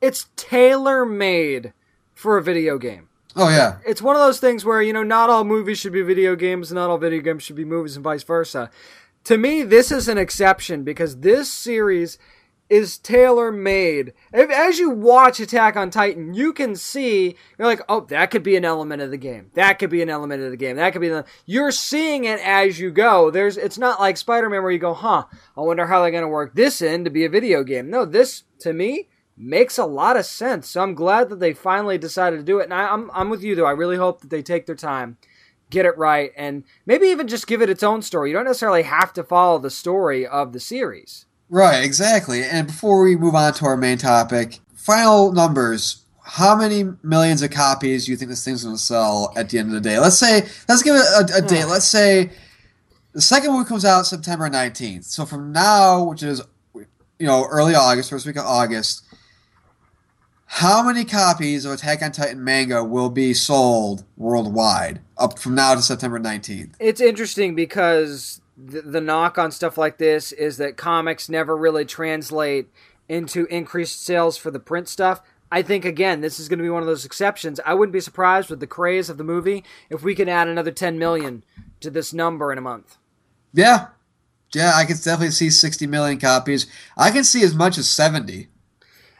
it's 0.00 0.26
tailor-made 0.36 1.72
for 2.12 2.36
a 2.36 2.42
video 2.42 2.76
game. 2.76 3.08
Oh 3.36 3.48
yeah. 3.48 3.78
It's 3.86 4.02
one 4.02 4.16
of 4.16 4.22
those 4.22 4.40
things 4.40 4.64
where, 4.64 4.80
you 4.80 4.92
know, 4.92 5.02
not 5.02 5.30
all 5.30 5.44
movies 5.44 5.78
should 5.78 5.92
be 5.92 6.02
video 6.02 6.36
games, 6.36 6.72
not 6.72 6.90
all 6.90 6.98
video 6.98 7.20
games 7.20 7.42
should 7.42 7.56
be 7.56 7.64
movies, 7.64 7.96
and 7.96 8.04
vice 8.04 8.22
versa. 8.22 8.70
To 9.24 9.38
me, 9.38 9.62
this 9.62 9.90
is 9.90 10.08
an 10.08 10.18
exception 10.18 10.84
because 10.84 11.20
this 11.20 11.50
series 11.50 12.18
is 12.70 12.98
tailor 12.98 13.52
made. 13.52 14.12
As 14.32 14.78
you 14.78 14.90
watch 14.90 15.38
Attack 15.38 15.76
on 15.76 15.90
Titan, 15.90 16.32
you 16.34 16.52
can 16.52 16.76
see, 16.76 17.36
you're 17.58 17.68
like, 17.68 17.82
oh, 17.88 18.00
that 18.06 18.30
could 18.30 18.42
be 18.42 18.56
an 18.56 18.64
element 18.64 19.02
of 19.02 19.10
the 19.10 19.18
game. 19.18 19.50
That 19.54 19.78
could 19.78 19.90
be 19.90 20.02
an 20.02 20.08
element 20.08 20.42
of 20.42 20.50
the 20.50 20.56
game. 20.56 20.76
That 20.76 20.92
could 20.92 21.02
be 21.02 21.08
the. 21.08 21.24
You're 21.44 21.72
seeing 21.72 22.24
it 22.24 22.40
as 22.40 22.78
you 22.78 22.90
go. 22.90 23.30
There's, 23.30 23.56
It's 23.56 23.78
not 23.78 24.00
like 24.00 24.16
Spider 24.16 24.48
Man 24.48 24.62
where 24.62 24.72
you 24.72 24.78
go, 24.78 24.94
huh, 24.94 25.24
I 25.56 25.60
wonder 25.60 25.86
how 25.86 26.02
they're 26.02 26.10
going 26.10 26.22
to 26.22 26.28
work 26.28 26.54
this 26.54 26.80
in 26.80 27.04
to 27.04 27.10
be 27.10 27.24
a 27.24 27.30
video 27.30 27.64
game. 27.64 27.90
No, 27.90 28.04
this, 28.04 28.44
to 28.60 28.72
me, 28.72 29.08
makes 29.36 29.78
a 29.78 29.84
lot 29.84 30.16
of 30.16 30.26
sense. 30.26 30.68
So 30.68 30.82
I'm 30.82 30.94
glad 30.94 31.28
that 31.28 31.40
they 31.40 31.52
finally 31.52 31.98
decided 31.98 32.36
to 32.36 32.42
do 32.42 32.58
it. 32.58 32.64
And 32.64 32.74
I, 32.74 32.88
I'm 32.88 33.10
I'm 33.12 33.30
with 33.30 33.42
you 33.42 33.54
though. 33.54 33.66
I 33.66 33.72
really 33.72 33.96
hope 33.96 34.20
that 34.20 34.30
they 34.30 34.42
take 34.42 34.66
their 34.66 34.74
time, 34.74 35.16
get 35.70 35.86
it 35.86 35.96
right, 35.98 36.32
and 36.36 36.64
maybe 36.86 37.06
even 37.06 37.28
just 37.28 37.46
give 37.46 37.62
it 37.62 37.70
its 37.70 37.82
own 37.82 38.02
story. 38.02 38.30
You 38.30 38.36
don't 38.36 38.44
necessarily 38.44 38.82
have 38.82 39.12
to 39.14 39.24
follow 39.24 39.58
the 39.58 39.70
story 39.70 40.26
of 40.26 40.52
the 40.52 40.60
series. 40.60 41.26
Right. 41.50 41.84
Exactly. 41.84 42.42
And 42.42 42.66
before 42.66 43.02
we 43.02 43.16
move 43.16 43.34
on 43.34 43.52
to 43.54 43.66
our 43.66 43.76
main 43.76 43.98
topic, 43.98 44.60
final 44.84 45.32
numbers. 45.32 46.02
How 46.26 46.56
many 46.56 46.84
millions 47.02 47.42
of 47.42 47.50
copies 47.50 48.06
do 48.06 48.10
you 48.10 48.16
think 48.16 48.30
this 48.30 48.44
thing's 48.44 48.64
going 48.64 48.76
to 48.76 48.80
sell 48.80 49.32
at 49.36 49.50
the 49.50 49.58
end 49.58 49.68
of 49.68 49.74
the 49.74 49.80
day? 49.80 49.98
Let's 49.98 50.16
say, 50.16 50.48
let's 50.68 50.82
give 50.82 50.94
it 50.94 51.02
a, 51.02 51.36
a 51.36 51.40
hmm. 51.40 51.46
date. 51.46 51.64
Let's 51.66 51.86
say 51.86 52.30
the 53.12 53.20
second 53.20 53.54
one 53.54 53.64
comes 53.64 53.84
out 53.84 54.06
September 54.06 54.48
19th. 54.48 55.04
So 55.04 55.24
from 55.24 55.52
now, 55.52 56.04
which 56.04 56.22
is, 56.22 56.42
you 56.74 57.26
know, 57.26 57.46
early 57.46 57.74
August, 57.74 58.10
first 58.10 58.26
week 58.26 58.36
of 58.36 58.44
August, 58.44 59.03
how 60.54 60.84
many 60.84 61.04
copies 61.04 61.64
of 61.64 61.72
Attack 61.72 62.00
on 62.00 62.12
Titan 62.12 62.44
manga 62.44 62.84
will 62.84 63.10
be 63.10 63.34
sold 63.34 64.04
worldwide 64.16 65.00
up 65.18 65.36
from 65.36 65.56
now 65.56 65.74
to 65.74 65.82
September 65.82 66.20
19th? 66.20 66.74
It's 66.78 67.00
interesting 67.00 67.56
because 67.56 68.40
the, 68.56 68.82
the 68.82 69.00
knock 69.00 69.36
on 69.36 69.50
stuff 69.50 69.76
like 69.76 69.98
this 69.98 70.30
is 70.30 70.58
that 70.58 70.76
comics 70.76 71.28
never 71.28 71.56
really 71.56 71.84
translate 71.84 72.68
into 73.08 73.46
increased 73.46 74.04
sales 74.04 74.36
for 74.36 74.52
the 74.52 74.60
print 74.60 74.86
stuff. 74.86 75.22
I 75.50 75.62
think 75.62 75.84
again, 75.84 76.20
this 76.20 76.38
is 76.38 76.48
going 76.48 76.60
to 76.60 76.64
be 76.64 76.70
one 76.70 76.84
of 76.84 76.86
those 76.86 77.04
exceptions. 77.04 77.58
I 77.66 77.74
wouldn't 77.74 77.92
be 77.92 77.98
surprised 77.98 78.48
with 78.48 78.60
the 78.60 78.68
craze 78.68 79.10
of 79.10 79.18
the 79.18 79.24
movie 79.24 79.64
if 79.90 80.04
we 80.04 80.14
can 80.14 80.28
add 80.28 80.46
another 80.46 80.70
10 80.70 81.00
million 81.00 81.42
to 81.80 81.90
this 81.90 82.12
number 82.12 82.52
in 82.52 82.58
a 82.58 82.60
month. 82.60 82.96
Yeah. 83.52 83.88
Yeah, 84.54 84.70
I 84.76 84.84
can 84.84 84.94
definitely 84.98 85.32
see 85.32 85.50
60 85.50 85.88
million 85.88 86.20
copies. 86.20 86.68
I 86.96 87.10
can 87.10 87.24
see 87.24 87.42
as 87.42 87.56
much 87.56 87.76
as 87.76 87.90
70. 87.90 88.50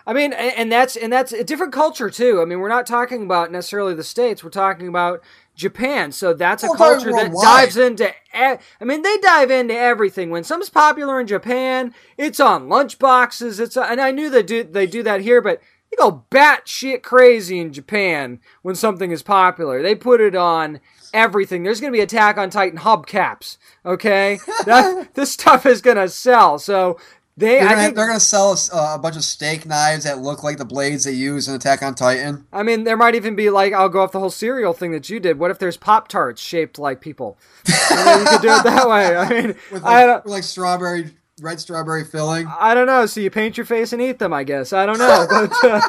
I 0.06 0.12
mean, 0.12 0.34
and 0.34 0.70
that's 0.70 0.96
and 0.96 1.12
that's 1.12 1.32
a 1.32 1.44
different 1.44 1.72
culture 1.72 2.10
too. 2.10 2.42
I 2.42 2.44
mean, 2.44 2.60
we're 2.60 2.68
not 2.68 2.86
talking 2.86 3.22
about 3.22 3.50
necessarily 3.50 3.94
the 3.94 4.04
states. 4.04 4.44
We're 4.44 4.50
talking 4.50 4.86
about 4.86 5.22
Japan. 5.54 6.12
So 6.12 6.34
that's 6.34 6.62
a 6.62 6.68
culture 6.68 7.10
that 7.12 7.32
dives 7.40 7.76
into. 7.78 8.12
I 8.34 8.58
mean, 8.82 9.02
they 9.02 9.16
dive 9.18 9.50
into 9.50 9.74
everything. 9.74 10.30
When 10.30 10.44
something's 10.44 10.68
popular 10.68 11.20
in 11.20 11.26
Japan, 11.26 11.94
it's 12.18 12.38
on 12.38 12.68
lunchboxes. 12.68 13.58
It's 13.58 13.76
and 13.76 14.00
I 14.00 14.10
knew 14.10 14.28
they 14.28 14.42
do 14.42 14.62
they 14.62 14.86
do 14.86 15.02
that 15.04 15.22
here, 15.22 15.40
but 15.40 15.62
they 15.90 15.96
go 15.96 16.24
batshit 16.30 17.02
crazy 17.02 17.58
in 17.58 17.72
Japan 17.72 18.40
when 18.60 18.74
something 18.74 19.10
is 19.10 19.22
popular. 19.22 19.80
They 19.80 19.94
put 19.94 20.20
it 20.20 20.34
on 20.34 20.80
everything. 21.14 21.62
There's 21.62 21.80
going 21.80 21.92
to 21.92 21.96
be 21.96 22.02
Attack 22.02 22.36
on 22.36 22.50
Titan 22.50 22.80
hubcaps. 22.80 23.56
Okay, 23.86 24.38
that, 24.66 25.14
this 25.14 25.32
stuff 25.32 25.64
is 25.64 25.80
going 25.80 25.96
to 25.96 26.08
sell. 26.08 26.58
So 26.58 26.98
they, 27.36 27.46
They're 27.58 27.62
I 27.66 27.70
gonna, 27.70 27.82
think, 27.82 27.96
they're 27.96 28.06
gonna 28.06 28.20
sell 28.20 28.52
us, 28.52 28.72
uh, 28.72 28.92
a 28.94 28.98
bunch 28.98 29.16
of 29.16 29.24
steak 29.24 29.66
knives 29.66 30.04
that 30.04 30.18
look 30.20 30.42
like 30.44 30.56
the 30.56 30.64
blades 30.64 31.04
they 31.04 31.12
use 31.12 31.48
in 31.48 31.54
Attack 31.54 31.82
on 31.82 31.94
Titan. 31.96 32.46
I 32.52 32.62
mean, 32.62 32.84
there 32.84 32.96
might 32.96 33.14
even 33.16 33.34
be 33.34 33.50
like 33.50 33.72
I'll 33.72 33.88
go 33.88 34.02
off 34.02 34.12
the 34.12 34.20
whole 34.20 34.30
cereal 34.30 34.72
thing 34.72 34.92
that 34.92 35.10
you 35.10 35.18
did. 35.18 35.38
What 35.38 35.50
if 35.50 35.58
there's 35.58 35.76
Pop 35.76 36.06
Tarts 36.08 36.40
shaped 36.40 36.78
like 36.78 37.00
people? 37.00 37.36
I 37.66 38.04
mean, 38.16 38.24
you 38.24 38.30
could 38.30 38.42
do 38.42 38.48
it 38.48 38.62
that 38.64 38.88
way. 38.88 39.16
I 39.16 39.28
mean, 39.28 39.56
With 39.72 39.84
I 39.84 40.04
like, 40.04 40.06
don't, 40.06 40.24
with 40.24 40.32
like 40.32 40.42
strawberry, 40.44 41.10
red 41.40 41.58
strawberry 41.58 42.04
filling. 42.04 42.46
I 42.46 42.72
don't 42.74 42.86
know. 42.86 43.06
So 43.06 43.20
you 43.20 43.30
paint 43.30 43.56
your 43.56 43.66
face 43.66 43.92
and 43.92 44.00
eat 44.00 44.20
them, 44.20 44.32
I 44.32 44.44
guess. 44.44 44.72
I 44.72 44.86
don't 44.86 44.98
know, 44.98 45.26
but. 45.50 45.52
Uh, 45.64 45.80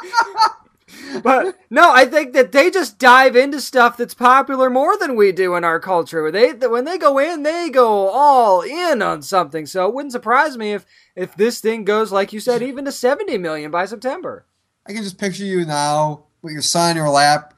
but 1.23 1.57
no, 1.69 1.91
I 1.91 2.05
think 2.05 2.33
that 2.33 2.51
they 2.51 2.69
just 2.69 2.99
dive 2.99 3.35
into 3.35 3.61
stuff 3.61 3.97
that's 3.97 4.13
popular 4.13 4.69
more 4.69 4.97
than 4.97 5.15
we 5.15 5.31
do 5.31 5.55
in 5.55 5.63
our 5.63 5.79
culture. 5.79 6.31
They 6.31 6.53
when 6.53 6.85
they 6.85 6.97
go 6.97 7.17
in, 7.17 7.43
they 7.43 7.69
go 7.69 8.09
all 8.09 8.61
in 8.61 9.01
on 9.01 9.21
something. 9.21 9.65
So 9.65 9.87
it 9.87 9.93
wouldn't 9.93 10.11
surprise 10.11 10.57
me 10.57 10.73
if 10.73 10.85
if 11.15 11.35
this 11.35 11.59
thing 11.59 11.83
goes 11.83 12.11
like 12.11 12.33
you 12.33 12.39
said, 12.39 12.61
even 12.61 12.85
to 12.85 12.91
seventy 12.91 13.37
million 13.37 13.71
by 13.71 13.85
September. 13.85 14.45
I 14.87 14.93
can 14.93 15.03
just 15.03 15.17
picture 15.17 15.45
you 15.45 15.65
now 15.65 16.25
with 16.41 16.53
your 16.53 16.61
son 16.61 16.91
in 16.91 16.97
your 16.97 17.09
lap, 17.09 17.55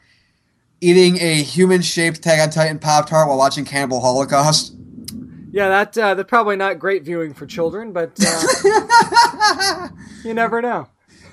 eating 0.79 1.17
a 1.19 1.43
human-shaped 1.43 2.19
Attack 2.19 2.39
on 2.39 2.49
Titan 2.49 2.79
Pop 2.79 3.09
Tart 3.09 3.27
while 3.27 3.37
watching 3.37 3.65
Cannibal 3.65 3.99
Holocaust. 3.99 4.73
Yeah, 5.51 5.69
that 5.69 5.97
uh, 5.97 6.13
that's 6.13 6.29
probably 6.29 6.55
not 6.55 6.79
great 6.79 7.03
viewing 7.03 7.33
for 7.33 7.45
children, 7.45 7.91
but 7.91 8.17
uh, 8.23 9.87
you 10.23 10.33
never 10.33 10.61
know. 10.61 10.87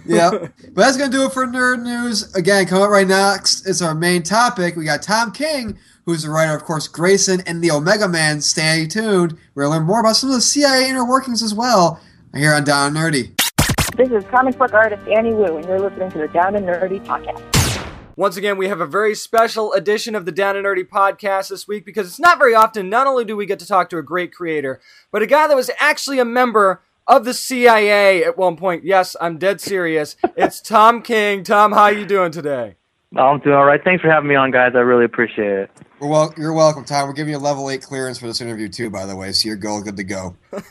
Yeah, 0.04 0.30
but 0.38 0.74
that's 0.74 0.96
gonna 0.96 1.10
do 1.10 1.24
it 1.24 1.32
for 1.32 1.46
nerd 1.46 1.82
news. 1.82 2.34
Again, 2.34 2.66
coming 2.66 2.84
up 2.84 2.90
right 2.90 3.06
next 3.06 3.66
is 3.66 3.82
our 3.82 3.94
main 3.94 4.22
topic. 4.22 4.76
We 4.76 4.84
got 4.84 5.02
Tom 5.02 5.32
King, 5.32 5.78
who's 6.04 6.22
the 6.22 6.30
writer, 6.30 6.54
of 6.54 6.64
course, 6.64 6.88
Grayson 6.88 7.42
and 7.46 7.62
the 7.62 7.70
Omega 7.70 8.08
Men. 8.08 8.40
Stay 8.40 8.86
tuned. 8.86 9.38
We're 9.54 9.64
gonna 9.64 9.76
learn 9.76 9.86
more 9.86 10.00
about 10.00 10.16
some 10.16 10.30
of 10.30 10.36
the 10.36 10.42
CIA 10.42 10.88
inner 10.88 11.08
workings 11.08 11.42
as 11.42 11.54
well 11.54 12.00
here 12.34 12.52
on 12.52 12.64
Down 12.64 12.96
and 12.96 12.96
Nerdy. 12.96 13.38
This 13.96 14.10
is 14.10 14.24
comic 14.30 14.58
book 14.58 14.74
artist 14.74 15.06
Annie 15.08 15.32
Wu, 15.32 15.56
and 15.56 15.66
you're 15.66 15.80
listening 15.80 16.10
to 16.12 16.18
the 16.18 16.28
Down 16.28 16.56
and 16.56 16.66
Nerdy 16.66 17.04
podcast. 17.04 17.42
Once 18.16 18.36
again, 18.36 18.56
we 18.56 18.68
have 18.68 18.80
a 18.80 18.86
very 18.86 19.12
special 19.14 19.72
edition 19.72 20.14
of 20.14 20.24
the 20.24 20.30
Down 20.30 20.56
and 20.56 20.64
Nerdy 20.64 20.86
podcast 20.88 21.48
this 21.48 21.66
week 21.66 21.84
because 21.84 22.06
it's 22.06 22.20
not 22.20 22.38
very 22.38 22.54
often. 22.54 22.88
Not 22.88 23.08
only 23.08 23.24
do 23.24 23.36
we 23.36 23.44
get 23.44 23.58
to 23.58 23.66
talk 23.66 23.90
to 23.90 23.98
a 23.98 24.02
great 24.02 24.32
creator, 24.32 24.80
but 25.10 25.22
a 25.22 25.26
guy 25.26 25.48
that 25.48 25.56
was 25.56 25.70
actually 25.80 26.20
a 26.20 26.24
member 26.24 26.82
of 27.06 27.24
the 27.24 27.34
CIA 27.34 28.24
at 28.24 28.36
one 28.36 28.56
point. 28.56 28.84
Yes, 28.84 29.14
I'm 29.20 29.38
dead 29.38 29.60
serious. 29.60 30.16
It's 30.36 30.60
Tom 30.60 31.02
King. 31.02 31.44
Tom, 31.44 31.72
how 31.72 31.88
you 31.88 32.06
doing 32.06 32.32
today? 32.32 32.76
I'm 33.16 33.38
doing 33.40 33.54
all 33.54 33.64
right. 33.64 33.82
Thanks 33.82 34.02
for 34.02 34.10
having 34.10 34.28
me 34.28 34.34
on, 34.34 34.50
guys. 34.50 34.72
I 34.74 34.80
really 34.80 35.04
appreciate 35.04 35.52
it. 35.52 35.70
Well, 36.00 36.10
well, 36.10 36.34
you're 36.36 36.52
welcome, 36.52 36.84
Tom. 36.84 37.06
We're 37.06 37.14
giving 37.14 37.32
you 37.32 37.38
a 37.38 37.40
level 37.40 37.70
eight 37.70 37.82
clearance 37.82 38.18
for 38.18 38.26
this 38.26 38.40
interview 38.40 38.68
too, 38.68 38.90
by 38.90 39.06
the 39.06 39.14
way. 39.14 39.30
So 39.32 39.48
you're 39.48 39.56
go 39.56 39.80
good 39.80 39.96
to 39.96 40.04
go. 40.04 40.36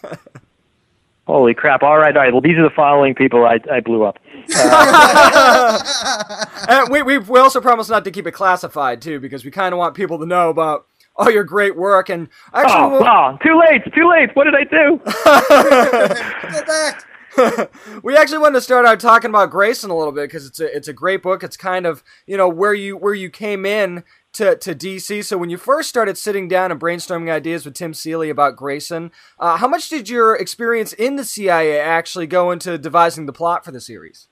Holy 1.25 1.53
crap! 1.53 1.83
All 1.83 1.97
right, 1.97 2.15
all 2.17 2.23
right. 2.23 2.33
Well, 2.33 2.41
these 2.41 2.57
are 2.57 2.63
the 2.63 2.75
following 2.75 3.15
people 3.15 3.45
I 3.45 3.59
I 3.71 3.79
blew 3.79 4.03
up. 4.03 4.19
And 6.65 6.89
we, 6.89 7.01
we 7.01 7.17
we 7.17 7.39
also 7.39 7.61
promised 7.61 7.89
not 7.89 8.03
to 8.05 8.11
keep 8.11 8.27
it 8.27 8.31
classified 8.31 9.01
too 9.01 9.19
because 9.19 9.43
we 9.45 9.51
kind 9.51 9.73
of 9.73 9.79
want 9.79 9.95
people 9.95 10.19
to 10.19 10.25
know 10.25 10.49
about 10.49 10.87
all 11.15 11.29
your 11.31 11.43
great 11.43 11.75
work. 11.75 12.09
And 12.09 12.29
actually, 12.53 12.73
Oh, 12.81 12.89
we'll- 12.89 13.03
oh, 13.07 13.37
too 13.43 13.59
late, 13.59 13.81
too 13.93 14.09
late. 14.09 14.29
What 14.35 14.45
did 14.45 14.55
I 14.55 14.63
do? 14.63 14.99
Go 16.59 16.65
back. 16.65 17.05
we 18.03 18.15
actually 18.15 18.37
wanted 18.37 18.55
to 18.55 18.61
start 18.61 18.85
out 18.85 18.99
talking 18.99 19.29
about 19.29 19.49
Grayson 19.49 19.89
a 19.89 19.97
little 19.97 20.11
bit 20.11 20.25
because 20.29 20.45
it's 20.45 20.59
a 20.59 20.75
it's 20.75 20.87
a 20.87 20.93
great 20.93 21.23
book. 21.23 21.43
It's 21.43 21.57
kind 21.57 21.87
of 21.87 22.03
you 22.27 22.37
know 22.37 22.47
where 22.47 22.75
you 22.75 22.95
where 22.95 23.15
you 23.15 23.31
came 23.31 23.65
in 23.65 24.03
to, 24.33 24.55
to 24.55 24.75
DC. 24.75 25.23
So 25.25 25.37
when 25.37 25.49
you 25.49 25.57
first 25.57 25.89
started 25.89 26.15
sitting 26.17 26.47
down 26.47 26.71
and 26.71 26.79
brainstorming 26.79 27.31
ideas 27.31 27.65
with 27.65 27.73
Tim 27.73 27.93
Seeley 27.95 28.29
about 28.29 28.55
Grayson, 28.55 29.11
uh, 29.39 29.57
how 29.57 29.67
much 29.67 29.89
did 29.89 30.09
your 30.09 30.35
experience 30.35 30.93
in 30.93 31.15
the 31.15 31.23
CIA 31.23 31.79
actually 31.79 32.27
go 32.27 32.51
into 32.51 32.77
devising 32.77 33.25
the 33.25 33.33
plot 33.33 33.65
for 33.65 33.71
the 33.71 33.81
series? 33.81 34.27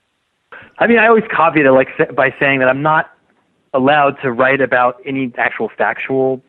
I 0.78 0.86
mean, 0.86 0.98
I 0.98 1.08
always 1.08 1.24
caveat 1.34 1.66
it 1.66 1.72
like 1.72 1.88
by 2.14 2.32
saying 2.38 2.60
that 2.60 2.68
I'm 2.68 2.82
not 2.82 3.10
allowed 3.74 4.12
to 4.22 4.30
write 4.30 4.60
about 4.60 4.96
any 5.04 5.32
actual 5.38 5.70
factual 5.76 6.40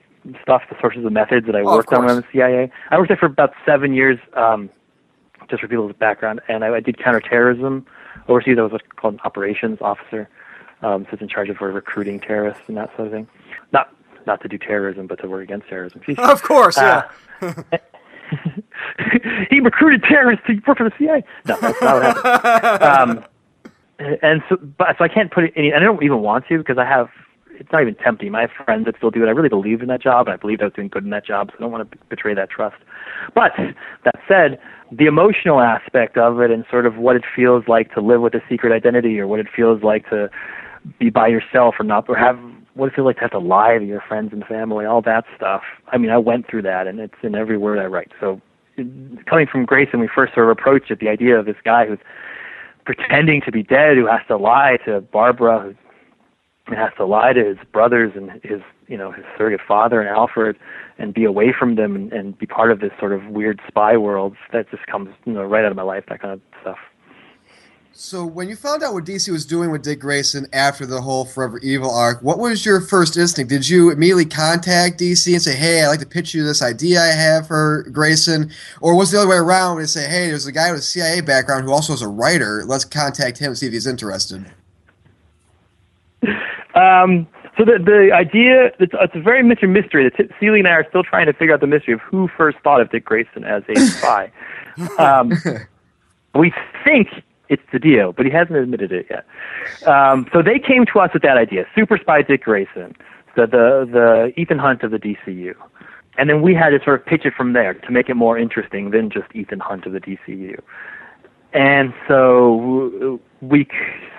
stuff, 0.41 0.63
the 0.69 0.75
sources 0.79 1.03
and 1.05 1.13
methods 1.13 1.45
that 1.47 1.55
I 1.55 1.61
Oh, 1.61 1.75
worked 1.75 1.91
on 1.93 1.99
when 2.01 2.09
I 2.11 2.13
was 2.15 2.23
in 2.23 2.29
the 2.31 2.37
CIA. 2.39 2.71
I 2.91 2.97
worked 2.97 3.09
there 3.09 3.17
for 3.17 3.25
about 3.25 3.53
seven 3.65 3.93
years, 3.93 4.19
um, 4.33 4.69
just 5.49 5.61
for 5.61 5.67
people's 5.67 5.93
background, 5.93 6.39
and 6.47 6.63
I, 6.63 6.75
I 6.75 6.79
did 6.79 6.97
counterterrorism 6.97 7.85
overseas. 8.27 8.57
I 8.57 8.61
was 8.61 8.71
what's 8.71 8.85
called 8.95 9.15
an 9.15 9.19
operations 9.25 9.79
officer, 9.81 10.29
um, 10.81 11.03
so 11.05 11.09
it's 11.13 11.21
in 11.21 11.27
charge 11.27 11.49
of 11.49 11.59
recruiting 11.61 12.19
terrorists 12.19 12.63
and 12.67 12.77
that 12.77 12.89
sort 12.95 13.07
of 13.07 13.13
thing. 13.13 13.27
Not 13.71 13.93
not 14.25 14.41
to 14.41 14.47
do 14.47 14.57
terrorism, 14.57 15.07
but 15.07 15.19
to 15.21 15.27
work 15.27 15.43
against 15.43 15.67
terrorism. 15.67 16.01
Of 16.17 16.41
course, 16.43 16.77
yeah. 16.77 17.09
Uh, 17.41 17.53
he 19.49 19.59
recruited 19.59 20.03
terrorists 20.03 20.45
to 20.47 20.53
work 20.65 20.77
for 20.77 20.89
the 20.89 20.95
CIA. 20.97 21.23
No, 21.45 21.57
that's 21.59 21.81
not 21.81 21.95
what 22.01 22.03
happened. 22.03 23.25
Um, 23.99 24.09
and 24.21 24.41
so, 24.49 24.57
but 24.57 24.97
so 24.97 25.03
I 25.03 25.07
can't 25.07 25.31
put 25.31 25.45
it 25.45 25.53
any. 25.55 25.69
And 25.71 25.77
I 25.83 25.85
don't 25.85 26.01
even 26.03 26.19
want 26.21 26.47
to 26.47 26.57
because 26.57 26.77
I 26.77 26.85
have. 26.85 27.09
It's 27.59 27.71
not 27.71 27.81
even 27.81 27.95
tempting. 27.95 28.33
Have 28.33 28.49
friends 28.65 28.85
that 28.85 28.95
still 28.97 29.11
do 29.11 29.23
it. 29.23 29.27
I 29.27 29.31
really 29.31 29.49
believed 29.49 29.81
in 29.81 29.87
that 29.87 30.01
job, 30.01 30.27
and 30.27 30.33
I 30.33 30.37
believed 30.37 30.61
I 30.61 30.65
was 30.65 30.73
doing 30.73 30.87
good 30.87 31.03
in 31.03 31.09
that 31.11 31.25
job. 31.25 31.49
So 31.51 31.55
I 31.57 31.61
don't 31.61 31.71
want 31.71 31.89
to 31.89 31.97
betray 32.09 32.33
that 32.33 32.49
trust. 32.49 32.75
But 33.35 33.51
that 34.05 34.15
said, 34.27 34.59
the 34.91 35.05
emotional 35.05 35.59
aspect 35.59 36.17
of 36.17 36.39
it, 36.39 36.51
and 36.51 36.65
sort 36.69 36.85
of 36.85 36.97
what 36.97 37.15
it 37.15 37.23
feels 37.35 37.67
like 37.67 37.93
to 37.93 38.01
live 38.01 38.21
with 38.21 38.33
a 38.33 38.41
secret 38.49 38.73
identity, 38.73 39.19
or 39.19 39.27
what 39.27 39.39
it 39.39 39.47
feels 39.55 39.83
like 39.83 40.09
to 40.09 40.29
be 40.99 41.09
by 41.09 41.27
yourself, 41.27 41.75
or 41.79 41.83
not, 41.83 42.09
or 42.09 42.15
have 42.15 42.39
what 42.75 42.87
it 42.87 42.95
feels 42.95 43.05
like 43.05 43.17
to 43.17 43.21
have 43.21 43.31
to 43.31 43.39
lie 43.39 43.77
to 43.77 43.85
your 43.85 44.01
friends 44.01 44.33
and 44.33 44.43
family, 44.45 44.85
all 44.85 45.01
that 45.01 45.25
stuff. 45.35 45.61
I 45.91 45.97
mean, 45.97 46.09
I 46.09 46.17
went 46.17 46.47
through 46.49 46.63
that, 46.63 46.87
and 46.87 46.99
it's 46.99 47.13
in 47.21 47.35
every 47.35 47.57
word 47.57 47.79
I 47.79 47.85
write. 47.85 48.11
So, 48.19 48.41
coming 48.75 49.47
from 49.47 49.65
Grace, 49.65 49.89
Grayson, 49.89 49.99
we 49.99 50.09
first 50.13 50.33
sort 50.33 50.49
of 50.49 50.57
approached 50.57 50.89
it, 50.89 50.99
the 50.99 51.09
idea 51.09 51.39
of 51.39 51.45
this 51.45 51.55
guy 51.63 51.85
who's 51.85 51.99
pretending 52.85 53.41
to 53.45 53.51
be 53.51 53.63
dead, 53.63 53.95
who 53.97 54.07
has 54.07 54.21
to 54.27 54.37
lie 54.37 54.77
to 54.85 55.01
Barbara, 55.01 55.75
who 56.67 56.75
has 56.75 56.91
to 56.97 57.05
lie 57.05 57.33
to 57.33 57.43
his 57.43 57.57
brothers 57.71 58.13
and 58.15 58.31
his, 58.43 58.61
you 58.87 58.97
know, 58.97 59.11
his 59.11 59.25
surrogate 59.37 59.61
father 59.67 59.99
and 59.99 60.09
Alfred, 60.09 60.57
and 60.97 61.13
be 61.13 61.25
away 61.25 61.53
from 61.57 61.75
them 61.75 61.95
and, 61.95 62.13
and 62.13 62.37
be 62.37 62.45
part 62.45 62.71
of 62.71 62.79
this 62.79 62.91
sort 62.99 63.11
of 63.11 63.25
weird 63.27 63.59
spy 63.67 63.97
world 63.97 64.35
that 64.51 64.69
just 64.71 64.85
comes, 64.87 65.09
you 65.25 65.33
know, 65.33 65.43
right 65.43 65.65
out 65.65 65.71
of 65.71 65.77
my 65.77 65.83
life, 65.83 66.05
that 66.07 66.21
kind 66.21 66.33
of 66.33 66.41
stuff. 66.61 66.77
So 67.95 68.25
when 68.25 68.49
you 68.49 68.55
found 68.55 68.81
out 68.81 68.95
what 68.95 69.05
DC 69.05 69.31
was 69.31 69.45
doing 69.45 69.69
with 69.69 69.83
Dick 69.83 69.99
Grayson 69.99 70.47
after 70.51 70.83
the 70.83 70.99
whole 70.99 71.25
Forever 71.25 71.59
Evil 71.59 71.93
arc, 71.93 72.23
what 72.23 72.39
was 72.39 72.65
your 72.65 72.81
first 72.81 73.17
instinct? 73.17 73.51
Did 73.51 73.69
you 73.69 73.91
immediately 73.91 74.25
contact 74.25 74.99
DC 74.99 75.31
and 75.31 75.41
say, 75.41 75.55
"Hey, 75.55 75.83
I'd 75.83 75.89
like 75.89 75.99
to 75.99 76.07
pitch 76.07 76.33
you 76.33 76.43
this 76.43 76.63
idea 76.63 76.99
I 76.99 77.07
have 77.13 77.47
for 77.47 77.83
Grayson," 77.91 78.49
or 78.81 78.95
was 78.95 79.11
the 79.11 79.19
other 79.19 79.27
way 79.27 79.37
around 79.37 79.77
and 79.77 79.87
say, 79.87 80.09
"Hey, 80.09 80.29
there's 80.29 80.47
a 80.47 80.51
guy 80.51 80.71
with 80.71 80.79
a 80.79 80.83
CIA 80.83 81.21
background 81.21 81.65
who 81.65 81.71
also 81.71 81.93
is 81.93 82.01
a 82.01 82.07
writer. 82.07 82.63
Let's 82.65 82.83
contact 82.83 83.37
him 83.37 83.49
and 83.49 83.57
see 83.59 83.67
if 83.67 83.73
he's 83.73 83.85
interested." 83.85 84.43
Um, 86.75 87.27
so 87.57 87.65
the 87.65 87.77
the 87.77 88.09
idea 88.13 88.71
it's, 88.79 88.93
it's 88.99 89.15
a 89.15 89.21
very 89.21 89.43
much 89.43 89.61
a 89.61 89.67
mystery. 89.67 90.09
The 90.09 90.23
T- 90.23 90.33
Seeley 90.39 90.59
and 90.59 90.67
I 90.67 90.71
are 90.71 90.85
still 90.89 91.03
trying 91.03 91.27
to 91.27 91.33
figure 91.33 91.53
out 91.53 91.61
the 91.61 91.67
mystery 91.67 91.93
of 91.93 92.01
who 92.01 92.27
first 92.35 92.57
thought 92.63 92.81
of 92.81 92.89
Dick 92.91 93.05
Grayson 93.05 93.43
as 93.43 93.63
a 93.69 93.75
spy. 93.75 94.31
um, 94.97 95.31
we 96.33 96.51
think 96.83 97.09
it's 97.49 97.61
DiDio, 97.71 98.15
but 98.15 98.25
he 98.25 98.31
hasn't 98.31 98.57
admitted 98.57 98.91
it 98.91 99.05
yet. 99.09 99.25
Um, 99.87 100.27
so 100.33 100.41
they 100.41 100.57
came 100.57 100.85
to 100.87 100.99
us 100.99 101.13
with 101.13 101.21
that 101.21 101.37
idea: 101.37 101.65
super 101.75 101.97
spy 101.97 102.23
Dick 102.23 102.43
Grayson, 102.43 102.95
the 103.35 103.45
the 103.45 103.87
the 103.91 104.33
Ethan 104.39 104.57
Hunt 104.57 104.83
of 104.83 104.91
the 104.91 104.99
DCU. 104.99 105.53
And 106.17 106.29
then 106.29 106.41
we 106.43 106.53
had 106.53 106.69
to 106.69 106.79
sort 106.83 106.99
of 106.99 107.05
pitch 107.07 107.25
it 107.25 107.33
from 107.33 107.53
there 107.53 107.73
to 107.73 107.91
make 107.91 108.07
it 108.07 108.13
more 108.13 108.37
interesting 108.37 108.91
than 108.91 109.09
just 109.09 109.25
Ethan 109.33 109.59
Hunt 109.59 109.85
of 109.85 109.93
the 109.93 109.99
DCU. 109.99 110.59
And 111.53 111.93
so 112.07 113.19
we, 113.41 113.67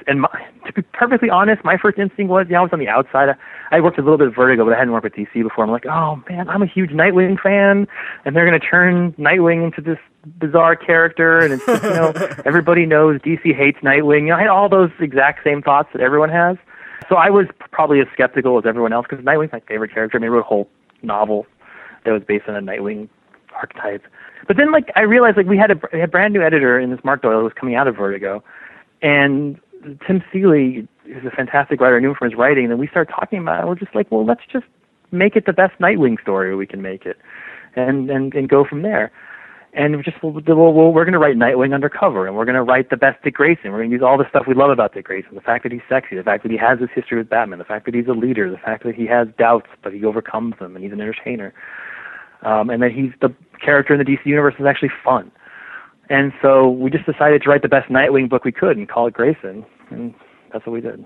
and 0.07 0.21
my, 0.21 0.47
to 0.67 0.73
be 0.73 0.83
perfectly 0.83 1.31
honest, 1.31 1.65
my 1.65 1.77
first 1.77 1.99
instinct 1.99 2.31
was, 2.31 2.47
yeah, 2.49 2.59
I 2.59 2.63
was 2.63 2.71
on 2.73 2.79
the 2.79 2.89
outside. 2.89 3.29
I 3.29 3.35
I 3.75 3.81
worked 3.81 3.99
a 3.99 4.03
little 4.03 4.19
bit 4.19 4.29
of 4.29 4.37
Vertigo, 4.37 4.65
but 4.65 4.73
I 4.73 4.79
hadn't 4.79 4.93
worked 4.93 5.05
with 5.05 5.15
DC 5.15 5.43
before. 5.43 5.65
I'm 5.65 5.71
like, 5.71 5.87
oh 5.87 6.23
man, 6.31 6.49
I'm 6.49 6.63
a 6.63 6.67
huge 6.67 6.91
Nightwing 6.91 7.41
fan, 7.41 7.89
and 8.25 8.37
they're 8.37 8.49
going 8.49 8.61
to 8.61 8.65
turn 8.65 9.13
Nightwing 9.15 9.65
into 9.65 9.81
this 9.81 9.99
bizarre 10.39 10.77
character, 10.77 11.41
and 11.41 11.55
it's 11.55 11.67
just, 11.67 11.83
you 11.83 11.91
know, 11.91 12.13
everybody 12.45 12.87
knows 12.87 13.21
DC 13.23 13.55
hates 13.57 13.79
Nightwing. 13.79 14.23
You 14.23 14.29
know, 14.29 14.37
I 14.37 14.43
had 14.43 14.49
all 14.49 14.69
those 14.69 14.91
exact 15.01 15.43
same 15.43 15.61
thoughts 15.61 15.89
that 15.93 16.03
everyone 16.03 16.31
has. 16.31 16.57
So 17.09 17.17
I 17.17 17.31
was 17.31 17.47
probably 17.73 18.01
as 18.01 18.07
skeptical 18.13 18.57
as 18.59 18.65
everyone 18.65 18.93
else 18.93 19.07
because 19.09 19.25
Nightwing's 19.25 19.53
my 19.53 19.61
favorite 19.61 19.93
character. 19.93 20.19
I 20.19 20.21
mean, 20.21 20.31
I 20.31 20.35
wrote 20.35 20.41
a 20.41 20.49
whole 20.49 20.69
novel 21.03 21.45
that 22.05 22.13
was 22.13 22.23
based 22.23 22.49
on 22.49 22.55
a 22.55 22.61
Nightwing 22.61 23.09
archetype. 23.55 24.05
But 24.47 24.57
then, 24.57 24.73
like, 24.73 24.91
I 24.95 25.03
realized, 25.03 25.37
like, 25.37 25.47
we 25.47 25.57
had 25.57 25.71
a, 25.71 25.81
we 25.93 26.01
had 26.01 26.09
a 26.09 26.13
brand 26.13 26.35
new 26.35 26.43
editor 26.43 26.79
in 26.79 26.91
this 26.91 27.01
Mark 27.05 27.23
Doyle 27.23 27.39
who 27.39 27.45
was 27.45 27.53
coming 27.59 27.75
out 27.75 27.89
of 27.89 27.97
Vertigo, 27.97 28.43
and 29.03 29.59
Tim 30.07 30.23
Seeley 30.33 30.87
is 31.07 31.25
a 31.25 31.31
fantastic 31.31 31.81
writer. 31.81 31.97
I 31.97 32.01
knew 32.01 32.11
him 32.11 32.17
from 32.17 32.31
his 32.31 32.39
writing, 32.39 32.71
and 32.71 32.79
we 32.79 32.89
started 32.89 33.13
talking 33.13 33.39
about 33.39 33.63
it. 33.63 33.67
We're 33.67 33.75
just 33.75 33.95
like, 33.95 34.11
well, 34.11 34.25
let's 34.25 34.43
just 34.51 34.67
make 35.13 35.37
it 35.37 35.47
the 35.47 35.53
best 35.53 35.79
Nightwing 35.79 36.21
story 36.21 36.55
we 36.57 36.67
can 36.67 36.83
make 36.83 37.07
it, 37.07 37.19
and 37.77 38.11
and 38.11 38.35
and 38.35 38.49
go 38.49 38.65
from 38.65 38.83
there. 38.83 39.13
and 39.75 39.97
we're 39.97 40.03
just 40.03 40.23
well, 40.23 40.33
well 40.33 40.93
we're 40.93 41.05
going 41.05 41.13
to 41.13 41.19
write 41.19 41.37
Nightwing 41.37 41.75
undercover, 41.75 42.27
and 42.27 42.37
we're 42.37 42.45
going 42.45 42.55
to 42.55 42.63
write 42.63 42.91
the 42.91 42.97
best 42.97 43.23
Dick 43.23 43.35
Grayson. 43.35 43.73
We're 43.73 43.79
going 43.79 43.91
to 43.91 43.95
use 43.95 44.03
all 44.03 44.17
the 44.17 44.29
stuff 44.29 44.45
we 44.47 44.55
love 44.55 44.71
about 44.71 44.95
Dick 44.95 45.07
Grayson: 45.07 45.35
the 45.35 45.41
fact 45.41 45.65
that 45.65 45.73
he's 45.73 45.83
sexy, 45.89 46.17
the 46.17 46.23
fact 46.23 46.45
that 46.45 46.53
he 46.53 46.59
has 46.59 46.79
this 46.79 46.91
history 46.95 47.19
with 47.19 47.29
Batman, 47.29 47.59
the 47.59 47.65
fact 47.65 47.85
that 47.87 47.95
he's 47.95 48.07
a 48.07 48.13
leader, 48.13 48.51
the 48.51 48.59
fact 48.59 48.85
that 48.85 48.95
he 48.95 49.07
has 49.07 49.27
doubts 49.39 49.69
but 49.83 49.93
he 49.93 50.05
overcomes 50.05 50.55
them, 50.59 50.77
and 50.77 50.85
he's 50.85 50.93
an 50.93 51.01
entertainer, 51.01 51.53
um, 52.45 52.71
and 52.71 52.83
that 52.83 52.93
he's 52.93 53.11
the 53.21 53.35
character 53.65 53.95
in 53.95 53.99
the 53.99 54.05
DC 54.05 54.25
universe 54.27 54.55
is 54.59 54.67
actually 54.67 54.93
fun. 55.03 55.31
And 56.11 56.33
so 56.43 56.69
we 56.69 56.91
just 56.91 57.07
decided 57.07 57.43
to 57.43 57.49
write 57.49 57.63
the 57.63 57.69
best 57.69 57.91
Nightwing 57.91 58.29
book 58.29 58.45
we 58.45 58.53
could 58.53 58.77
and 58.77 58.89
call 58.89 59.07
it 59.07 59.15
Grayson, 59.15 59.65
and 59.91 60.15
that's 60.53 60.67
what 60.67 60.73
we 60.73 60.81
did. 60.81 61.05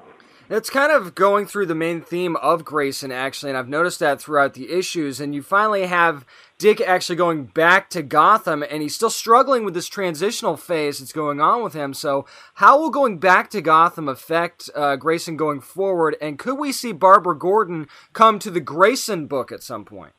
It's 0.50 0.70
kind 0.70 0.90
of 0.90 1.14
going 1.14 1.44
through 1.44 1.66
the 1.66 1.74
main 1.74 2.00
theme 2.00 2.34
of 2.36 2.64
Grayson, 2.64 3.12
actually, 3.12 3.50
and 3.50 3.58
I've 3.58 3.68
noticed 3.68 4.00
that 4.00 4.18
throughout 4.18 4.54
the 4.54 4.72
issues. 4.72 5.20
And 5.20 5.34
you 5.34 5.42
finally 5.42 5.86
have 5.86 6.24
Dick 6.56 6.80
actually 6.80 7.16
going 7.16 7.44
back 7.44 7.90
to 7.90 8.02
Gotham, 8.02 8.64
and 8.68 8.80
he's 8.80 8.94
still 8.94 9.10
struggling 9.10 9.62
with 9.66 9.74
this 9.74 9.88
transitional 9.88 10.56
phase 10.56 11.00
that's 11.00 11.12
going 11.12 11.38
on 11.38 11.62
with 11.62 11.74
him. 11.74 11.92
So, 11.92 12.24
how 12.54 12.80
will 12.80 12.88
going 12.88 13.18
back 13.18 13.50
to 13.50 13.60
Gotham 13.60 14.08
affect 14.08 14.70
uh, 14.74 14.96
Grayson 14.96 15.36
going 15.36 15.60
forward? 15.60 16.16
And 16.18 16.38
could 16.38 16.58
we 16.58 16.72
see 16.72 16.92
Barbara 16.92 17.36
Gordon 17.36 17.86
come 18.14 18.38
to 18.38 18.50
the 18.50 18.60
Grayson 18.60 19.26
book 19.26 19.52
at 19.52 19.62
some 19.62 19.84
point? 19.84 20.14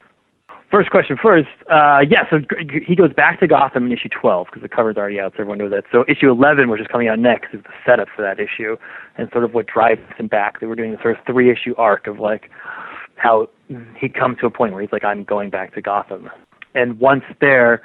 First 0.71 0.91
question 0.91 1.17
first. 1.21 1.47
Uh, 1.69 2.01
yeah, 2.07 2.29
so 2.29 2.41
he 2.85 2.95
goes 2.95 3.11
back 3.11 3.39
to 3.39 3.47
Gotham 3.47 3.87
in 3.87 3.91
issue 3.91 4.09
12 4.09 4.47
because 4.47 4.61
the 4.61 4.69
cover's 4.69 4.97
already 4.97 5.19
out, 5.19 5.31
so 5.31 5.41
everyone 5.41 5.57
knows 5.57 5.71
that. 5.71 5.85
So 5.91 6.05
issue 6.07 6.29
11, 6.29 6.69
which 6.69 6.79
is 6.79 6.85
coming 6.91 7.07
out 7.07 7.17
next, 7.17 7.55
is 7.55 7.63
the 7.63 7.69
setup 7.83 8.07
for 8.15 8.21
that 8.21 8.39
issue 8.39 8.77
and 9.17 9.29
sort 9.31 9.43
of 9.43 9.55
what 9.55 9.65
drives 9.65 10.01
him 10.17 10.27
back. 10.27 10.59
They 10.59 10.67
were 10.67 10.75
doing 10.75 10.91
the 10.91 11.01
sort 11.01 11.17
of 11.17 11.25
three 11.25 11.51
issue 11.51 11.73
arc 11.77 12.05
of 12.05 12.19
like 12.19 12.51
how 13.15 13.49
he 13.97 14.09
comes 14.09 14.37
to 14.41 14.45
a 14.45 14.51
point 14.51 14.73
where 14.73 14.81
he's 14.81 14.91
like, 14.91 15.03
I'm 15.03 15.23
going 15.23 15.49
back 15.49 15.73
to 15.73 15.81
Gotham. 15.81 16.29
And 16.75 16.99
once 16.99 17.23
there, 17.41 17.81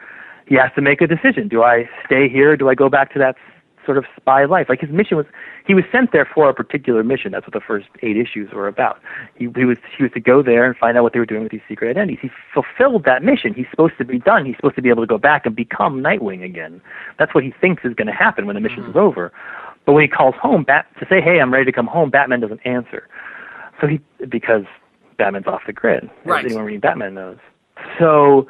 he 0.47 0.57
has 0.57 0.71
to 0.75 0.83
make 0.83 1.01
a 1.01 1.07
decision. 1.07 1.49
Do 1.49 1.63
I 1.63 1.89
stay 2.05 2.29
here? 2.29 2.55
Do 2.55 2.69
I 2.69 2.75
go 2.75 2.91
back 2.91 3.15
to 3.15 3.19
that 3.19 3.37
sort 3.85 3.99
of 3.99 4.05
spy 4.17 4.45
life. 4.45 4.69
Like 4.69 4.81
his 4.81 4.91
mission 4.91 5.17
was, 5.17 5.27
he 5.67 5.75
was 5.75 5.85
sent 5.91 6.13
there 6.13 6.25
for 6.25 6.49
a 6.49 6.55
particular 6.55 7.03
mission. 7.03 7.33
That's 7.33 7.47
what 7.47 7.53
the 7.53 7.61
first 7.61 7.87
eight 8.03 8.17
issues 8.17 8.53
were 8.53 8.69
about. 8.69 9.01
He, 9.37 9.49
he 9.55 9.65
was 9.65 9.79
he 9.97 10.03
was 10.03 10.13
to 10.13 10.21
go 10.21 10.43
there 10.43 10.65
and 10.65 10.77
find 10.77 10.97
out 10.97 11.03
what 11.03 11.13
they 11.13 11.19
were 11.19 11.27
doing 11.27 11.43
with 11.43 11.53
these 11.53 11.63
secret 11.69 11.91
identities. 11.91 12.19
He 12.23 12.31
fulfilled 12.53 13.05
that 13.05 13.23
mission. 13.23 13.55
He's 13.55 13.67
supposed 13.71 13.99
to 13.99 14.05
be 14.05 14.19
done. 14.19 14.45
He's 14.45 14.57
supposed 14.57 14.77
to 14.77 14.83
be 14.83 14.89
able 14.89 15.03
to 15.03 15.07
go 15.07 15.19
back 15.19 15.47
and 15.47 15.55
become 15.55 16.03
Nightwing 16.03 16.45
again. 16.45 16.81
That's 17.19 17.35
what 17.35 17.45
he 17.45 17.53
thinks 17.61 17.85
is 17.85 17.95
going 17.95 18.09
to 18.09 18.13
happen 18.13 18.47
when 18.47 18.55
the 18.55 18.61
mission 18.61 18.83
mm-hmm. 18.85 18.99
over. 18.99 19.33
But 19.87 19.93
when 19.93 20.03
he 20.03 20.09
calls 20.09 20.35
home, 20.41 20.65
Bat 20.65 20.87
to 21.01 21.07
say, 21.09 21.21
"Hey, 21.21 21.41
I'm 21.41 21.53
ready 21.53 21.67
to 21.67 21.73
come 21.73 21.87
home," 21.87 22.11
Batman 22.11 22.41
doesn't 22.41 22.65
answer. 22.65 23.09
So 23.81 23.87
he 23.87 24.01
because 24.29 24.65
Batman's 25.19 25.47
off 25.47 25.63
the 25.67 25.73
grid. 25.73 26.11
Right. 26.25 26.45
Anyone 26.45 26.65
reading 26.65 26.81
Batman 26.81 27.15
knows. 27.15 27.39
So 27.99 28.49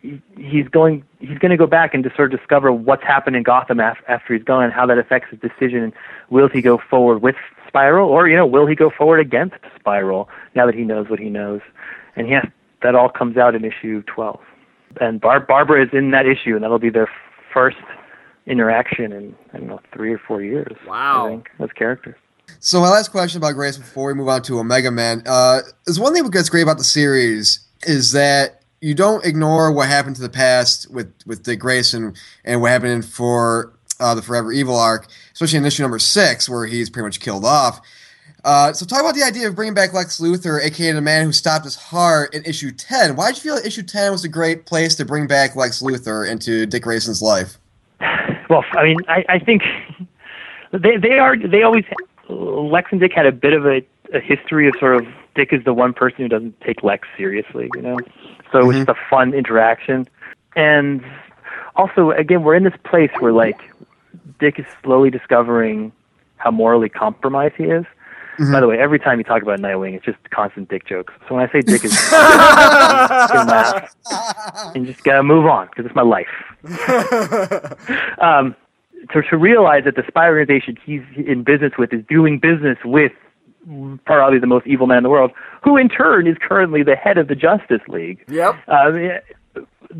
he's 0.00 0.68
going 0.68 1.04
he's 1.18 1.38
going 1.38 1.50
to 1.50 1.56
go 1.56 1.66
back 1.66 1.94
and 1.94 2.04
just 2.04 2.16
sort 2.16 2.32
of 2.32 2.38
discover 2.38 2.72
what's 2.72 3.02
happened 3.02 3.36
in 3.36 3.42
Gotham 3.42 3.80
af- 3.80 4.02
after 4.08 4.34
he's 4.34 4.44
gone 4.44 4.70
how 4.70 4.86
that 4.86 4.98
affects 4.98 5.30
his 5.30 5.40
decision. 5.40 5.92
Will 6.30 6.48
he 6.48 6.62
go 6.62 6.78
forward 6.90 7.22
with 7.22 7.36
Spiral, 7.66 8.08
or 8.08 8.28
you 8.28 8.36
know, 8.36 8.46
will 8.46 8.66
he 8.66 8.74
go 8.74 8.90
forward 8.90 9.20
against 9.20 9.56
Spiral 9.78 10.28
now 10.54 10.66
that 10.66 10.74
he 10.74 10.82
knows 10.82 11.08
what 11.08 11.18
he 11.18 11.28
knows? 11.28 11.60
And 12.16 12.28
yes, 12.28 12.46
that 12.82 12.94
all 12.94 13.08
comes 13.08 13.36
out 13.36 13.54
in 13.54 13.64
issue 13.64 14.02
12. 14.02 14.40
And 15.00 15.20
Bar- 15.20 15.40
Barbara 15.40 15.84
is 15.84 15.90
in 15.92 16.10
that 16.12 16.26
issue, 16.26 16.54
and 16.54 16.62
that'll 16.62 16.78
be 16.78 16.90
their 16.90 17.10
first 17.52 17.76
interaction 18.46 19.12
in 19.12 19.34
I 19.52 19.58
don't 19.58 19.68
know 19.68 19.80
three 19.92 20.12
or 20.12 20.18
four 20.18 20.42
years. 20.42 20.76
Wow, 20.86 21.26
I 21.26 21.30
think 21.30 21.50
as 21.58 21.70
characters. 21.72 22.16
So 22.60 22.80
my 22.80 22.88
last 22.88 23.10
question 23.10 23.38
about 23.38 23.52
Grace 23.52 23.76
before 23.76 24.08
we 24.08 24.14
move 24.14 24.28
on 24.28 24.42
to 24.42 24.58
Omega 24.58 24.90
Men 24.90 25.22
uh, 25.26 25.60
is 25.86 26.00
one 26.00 26.14
thing 26.14 26.28
that's 26.30 26.48
great 26.48 26.62
about 26.62 26.78
the 26.78 26.84
series 26.84 27.60
is 27.82 28.12
that 28.12 28.57
you 28.80 28.94
don't 28.94 29.24
ignore 29.24 29.72
what 29.72 29.88
happened 29.88 30.16
to 30.16 30.22
the 30.22 30.28
past 30.28 30.90
with 30.90 31.12
with 31.26 31.42
Dick 31.42 31.60
Grayson 31.60 32.14
and 32.44 32.60
what 32.60 32.70
happened 32.70 33.04
for 33.04 33.72
uh, 34.00 34.14
the 34.14 34.22
Forever 34.22 34.52
Evil 34.52 34.76
arc, 34.76 35.08
especially 35.32 35.58
in 35.58 35.64
issue 35.64 35.82
number 35.82 35.98
six 35.98 36.48
where 36.48 36.66
he's 36.66 36.88
pretty 36.90 37.04
much 37.04 37.20
killed 37.20 37.44
off. 37.44 37.80
Uh, 38.44 38.72
so 38.72 38.86
talk 38.86 39.00
about 39.00 39.14
the 39.14 39.22
idea 39.22 39.48
of 39.48 39.56
bringing 39.56 39.74
back 39.74 39.92
Lex 39.92 40.20
Luthor, 40.20 40.62
aka 40.62 40.92
the 40.92 41.00
man 41.00 41.24
who 41.24 41.32
stopped 41.32 41.64
his 41.64 41.74
heart, 41.74 42.32
in 42.34 42.44
issue 42.44 42.70
ten. 42.70 43.16
Why 43.16 43.28
did 43.28 43.36
you 43.36 43.42
feel 43.42 43.56
that 43.56 43.66
issue 43.66 43.82
ten 43.82 44.12
was 44.12 44.24
a 44.24 44.28
great 44.28 44.64
place 44.64 44.94
to 44.96 45.04
bring 45.04 45.26
back 45.26 45.56
Lex 45.56 45.82
Luthor 45.82 46.28
into 46.28 46.64
Dick 46.66 46.84
Grayson's 46.84 47.20
life? 47.20 47.58
Well, 48.48 48.64
I 48.72 48.84
mean, 48.84 48.96
I, 49.08 49.24
I 49.28 49.38
think 49.38 49.62
they 50.72 50.96
they 50.96 51.18
are 51.18 51.36
they 51.36 51.62
always 51.62 51.84
Lex 52.28 52.88
and 52.92 53.00
Dick 53.00 53.12
had 53.12 53.26
a 53.26 53.32
bit 53.32 53.52
of 53.52 53.66
a, 53.66 53.82
a 54.14 54.20
history 54.20 54.68
of 54.68 54.74
sort 54.78 54.96
of 54.96 55.06
Dick 55.34 55.52
is 55.52 55.64
the 55.64 55.74
one 55.74 55.92
person 55.92 56.18
who 56.18 56.28
doesn't 56.28 56.60
take 56.60 56.82
Lex 56.82 57.08
seriously, 57.16 57.68
you 57.74 57.82
know. 57.82 57.98
So 58.52 58.60
mm-hmm. 58.60 58.70
it's 58.70 58.86
just 58.86 58.88
a 58.88 59.08
fun 59.10 59.34
interaction. 59.34 60.08
And 60.56 61.04
also, 61.76 62.10
again, 62.10 62.42
we're 62.42 62.56
in 62.56 62.64
this 62.64 62.76
place 62.84 63.10
where 63.20 63.32
like 63.32 63.60
Dick 64.38 64.58
is 64.58 64.66
slowly 64.82 65.10
discovering 65.10 65.92
how 66.36 66.50
morally 66.50 66.88
compromised 66.88 67.54
he 67.56 67.64
is. 67.64 67.84
Mm-hmm. 68.38 68.52
By 68.52 68.60
the 68.60 68.68
way, 68.68 68.78
every 68.78 69.00
time 69.00 69.18
you 69.18 69.24
talk 69.24 69.42
about 69.42 69.58
Nightwing, 69.58 69.94
it's 69.94 70.04
just 70.04 70.18
constant 70.30 70.68
dick 70.68 70.86
jokes. 70.86 71.12
So 71.28 71.34
when 71.34 71.48
I 71.48 71.50
say 71.50 71.60
dick 71.60 71.84
is, 71.84 71.92
you 72.12 72.16
laugh 72.16 73.92
and 74.76 74.86
just 74.86 75.02
gotta 75.02 75.24
move 75.24 75.46
on 75.46 75.66
because 75.66 75.86
it's 75.86 75.94
my 75.96 76.02
life. 76.02 76.28
um, 78.20 78.54
to, 79.12 79.22
to 79.22 79.36
realize 79.36 79.84
that 79.84 79.96
the 79.96 80.04
spy 80.06 80.28
organization 80.28 80.76
he's 80.84 81.02
in 81.16 81.42
business 81.42 81.72
with 81.78 81.92
is 81.92 82.04
doing 82.08 82.38
business 82.38 82.78
with 82.84 83.12
probably 84.04 84.38
the 84.38 84.46
most 84.46 84.66
evil 84.66 84.86
man 84.86 84.98
in 84.98 85.02
the 85.02 85.10
world, 85.10 85.32
who 85.62 85.76
in 85.76 85.88
turn 85.88 86.26
is 86.26 86.36
currently 86.40 86.82
the 86.82 86.96
head 86.96 87.18
of 87.18 87.28
the 87.28 87.34
Justice 87.34 87.82
League. 87.88 88.24
Yep. 88.28 88.56
Uh, 88.68 88.72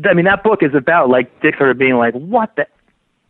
I 0.07 0.13
mean, 0.13 0.25
that 0.25 0.43
book 0.43 0.61
is 0.61 0.73
about 0.73 1.09
like 1.09 1.41
Dick 1.41 1.55
sort 1.57 1.69
of 1.69 1.77
being 1.77 1.95
like, 1.95 2.13
"What 2.13 2.55
the 2.55 2.67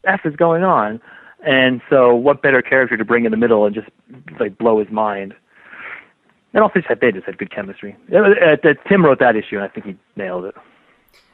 f 0.06 0.22
is 0.26 0.36
going 0.36 0.64
on?" 0.64 1.02
And 1.46 1.82
so, 1.90 2.14
what 2.16 2.42
better 2.42 2.62
character 2.62 2.98
to 2.98 3.06
bring 3.06 3.26
in 3.26 3.32
the 3.32 3.38
middle 3.38 3.66
and 3.66 3.74
just 3.74 3.88
like 4.40 4.58
blow 4.58 4.80
his 4.80 4.90
mind? 4.90 5.34
And 6.54 6.64
also, 6.64 6.82
they 7.00 7.12
just 7.12 7.26
had 7.26 7.38
good 7.38 7.52
chemistry. 7.52 7.96
Uh, 8.12 8.18
uh, 8.18 8.74
Tim 8.88 9.06
wrote 9.06 9.20
that 9.20 9.36
issue, 9.36 9.56
and 9.56 9.64
I 9.64 9.68
think 9.68 9.86
he 9.86 9.96
nailed 10.16 10.46
it. 10.46 10.56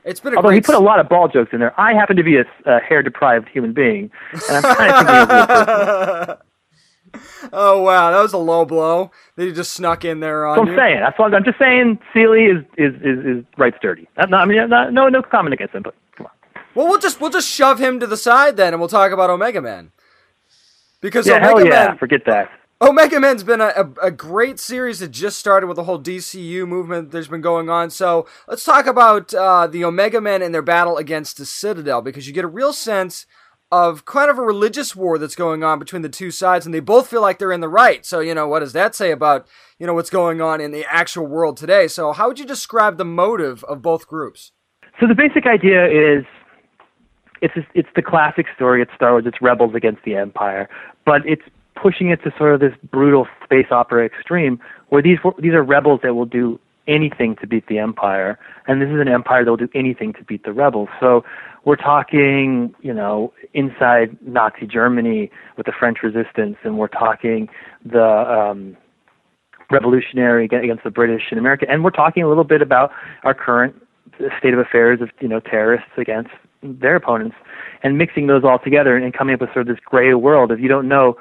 It's 0.04 0.20
been 0.20 0.36
although 0.36 0.50
he 0.50 0.62
put 0.62 0.76
a 0.76 0.80
lot 0.80 1.00
of 1.00 1.10
ball 1.10 1.28
jokes 1.28 1.52
in 1.52 1.60
there. 1.60 1.80
I 1.80 1.94
happen 1.94 2.16
to 2.18 2.24
be 2.24 2.38
a, 2.38 2.46
a 2.66 2.80
hair 2.80 3.02
deprived 3.02 3.50
human 3.50 3.74
being, 3.74 4.12
and 4.50 4.66
I'm 4.66 4.76
kind 4.76 4.92
of 4.92 4.98
thinking 4.98 6.30
of 6.30 6.38
oh 7.54 7.82
wow, 7.82 8.12
that 8.12 8.22
was 8.22 8.34
a 8.34 8.38
low 8.38 8.66
blow 8.66 9.12
that 9.36 9.46
he 9.46 9.52
just 9.52 9.74
snuck 9.74 10.06
in 10.06 10.20
there 10.20 10.46
on. 10.46 10.58
That's 10.58 10.68
what 10.68 10.70
I'm 10.70 10.78
saying. 10.78 11.00
That's 11.02 11.20
what 11.20 11.34
I'm 11.34 11.44
just 11.44 11.60
saying. 11.60 12.00
Seeley 12.14 12.46
is 12.46 12.64
is 12.78 12.94
is, 13.02 13.26
is 13.26 13.46
right 13.58 13.74
sturdy. 13.78 14.08
Not, 14.18 14.30
not, 14.30 14.42
I 14.42 14.46
mean, 14.46 14.70
not, 14.70 14.94
no 14.94 15.10
no 15.10 15.22
comment 15.22 15.54
against 15.54 15.76
him, 15.76 15.84
but 15.84 15.96
come 16.16 16.28
on. 16.28 16.32
Well, 16.74 16.88
we'll 16.88 17.00
just 17.00 17.22
we'll 17.22 17.30
just 17.30 17.50
shove 17.50 17.80
him 17.80 18.00
to 18.00 18.08
the 18.08 18.18
side 18.18 18.58
then, 18.58 18.74
and 18.74 18.80
we'll 18.80 18.90
talk 18.90 19.12
about 19.12 19.30
Omega 19.30 19.62
Men. 19.62 19.92
Because 21.02 21.28
yeah, 21.28 21.38
Omega 21.38 21.48
hell 21.48 21.66
yeah, 21.66 21.88
Man, 21.88 21.98
forget 21.98 22.22
that. 22.26 22.50
Omega 22.82 23.22
Men's 23.22 23.44
been 23.44 23.62
a, 23.62 23.68
a, 23.68 24.08
a, 24.08 24.12
great 24.12 24.60
series 24.60 25.00
that 25.00 25.08
just 25.10 25.40
started 25.40 25.68
with 25.68 25.78
the 25.78 25.86
whole 25.86 26.00
DCU 26.00 26.68
movement 26.68 27.10
that's 27.10 27.30
been 27.30 27.40
going 27.40 27.70
on. 27.70 27.90
So 27.90 28.28
let's 28.50 28.66
talk 28.66 28.86
about 28.86 29.34
uh, 29.34 29.68
the 29.68 29.86
Omega 29.86 30.20
Men 30.20 30.42
and 30.42 30.54
their 30.54 30.62
battle 30.62 30.98
against 30.98 31.38
the 31.38 31.46
Citadel 31.46 32.02
because 32.02 32.28
you 32.28 32.34
get 32.34 32.44
a 32.44 32.50
real 32.50 32.74
sense 32.74 33.26
of 33.76 34.06
kind 34.06 34.32
of 34.32 34.38
a 34.38 34.42
religious 34.42 34.96
war 34.96 35.18
that's 35.18 35.36
going 35.36 35.62
on 35.62 35.80
between 35.80 36.02
the 36.02 36.08
two 36.08 36.32
sides, 36.32 36.66
and 36.66 36.74
they 36.74 36.80
both 36.80 37.08
feel 37.08 37.22
like 37.22 37.40
they're 37.40 37.52
in 37.52 37.60
the 37.60 37.68
right. 37.68 38.06
So, 38.06 38.22
you 38.22 38.34
know, 38.34 38.48
what 38.48 38.60
does 38.60 38.72
that 38.72 38.96
say 38.96 39.12
about, 39.12 39.46
you 39.80 39.86
know, 39.86 39.94
what's 39.94 40.10
going 40.10 40.40
on 40.40 40.62
in 40.62 40.72
the 40.72 40.86
actual 40.86 41.28
world 41.28 41.58
today? 41.58 41.90
So, 41.90 42.14
how 42.14 42.30
would 42.30 42.40
you 42.40 42.46
describe 42.46 42.98
the 42.98 43.04
motive 43.04 43.66
of 43.66 43.82
both 43.82 44.08
groups? 44.08 44.54
So, 44.98 45.08
the 45.08 45.14
basic 45.14 45.46
idea 45.46 45.88
is 45.88 46.24
it's 47.42 47.54
it's 47.74 47.90
the 47.98 48.02
classic 48.02 48.46
story. 48.56 48.82
It's 48.82 48.92
Star 48.96 49.12
Wars. 49.12 49.26
It's 49.28 49.42
rebels 49.42 49.76
against 49.76 50.04
the 50.06 50.16
Empire, 50.16 50.70
but 51.06 51.22
it's 51.26 51.44
pushing 51.76 52.10
it 52.12 52.24
to 52.24 52.32
sort 52.38 52.54
of 52.54 52.62
this 52.62 52.74
brutal 52.92 53.28
space 53.44 53.68
opera 53.72 54.06
extreme, 54.06 54.58
where 54.88 55.02
these 55.02 55.18
these 55.40 55.54
are 55.54 55.64
rebels 55.64 56.00
that 56.02 56.16
will 56.16 56.26
do 56.26 56.62
anything 56.88 57.36
to 57.42 57.48
beat 57.48 57.68
the 57.68 57.78
Empire, 57.80 58.38
and 58.68 58.82
this 58.82 58.90
is 58.90 59.00
an 59.00 59.08
Empire 59.08 59.44
that 59.44 59.52
will 59.52 59.58
do 59.58 59.70
anything 59.74 60.14
to 60.14 60.24
beat 60.24 60.44
the 60.44 60.54
rebels. 60.54 60.90
So 61.00 61.24
we're 61.66 61.76
talking, 61.76 62.74
you 62.82 62.94
know, 62.94 63.34
inside 63.54 64.18
Nazi 64.22 64.68
Germany 64.68 65.32
with 65.58 65.66
the 65.66 65.72
French 65.78 66.00
resistance, 66.04 66.58
and 66.64 66.78
we're 66.78 66.88
talking 66.88 67.50
the 67.84 68.04
um, 68.04 68.78
revolutionary 69.72 70.46
against 70.46 70.84
the 70.84 70.92
British 70.92 71.24
in 71.32 71.38
America, 71.38 71.66
and 71.70 71.84
we're 71.84 71.90
talking 71.90 72.24
a 72.24 72.28
little 72.28 72.44
bit 72.44 72.62
about 72.62 72.92
our 73.24 73.34
current 73.34 73.76
state 74.38 74.54
of 74.54 74.60
affairs 74.60 75.02
of 75.02 75.10
you 75.20 75.28
know 75.28 75.40
terrorists 75.40 75.92
against 75.98 76.32
their 76.62 76.96
opponents, 76.96 77.36
and 77.84 77.98
mixing 77.98 78.28
those 78.28 78.44
all 78.44 78.60
together 78.60 78.96
and 78.98 79.14
coming 79.14 79.34
up 79.34 79.42
with 79.42 79.52
sort 79.54 79.68
of 79.68 79.76
this 79.76 79.84
gray 79.84 80.14
world 80.14 80.52
If 80.52 80.60
you 80.60 80.68
don't 80.68 80.88
know 80.88 81.18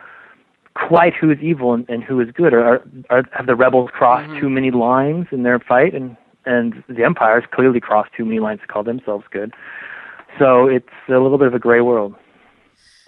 quite 0.74 1.14
who 1.14 1.30
is 1.30 1.38
evil 1.40 1.72
and, 1.72 1.88
and 1.88 2.02
who 2.02 2.20
is 2.20 2.30
good, 2.32 2.52
or 2.52 2.64
are, 2.64 2.84
are 3.10 3.24
have 3.32 3.46
the 3.46 3.54
rebels 3.54 3.90
crossed 3.92 4.28
mm-hmm. 4.28 4.40
too 4.40 4.50
many 4.50 4.70
lines 4.70 5.26
in 5.30 5.42
their 5.42 5.58
fight, 5.58 5.94
and 5.94 6.16
and 6.46 6.82
the 6.88 7.04
Empire 7.04 7.40
has 7.40 7.48
clearly 7.52 7.80
crossed 7.80 8.12
too 8.16 8.24
many 8.24 8.40
lines 8.40 8.60
to 8.60 8.66
call 8.66 8.82
themselves 8.82 9.24
good. 9.30 9.54
So 10.38 10.66
it's 10.66 10.88
a 11.08 11.12
little 11.12 11.38
bit 11.38 11.46
of 11.46 11.54
a 11.54 11.58
gray 11.58 11.80
world. 11.80 12.14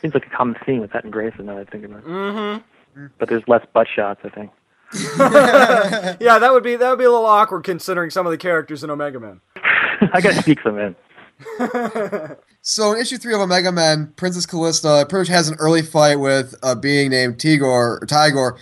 Seems 0.01 0.15
like 0.15 0.27
a 0.27 0.31
common 0.31 0.57
theme 0.65 0.81
with 0.81 0.93
that 0.93 1.05
in 1.05 1.11
Grayson. 1.11 1.47
Now 1.47 1.59
I 1.59 1.65
think 1.65 1.85
about 1.85 1.99
it. 1.99 2.07
Mm-hmm. 2.07 3.07
But 3.19 3.29
there's 3.29 3.43
less 3.47 3.67
butt 3.75 3.89
shots, 3.95 4.21
I 4.25 4.29
think. 4.29 4.51
yeah, 5.19 6.39
that 6.39 6.53
would 6.53 6.63
be 6.63 6.77
that 6.77 6.89
would 6.89 6.99
be 6.99 7.05
a 7.05 7.11
little 7.11 7.27
awkward 7.27 7.65
considering 7.65 8.11
some 8.11 8.27
of 8.27 8.31
the 8.31 8.39
characters 8.39 8.85
in 8.85 8.91
Omega 8.91 9.19
Men. 9.19 9.41
I 10.13 10.21
gotta 10.21 10.41
speak 10.41 10.61
some 10.63 10.79
in. 10.79 10.95
So 12.69 12.93
in 12.93 13.01
issue 13.01 13.17
three 13.17 13.33
of 13.33 13.41
Omega 13.41 13.71
Men, 13.71 14.13
Princess 14.17 14.45
Callista 14.45 15.07
pretty 15.09 15.21
much 15.21 15.29
has 15.29 15.49
an 15.49 15.55
early 15.61 15.83
fight 15.83 16.17
with 16.17 16.53
a 16.65 16.75
being 16.75 17.11
named 17.11 17.39
Tigor 17.39 17.63
or 17.63 18.01
Tigor. 18.01 18.59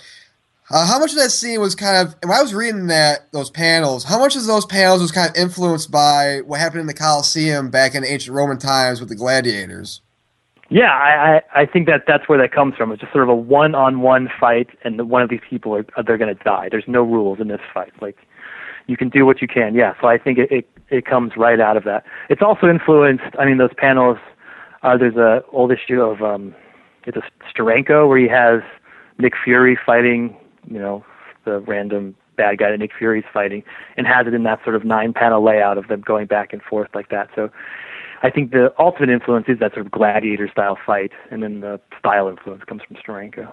Uh, 0.70 0.86
how 0.86 0.98
much 0.98 1.12
of 1.12 1.16
that 1.16 1.30
scene 1.30 1.58
was 1.58 1.74
kind 1.74 2.06
of 2.06 2.14
when 2.22 2.36
I 2.36 2.42
was 2.42 2.52
reading 2.52 2.88
that 2.88 3.32
those 3.32 3.48
panels? 3.48 4.04
How 4.04 4.18
much 4.18 4.36
of 4.36 4.44
those 4.44 4.66
panels 4.66 5.00
was 5.00 5.10
kind 5.10 5.30
of 5.30 5.36
influenced 5.36 5.90
by 5.90 6.42
what 6.44 6.60
happened 6.60 6.82
in 6.82 6.86
the 6.86 6.92
Colosseum 6.92 7.70
back 7.70 7.94
in 7.94 8.04
ancient 8.04 8.36
Roman 8.36 8.58
times 8.58 9.00
with 9.00 9.08
the 9.08 9.14
gladiators? 9.14 10.02
Yeah, 10.68 10.92
I, 10.92 11.36
I 11.36 11.62
I 11.62 11.66
think 11.66 11.86
that 11.86 12.04
that's 12.06 12.28
where 12.28 12.38
that 12.38 12.52
comes 12.52 12.74
from. 12.74 12.92
It's 12.92 13.00
just 13.00 13.12
sort 13.12 13.24
of 13.24 13.30
a 13.30 13.34
one-on-one 13.34 14.28
fight, 14.38 14.68
and 14.84 14.98
the, 14.98 15.06
one 15.06 15.22
of 15.22 15.30
these 15.30 15.40
people 15.48 15.74
are 15.74 15.86
they're 16.02 16.18
going 16.18 16.36
to 16.36 16.44
die. 16.44 16.68
There's 16.70 16.84
no 16.86 17.02
rules 17.04 17.40
in 17.40 17.48
this 17.48 17.60
fight. 17.72 17.92
Like 18.02 18.18
you 18.86 18.98
can 18.98 19.08
do 19.08 19.24
what 19.24 19.40
you 19.40 19.48
can. 19.48 19.74
Yeah, 19.74 19.94
so 19.98 20.08
I 20.08 20.18
think 20.18 20.36
it, 20.36 20.52
it 20.52 20.68
it 20.94 21.06
comes 21.06 21.32
right 21.36 21.60
out 21.60 21.76
of 21.76 21.84
that. 21.84 22.04
It's 22.28 22.42
also 22.42 22.68
influenced. 22.68 23.24
I 23.38 23.44
mean, 23.44 23.58
those 23.58 23.74
panels. 23.76 24.18
Uh, 24.82 24.96
there's 24.98 25.16
a 25.16 25.42
old 25.50 25.72
issue 25.72 26.00
of 26.00 26.22
um, 26.22 26.54
it's 27.06 27.16
a 27.16 27.22
Steranko 27.50 28.08
where 28.08 28.18
he 28.18 28.28
has 28.28 28.60
Nick 29.18 29.32
Fury 29.42 29.78
fighting. 29.84 30.36
You 30.70 30.78
know, 30.78 31.04
the 31.44 31.60
random 31.60 32.14
bad 32.36 32.58
guy 32.58 32.70
that 32.70 32.78
Nick 32.78 32.92
Fury's 32.98 33.24
fighting, 33.32 33.62
and 33.96 34.06
has 34.06 34.26
it 34.26 34.34
in 34.34 34.42
that 34.42 34.58
sort 34.64 34.74
of 34.74 34.84
nine-panel 34.84 35.42
layout 35.42 35.78
of 35.78 35.86
them 35.88 36.00
going 36.00 36.26
back 36.26 36.52
and 36.52 36.62
forth 36.62 36.90
like 36.94 37.08
that. 37.10 37.28
So. 37.34 37.50
I 38.22 38.30
think 38.30 38.52
the 38.52 38.72
ultimate 38.78 39.10
influence 39.10 39.46
is 39.48 39.58
that 39.58 39.74
sort 39.74 39.84
of 39.84 39.92
gladiator 39.92 40.48
style 40.50 40.78
fight, 40.86 41.12
and 41.30 41.42
then 41.42 41.60
the 41.60 41.78
style 41.98 42.26
influence 42.26 42.64
comes 42.64 42.80
from 42.88 42.96
Steranko. 42.96 43.52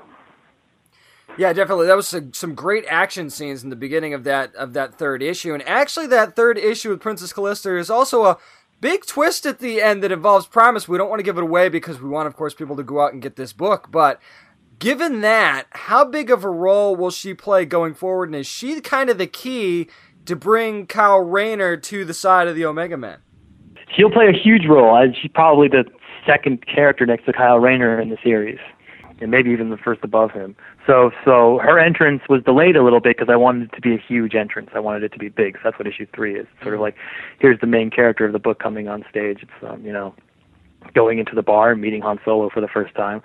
Yeah, 1.37 1.53
definitely. 1.53 1.87
That 1.87 1.95
was 1.95 2.07
some, 2.07 2.33
some 2.33 2.55
great 2.55 2.85
action 2.87 3.29
scenes 3.29 3.63
in 3.63 3.69
the 3.69 3.75
beginning 3.75 4.13
of 4.13 4.23
that 4.25 4.53
of 4.55 4.73
that 4.73 4.95
third 4.95 5.23
issue, 5.23 5.53
and 5.53 5.67
actually, 5.67 6.07
that 6.07 6.35
third 6.35 6.57
issue 6.57 6.89
with 6.89 6.99
Princess 6.99 7.33
Callista 7.33 7.77
is 7.77 7.89
also 7.89 8.25
a 8.25 8.37
big 8.81 9.05
twist 9.05 9.45
at 9.45 9.59
the 9.59 9.81
end 9.81 10.03
that 10.03 10.11
involves 10.11 10.47
Promise. 10.47 10.87
We 10.87 10.97
don't 10.97 11.09
want 11.09 11.19
to 11.19 11.23
give 11.23 11.37
it 11.37 11.43
away 11.43 11.69
because 11.69 12.01
we 12.01 12.09
want, 12.09 12.27
of 12.27 12.35
course, 12.35 12.53
people 12.53 12.75
to 12.75 12.83
go 12.83 12.99
out 12.99 13.13
and 13.13 13.21
get 13.21 13.35
this 13.37 13.53
book. 13.53 13.89
But 13.91 14.19
given 14.79 15.21
that, 15.21 15.67
how 15.71 16.03
big 16.03 16.29
of 16.31 16.43
a 16.43 16.49
role 16.49 16.95
will 16.95 17.11
she 17.11 17.33
play 17.33 17.65
going 17.65 17.93
forward, 17.93 18.29
and 18.29 18.35
is 18.35 18.47
she 18.47 18.81
kind 18.81 19.09
of 19.09 19.17
the 19.17 19.27
key 19.27 19.87
to 20.25 20.35
bring 20.35 20.85
Kyle 20.85 21.19
Rayner 21.19 21.77
to 21.77 22.03
the 22.03 22.13
side 22.13 22.47
of 22.47 22.55
the 22.55 22.65
Omega 22.65 22.97
Men? 22.97 23.19
She'll 23.95 24.11
play 24.11 24.27
a 24.27 24.37
huge 24.37 24.65
role. 24.67 24.95
Uh, 24.95 25.13
she's 25.19 25.31
probably 25.33 25.67
the 25.67 25.85
second 26.25 26.65
character 26.67 27.05
next 27.05 27.25
to 27.25 27.33
Kyle 27.33 27.59
Rayner 27.59 27.99
in 27.99 28.09
the 28.09 28.17
series, 28.23 28.59
and 29.21 29.31
maybe 29.31 29.51
even 29.51 29.69
the 29.69 29.77
first 29.77 30.01
above 30.03 30.31
him. 30.31 30.55
So, 30.85 31.11
so 31.23 31.59
her 31.63 31.79
entrance 31.79 32.23
was 32.27 32.43
delayed 32.43 32.75
a 32.75 32.83
little 32.83 32.99
bit 32.99 33.17
because 33.17 33.31
I 33.31 33.35
wanted 33.35 33.71
it 33.71 33.75
to 33.75 33.81
be 33.81 33.93
a 33.93 33.97
huge 33.97 34.35
entrance. 34.35 34.71
I 34.73 34.79
wanted 34.79 35.03
it 35.03 35.13
to 35.13 35.19
be 35.19 35.29
big. 35.29 35.55
So 35.55 35.61
that's 35.65 35.79
what 35.79 35.87
issue 35.87 36.07
three 36.13 36.37
is. 36.37 36.47
It's 36.53 36.63
sort 36.63 36.73
of 36.73 36.81
like, 36.81 36.95
here's 37.39 37.59
the 37.59 37.67
main 37.67 37.89
character 37.89 38.25
of 38.25 38.33
the 38.33 38.39
book 38.39 38.59
coming 38.59 38.87
on 38.87 39.05
stage. 39.09 39.39
It's 39.43 39.69
um, 39.69 39.85
you 39.85 39.93
know, 39.93 40.15
going 40.93 41.19
into 41.19 41.35
the 41.35 41.43
bar 41.43 41.71
and 41.71 41.81
meeting 41.81 42.01
Han 42.01 42.19
Solo 42.25 42.49
for 42.49 42.61
the 42.61 42.67
first 42.67 42.95
time. 42.95 43.21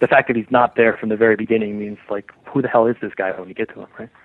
The 0.00 0.08
fact 0.08 0.28
that 0.28 0.36
he's 0.36 0.50
not 0.50 0.76
there 0.76 0.96
from 0.96 1.08
the 1.08 1.16
very 1.16 1.36
beginning 1.36 1.78
means 1.78 1.98
like, 2.10 2.32
who 2.46 2.60
the 2.60 2.68
hell 2.68 2.86
is 2.86 2.96
this 3.00 3.12
guy 3.14 3.30
when 3.38 3.48
you 3.48 3.54
get 3.54 3.68
to 3.70 3.80
him, 3.80 3.88
right? 3.98 4.10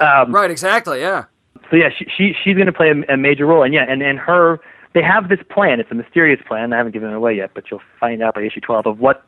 Um, 0.00 0.34
right. 0.34 0.50
Exactly. 0.50 1.00
Yeah. 1.00 1.24
So 1.70 1.76
yeah, 1.76 1.88
she, 1.96 2.06
she 2.14 2.34
she's 2.44 2.54
going 2.54 2.66
to 2.66 2.72
play 2.72 2.90
a, 2.90 3.14
a 3.14 3.16
major 3.16 3.46
role, 3.46 3.62
and 3.62 3.72
yeah, 3.72 3.86
and 3.88 4.02
and 4.02 4.18
her 4.18 4.60
they 4.94 5.02
have 5.02 5.28
this 5.28 5.40
plan. 5.50 5.80
It's 5.80 5.90
a 5.90 5.94
mysterious 5.94 6.40
plan. 6.46 6.72
I 6.72 6.76
haven't 6.76 6.92
given 6.92 7.10
it 7.10 7.14
away 7.14 7.34
yet, 7.36 7.52
but 7.54 7.70
you'll 7.70 7.82
find 8.00 8.22
out 8.22 8.34
by 8.34 8.42
issue 8.42 8.60
12 8.60 8.86
of 8.86 8.98
what 8.98 9.24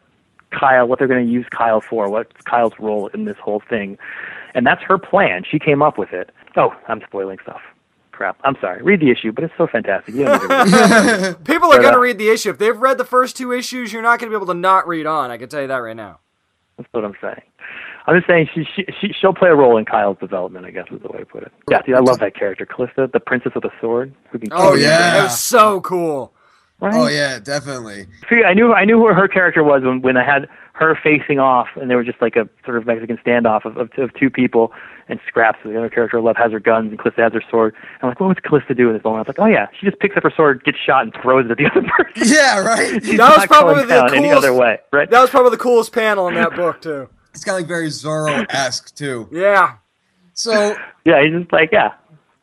Kyle, 0.53 0.87
what 0.87 0.99
they're 0.99 1.09
going 1.09 1.25
to 1.27 1.33
use 1.33 1.47
Kyle 1.51 1.81
for, 1.81 2.09
what's 2.11 2.33
Kyle's 2.45 2.73
role 2.79 3.09
in 3.09 3.25
this 3.25 3.37
whole 3.43 3.63
thing. 3.69 3.99
And 4.55 4.67
that's 4.67 4.83
her 4.83 4.99
plan. 4.99 5.45
She 5.49 5.59
came 5.59 5.83
up 5.83 5.97
with 5.99 6.13
it. 6.13 6.31
Oh, 6.57 6.75
I'm 6.89 7.01
spoiling 7.07 7.39
stuff. 7.43 7.61
Crap. 8.13 8.39
I'm 8.45 8.57
sorry. 8.61 8.83
Read 8.83 9.01
the 9.01 9.11
issue, 9.11 9.33
but 9.33 9.45
it's 9.45 9.55
so 9.57 9.67
fantastic. 9.67 10.15
You 10.15 10.25
don't 10.25 10.43
need 10.43 10.49
to 10.49 10.55
read 10.55 11.23
it. 11.25 11.45
People 11.45 11.69
are 11.73 11.77
But, 11.77 11.83
going 11.83 11.95
to 11.95 11.99
uh, 11.99 12.03
read 12.03 12.19
the 12.19 12.29
issue. 12.29 12.51
If 12.51 12.59
they've 12.59 12.77
read 12.77 12.99
the 12.99 13.05
first 13.05 13.37
two 13.37 13.53
issues, 13.53 13.93
you're 13.93 14.03
not 14.03 14.19
going 14.19 14.31
to 14.31 14.37
be 14.37 14.37
able 14.37 14.53
to 14.53 14.59
not 14.59 14.87
read 14.87 15.07
on. 15.07 15.31
I 15.31 15.39
can 15.39 15.49
tell 15.49 15.63
you 15.63 15.69
that 15.69 15.77
right 15.77 15.97
now. 15.97 16.19
That's 16.77 16.89
what 16.93 17.05
I'm 17.05 17.15
saying. 17.21 17.41
I'm 18.07 18.17
just 18.17 18.27
saying 18.27 18.49
she, 18.55 18.65
she 18.75 18.87
she 19.01 19.13
she'll 19.13 19.35
play 19.35 19.51
a 19.51 19.55
role 19.55 19.77
in 19.77 19.85
Kyle's 19.85 20.17
development. 20.19 20.65
I 20.67 20.71
guess 20.71 20.87
is 20.91 21.01
the 21.03 21.09
way 21.09 21.19
to 21.21 21.27
put 21.27 21.43
it. 21.45 21.53
Yeah, 21.71 21.83
dude, 21.83 21.95
I 21.95 22.01
love 22.01 22.19
that 22.21 22.35
character, 22.35 22.65
Callista, 22.67 23.09
the 23.13 23.21
princess 23.21 23.53
with 23.55 23.65
a 23.65 23.71
sword, 23.81 24.15
who 24.31 24.39
can. 24.39 24.49
Oh, 24.53 24.75
yeah. 24.75 25.21
It 25.21 25.23
was 25.25 25.39
so 25.39 25.81
cool. 25.83 26.33
Oh, 26.83 26.87
right? 26.87 26.95
Oh 26.97 27.07
yeah, 27.09 27.39
definitely. 27.39 28.07
See, 28.29 28.43
I 28.45 28.55
knew 28.55 28.73
I 28.73 28.85
knew 28.85 28.99
who 28.99 29.07
her 29.13 29.29
character 29.29 29.63
was 29.63 29.83
when 29.83 30.01
when 30.03 30.17
I 30.17 30.25
had 30.25 30.49
her 30.75 30.99
facing 31.03 31.39
off, 31.39 31.69
and 31.77 31.91
there 31.91 31.99
was 31.99 32.07
just 32.07 32.23
like 32.23 32.37
a 32.37 32.49
sort 32.65 32.79
of 32.79 32.87
Mexican 32.87 33.19
standoff 33.19 33.65
of 33.67 33.77
of, 33.77 33.91
of 33.99 34.15
two 34.15 34.31
people, 34.31 34.73
and 35.09 35.21
Scraps, 35.29 35.59
the 35.63 35.77
other 35.77 35.91
character 35.91 36.21
love, 36.23 36.37
has 36.37 36.53
her 36.53 36.61
guns, 36.61 36.91
and 36.91 36.99
Callista 36.99 37.21
has 37.23 37.33
her 37.35 37.43
sword. 37.51 37.75
I'm 38.01 38.09
like, 38.09 38.19
what 38.21 38.29
was 38.29 38.39
Callista 38.43 38.75
doing 38.75 38.91
in 38.91 38.95
this 38.97 39.05
moment? 39.05 39.19
I 39.19 39.31
was 39.31 39.39
like, 39.39 39.47
oh 39.47 39.51
yeah, 39.53 39.67
she 39.79 39.85
just 39.87 39.99
picks 40.01 40.17
up 40.17 40.23
her 40.23 40.33
sword, 40.35 40.65
gets 40.65 40.79
shot, 40.79 41.03
and 41.03 41.13
throws 41.23 41.45
it 41.47 41.51
at 41.51 41.59
the 41.59 41.67
other 41.71 41.87
person. 41.87 42.33
Yeah, 42.35 42.61
right. 42.61 43.05
She's 43.05 43.19
That 43.19 43.29
was 43.31 43.39
not 43.39 43.49
probably 43.49 43.75
going 43.75 43.89
the 43.89 43.95
down 43.95 44.15
any 44.15 44.29
coolest- 44.29 44.39
other 44.49 44.55
way, 44.55 44.79
right? 44.93 45.11
That 45.11 45.21
was 45.21 45.29
probably 45.29 45.51
the 45.51 45.59
coolest 45.59 45.93
panel 45.93 46.29
in 46.29 46.35
that 46.37 46.55
book 46.57 46.81
too. 46.81 47.09
It's 47.35 47.45
kind 47.45 47.57
of 47.57 47.61
like 47.61 47.69
very 47.69 47.89
Zorro 47.89 48.47
esque 48.49 48.95
too. 48.95 49.29
Yeah. 49.31 49.75
So 50.33 50.77
Yeah, 51.05 51.23
he's 51.23 51.39
just 51.39 51.53
like, 51.53 51.71
yeah, 51.73 51.93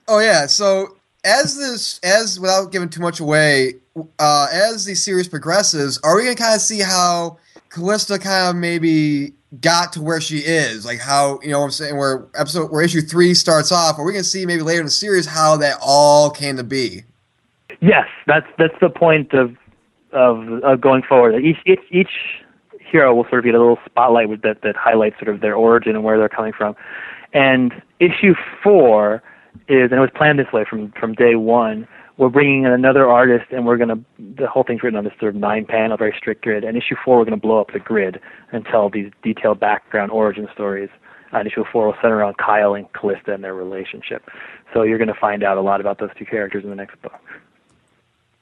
Oh 0.08 0.20
yeah. 0.20 0.46
So 0.46 0.96
as 1.26 1.58
this, 1.58 2.00
as 2.04 2.40
without 2.40 2.72
giving 2.72 2.88
too 2.88 3.02
much 3.02 3.20
away, 3.20 3.74
uh, 4.20 4.48
as 4.52 4.86
the 4.86 4.96
series 4.96 5.28
progresses, 5.28 6.00
are 6.04 6.16
we 6.16 6.24
gonna 6.24 6.36
kind 6.36 6.56
of 6.56 6.62
see 6.62 6.80
how 6.80 7.38
Callista 7.70 8.20
kind 8.20 8.50
of 8.50 8.56
maybe 8.56 9.34
got 9.62 9.94
to 9.94 10.02
where 10.02 10.22
she 10.22 10.40
is? 10.40 10.86
Like 10.86 11.00
how 11.00 11.40
you 11.42 11.52
know 11.52 11.60
what 11.60 11.66
I'm 11.66 11.72
saying 11.72 11.98
where 11.98 12.28
episode 12.36 12.72
where 12.72 12.82
issue 12.82 13.02
three 13.02 13.34
starts 13.34 13.72
off? 13.72 14.00
Are 14.00 14.06
we 14.06 14.12
gonna 14.12 14.24
see 14.24 14.46
maybe 14.46 14.62
later 14.62 14.80
in 14.80 14.86
the 14.86 14.92
series 14.92 15.26
how 15.26 15.58
that 15.58 15.78
all 15.82 16.30
came 16.30 16.58
to 16.58 16.64
be? 16.64 17.04
Yes, 17.80 18.08
that's 18.26 18.48
that's 18.58 18.78
the 18.82 18.90
point 18.90 19.34
of 19.34 19.56
of, 20.12 20.64
of 20.64 20.82
going 20.82 21.04
forward. 21.04 21.44
Each 21.44 21.58
each 21.66 21.82
each 21.92 22.44
hero 22.80 23.14
will 23.14 23.26
sort 23.26 23.40
of 23.40 23.46
get 23.46 23.56
a 23.56 23.60
little 23.60 23.80
spotlight 23.86 24.30
with 24.30 24.42
that 24.42 24.62
that 24.62 24.76
highlights 24.76 25.18
sort 25.18 25.34
of 25.34 25.42
their 25.42 25.56
origin 25.56 25.96
and 25.96 26.04
where 26.04 26.18
they're 26.18 26.30
coming 26.30 26.54
from. 26.54 26.76
And 27.34 27.82
issue 28.00 28.34
four 28.64 29.22
is, 29.68 29.92
and 29.92 29.94
it 29.94 30.00
was 30.00 30.10
planned 30.16 30.40
this 30.40 30.52
way 30.54 30.66
from 30.70 30.92
from 30.94 31.14
day 31.14 31.36
one. 31.36 31.88
We're 32.18 32.30
bringing 32.30 32.64
in 32.64 32.72
another 32.72 33.08
artist, 33.08 33.46
and 33.52 33.66
we're 33.66 33.78
gonna 33.78 34.00
the 34.18 34.48
whole 34.48 34.64
thing's 34.64 34.82
written 34.82 34.98
on 34.98 35.04
this 35.04 35.14
sort 35.20 35.36
of 35.36 35.40
nine 35.40 35.66
panel, 35.66 35.98
very 35.98 36.16
strict 36.18 36.44
grid. 36.44 36.64
And 36.64 36.76
issue 36.76 36.96
four, 37.06 37.18
we're 37.18 37.26
gonna 37.26 37.38
blow 37.38 37.62
up 37.62 37.72
the 37.74 37.80
grid 37.80 38.20
and 38.52 38.66
tell 38.66 38.90
these 38.90 39.12
detailed 39.24 39.60
background 39.60 40.12
origin 40.12 40.48
stories. 40.54 40.90
And 41.32 41.48
issue 41.48 41.64
four 41.72 41.88
will 41.88 41.96
center 42.02 42.18
around 42.18 42.38
Kyle 42.38 42.74
and 42.74 42.92
Callista 42.94 43.34
and 43.34 43.44
their 43.44 43.54
relationship. 43.54 44.30
So 44.74 44.82
you're 44.82 44.98
gonna 44.98 45.14
find 45.14 45.44
out 45.44 45.58
a 45.58 45.62
lot 45.62 45.80
about 45.80 46.00
those 46.00 46.10
two 46.18 46.26
characters 46.26 46.64
in 46.64 46.70
the 46.70 46.76
next 46.76 47.00
book. 47.02 47.20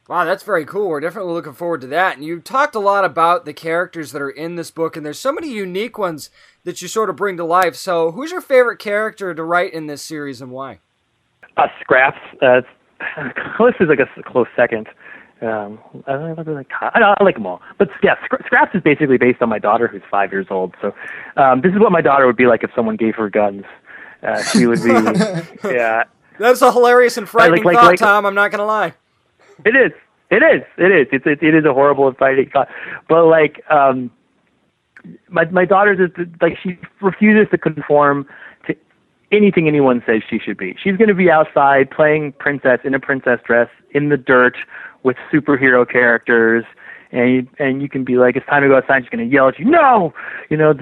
Wow, 0.07 0.23
that's 0.23 0.43
very 0.43 0.65
cool. 0.65 0.88
We're 0.89 0.99
definitely 0.99 1.34
looking 1.34 1.53
forward 1.53 1.81
to 1.81 1.88
that. 1.88 2.15
And 2.15 2.23
you 2.23 2.39
talked 2.39 2.76
a 2.76 2.80
lot 2.80 3.03
about 3.03 3.45
the 3.45 3.53
characters 3.53 4.11
that 4.11 4.22
are 4.22 4.30
in 4.30 4.56
this 4.56 4.69
book, 4.69 4.95
and 4.95 5.03
there's 5.03 5.18
so 5.18 5.31
many 5.31 5.52
unique 5.52 5.97
ones 5.97 6.30
that 6.64 6.80
you 6.80 6.88
sort 6.88 7.10
of 7.10 7.15
bring 7.15 7.38
to 7.38 7.43
life. 7.43 7.76
So, 7.76 8.11
who's 8.11 8.31
your 8.31 8.41
favorite 8.41 8.77
character 8.77 9.34
to 9.34 9.43
write 9.43 9.73
in 9.73 9.88
this 9.88 10.03
series 10.03 10.41
and 10.41 10.52
why? 10.52 10.77
Uh, 11.57 11.68
Scraps. 11.81 12.19
Uh, 12.39 12.61
Callista's 13.57 13.88
like 13.90 13.99
a 13.99 14.03
s- 14.03 14.23
close 14.26 14.48
second. 14.56 14.88
Um, 15.41 15.80
I, 16.07 16.14
I, 16.14 16.15
really 16.32 16.53
like, 16.53 16.72
I, 16.80 17.14
I 17.19 17.23
like 17.23 17.36
them 17.36 17.45
all, 17.45 17.61
but 17.77 17.90
yeah, 18.02 18.15
Scra- 18.26 18.44
Scraps 18.45 18.73
is 18.73 18.82
basically 18.82 19.18
based 19.18 19.41
on 19.41 19.49
my 19.49 19.60
daughter, 19.60 19.88
who's 19.88 20.02
five 20.10 20.32
years 20.32 20.48
old. 20.49 20.73
So 20.82 20.94
um, 21.36 21.61
this 21.61 21.73
is 21.73 21.80
what 21.80 21.91
my 21.91 22.02
daughter 22.02 22.26
would 22.26 22.38
be 22.38 22.48
like 22.48 22.64
if 22.64 22.72
someone 22.76 22.95
gave 22.95 23.15
her 23.15 23.30
guns. 23.30 23.64
Uh, 24.23 24.41
she 24.44 24.65
would 24.65 24.82
be, 24.82 24.90
yeah. 25.65 26.06
That's 26.40 26.61
a 26.61 26.72
hilarious 26.72 27.18
and 27.18 27.27
frightening 27.27 27.64
like- 27.64 27.76
thought, 27.76 27.86
like- 27.86 27.99
Tom. 27.99 28.26
I'm 28.26 28.34
not 28.34 28.49
going 28.52 28.60
to 28.60 28.65
lie. 28.65 28.94
It 29.65 29.76
is. 29.76 29.91
It 30.32 30.41
is. 30.41 30.64
It 30.77 30.91
is. 30.91 31.07
It's 31.11 31.26
it, 31.27 31.44
it 31.44 31.53
is 31.53 31.65
a 31.65 31.73
horrible 31.73 32.07
and 32.07 32.18
frightening 32.18 32.49
thought. 32.49 32.68
But 33.07 33.26
like 33.27 33.61
um 33.69 34.10
my 35.30 35.45
my 35.45 35.65
daughter 35.65 35.95
just 36.07 36.18
like 36.41 36.57
she 36.64 36.80
refuses 37.02 37.48
to 37.52 37.57
conform 37.57 38.27
anything 39.35 39.67
anyone 39.67 40.03
says 40.05 40.21
she 40.29 40.39
should 40.39 40.57
be. 40.57 40.75
She's 40.81 40.97
going 40.97 41.09
to 41.09 41.15
be 41.15 41.29
outside 41.29 41.91
playing 41.91 42.33
princess 42.33 42.79
in 42.83 42.93
a 42.93 42.99
princess 42.99 43.39
dress 43.45 43.69
in 43.91 44.09
the 44.09 44.17
dirt 44.17 44.57
with 45.03 45.17
superhero 45.31 45.89
characters. 45.89 46.65
And 47.11 47.31
you, 47.31 47.47
and 47.59 47.81
you 47.81 47.87
can 47.87 48.03
be 48.03 48.17
like, 48.17 48.35
it's 48.35 48.45
time 48.47 48.63
to 48.63 48.67
go 48.67 48.77
outside. 48.77 49.03
She's 49.03 49.09
gonna 49.09 49.23
yell 49.23 49.47
at 49.47 49.57
you, 49.57 49.63
no, 49.63 50.13
you 50.49 50.57
know, 50.57 50.73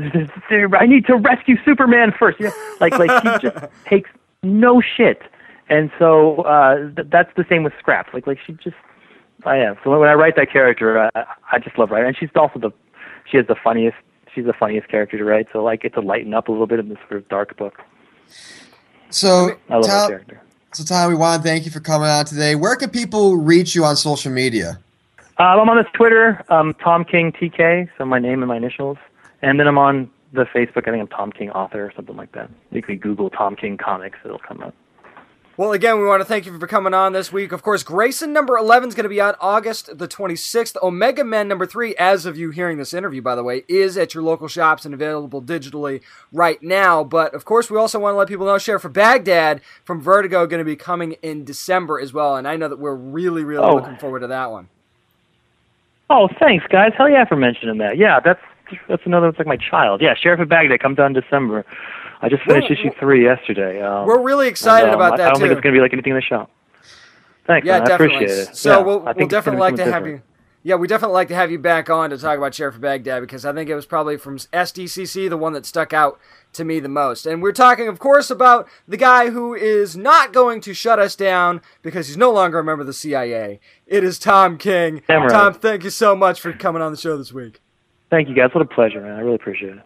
I 0.80 0.88
need 0.88 1.06
to 1.06 1.16
rescue 1.16 1.58
Superman 1.64 2.12
first. 2.18 2.40
Know, 2.40 2.52
like 2.80 2.98
like 2.98 3.12
she 3.22 3.48
just 3.50 3.66
takes 3.86 4.10
no 4.42 4.82
shit. 4.82 5.22
And 5.70 5.92
so 6.00 6.38
uh, 6.38 6.92
th- 6.96 7.10
that's 7.12 7.30
the 7.36 7.46
same 7.50 7.64
with 7.64 7.74
Scraps. 7.78 8.14
Like 8.14 8.26
like 8.26 8.40
she 8.48 8.54
just 8.54 8.78
I 9.46 9.58
am. 9.58 9.76
So 9.84 9.98
when 10.00 10.10
I 10.10 10.14
write 10.14 10.36
that 10.38 10.52
character, 10.52 11.00
I, 11.00 11.26
I 11.52 11.60
just 11.60 11.78
love 11.78 11.92
writing. 11.92 12.08
And 12.08 12.18
she's 12.18 12.30
also 12.36 12.60
the, 12.60 12.72
she 13.30 13.38
has 13.38 13.48
the 13.48 13.56
funniest, 13.62 13.98
she's 14.34 14.46
the 14.46 14.54
funniest 14.54 14.88
character 14.88 15.18
to 15.18 15.24
write. 15.24 15.48
So 15.52 15.68
I 15.68 15.76
get 15.76 15.94
to 15.96 16.02
lighten 16.02 16.34
up 16.34 16.48
a 16.48 16.52
little 16.52 16.68
bit 16.68 16.80
in 16.80 16.90
this 16.90 16.98
sort 17.10 17.22
of 17.22 17.28
dark 17.30 17.58
book. 17.58 17.80
So 19.10 19.58
I 19.70 19.78
love 19.78 20.10
character. 20.10 20.42
so 20.74 20.84
Tom, 20.84 21.10
we 21.10 21.16
want 21.16 21.44
to 21.44 21.48
thank 21.48 21.66
you 21.66 21.72
for 21.72 21.80
coming 21.80 22.08
out 22.08 22.28
today. 22.28 22.56
Where 22.56 22.76
can 22.76 22.90
people 22.90 23.38
reach 23.38 23.76
you 23.76 23.86
on 23.86 23.96
social 23.96 24.32
media? 24.32 24.80
Um, 25.38 25.60
I'm 25.60 25.70
on 25.70 25.78
the 25.78 25.84
Twitter, 25.96 26.44
um, 26.50 26.74
Tom 26.76 27.04
King 27.04 27.32
TK, 27.32 27.90
so 27.98 28.06
my 28.06 28.20
name 28.20 28.42
and 28.44 28.48
my 28.48 28.58
initials, 28.58 28.98
and 29.42 29.60
then 29.60 29.68
I'm 29.68 29.78
on 29.78 30.10
the 30.32 30.46
Facebook. 30.46 30.88
I 30.88 30.92
think 30.92 31.02
I'm 31.02 31.08
Tom 31.08 31.32
King 31.32 31.50
Author 31.52 31.86
or 31.86 31.94
something 31.96 32.16
like 32.16 32.32
that. 32.34 32.50
You 32.72 32.82
can 32.82 32.98
Google 32.98 33.30
Tom 33.30 33.56
King 33.56 33.78
Comics, 33.78 34.20
it'll 34.24 34.40
come 34.40 34.62
up. 34.62 34.76
Well, 35.56 35.72
again, 35.72 36.00
we 36.00 36.06
want 36.08 36.20
to 36.20 36.26
thank 36.26 36.48
you 36.48 36.58
for 36.58 36.66
coming 36.66 36.96
on 36.96 37.14
this 37.14 37.32
week. 37.32 37.52
Of 37.52 37.62
course, 37.62 37.84
Grayson 37.84 38.34
number 38.34 38.58
11 38.58 38.90
is 38.90 38.96
going 38.96 39.04
to 39.04 39.10
be 39.10 39.22
out 39.22 39.36
August 39.40 40.00
the 40.00 40.08
26th. 40.08 40.76
Omega 40.82 41.24
Men 41.24 41.48
number 41.48 41.68
3, 41.68 41.96
as 41.98 42.26
of 42.26 42.36
you 42.36 42.50
hearing 42.50 42.80
this 42.80 42.92
interview, 42.92 43.22
by 43.22 43.36
the 43.36 43.44
way, 43.44 43.64
is 43.68 43.96
at 43.96 44.16
your 44.16 44.24
local 44.24 44.48
shops 44.48 44.84
and 44.84 44.96
available 44.96 45.44
digitally 45.44 46.02
right 46.32 46.62
now. 46.64 47.04
But, 47.04 47.36
of 47.36 47.46
course, 47.46 47.70
we 47.70 47.78
also 47.78 48.00
want 48.00 48.14
to 48.14 48.18
let 48.18 48.28
people 48.28 48.48
know 48.48 48.58
Sheriff 48.58 48.84
of 48.84 48.94
Baghdad 48.94 49.62
from 49.86 50.02
Vertigo 50.02 50.48
going 50.48 50.58
to 50.58 50.66
be 50.66 50.76
coming 50.76 51.18
in 51.22 51.46
December 51.46 52.00
as 52.00 52.12
well. 52.14 52.36
And 52.36 52.48
I 52.48 52.56
know 52.56 52.68
that 52.68 52.80
we're 52.80 52.96
really, 52.96 53.44
really 53.44 53.64
Oh. 53.64 53.76
looking 53.76 53.98
forward 53.98 54.22
to 54.22 54.28
that 54.28 54.50
one. 54.50 54.70
Oh, 56.10 56.30
thanks, 56.40 56.66
guys. 56.68 56.94
Hell 56.98 57.10
yeah 57.10 57.26
for 57.26 57.36
mentioning 57.36 57.78
that. 57.78 57.98
Yeah, 57.98 58.20
that's 58.20 58.42
that's 58.88 59.04
another. 59.06 59.28
It's 59.28 59.38
like 59.38 59.48
my 59.48 59.58
child. 59.58 60.02
Yeah, 60.02 60.16
Sheriff 60.16 60.40
of 60.40 60.50
Baghdad 60.50 60.80
comes 60.80 60.98
out 60.98 61.06
in 61.08 61.14
December. 61.14 61.64
I 62.24 62.30
just 62.30 62.44
finished 62.44 62.72
issue 62.72 62.90
three 63.00 63.24
yesterday. 63.24 63.82
Um, 63.82 64.08
We're 64.08 64.22
really 64.22 64.48
excited 64.48 64.86
and, 64.90 64.96
um, 64.96 65.02
about 65.02 65.14
I- 65.14 65.18
that, 65.18 65.28
I 65.28 65.30
don't 65.32 65.40
think 65.42 65.52
it's 65.52 65.62
going 65.62 65.74
to 65.74 65.78
be 65.78 65.82
like 65.82 65.94
anything 65.94 66.12
in 66.12 66.16
the 66.18 66.22
shop. 66.22 66.50
Thanks, 67.46 67.68
Yeah, 67.68 67.74
man. 67.74 67.82
I 67.82 67.86
definitely. 67.86 68.16
appreciate 68.26 68.48
it. 68.50 68.56
So 68.56 68.70
Yeah, 68.72 68.78
we'll, 68.86 69.00
I 69.00 69.04
we'll 69.04 69.04
think 69.04 69.08
it's 69.10 69.18
gonna 69.18 69.28
definitely 69.28 69.60
like 69.60 69.76
to 69.76 69.78
something 69.82 69.94
have 69.94 70.08
you. 70.08 70.22
Yeah, 70.66 70.76
we 70.76 70.88
definitely 70.88 71.16
like 71.16 71.28
to 71.28 71.36
have 71.36 71.52
you 71.52 71.60
back 71.60 71.90
on 71.90 72.12
to 72.12 72.18
talk 72.18 72.38
about 72.38 72.56
Sheriff 72.56 72.76
of 72.76 72.82
Baghdad 72.82 73.20
because 73.22 73.44
I 73.46 73.52
think 73.52 73.70
it 73.70 73.76
was 73.76 73.86
probably 73.86 74.16
from 74.16 74.38
SDCC 74.38 75.30
the 75.30 75.36
one 75.36 75.52
that 75.52 75.66
stuck 75.66 75.92
out 75.92 76.18
to 76.54 76.64
me 76.64 76.80
the 76.80 76.88
most. 76.88 77.26
And 77.26 77.42
we're 77.44 77.52
talking, 77.52 77.90
of 77.90 78.00
course, 78.00 78.32
about 78.32 78.70
the 78.88 78.96
guy 78.96 79.30
who 79.32 79.54
is 79.54 79.98
not 79.98 80.32
going 80.32 80.62
to 80.62 80.74
shut 80.74 81.00
us 81.00 81.18
down 81.18 81.60
because 81.82 82.08
he's 82.08 82.16
no 82.16 82.32
longer 82.32 82.60
a 82.60 82.64
member 82.64 82.80
of 82.80 82.88
the 82.88 82.94
CIA. 82.94 83.60
It 83.88 84.06
is 84.06 84.18
Tom 84.18 84.58
King. 84.58 85.02
Damn 85.10 85.24
right. 85.24 85.30
Tom, 85.30 85.54
thank 85.54 85.84
you 85.84 85.90
so 85.90 86.16
much 86.16 86.40
for 86.40 86.54
coming 86.54 86.82
on 86.82 86.92
the 86.94 86.98
show 86.98 87.18
this 87.18 87.34
week. 87.34 87.60
Thank 88.10 88.30
you, 88.30 88.34
guys. 88.36 88.52
What 88.54 88.62
a 88.62 88.66
pleasure, 88.66 89.02
man. 89.02 89.16
I 89.18 89.20
really 89.20 89.36
appreciate 89.36 89.76
it. 89.76 89.84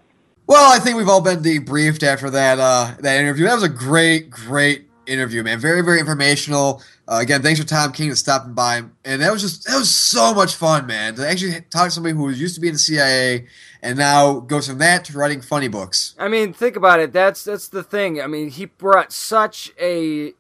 Well, 0.48 0.72
I 0.72 0.80
think 0.80 0.96
we've 0.96 1.10
all 1.10 1.20
been 1.20 1.42
debriefed 1.42 2.04
after 2.04 2.30
that 2.30 2.58
uh, 2.58 2.96
that 3.00 3.20
interview. 3.20 3.46
That 3.46 3.56
was 3.56 3.64
a 3.64 3.70
great, 3.70 4.30
great 4.30 4.88
interview, 5.06 5.44
man. 5.44 5.60
Very, 5.60 5.82
very 5.82 6.00
informational. 6.00 6.82
Uh, 7.06 7.20
again, 7.22 7.42
thanks 7.42 7.60
for 7.60 7.68
Tom 7.68 7.92
King 7.92 8.10
for 8.10 8.16
stopping 8.16 8.54
by, 8.54 8.84
and 9.04 9.22
that 9.22 9.32
was 9.32 9.42
just 9.42 9.68
that 9.68 9.78
was 9.78 9.94
so 9.94 10.34
much 10.34 10.56
fun, 10.56 10.88
man. 10.88 11.16
To 11.16 11.28
actually 11.28 11.52
talk 11.70 11.86
to 11.86 11.92
somebody 11.92 12.16
who 12.16 12.24
was 12.24 12.40
used 12.40 12.56
to 12.56 12.62
be 12.62 12.70
in 12.70 12.76
the 12.76 12.80
CIA 12.80 13.48
and 13.82 13.98
now 13.98 14.40
goes 14.40 14.68
from 14.68 14.78
that 14.78 15.04
to 15.06 15.18
writing 15.18 15.42
funny 15.42 15.68
books. 15.68 16.16
I 16.18 16.30
mean, 16.30 16.54
think 16.54 16.78
about 16.78 17.02
it. 17.02 17.12
That's 17.12 17.44
that's 17.44 17.68
the 17.68 17.84
thing. 17.84 18.22
I 18.22 18.28
mean, 18.28 18.50
he 18.50 18.66
brought 18.66 19.12
such 19.12 19.74
a 19.78 20.34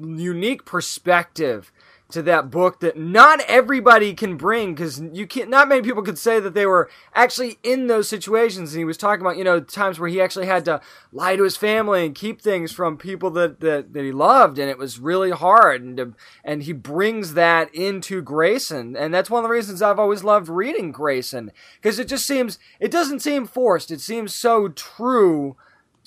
unique 0.00 0.64
perspective 0.64 1.72
to 2.10 2.22
that 2.22 2.50
book 2.50 2.80
that 2.80 2.96
not 2.96 3.40
everybody 3.40 4.14
can 4.14 4.36
bring 4.36 4.74
because 4.74 5.00
you 5.12 5.26
can't. 5.26 5.50
Not 5.50 5.68
many 5.68 5.82
people 5.82 6.02
could 6.02 6.18
say 6.18 6.40
that 6.40 6.54
they 6.54 6.64
were 6.64 6.90
actually 7.14 7.58
in 7.62 7.86
those 7.86 8.08
situations. 8.08 8.72
And 8.72 8.78
he 8.78 8.84
was 8.84 8.96
talking 8.96 9.20
about 9.20 9.36
you 9.36 9.44
know 9.44 9.60
times 9.60 9.98
where 9.98 10.08
he 10.08 10.20
actually 10.20 10.46
had 10.46 10.64
to 10.64 10.80
lie 11.12 11.36
to 11.36 11.42
his 11.42 11.56
family 11.56 12.06
and 12.06 12.14
keep 12.14 12.40
things 12.40 12.72
from 12.72 12.96
people 12.96 13.30
that 13.32 13.60
that, 13.60 13.92
that 13.92 14.04
he 14.04 14.12
loved, 14.12 14.58
and 14.58 14.70
it 14.70 14.78
was 14.78 14.98
really 14.98 15.30
hard. 15.30 15.82
And 15.82 15.96
to, 15.98 16.14
and 16.42 16.62
he 16.62 16.72
brings 16.72 17.34
that 17.34 17.74
into 17.74 18.22
Grayson, 18.22 18.96
and 18.96 19.12
that's 19.12 19.28
one 19.28 19.44
of 19.44 19.48
the 19.48 19.54
reasons 19.54 19.82
I've 19.82 19.98
always 19.98 20.24
loved 20.24 20.48
reading 20.48 20.92
Grayson 20.92 21.52
because 21.80 21.98
it 21.98 22.08
just 22.08 22.26
seems 22.26 22.58
it 22.80 22.90
doesn't 22.90 23.20
seem 23.20 23.46
forced. 23.46 23.90
It 23.90 24.00
seems 24.00 24.34
so 24.34 24.68
true 24.68 25.56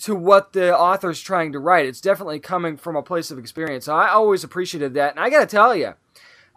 to 0.02 0.16
what 0.16 0.54
the 0.54 0.76
author's 0.76 1.22
trying 1.22 1.52
to 1.52 1.60
write. 1.60 1.86
It's 1.86 2.02
definitely 2.02 2.40
coming 2.40 2.76
from 2.76 2.96
a 2.96 3.04
place 3.04 3.30
of 3.30 3.38
experience. 3.38 3.86
So 3.86 3.96
I 3.96 4.10
always 4.10 4.44
appreciated 4.44 4.96
that. 4.96 5.12
And 5.12 5.20
I 5.20 5.30
got 5.30 5.42
to 5.42 5.46
tell 5.46 5.76
you, 5.76 5.94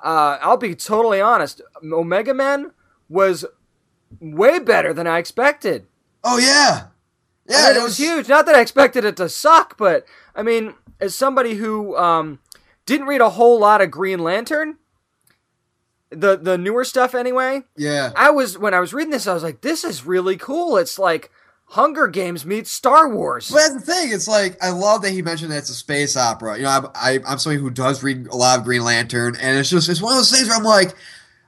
uh, 0.02 0.38
I'll 0.40 0.56
be 0.56 0.74
totally 0.74 1.20
honest. 1.20 1.60
Omega 1.82 2.32
Men 2.32 2.72
was 3.08 3.44
way 4.18 4.58
better 4.58 4.94
than 4.94 5.06
I 5.06 5.18
expected. 5.18 5.86
Oh 6.22 6.38
yeah, 6.38 6.86
yeah, 7.46 7.76
it 7.76 7.82
was 7.82 7.98
huge. 7.98 8.28
Not 8.28 8.46
that 8.46 8.54
I 8.54 8.62
expected 8.62 9.04
it 9.04 9.16
to 9.18 9.28
suck, 9.28 9.76
but 9.76 10.06
I 10.34 10.42
mean, 10.42 10.74
as 10.98 11.14
somebody 11.14 11.54
who 11.56 11.96
um, 11.98 12.38
didn't 12.86 13.06
read 13.06 13.20
a 13.20 13.30
whole 13.30 13.60
lot 13.60 13.82
of 13.82 13.90
Green 13.90 14.20
Lantern, 14.20 14.78
the 16.08 16.36
the 16.36 16.56
newer 16.56 16.84
stuff 16.84 17.14
anyway, 17.14 17.64
Yeah, 17.76 18.12
I 18.16 18.30
was 18.30 18.56
when 18.56 18.72
I 18.72 18.80
was 18.80 18.94
reading 18.94 19.10
this, 19.10 19.26
I 19.26 19.34
was 19.34 19.42
like, 19.42 19.60
this 19.60 19.84
is 19.84 20.06
really 20.06 20.38
cool. 20.38 20.78
It's 20.78 20.98
like 20.98 21.30
Hunger 21.74 22.06
Games 22.06 22.46
meets 22.46 22.70
Star 22.70 23.08
Wars. 23.08 23.50
But 23.50 23.56
that's 23.56 23.74
the 23.74 23.80
thing. 23.80 24.12
It's 24.12 24.28
like 24.28 24.56
I 24.62 24.70
love 24.70 25.02
that 25.02 25.10
he 25.10 25.22
mentioned 25.22 25.50
that 25.50 25.58
it's 25.58 25.70
a 25.70 25.74
space 25.74 26.16
opera. 26.16 26.56
You 26.56 26.62
know, 26.62 26.70
I'm, 26.70 26.86
I, 26.94 27.18
I'm 27.26 27.38
somebody 27.38 27.60
who 27.60 27.70
does 27.70 28.02
read 28.02 28.28
a 28.28 28.36
lot 28.36 28.58
of 28.58 28.64
Green 28.64 28.84
Lantern, 28.84 29.36
and 29.40 29.58
it's 29.58 29.68
just 29.70 29.88
it's 29.88 30.00
one 30.00 30.12
of 30.12 30.18
those 30.18 30.30
things 30.30 30.48
where 30.48 30.56
I'm 30.56 30.62
like, 30.64 30.94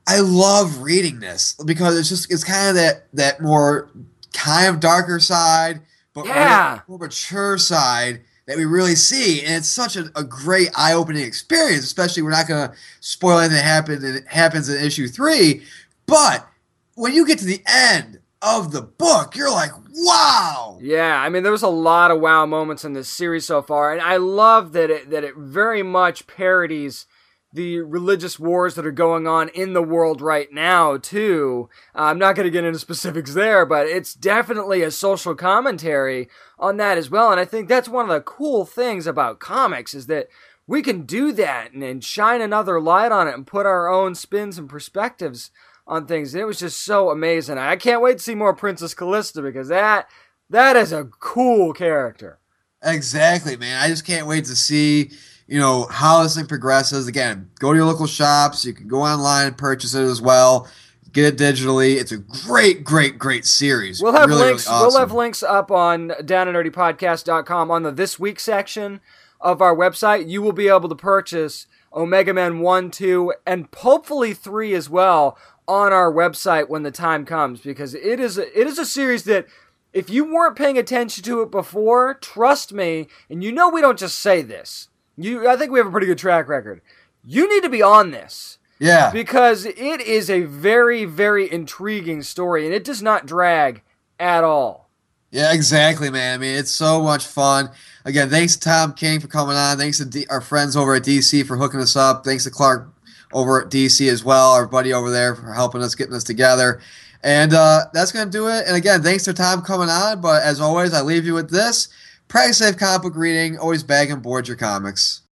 I 0.07 0.19
love 0.21 0.83
reading 0.83 1.21
this 1.21 1.55
because 1.65 1.99
it's 1.99 2.09
just 2.09 2.33
it's 2.33 2.43
kind 2.45 2.71
of 2.71 2.75
that 2.75 3.07
that 3.15 3.41
more 3.41 3.89
kind 4.35 4.69
of 4.69 4.81
darker 4.81 5.21
side, 5.21 5.81
but 6.13 6.27
Yeah. 6.27 6.81
more, 6.89 6.99
more 6.99 7.07
mature 7.07 7.57
side 7.57 8.23
that 8.47 8.57
we 8.57 8.65
really 8.65 8.95
see, 8.97 9.43
and 9.45 9.55
it's 9.55 9.69
such 9.69 9.97
a, 9.97 10.11
a 10.17 10.25
great 10.25 10.71
eye 10.77 10.93
opening 10.93 11.23
experience. 11.25 11.85
Especially, 11.85 12.23
we're 12.23 12.31
not 12.31 12.49
going 12.49 12.69
to 12.69 12.75
spoil 13.01 13.39
anything 13.39 13.57
that 13.59 13.63
happens 13.63 14.25
happens 14.27 14.69
in 14.69 14.85
issue 14.85 15.07
three, 15.07 15.63
but 16.07 16.47
when 16.95 17.13
you 17.15 17.25
get 17.27 17.39
to 17.39 17.45
the 17.45 17.63
end 17.67 18.19
of 18.47 18.71
the 18.71 18.83
book, 18.83 19.35
you're 19.35 19.51
like, 19.51 19.73
wow. 19.93 20.79
Yeah, 20.81 21.21
I 21.21 21.29
mean 21.29 21.43
there 21.43 21.53
was 21.53 21.63
a 21.63 21.69
lot 21.69 22.13
of 22.13 22.21
wow 22.21 22.47
moments 22.47 22.85
in 22.85 22.93
this 22.93 23.09
series 23.09 23.45
so 23.45 23.61
far, 23.61 23.93
and 23.93 24.01
I 24.01 24.17
love 24.17 24.73
that 24.73 24.89
it 24.89 25.11
that 25.11 25.25
it 25.25 25.35
very 25.37 25.83
much 25.83 26.27
parodies 26.29 27.07
the 27.53 27.81
religious 27.81 28.39
wars 28.39 28.75
that 28.75 28.87
are 28.87 28.93
going 28.93 29.27
on 29.27 29.49
in 29.49 29.73
the 29.73 29.83
world 29.83 30.21
right 30.21 30.53
now 30.53 30.97
too. 30.97 31.69
Uh, 31.95 32.03
I'm 32.03 32.19
not 32.19 32.37
going 32.37 32.45
to 32.45 32.51
get 32.51 32.65
into 32.65 32.79
specifics 32.79 33.35
there, 33.35 33.65
but 33.65 33.87
it's 33.87 34.15
definitely 34.15 34.83
a 34.83 34.91
social 34.91 35.35
commentary 35.35 36.29
on 36.59 36.77
that 36.77 36.99
as 36.99 37.11
well, 37.11 37.33
and 37.33 37.41
I 37.41 37.45
think 37.45 37.69
that's 37.69 37.89
one 37.89 38.05
of 38.05 38.15
the 38.15 38.21
cool 38.21 38.65
things 38.65 39.09
about 39.09 39.41
comics 39.41 39.93
is 39.93 40.07
that 40.07 40.29
we 40.69 40.83
can 40.83 41.03
do 41.03 41.33
that 41.33 41.73
and, 41.73 41.83
and 41.83 42.05
shine 42.05 42.41
another 42.41 42.81
light 42.81 43.13
on 43.13 43.27
it 43.29 43.35
and 43.35 43.47
put 43.47 43.67
our 43.67 43.89
own 43.89 44.15
spins 44.15 44.59
and 44.59 44.69
perspectives 44.69 45.51
on 45.87 46.07
things. 46.07 46.35
It 46.35 46.47
was 46.47 46.59
just 46.59 46.83
so 46.83 47.11
amazing. 47.11 47.59
I 47.59 47.77
can't 47.77 48.03
wait 48.03 48.19
to 48.19 48.23
see 48.25 48.35
more 48.35 48.55
Princess 48.55 48.95
Callista 48.95 49.43
because 49.43 49.69
that 49.69 50.09
that 50.51 50.77
is 50.77 50.93
a 50.93 51.05
cool 51.21 51.73
character. 51.73 52.39
Exactly, 52.83 53.57
man. 53.57 53.83
I 53.83 53.89
just 53.89 54.07
can't 54.07 54.27
wait 54.27 54.45
to 54.47 54.57
see, 54.57 55.11
you 55.47 55.59
know, 55.59 55.87
how 55.91 56.23
this 56.23 56.37
thing 56.37 56.47
progresses. 56.47 57.09
Again, 57.09 57.51
go 57.59 57.73
to 57.73 57.77
your 57.77 57.87
local 57.87 58.07
shops. 58.07 58.65
You 58.65 58.73
can 58.75 58.87
go 58.89 59.03
online 59.03 59.49
and 59.49 59.59
purchase 59.59 59.95
it 59.95 60.03
as 60.03 60.21
well. 60.21 60.69
Get 61.13 61.25
it 61.25 61.39
digitally. 61.39 61.97
It's 61.97 62.13
a 62.13 62.19
great, 62.19 62.85
great, 62.85 63.19
great 63.19 63.47
series. 63.47 64.03
We'll 64.03 64.13
have 64.13 64.29
Really, 64.29 64.41
really 64.41 64.53
links. 64.53 64.69
We'll 64.69 64.87
awesome. 64.89 65.01
have 65.01 65.13
links 65.13 65.43
up 65.43 65.71
on 65.71 66.11
downandnerdypodcast.com 66.11 67.71
on 67.71 67.83
the 67.85 67.91
this 67.91 68.19
week 68.19 68.39
section 68.39 69.01
of 69.41 69.63
our 69.63 69.75
website. 69.75 70.29
You 70.29 70.43
will 70.43 70.53
be 70.53 70.69
able 70.69 70.89
to 70.91 70.95
purchase 70.95 71.67
Omega 71.95 72.35
Men 72.35 72.61
1, 72.61 72.91
2, 72.91 73.33
and 73.47 73.69
hopefully 73.75 74.35
3 74.35 74.75
as 74.75 74.91
well 74.91 75.39
on 75.69 75.93
our 75.93 76.13
website 76.13 76.69
when 76.69 76.83
the 76.83 76.91
time 76.91 77.25
comes 77.25 77.61
because 77.61 77.95
it 77.95 78.21
is 78.21 78.39
a, 78.39 78.61
it 78.61 78.67
is 78.67 78.79
a 78.79 78.85
series 78.87 79.25
that 79.25 79.47
if 79.93 80.11
you 80.11 80.25
weren't 80.25 80.57
paying 80.57 80.77
attention 80.79 81.25
to 81.25 81.41
it 81.43 81.51
before, 81.51 82.15
trust 82.15 82.73
me, 82.73 83.09
and 83.31 83.43
you 83.43 83.51
know 83.51 83.69
we 83.71 83.81
don't 83.81 83.99
just 83.99 84.19
say 84.19 84.43
this. 84.43 84.89
You 85.17 85.49
I 85.49 85.57
think 85.57 85.73
we 85.73 85.79
have 85.79 85.87
a 85.87 85.91
pretty 85.91 86.07
good 86.07 86.19
track 86.19 86.49
record. 86.49 86.83
You 87.25 87.49
need 87.53 87.63
to 87.63 87.69
be 87.71 87.83
on 87.83 88.11
this 88.11 88.59
Yeah. 88.79 89.11
because 89.11 89.65
it 89.65 90.01
is 90.01 90.29
a 90.31 90.43
very 90.43 91.05
very 91.05 91.51
intriguing 91.51 92.23
story 92.23 92.65
and 92.67 92.75
it 92.75 92.85
does 92.85 93.03
not 93.03 93.27
drag 93.27 93.83
at 94.21 94.45
all. 94.45 94.89
Yeah, 95.33 95.53
exactly, 95.53 96.09
man. 96.11 96.35
I 96.35 96.39
mean, 96.39 96.57
it's 96.57 96.71
so 96.71 97.03
much 97.03 97.27
fun. 97.27 97.71
Again, 98.05 98.31
thanks 98.31 98.55
to 98.55 98.61
Tom 98.61 98.93
King 98.95 99.19
for 99.21 99.27
coming 99.27 99.57
on. 99.57 99.77
Thanks 99.77 99.99
to 99.99 100.05
D- 100.05 100.27
our 100.31 100.41
friends 100.41 100.77
over 100.77 100.95
at 100.95 101.03
DC 101.03 101.45
for 101.47 101.57
hooking 101.57 101.81
us 101.81 101.97
up. 101.97 102.25
Thanks 102.25 102.45
to 102.45 102.51
Clark 102.51 102.89
over 103.37 103.61
at 103.61 103.71
DC 103.71 104.11
as 104.11 104.25
well, 104.25 104.53
our 104.53 104.67
buddy 104.67 104.95
over 104.95 105.11
there 105.11 105.35
for 105.37 105.53
helping 105.53 105.83
us 105.83 105.95
getting 105.95 106.15
us 106.15 106.25
together. 106.25 106.81
And 107.23 107.53
uh, 107.53 107.85
that's 107.93 108.11
going 108.11 108.25
to 108.25 108.31
do 108.31 108.49
it. 108.49 108.67
And 108.67 108.75
again, 108.75 109.03
thanks 109.03 109.27
for 109.27 109.35
Tom 109.35 109.61
coming 109.61 109.91
on. 109.91 110.23
But 110.23 110.43
as 110.43 110.59
always, 110.59 110.95
I 110.95 111.03
leave 111.03 111.27
you 111.27 111.35
with 111.35 111.51
this. 111.51 111.89
Practice 112.29 112.59
safe 112.59 112.79
comic 112.79 113.03
book 113.03 113.15
reading. 113.15 113.59
Always 113.59 113.83
bag 113.83 114.11
and 114.11 114.23
board 114.23 114.49
your 114.49 114.57
comics. 114.57 115.26